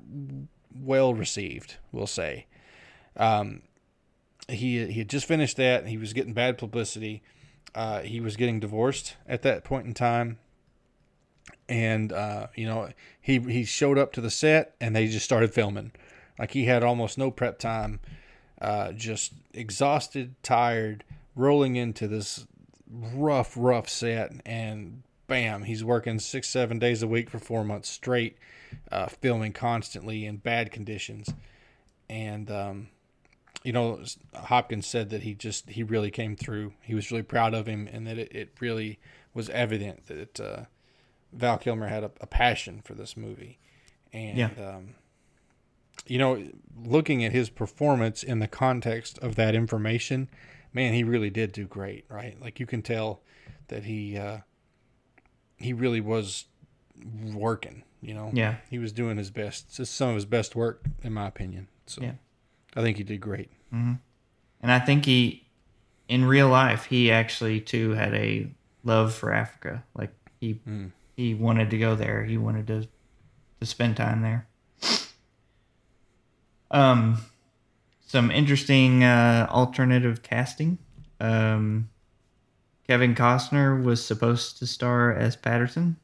well 0.73 1.13
received, 1.13 1.75
we'll 1.91 2.07
say. 2.07 2.45
Um, 3.17 3.63
he 4.51 4.85
he 4.87 4.99
had 4.99 5.09
just 5.09 5.25
finished 5.25 5.57
that. 5.57 5.87
He 5.87 5.97
was 5.97 6.13
getting 6.13 6.33
bad 6.33 6.57
publicity. 6.57 7.21
Uh, 7.73 8.01
he 8.01 8.19
was 8.19 8.35
getting 8.35 8.59
divorced 8.59 9.15
at 9.27 9.43
that 9.43 9.63
point 9.63 9.85
in 9.85 9.93
time, 9.93 10.39
and 11.69 12.11
uh, 12.11 12.47
you 12.55 12.65
know 12.65 12.89
he 13.19 13.39
he 13.39 13.63
showed 13.63 13.97
up 13.97 14.13
to 14.13 14.21
the 14.21 14.29
set 14.29 14.75
and 14.81 14.95
they 14.95 15.07
just 15.07 15.25
started 15.25 15.53
filming. 15.53 15.91
Like 16.37 16.51
he 16.51 16.65
had 16.65 16.83
almost 16.83 17.17
no 17.17 17.31
prep 17.31 17.59
time. 17.59 17.99
Uh, 18.61 18.91
just 18.91 19.33
exhausted, 19.55 20.35
tired, 20.43 21.03
rolling 21.35 21.75
into 21.75 22.07
this 22.07 22.45
rough, 22.91 23.53
rough 23.57 23.89
set, 23.89 24.31
and 24.45 25.01
bam, 25.25 25.63
he's 25.63 25.83
working 25.83 26.19
six, 26.19 26.49
seven 26.49 26.77
days 26.77 27.01
a 27.01 27.07
week 27.07 27.29
for 27.29 27.39
four 27.39 27.63
months 27.63 27.89
straight, 27.89 28.37
uh, 28.91 29.07
filming 29.07 29.53
constantly 29.53 30.25
in 30.25 30.37
bad 30.37 30.71
conditions. 30.71 31.33
And, 32.09 32.51
um, 32.51 32.89
you 33.63 33.71
know, 33.73 34.03
Hopkins 34.35 34.87
said 34.87 35.09
that 35.11 35.23
he 35.23 35.33
just, 35.33 35.69
he 35.69 35.83
really 35.83 36.11
came 36.11 36.35
through. 36.35 36.73
He 36.81 36.95
was 36.95 37.11
really 37.11 37.23
proud 37.23 37.53
of 37.53 37.67
him, 37.67 37.87
and 37.91 38.07
that 38.07 38.17
it, 38.17 38.35
it 38.35 38.53
really 38.59 38.99
was 39.33 39.49
evident 39.49 40.07
that 40.07 40.39
uh, 40.39 40.63
Val 41.33 41.57
Kilmer 41.57 41.87
had 41.87 42.03
a, 42.03 42.11
a, 42.19 42.27
passion 42.27 42.81
for 42.83 42.93
this 42.93 43.15
movie. 43.15 43.59
And, 44.11 44.37
Yeah. 44.37 44.49
um, 44.57 44.95
you 46.07 46.17
know, 46.17 46.47
looking 46.83 47.23
at 47.23 47.31
his 47.31 47.49
performance 47.49 48.23
in 48.23 48.39
the 48.39 48.47
context 48.47 49.19
of 49.19 49.35
that 49.35 49.53
information, 49.55 50.29
man, 50.73 50.93
he 50.93 51.03
really 51.03 51.29
did 51.29 51.51
do 51.51 51.65
great, 51.67 52.05
right? 52.09 52.41
Like 52.41 52.59
you 52.59 52.65
can 52.65 52.81
tell 52.81 53.21
that 53.67 53.83
he 53.83 54.17
uh, 54.17 54.39
he 55.57 55.73
really 55.73 56.01
was 56.01 56.45
working. 57.33 57.83
You 58.01 58.15
know, 58.15 58.31
Yeah. 58.33 58.55
he 58.69 58.79
was 58.79 58.91
doing 58.91 59.17
his 59.17 59.29
best. 59.29 59.79
It's 59.79 59.89
some 59.91 60.09
of 60.09 60.15
his 60.15 60.25
best 60.25 60.55
work, 60.55 60.83
in 61.03 61.13
my 61.13 61.27
opinion. 61.27 61.67
So, 61.85 62.01
Yeah. 62.01 62.13
I 62.75 62.81
think 62.81 62.97
he 62.97 63.03
did 63.03 63.21
great. 63.21 63.49
And 64.61 64.71
I 64.71 64.79
think 64.79 65.05
he, 65.05 65.47
in 66.07 66.25
real 66.25 66.49
life, 66.49 66.85
he 66.85 67.11
actually 67.11 67.59
too 67.61 67.91
had 67.91 68.13
a 68.13 68.47
love 68.83 69.13
for 69.13 69.31
Africa. 69.33 69.83
Like 69.95 70.11
he 70.39 70.59
he 71.15 71.33
wanted 71.33 71.69
to 71.71 71.77
go 71.77 71.95
there. 71.95 72.23
He 72.23 72.37
wanted 72.37 72.67
to 72.67 72.87
to 73.59 73.65
spend 73.65 73.97
time 73.97 74.21
there. 74.21 74.47
Um, 76.71 77.17
some 78.07 78.31
interesting 78.31 79.03
uh, 79.03 79.47
alternative 79.49 80.23
casting. 80.23 80.77
Um, 81.19 81.89
Kevin 82.87 83.13
Costner 83.15 83.81
was 83.83 84.03
supposed 84.03 84.57
to 84.59 84.67
star 84.67 85.13
as 85.13 85.35
Patterson. 85.35 85.97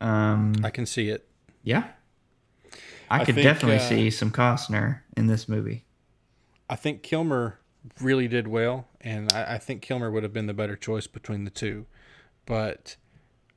Um, 0.00 0.54
I 0.62 0.70
can 0.70 0.86
see 0.86 1.08
it. 1.10 1.28
yeah, 1.62 1.84
I, 3.10 3.20
I 3.20 3.24
could 3.24 3.34
think, 3.34 3.44
definitely 3.44 3.78
uh, 3.78 3.88
see 3.88 4.10
some 4.10 4.30
Costner 4.30 5.00
in 5.16 5.26
this 5.26 5.48
movie. 5.48 5.84
I 6.68 6.76
think 6.76 7.02
Kilmer 7.02 7.58
really 8.00 8.28
did 8.28 8.48
well, 8.48 8.86
and 9.00 9.32
I, 9.32 9.54
I 9.54 9.58
think 9.58 9.82
Kilmer 9.82 10.10
would 10.10 10.22
have 10.22 10.32
been 10.32 10.46
the 10.46 10.54
better 10.54 10.76
choice 10.76 11.06
between 11.06 11.44
the 11.44 11.50
two. 11.50 11.86
But 12.46 12.96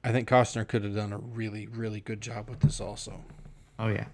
I 0.04 0.12
think 0.12 0.28
Costner 0.28 0.68
could 0.68 0.84
have 0.84 0.96
done 0.96 1.14
a 1.14 1.18
really, 1.18 1.68
really 1.68 2.02
good 2.02 2.22
job 2.22 2.50
with 2.50 2.60
this 2.60 2.80
also. 2.82 3.24
Oh 3.80 3.88
yeah. 3.88 4.06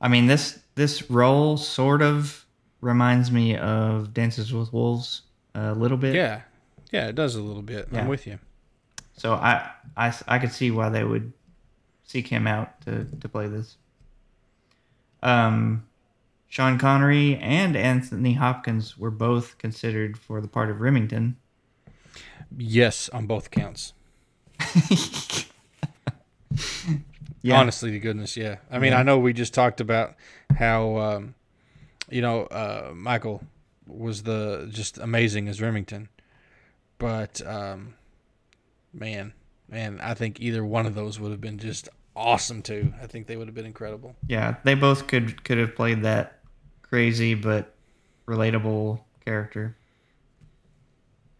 I 0.00 0.08
mean 0.08 0.26
this 0.26 0.60
this 0.74 1.10
role 1.10 1.56
sort 1.56 2.02
of 2.02 2.46
reminds 2.80 3.30
me 3.30 3.56
of 3.56 4.14
Dances 4.14 4.52
with 4.52 4.72
Wolves 4.72 5.22
a 5.54 5.74
little 5.74 5.98
bit. 5.98 6.14
Yeah, 6.14 6.42
yeah, 6.90 7.08
it 7.08 7.14
does 7.14 7.34
a 7.34 7.42
little 7.42 7.62
bit. 7.62 7.88
Yeah. 7.92 8.00
I'm 8.00 8.08
with 8.08 8.26
you. 8.26 8.38
So 9.16 9.34
I, 9.34 9.70
I 9.96 10.14
I 10.26 10.38
could 10.38 10.52
see 10.52 10.70
why 10.70 10.88
they 10.88 11.04
would 11.04 11.32
seek 12.04 12.28
him 12.28 12.46
out 12.46 12.80
to 12.82 13.04
to 13.04 13.28
play 13.28 13.46
this. 13.46 13.76
Um, 15.22 15.86
Sean 16.48 16.78
Connery 16.78 17.36
and 17.36 17.76
Anthony 17.76 18.34
Hopkins 18.34 18.98
were 18.98 19.10
both 19.10 19.58
considered 19.58 20.18
for 20.18 20.40
the 20.40 20.48
part 20.48 20.70
of 20.70 20.80
Remington. 20.80 21.36
Yes, 22.56 23.08
on 23.10 23.26
both 23.26 23.50
counts. 23.50 23.92
Yeah. 27.42 27.58
Honestly, 27.58 27.90
to 27.92 27.98
goodness, 27.98 28.36
yeah. 28.36 28.56
I 28.70 28.78
mean, 28.78 28.92
Yeah. 28.92 28.98
I 28.98 29.02
know 29.02 29.18
we 29.18 29.32
just 29.32 29.54
talked 29.54 29.80
about 29.80 30.14
how, 30.58 30.96
um, 30.98 31.34
you 32.10 32.20
know, 32.20 32.42
uh, 32.44 32.92
Michael 32.94 33.42
was 33.86 34.24
the 34.24 34.68
just 34.70 34.98
amazing 34.98 35.48
as 35.48 35.60
Remington, 35.60 36.10
but 36.98 37.40
um, 37.46 37.94
man, 38.92 39.32
man, 39.70 40.00
I 40.02 40.12
think 40.12 40.38
either 40.40 40.62
one 40.64 40.84
of 40.84 40.94
those 40.94 41.18
would 41.18 41.30
have 41.30 41.40
been 41.40 41.58
just 41.58 41.88
awesome 42.20 42.62
too. 42.62 42.92
I 43.02 43.06
think 43.06 43.26
they 43.26 43.36
would 43.36 43.48
have 43.48 43.54
been 43.54 43.66
incredible. 43.66 44.14
Yeah, 44.26 44.56
they 44.64 44.74
both 44.74 45.06
could 45.06 45.42
could 45.44 45.58
have 45.58 45.74
played 45.74 46.02
that 46.02 46.40
crazy 46.82 47.34
but 47.34 47.74
relatable 48.26 49.00
character. 49.24 49.76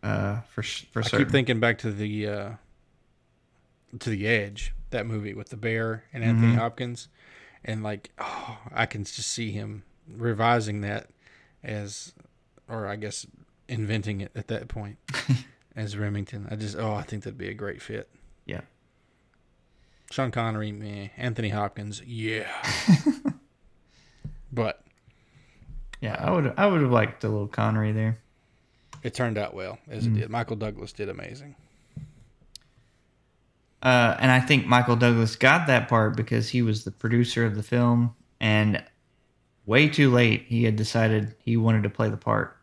Uh, 0.03 0.41
for 0.53 0.63
for 0.63 1.01
I 1.01 1.03
certain. 1.03 1.19
keep 1.27 1.31
thinking 1.31 1.61
back 1.61 1.79
to 1.79 1.93
the 1.93 2.27
uh, 2.27 2.51
to 3.99 4.11
the 4.11 4.27
Edge, 4.27 4.73
that 4.91 5.07
movie 5.07 5.35
with 5.35 5.51
the 5.51 5.57
bear 5.57 6.05
and 6.13 6.25
Anthony 6.25 6.55
Hopkins, 6.55 7.09
and 7.65 7.83
like, 7.83 8.11
oh, 8.19 8.59
I 8.73 8.87
can 8.87 9.05
just 9.05 9.29
see 9.29 9.51
him 9.51 9.85
revising 10.09 10.81
that 10.81 11.09
as, 11.63 12.13
or 12.69 12.87
I 12.87 12.97
guess 12.97 13.27
inventing 13.69 14.21
it 14.21 14.33
at 14.35 14.49
that 14.49 14.69
point 14.69 14.97
as 15.77 15.97
Remington. 15.97 16.49
I 16.51 16.57
just, 16.57 16.77
oh, 16.77 16.93
I 16.95 17.03
think 17.03 17.25
that'd 17.25 17.39
be 17.39 17.49
a 17.49 17.55
great 17.55 17.83
fit. 17.83 18.09
Yeah. 18.47 18.63
Sean 20.11 20.31
Connery, 20.31 20.73
meh. 20.73 21.09
Anthony 21.17 21.51
Hopkins, 21.51 22.03
yeah. 22.05 22.49
but 24.53 24.83
Yeah, 26.01 26.17
I 26.19 26.31
would 26.31 26.53
I 26.57 26.67
would 26.67 26.81
have 26.83 26.91
liked 26.91 27.23
a 27.25 27.29
little 27.29 27.47
Connery 27.49 27.93
there. 27.93 28.19
it 29.03 29.15
turned 29.15 29.39
out 29.39 29.55
well 29.55 29.79
as 29.89 30.07
it 30.07 30.15
did. 30.15 30.29
Michael 30.31 30.57
Douglas 30.57 30.93
did 30.93 31.09
amazing. 31.09 31.55
Uh, 33.83 34.15
and 34.21 34.31
I 34.31 34.41
think 34.41 34.67
Michael 34.67 34.97
Douglas 34.97 35.37
got 35.37 35.67
that 35.69 35.89
part 35.89 36.15
because 36.15 36.51
he 36.51 36.61
was 36.61 36.85
the 36.85 36.91
producer 36.91 37.47
of 37.47 37.55
the 37.57 37.63
film, 37.63 38.15
and 38.39 38.85
way 39.65 39.89
too 39.89 40.11
late 40.11 40.45
he 40.49 40.65
had 40.65 40.77
decided 40.77 41.35
he 41.39 41.57
wanted 41.57 41.85
to 41.85 41.91
play 41.91 42.11
the 42.11 42.17
part. 42.19 42.57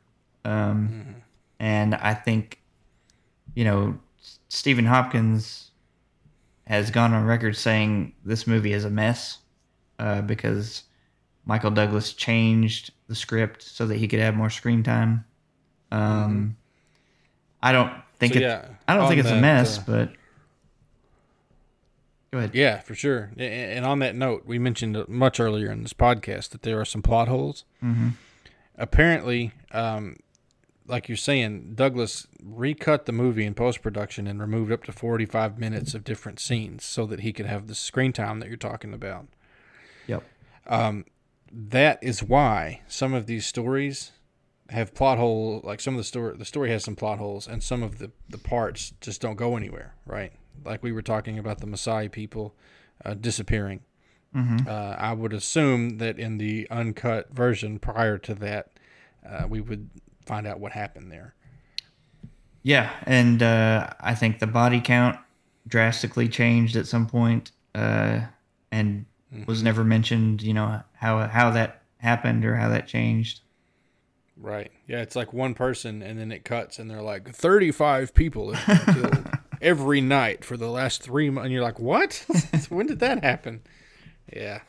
Um, 0.45 1.15
And 1.59 1.95
I 1.95 2.13
think, 2.13 2.61
you 3.55 3.63
know, 3.63 3.97
Stephen 4.49 4.85
Hopkins 4.85 5.66
has 6.67 6.91
gone 6.91 7.13
on 7.13 7.23
record 7.25 7.55
saying 7.55 8.13
this 8.25 8.45
movie 8.45 8.73
is 8.73 8.83
a 8.85 8.89
mess 8.89 9.39
uh, 9.99 10.21
because 10.21 10.83
Michael 11.45 11.71
Douglas 11.71 12.11
changed 12.13 12.91
the 13.07 13.15
script 13.15 13.61
so 13.63 13.85
that 13.87 13.95
he 13.95 14.07
could 14.07 14.19
have 14.19 14.35
more 14.35 14.49
screen 14.49 14.83
time. 14.83 15.23
Um, 15.91 16.57
I 17.63 17.71
don't 17.71 17.93
think 18.19 18.33
So, 18.33 18.39
it. 18.39 18.41
yeah, 18.43 18.65
I 18.87 18.95
don't 18.95 19.07
think 19.07 19.21
it's 19.21 19.29
a 19.29 19.39
mess, 19.39 19.79
uh, 19.79 19.83
but 19.87 20.11
go 22.31 22.39
ahead. 22.39 22.53
Yeah, 22.53 22.79
for 22.81 22.95
sure. 22.95 23.31
And 23.37 23.85
on 23.85 23.99
that 23.99 24.15
note, 24.15 24.43
we 24.45 24.59
mentioned 24.59 25.07
much 25.07 25.39
earlier 25.39 25.71
in 25.71 25.83
this 25.83 25.93
podcast 25.93 26.49
that 26.49 26.63
there 26.63 26.79
are 26.79 26.85
some 26.85 27.01
plot 27.01 27.27
holes. 27.29 27.63
Mm-hmm. 27.83 28.09
Apparently, 28.77 29.53
um, 29.71 30.17
like 30.87 31.09
you're 31.09 31.17
saying, 31.17 31.73
Douglas 31.75 32.27
recut 32.41 33.05
the 33.05 33.11
movie 33.11 33.45
in 33.45 33.53
post 33.53 33.81
production 33.81 34.25
and 34.27 34.39
removed 34.39 34.71
up 34.71 34.83
to 34.85 34.91
45 34.91 35.59
minutes 35.59 35.93
of 35.93 36.03
different 36.03 36.39
scenes 36.39 36.85
so 36.85 37.05
that 37.05 37.19
he 37.19 37.33
could 37.33 37.45
have 37.45 37.67
the 37.67 37.75
screen 37.75 38.13
time 38.13 38.39
that 38.39 38.47
you're 38.47 38.57
talking 38.57 38.93
about. 38.93 39.27
Yep. 40.07 40.23
Um, 40.67 41.05
That 41.51 41.99
is 42.01 42.23
why 42.23 42.81
some 42.87 43.13
of 43.13 43.25
these 43.25 43.45
stories 43.45 44.11
have 44.69 44.93
plot 44.93 45.17
hole. 45.17 45.61
Like 45.63 45.79
some 45.79 45.93
of 45.93 45.97
the 45.97 46.03
story, 46.03 46.35
the 46.37 46.45
story 46.45 46.69
has 46.71 46.83
some 46.83 46.95
plot 46.95 47.19
holes, 47.19 47.47
and 47.47 47.63
some 47.63 47.83
of 47.83 47.99
the 47.99 48.11
the 48.29 48.37
parts 48.37 48.93
just 49.01 49.21
don't 49.21 49.35
go 49.35 49.55
anywhere. 49.55 49.95
Right? 50.05 50.33
Like 50.65 50.83
we 50.83 50.91
were 50.91 51.01
talking 51.01 51.37
about 51.39 51.59
the 51.59 51.67
Maasai 51.67 52.11
people 52.11 52.55
uh, 53.05 53.13
disappearing. 53.13 53.81
Uh, 54.67 54.95
I 54.99 55.13
would 55.13 55.33
assume 55.33 55.97
that 55.97 56.19
in 56.19 56.37
the 56.37 56.67
uncut 56.69 57.33
version 57.33 57.79
prior 57.79 58.17
to 58.19 58.35
that, 58.35 58.71
uh, 59.27 59.47
we 59.49 59.61
would 59.61 59.89
find 60.27 60.45
out 60.45 60.59
what 60.59 60.71
happened 60.71 61.11
there. 61.11 61.33
Yeah, 62.63 62.91
and 63.03 63.41
uh, 63.41 63.89
I 63.99 64.13
think 64.13 64.39
the 64.39 64.47
body 64.47 64.81
count 64.81 65.17
drastically 65.67 66.27
changed 66.27 66.75
at 66.75 66.87
some 66.87 67.07
point, 67.07 67.51
uh, 67.73 68.21
and 68.71 69.05
was 69.45 69.63
never 69.63 69.83
mentioned. 69.83 70.41
You 70.41 70.53
know 70.53 70.81
how 70.93 71.27
how 71.27 71.51
that 71.51 71.81
happened 71.99 72.45
or 72.45 72.55
how 72.55 72.69
that 72.69 72.87
changed. 72.87 73.41
Right. 74.39 74.71
Yeah, 74.87 75.01
it's 75.01 75.15
like 75.15 75.33
one 75.33 75.53
person, 75.53 76.01
and 76.01 76.19
then 76.19 76.31
it 76.31 76.43
cuts, 76.43 76.77
and 76.77 76.89
they're 76.89 77.01
like, 77.01 77.33
35 77.33 78.13
people 78.13 78.53
have 78.53 78.85
been 78.85 78.95
killed 79.01 79.29
every 79.61 80.01
night 80.01 80.45
for 80.45 80.57
the 80.57 80.69
last 80.69 81.01
three 81.01 81.29
months. 81.29 81.45
And 81.45 81.53
you're 81.53 81.63
like, 81.63 81.79
what? 81.79 82.23
when 82.69 82.87
did 82.87 82.99
that 82.99 83.23
happen? 83.23 83.61
Yeah. 84.31 84.61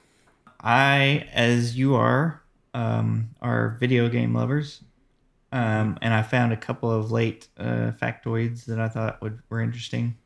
I, 0.61 1.29
as 1.33 1.77
you 1.77 1.95
are, 1.97 2.43
um, 2.75 3.31
are 3.43 3.77
video 3.79 4.09
game 4.09 4.35
lovers, 4.35 4.83
um, 5.53 5.99
and 6.03 6.12
I 6.15 6.23
found 6.23 6.53
a 6.53 6.57
couple 6.57 6.91
of 6.91 7.11
late 7.11 7.49
uh, 7.57 7.93
factoids 8.01 8.65
that 8.66 8.79
I 8.79 8.89
thought 8.89 9.20
would 9.23 9.41
were 9.51 9.61
interesting. 9.61 10.16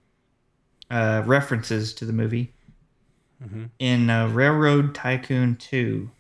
Uh, 0.91 1.23
references 1.25 1.95
to 1.95 2.05
the 2.05 2.13
movie 2.13 2.53
Mhm. 3.43 3.71
in 3.79 4.11
uh, 4.11 4.29
Railroad 4.29 4.95
Tycoon 4.95 5.57
Two, 5.57 6.11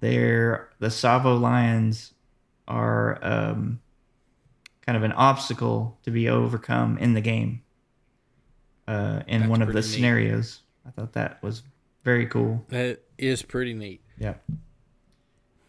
there 0.00 0.70
the 0.78 0.88
Tsavo 0.88 1.40
Lions 1.40 2.12
are 2.66 3.18
um, 3.22 3.80
kind 4.84 4.96
of 4.96 5.02
an 5.04 5.12
obstacle 5.12 5.98
to 6.02 6.10
be 6.10 6.28
overcome 6.28 6.98
in 6.98 7.14
the 7.14 7.20
game. 7.20 7.62
Uh, 8.88 9.22
in 9.28 9.40
That's 9.42 9.50
one 9.50 9.62
of 9.62 9.68
the 9.68 9.74
neat. 9.74 9.82
scenarios, 9.84 10.62
I 10.84 10.90
thought 10.90 11.12
that 11.12 11.40
was 11.42 11.62
very 12.02 12.26
cool. 12.26 12.64
That 12.68 13.00
is 13.16 13.42
pretty 13.42 13.72
neat. 13.74 14.00
Yep. 14.18 14.42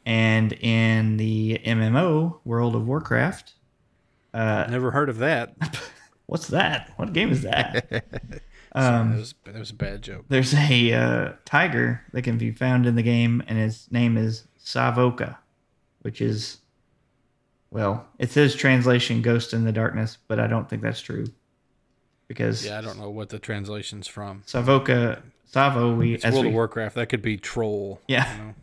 And 0.06 0.54
in 0.54 1.18
the 1.18 1.62
MMO 1.64 2.40
World 2.44 2.76
of 2.76 2.88
Warcraft, 2.88 3.54
uh, 4.34 4.68
Never 4.70 4.92
heard 4.92 5.10
of 5.10 5.18
that. 5.20 5.56
what's 6.26 6.48
that? 6.48 6.92
What 6.96 7.14
game 7.14 7.32
is 7.32 7.42
that? 7.44 7.90
that, 7.90 8.42
um, 8.74 9.18
was, 9.18 9.36
that 9.44 9.56
was 9.56 9.72
a 9.72 9.76
bad 9.76 10.02
joke. 10.02 10.26
there's 10.30 10.54
a 10.54 10.94
uh, 10.94 11.34
tiger 11.46 12.02
that 12.14 12.22
can 12.22 12.38
be 12.38 12.52
found 12.52 12.86
in 12.86 12.96
the 12.96 13.04
game, 13.04 13.44
and 13.48 13.58
his 13.58 13.88
name 13.92 14.18
is 14.18 14.48
Savoka, 14.64 15.38
which 16.02 16.22
is, 16.22 16.60
well, 17.70 18.08
it 18.20 18.32
says 18.32 18.56
translation 18.56 19.22
"Ghost 19.22 19.54
in 19.54 19.66
the 19.66 19.72
Darkness," 19.74 20.18
but 20.28 20.40
I 20.40 20.48
don't 20.48 20.70
think 20.70 20.82
that's 20.82 21.02
true 21.02 21.28
because 22.30 22.66
Yeah, 22.66 22.78
I 22.78 22.82
don't 22.82 22.98
know 22.98 23.10
what 23.10 23.30
the 23.30 23.40
translation's 23.40 24.08
from. 24.08 24.44
Savoka, 24.48 25.22
Tsavo, 25.52 25.98
we 25.98 26.14
It's 26.14 26.24
as 26.24 26.34
World 26.34 26.46
we, 26.46 26.50
of 26.52 26.56
Warcraft. 26.56 26.96
That 26.96 27.10
could 27.10 27.22
be 27.22 27.36
troll. 27.36 28.00
Yeah. 28.08 28.32
you 28.32 28.44
know? 28.44 28.54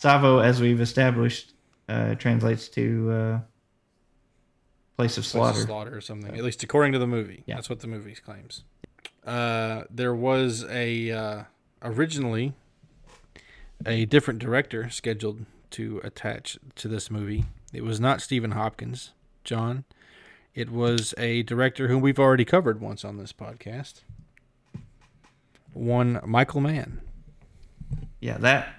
Tsavo, 0.00 0.42
as 0.42 0.60
we've 0.60 0.80
established, 0.80 1.52
uh, 1.88 2.14
translates 2.14 2.68
to 2.70 3.10
uh, 3.10 3.40
place 4.96 5.16
of 5.16 5.16
Place 5.16 5.18
of 5.18 5.26
slaughter. 5.26 5.60
slaughter 5.60 5.96
or 5.96 6.00
something. 6.00 6.34
At 6.36 6.42
least 6.44 6.62
according 6.62 6.92
to 6.92 6.98
the 6.98 7.06
movie. 7.06 7.42
Yeah. 7.46 7.56
That's 7.56 7.68
what 7.68 7.80
the 7.80 7.86
movie 7.86 8.14
claims. 8.14 8.64
Uh, 9.26 9.82
there 9.90 10.14
was 10.14 10.64
a 10.70 11.10
uh, 11.10 11.42
originally 11.82 12.54
a 13.84 14.04
different 14.06 14.40
director 14.40 14.88
scheduled 14.90 15.44
to 15.70 16.00
attach 16.02 16.58
to 16.76 16.88
this 16.88 17.10
movie. 17.10 17.44
It 17.72 17.84
was 17.84 18.00
not 18.00 18.20
Stephen 18.20 18.52
Hopkins, 18.52 19.12
John. 19.44 19.84
It 20.54 20.70
was 20.70 21.14
a 21.16 21.42
director 21.44 21.88
whom 21.88 22.00
we've 22.00 22.18
already 22.18 22.44
covered 22.44 22.80
once 22.80 23.04
on 23.04 23.18
this 23.18 23.32
podcast. 23.32 24.00
One 25.72 26.20
Michael 26.26 26.60
Mann. 26.60 27.00
Yeah, 28.20 28.38
that 28.38 28.74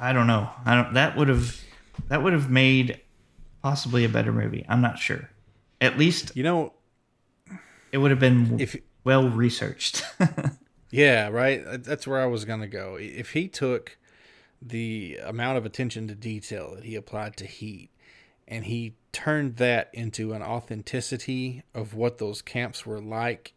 I 0.00 0.12
don't 0.14 0.26
know. 0.26 0.48
I 0.64 0.74
don't. 0.74 0.94
That 0.94 1.16
would 1.16 1.28
have 1.28 1.60
that 2.08 2.22
would 2.22 2.32
have 2.32 2.50
made 2.50 3.00
possibly 3.62 4.04
a 4.04 4.08
better 4.08 4.32
movie. 4.32 4.64
I'm 4.68 4.80
not 4.80 4.98
sure. 4.98 5.28
At 5.80 5.98
least 5.98 6.32
You 6.34 6.42
know, 6.42 6.72
it 7.92 7.98
would 7.98 8.10
have 8.10 8.20
been 8.20 8.58
if 8.58 8.76
well 9.04 9.28
researched. 9.28 10.02
Yeah, 10.92 11.28
right. 11.28 11.64
Uh, 11.64 11.76
That's 11.80 12.04
where 12.04 12.20
I 12.20 12.26
was 12.26 12.44
gonna 12.44 12.66
go. 12.66 12.96
If 12.98 13.30
he 13.30 13.46
took 13.46 13.96
the 14.60 15.20
amount 15.24 15.56
of 15.56 15.64
attention 15.64 16.08
to 16.08 16.16
detail 16.16 16.74
that 16.74 16.82
he 16.84 16.96
applied 16.96 17.36
to 17.36 17.46
Heat, 17.46 17.90
and 18.48 18.64
he 18.64 18.96
turned 19.12 19.56
that 19.56 19.90
into 19.92 20.32
an 20.32 20.42
authenticity 20.42 21.62
of 21.74 21.94
what 21.94 22.18
those 22.18 22.42
camps 22.42 22.84
were 22.84 23.00
like, 23.00 23.54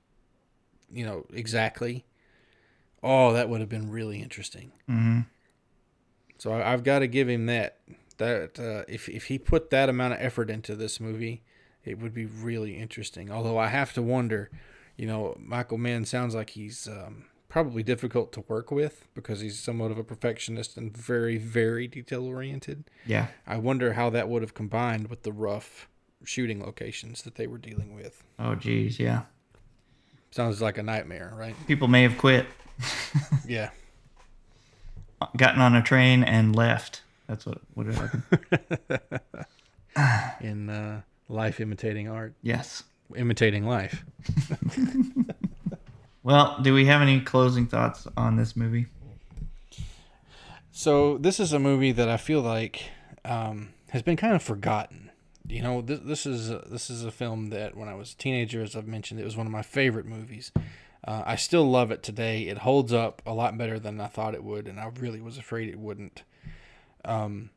you 0.91 1.03
know 1.05 1.25
exactly. 1.33 2.05
Oh, 3.01 3.33
that 3.33 3.49
would 3.49 3.61
have 3.61 3.69
been 3.69 3.89
really 3.89 4.21
interesting. 4.21 4.71
hmm 4.87 5.21
So 6.37 6.51
I, 6.51 6.73
I've 6.73 6.83
got 6.83 6.99
to 6.99 7.07
give 7.07 7.29
him 7.29 7.45
that. 7.47 7.77
That 8.17 8.59
uh, 8.59 8.85
if 8.87 9.09
if 9.09 9.25
he 9.25 9.39
put 9.39 9.71
that 9.71 9.89
amount 9.89 10.13
of 10.13 10.19
effort 10.21 10.49
into 10.49 10.75
this 10.75 10.99
movie, 10.99 11.41
it 11.83 11.99
would 11.99 12.13
be 12.13 12.25
really 12.25 12.77
interesting. 12.77 13.31
Although 13.31 13.57
I 13.57 13.67
have 13.67 13.91
to 13.93 14.01
wonder, 14.01 14.51
you 14.95 15.07
know, 15.07 15.35
Michael 15.39 15.79
Mann 15.79 16.05
sounds 16.05 16.35
like 16.35 16.51
he's 16.51 16.87
um, 16.87 17.25
probably 17.49 17.81
difficult 17.81 18.31
to 18.33 18.43
work 18.47 18.71
with 18.71 19.07
because 19.15 19.41
he's 19.41 19.59
somewhat 19.59 19.91
of 19.91 19.97
a 19.97 20.03
perfectionist 20.03 20.77
and 20.77 20.95
very 20.95 21.37
very 21.37 21.87
detail 21.87 22.25
oriented. 22.25 22.83
Yeah. 23.05 23.27
I 23.47 23.57
wonder 23.57 23.93
how 23.93 24.11
that 24.11 24.29
would 24.29 24.43
have 24.43 24.53
combined 24.53 25.09
with 25.09 25.23
the 25.23 25.31
rough 25.31 25.89
shooting 26.23 26.63
locations 26.63 27.23
that 27.23 27.35
they 27.35 27.47
were 27.47 27.57
dealing 27.57 27.93
with. 27.93 28.23
Oh, 28.39 28.55
geez, 28.55 28.99
yeah. 28.99 29.23
Sounds 30.31 30.61
like 30.61 30.77
a 30.77 30.83
nightmare, 30.83 31.33
right? 31.35 31.55
People 31.67 31.87
may 31.87 32.03
have 32.03 32.17
quit, 32.17 32.45
Yeah. 33.47 33.69
Gotten 35.37 35.61
on 35.61 35.75
a 35.75 35.81
train, 35.81 36.23
and 36.23 36.55
left. 36.55 37.01
That's 37.27 37.45
what 37.45 37.59
would 37.75 37.87
have 37.87 37.97
happened. 37.97 39.21
In 40.41 40.69
uh, 40.69 41.01
life 41.29 41.59
imitating 41.59 42.09
art, 42.09 42.33
yes. 42.41 42.83
imitating 43.15 43.65
life. 43.65 44.03
Well, 46.23 46.57
do 46.61 46.73
we 46.73 46.85
have 46.85 47.01
any 47.01 47.19
closing 47.19 47.67
thoughts 47.67 48.07
on 48.15 48.37
this 48.37 48.55
movie? 48.55 48.87
So 50.71 51.17
this 51.17 51.39
is 51.39 51.51
a 51.51 51.59
movie 51.59 51.91
that 51.91 52.07
I 52.07 52.15
feel 52.15 52.41
like 52.41 52.85
um, 53.25 53.73
has 53.89 54.01
been 54.01 54.15
kind 54.15 54.33
of 54.33 54.41
forgotten. 54.41 55.11
You 55.45 55.61
know, 55.61 55.81
this, 55.81 55.99
this 55.99 56.25
is 56.25 56.49
a, 56.49 56.59
this 56.69 56.89
is 56.89 57.03
a 57.03 57.11
film 57.11 57.49
that 57.49 57.75
when 57.75 57.89
I 57.89 57.95
was 57.95 58.13
a 58.13 58.15
teenager, 58.15 58.63
as 58.63 58.73
I've 58.73 58.87
mentioned, 58.87 59.19
it 59.19 59.25
was 59.25 59.35
one 59.35 59.45
of 59.45 59.51
my 59.51 59.61
favorite 59.61 60.05
movies. 60.05 60.53
Uh, 61.05 61.23
I 61.25 61.35
still 61.35 61.69
love 61.69 61.91
it 61.91 62.01
today. 62.01 62.43
It 62.43 62.59
holds 62.59 62.93
up 62.93 63.21
a 63.25 63.33
lot 63.33 63.57
better 63.57 63.79
than 63.79 63.99
I 63.99 64.07
thought 64.07 64.35
it 64.35 64.43
would, 64.43 64.67
and 64.67 64.79
I 64.79 64.89
really 64.99 65.21
was 65.21 65.37
afraid 65.37 65.69
it 65.69 65.79
wouldn't. 65.79 66.23
Um, 67.03 67.49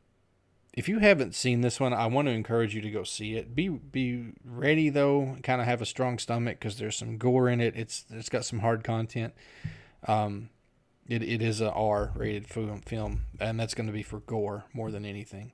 if 0.73 0.87
you 0.87 0.99
haven't 0.99 1.33
seen 1.33 1.61
this 1.61 1.79
one, 1.79 1.93
I 1.93 2.05
want 2.05 2.27
to 2.27 2.33
encourage 2.33 2.75
you 2.75 2.81
to 2.81 2.91
go 2.91 3.03
see 3.03 3.35
it. 3.35 3.55
Be 3.55 3.69
be 3.69 4.33
ready 4.45 4.89
though, 4.89 5.37
kind 5.43 5.59
of 5.59 5.65
have 5.65 5.81
a 5.81 5.87
strong 5.87 6.19
stomach 6.19 6.59
because 6.59 6.77
there's 6.77 6.95
some 6.95 7.17
gore 7.17 7.49
in 7.49 7.61
it. 7.61 7.75
It's 7.75 8.05
it's 8.11 8.29
got 8.29 8.45
some 8.45 8.59
hard 8.59 8.83
content. 8.83 9.33
Um, 10.07 10.49
it, 11.07 11.23
it 11.23 11.41
is 11.41 11.61
a 11.61 11.71
R 11.71 12.11
rated 12.15 12.47
film, 12.47 12.81
film, 12.81 13.23
and 13.39 13.59
that's 13.59 13.73
going 13.73 13.87
to 13.87 13.93
be 13.93 14.03
for 14.03 14.19
gore 14.19 14.65
more 14.73 14.91
than 14.91 15.05
anything. 15.05 15.53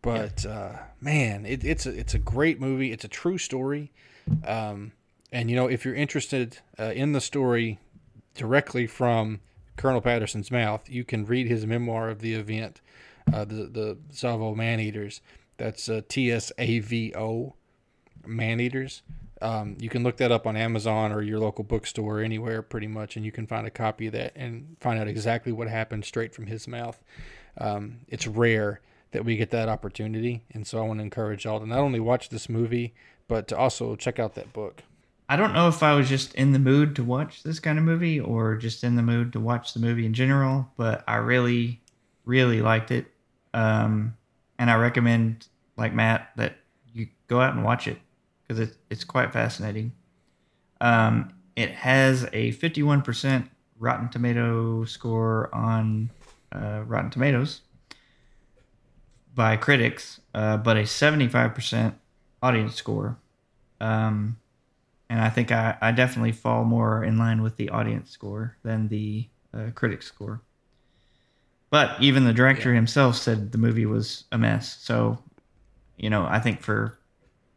But 0.00 0.46
uh, 0.46 0.78
man, 1.00 1.44
it, 1.44 1.64
it's 1.64 1.84
a 1.84 1.90
it's 1.90 2.14
a 2.14 2.18
great 2.18 2.60
movie. 2.60 2.92
It's 2.92 3.04
a 3.04 3.08
true 3.08 3.38
story, 3.38 3.92
um, 4.46 4.92
and 5.34 5.50
you 5.50 5.56
know 5.56 5.66
if 5.66 5.84
you're 5.84 5.96
interested 5.96 6.58
uh, 6.78 6.92
in 6.94 7.12
the 7.12 7.20
story 7.20 7.80
directly 8.34 8.86
from 8.86 9.40
Colonel 9.76 10.00
Patterson's 10.00 10.52
mouth, 10.52 10.88
you 10.88 11.04
can 11.04 11.26
read 11.26 11.48
his 11.48 11.66
memoir 11.66 12.08
of 12.08 12.20
the 12.20 12.34
event, 12.34 12.80
uh, 13.32 13.44
the 13.44 13.66
the 13.66 13.98
Tsavo 14.12 14.54
Man 14.54 14.78
Eaters. 14.78 15.20
That's 15.58 15.88
uh, 15.88 16.02
T 16.08 16.30
S 16.30 16.52
A 16.56 16.78
V 16.78 17.12
O 17.16 17.54
Man 18.24 18.60
Eaters. 18.60 19.02
Um, 19.42 19.76
you 19.80 19.88
can 19.88 20.04
look 20.04 20.16
that 20.18 20.30
up 20.30 20.46
on 20.46 20.56
Amazon 20.56 21.10
or 21.10 21.20
your 21.20 21.40
local 21.40 21.64
bookstore, 21.64 22.20
anywhere 22.20 22.62
pretty 22.62 22.86
much, 22.86 23.16
and 23.16 23.26
you 23.26 23.32
can 23.32 23.46
find 23.46 23.66
a 23.66 23.70
copy 23.70 24.06
of 24.06 24.12
that 24.12 24.32
and 24.36 24.76
find 24.80 25.00
out 25.00 25.08
exactly 25.08 25.50
what 25.52 25.68
happened 25.68 26.04
straight 26.04 26.32
from 26.32 26.46
his 26.46 26.68
mouth. 26.68 27.02
Um, 27.58 27.98
it's 28.08 28.26
rare 28.26 28.80
that 29.10 29.24
we 29.24 29.36
get 29.36 29.50
that 29.50 29.68
opportunity, 29.68 30.44
and 30.52 30.64
so 30.64 30.78
I 30.78 30.82
want 30.86 31.00
to 31.00 31.04
encourage 31.04 31.44
y'all 31.44 31.60
to 31.60 31.66
not 31.66 31.80
only 31.80 32.00
watch 32.00 32.28
this 32.28 32.48
movie, 32.48 32.94
but 33.26 33.48
to 33.48 33.58
also 33.58 33.96
check 33.96 34.20
out 34.20 34.34
that 34.36 34.52
book. 34.52 34.84
I 35.28 35.36
don't 35.36 35.54
know 35.54 35.68
if 35.68 35.82
I 35.82 35.94
was 35.94 36.08
just 36.08 36.34
in 36.34 36.52
the 36.52 36.58
mood 36.58 36.96
to 36.96 37.04
watch 37.04 37.42
this 37.42 37.58
kind 37.58 37.78
of 37.78 37.84
movie 37.84 38.20
or 38.20 38.56
just 38.56 38.84
in 38.84 38.96
the 38.96 39.02
mood 39.02 39.32
to 39.32 39.40
watch 39.40 39.72
the 39.72 39.80
movie 39.80 40.04
in 40.04 40.12
general, 40.12 40.68
but 40.76 41.02
I 41.08 41.16
really, 41.16 41.80
really 42.24 42.60
liked 42.60 42.90
it. 42.90 43.06
Um, 43.54 44.16
and 44.58 44.70
I 44.70 44.74
recommend, 44.74 45.46
like 45.76 45.94
Matt, 45.94 46.30
that 46.36 46.56
you 46.92 47.08
go 47.28 47.40
out 47.40 47.54
and 47.54 47.64
watch 47.64 47.88
it 47.88 47.98
because 48.42 48.60
it, 48.60 48.76
it's 48.90 49.04
quite 49.04 49.32
fascinating. 49.32 49.92
Um, 50.80 51.32
it 51.56 51.70
has 51.70 52.24
a 52.32 52.52
51% 52.52 53.48
Rotten 53.78 54.08
Tomato 54.10 54.84
score 54.84 55.54
on 55.54 56.10
uh, 56.52 56.82
Rotten 56.86 57.10
Tomatoes 57.10 57.62
by 59.34 59.56
critics, 59.56 60.20
uh, 60.34 60.58
but 60.58 60.76
a 60.76 60.82
75% 60.82 61.94
audience 62.42 62.74
score. 62.74 63.16
Um, 63.80 64.36
and 65.14 65.22
I 65.22 65.30
think 65.30 65.52
I, 65.52 65.78
I 65.80 65.92
definitely 65.92 66.32
fall 66.32 66.64
more 66.64 67.04
in 67.04 67.18
line 67.18 67.42
with 67.42 67.56
the 67.56 67.70
audience 67.70 68.10
score 68.10 68.58
than 68.64 68.88
the 68.88 69.30
uh, 69.54 69.70
critic 69.74 70.02
score. 70.02 70.42
But 71.70 72.02
even 72.02 72.24
the 72.24 72.32
director 72.32 72.74
himself 72.74 73.16
said 73.16 73.52
the 73.52 73.58
movie 73.58 73.86
was 73.86 74.24
a 74.32 74.38
mess. 74.38 74.76
So, 74.82 75.24
you 75.96 76.10
know, 76.10 76.26
I 76.26 76.40
think 76.40 76.62
for 76.62 76.98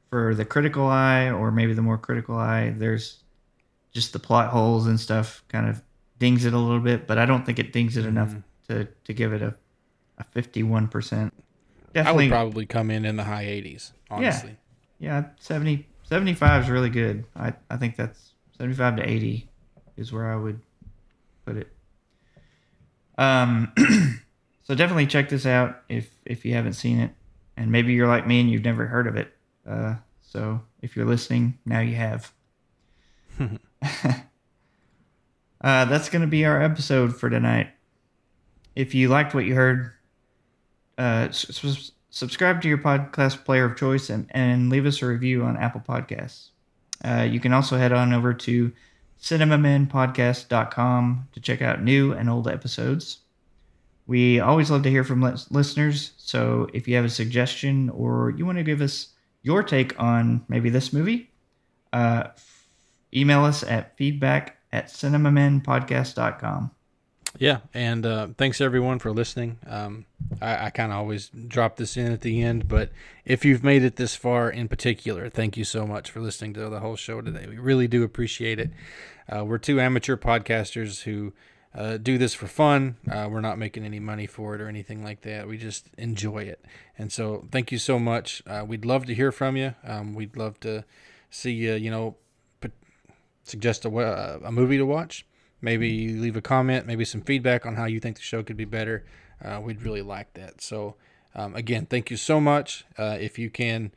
for 0.10 0.36
the 0.36 0.46
critical 0.46 0.88
eye 0.88 1.30
or 1.32 1.52
maybe 1.52 1.74
the 1.74 1.84
more 1.84 1.98
critical 1.98 2.38
eye, 2.38 2.72
there's 2.78 3.24
just 3.94 4.14
the 4.14 4.20
plot 4.20 4.52
holes 4.52 4.88
and 4.88 5.00
stuff 5.00 5.44
kind 5.50 5.70
of 5.70 5.84
dings 6.20 6.46
it 6.46 6.54
a 6.54 6.60
little 6.60 6.82
bit, 6.82 7.08
but 7.08 7.20
I 7.20 7.26
don't 7.26 7.46
think 7.46 7.60
it 7.60 7.74
dings 7.74 7.98
it 7.98 8.06
enough 8.06 8.36
Mm-hmm. 8.36 8.40
to 8.70 8.86
to 9.06 9.14
give 9.14 9.34
it 9.34 9.44
a 9.44 9.58
a 10.20 10.26
fifty 10.26 10.64
one 10.64 10.88
percent. 10.90 11.34
I 12.04 12.12
would 12.12 12.28
Definitely, 12.28 12.28
probably 12.28 12.66
come 12.66 12.92
in 12.92 13.06
in 13.06 13.18
the 13.18 13.26
high 13.26 13.46
80s, 13.46 13.94
honestly. 14.10 14.58
yeah, 15.00 15.30
70, 15.40 15.88
75 16.08 16.64
is 16.64 16.70
really 16.70 16.90
good. 16.90 17.26
I 17.36 17.54
I 17.70 17.78
think 17.78 17.96
that's 17.96 18.34
seventy 18.58 18.76
five 18.76 18.96
to 18.98 19.08
eighty 19.08 19.50
is 19.98 20.12
where 20.12 20.32
I 20.32 20.36
would 20.36 20.62
put 21.46 21.58
it. 21.58 21.68
Um, 23.18 23.74
so 24.64 24.76
definitely 24.76 25.08
check 25.08 25.30
this 25.30 25.46
out 25.46 25.82
if 25.90 26.10
if 26.26 26.46
you 26.46 26.54
haven't 26.54 26.74
seen 26.74 27.00
it, 27.00 27.12
and 27.58 27.72
maybe 27.72 27.94
you're 27.94 28.08
like 28.08 28.26
me 28.28 28.40
and 28.40 28.50
you've 28.50 28.64
never 28.64 28.86
heard 28.88 29.08
of 29.08 29.16
it. 29.16 29.34
Uh, 29.68 29.96
so 30.22 30.62
if 30.82 30.96
you're 30.96 31.06
listening, 31.06 31.58
now 31.66 31.80
you 31.80 31.96
have. 31.96 32.32
uh, 35.62 35.86
that's 35.86 36.10
going 36.10 36.22
to 36.22 36.28
be 36.28 36.46
our 36.46 36.62
episode 36.62 37.16
for 37.16 37.30
tonight. 37.30 37.70
If 38.76 38.96
you 38.96 39.10
liked 39.10 39.34
what 39.34 39.46
you 39.46 39.56
heard, 39.56 39.92
uh, 40.98 41.28
s- 41.30 41.64
s- 41.64 41.92
subscribe 42.18 42.62
to 42.64 42.68
your 42.68 42.80
podcast 42.80 43.46
player 43.46 43.66
of 43.66 43.78
choice 43.78 44.10
and, 44.10 44.26
and 44.32 44.72
leave 44.72 44.88
us 44.88 45.04
a 45.04 45.06
review 45.06 45.44
on 45.44 45.56
Apple 45.56 45.84
Podcasts. 45.88 46.50
Uh, 47.06 47.28
you 47.30 47.40
can 47.40 47.54
also 47.54 47.78
head 47.78 47.92
on 47.92 48.12
over 48.12 48.34
to 48.34 48.72
cinemamenpodcast.com 49.22 51.28
to 51.32 51.40
check 51.40 51.62
out 51.62 51.84
new 51.84 52.14
and 52.14 52.28
old 52.28 52.48
episodes. 52.48 53.20
We 54.08 54.40
always 54.40 54.72
love 54.72 54.82
to 54.84 54.90
hear 54.90 55.04
from 55.04 55.22
listeners, 55.52 56.14
so 56.18 56.68
if 56.74 56.88
you 56.88 56.96
have 56.96 57.06
a 57.06 57.10
suggestion 57.10 57.92
or 57.92 58.32
you 58.32 58.48
want 58.48 58.58
to 58.58 58.64
give 58.64 58.82
us 58.82 59.10
your 59.44 59.62
take 59.62 60.02
on 60.02 60.44
maybe 60.48 60.72
this 60.72 60.92
movie, 60.92 61.30
uh, 61.94 62.30
email 63.14 63.44
us 63.44 63.62
at 63.62 63.96
feedback 63.96 64.58
at 64.72 64.88
cinemamenpodcast.com. 64.88 66.72
Yeah, 67.40 67.60
and 67.74 68.06
uh, 68.06 68.28
thanks 68.38 68.62
everyone 68.62 68.98
for 68.98 69.12
listening. 69.12 69.60
Um, 69.68 70.06
I, 70.42 70.66
I 70.66 70.70
kind 70.72 70.92
of 70.92 70.98
always 70.98 71.30
drop 71.30 71.76
this 71.76 71.96
in 71.96 72.12
at 72.12 72.22
the 72.22 72.42
end, 72.42 72.68
but 72.68 72.90
if 73.26 73.46
you've 73.46 73.64
made 73.64 73.84
it 73.84 73.96
this 73.96 74.16
far 74.16 74.50
in 74.50 74.68
particular, 74.68 75.30
thank 75.30 75.56
you 75.56 75.64
so 75.64 75.86
much 75.86 76.10
for 76.10 76.20
listening 76.20 76.54
to 76.56 76.68
the 76.70 76.80
whole 76.80 76.96
show 76.96 77.22
today. 77.22 77.46
We 77.48 77.58
really 77.58 77.88
do 77.88 78.04
appreciate 78.04 78.60
it. 78.60 78.72
Uh, 79.32 79.46
we're 79.46 79.60
two 79.60 79.80
amateur 79.80 80.18
podcasters 80.18 81.04
who 81.04 81.34
uh, 81.76 81.98
do 81.98 82.18
this 82.18 82.34
for 82.34 82.48
fun. 82.48 82.98
Uh, 83.12 83.28
we're 83.30 83.42
not 83.42 83.60
making 83.60 83.86
any 83.86 84.00
money 84.00 84.26
for 84.26 84.56
it 84.56 84.62
or 84.62 84.68
anything 84.68 85.04
like 85.04 85.22
that. 85.22 85.48
We 85.48 85.58
just 85.58 85.90
enjoy 85.98 86.40
it. 86.40 86.66
And 86.98 87.12
so, 87.12 87.46
thank 87.52 87.72
you 87.72 87.78
so 87.78 88.00
much. 88.00 88.42
Uh, 88.48 88.66
we'd 88.68 88.86
love 88.86 89.06
to 89.06 89.14
hear 89.14 89.32
from 89.32 89.58
you. 89.58 89.76
Um, 89.84 90.16
we'd 90.16 90.36
love 90.36 90.60
to 90.62 90.86
see 91.30 91.52
you, 91.52 91.74
you 91.74 91.92
know, 91.92 92.16
suggest 93.44 93.86
a, 93.86 94.40
a 94.44 94.52
movie 94.52 94.78
to 94.78 94.86
watch. 94.86 95.26
Maybe 95.62 96.10
leave 96.10 96.36
a 96.36 96.42
comment, 96.42 96.86
maybe 96.86 97.06
some 97.06 97.22
feedback 97.22 97.66
on 97.66 97.76
how 97.76 97.86
you 97.86 98.00
think 98.00 98.18
the 98.18 98.22
show 98.22 98.44
could 98.44 98.58
be 98.58 98.66
better. 98.66 99.04
Uh, 99.44 99.60
we'd 99.64 99.82
really 99.82 100.02
like 100.02 100.34
that. 100.34 100.62
So, 100.62 100.96
um, 101.36 101.56
again, 101.56 101.86
thank 101.86 102.12
you 102.12 102.18
so 102.18 102.40
much. 102.40 102.86
Uh, 102.98 103.18
if 103.20 103.40
you 103.40 103.50
can 103.50 103.92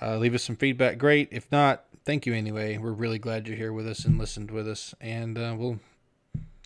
uh, 0.00 0.16
leave 0.16 0.34
us 0.34 0.42
some 0.42 0.56
feedback, 0.56 0.98
great. 0.98 1.28
If 1.30 1.50
not, 1.52 1.84
thank 2.04 2.26
you 2.26 2.34
anyway. 2.34 2.78
We're 2.78 2.92
really 2.92 3.18
glad 3.18 3.46
you're 3.46 3.56
here 3.56 3.72
with 3.72 3.86
us 3.86 4.04
and 4.04 4.18
listened 4.18 4.50
with 4.50 4.68
us. 4.68 4.94
And 5.00 5.38
uh, 5.38 5.54
we'll, 5.56 5.80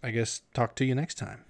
I 0.02 0.10
guess, 0.10 0.42
talk 0.54 0.74
to 0.76 0.84
you 0.84 0.94
next 0.94 1.14
time. 1.14 1.45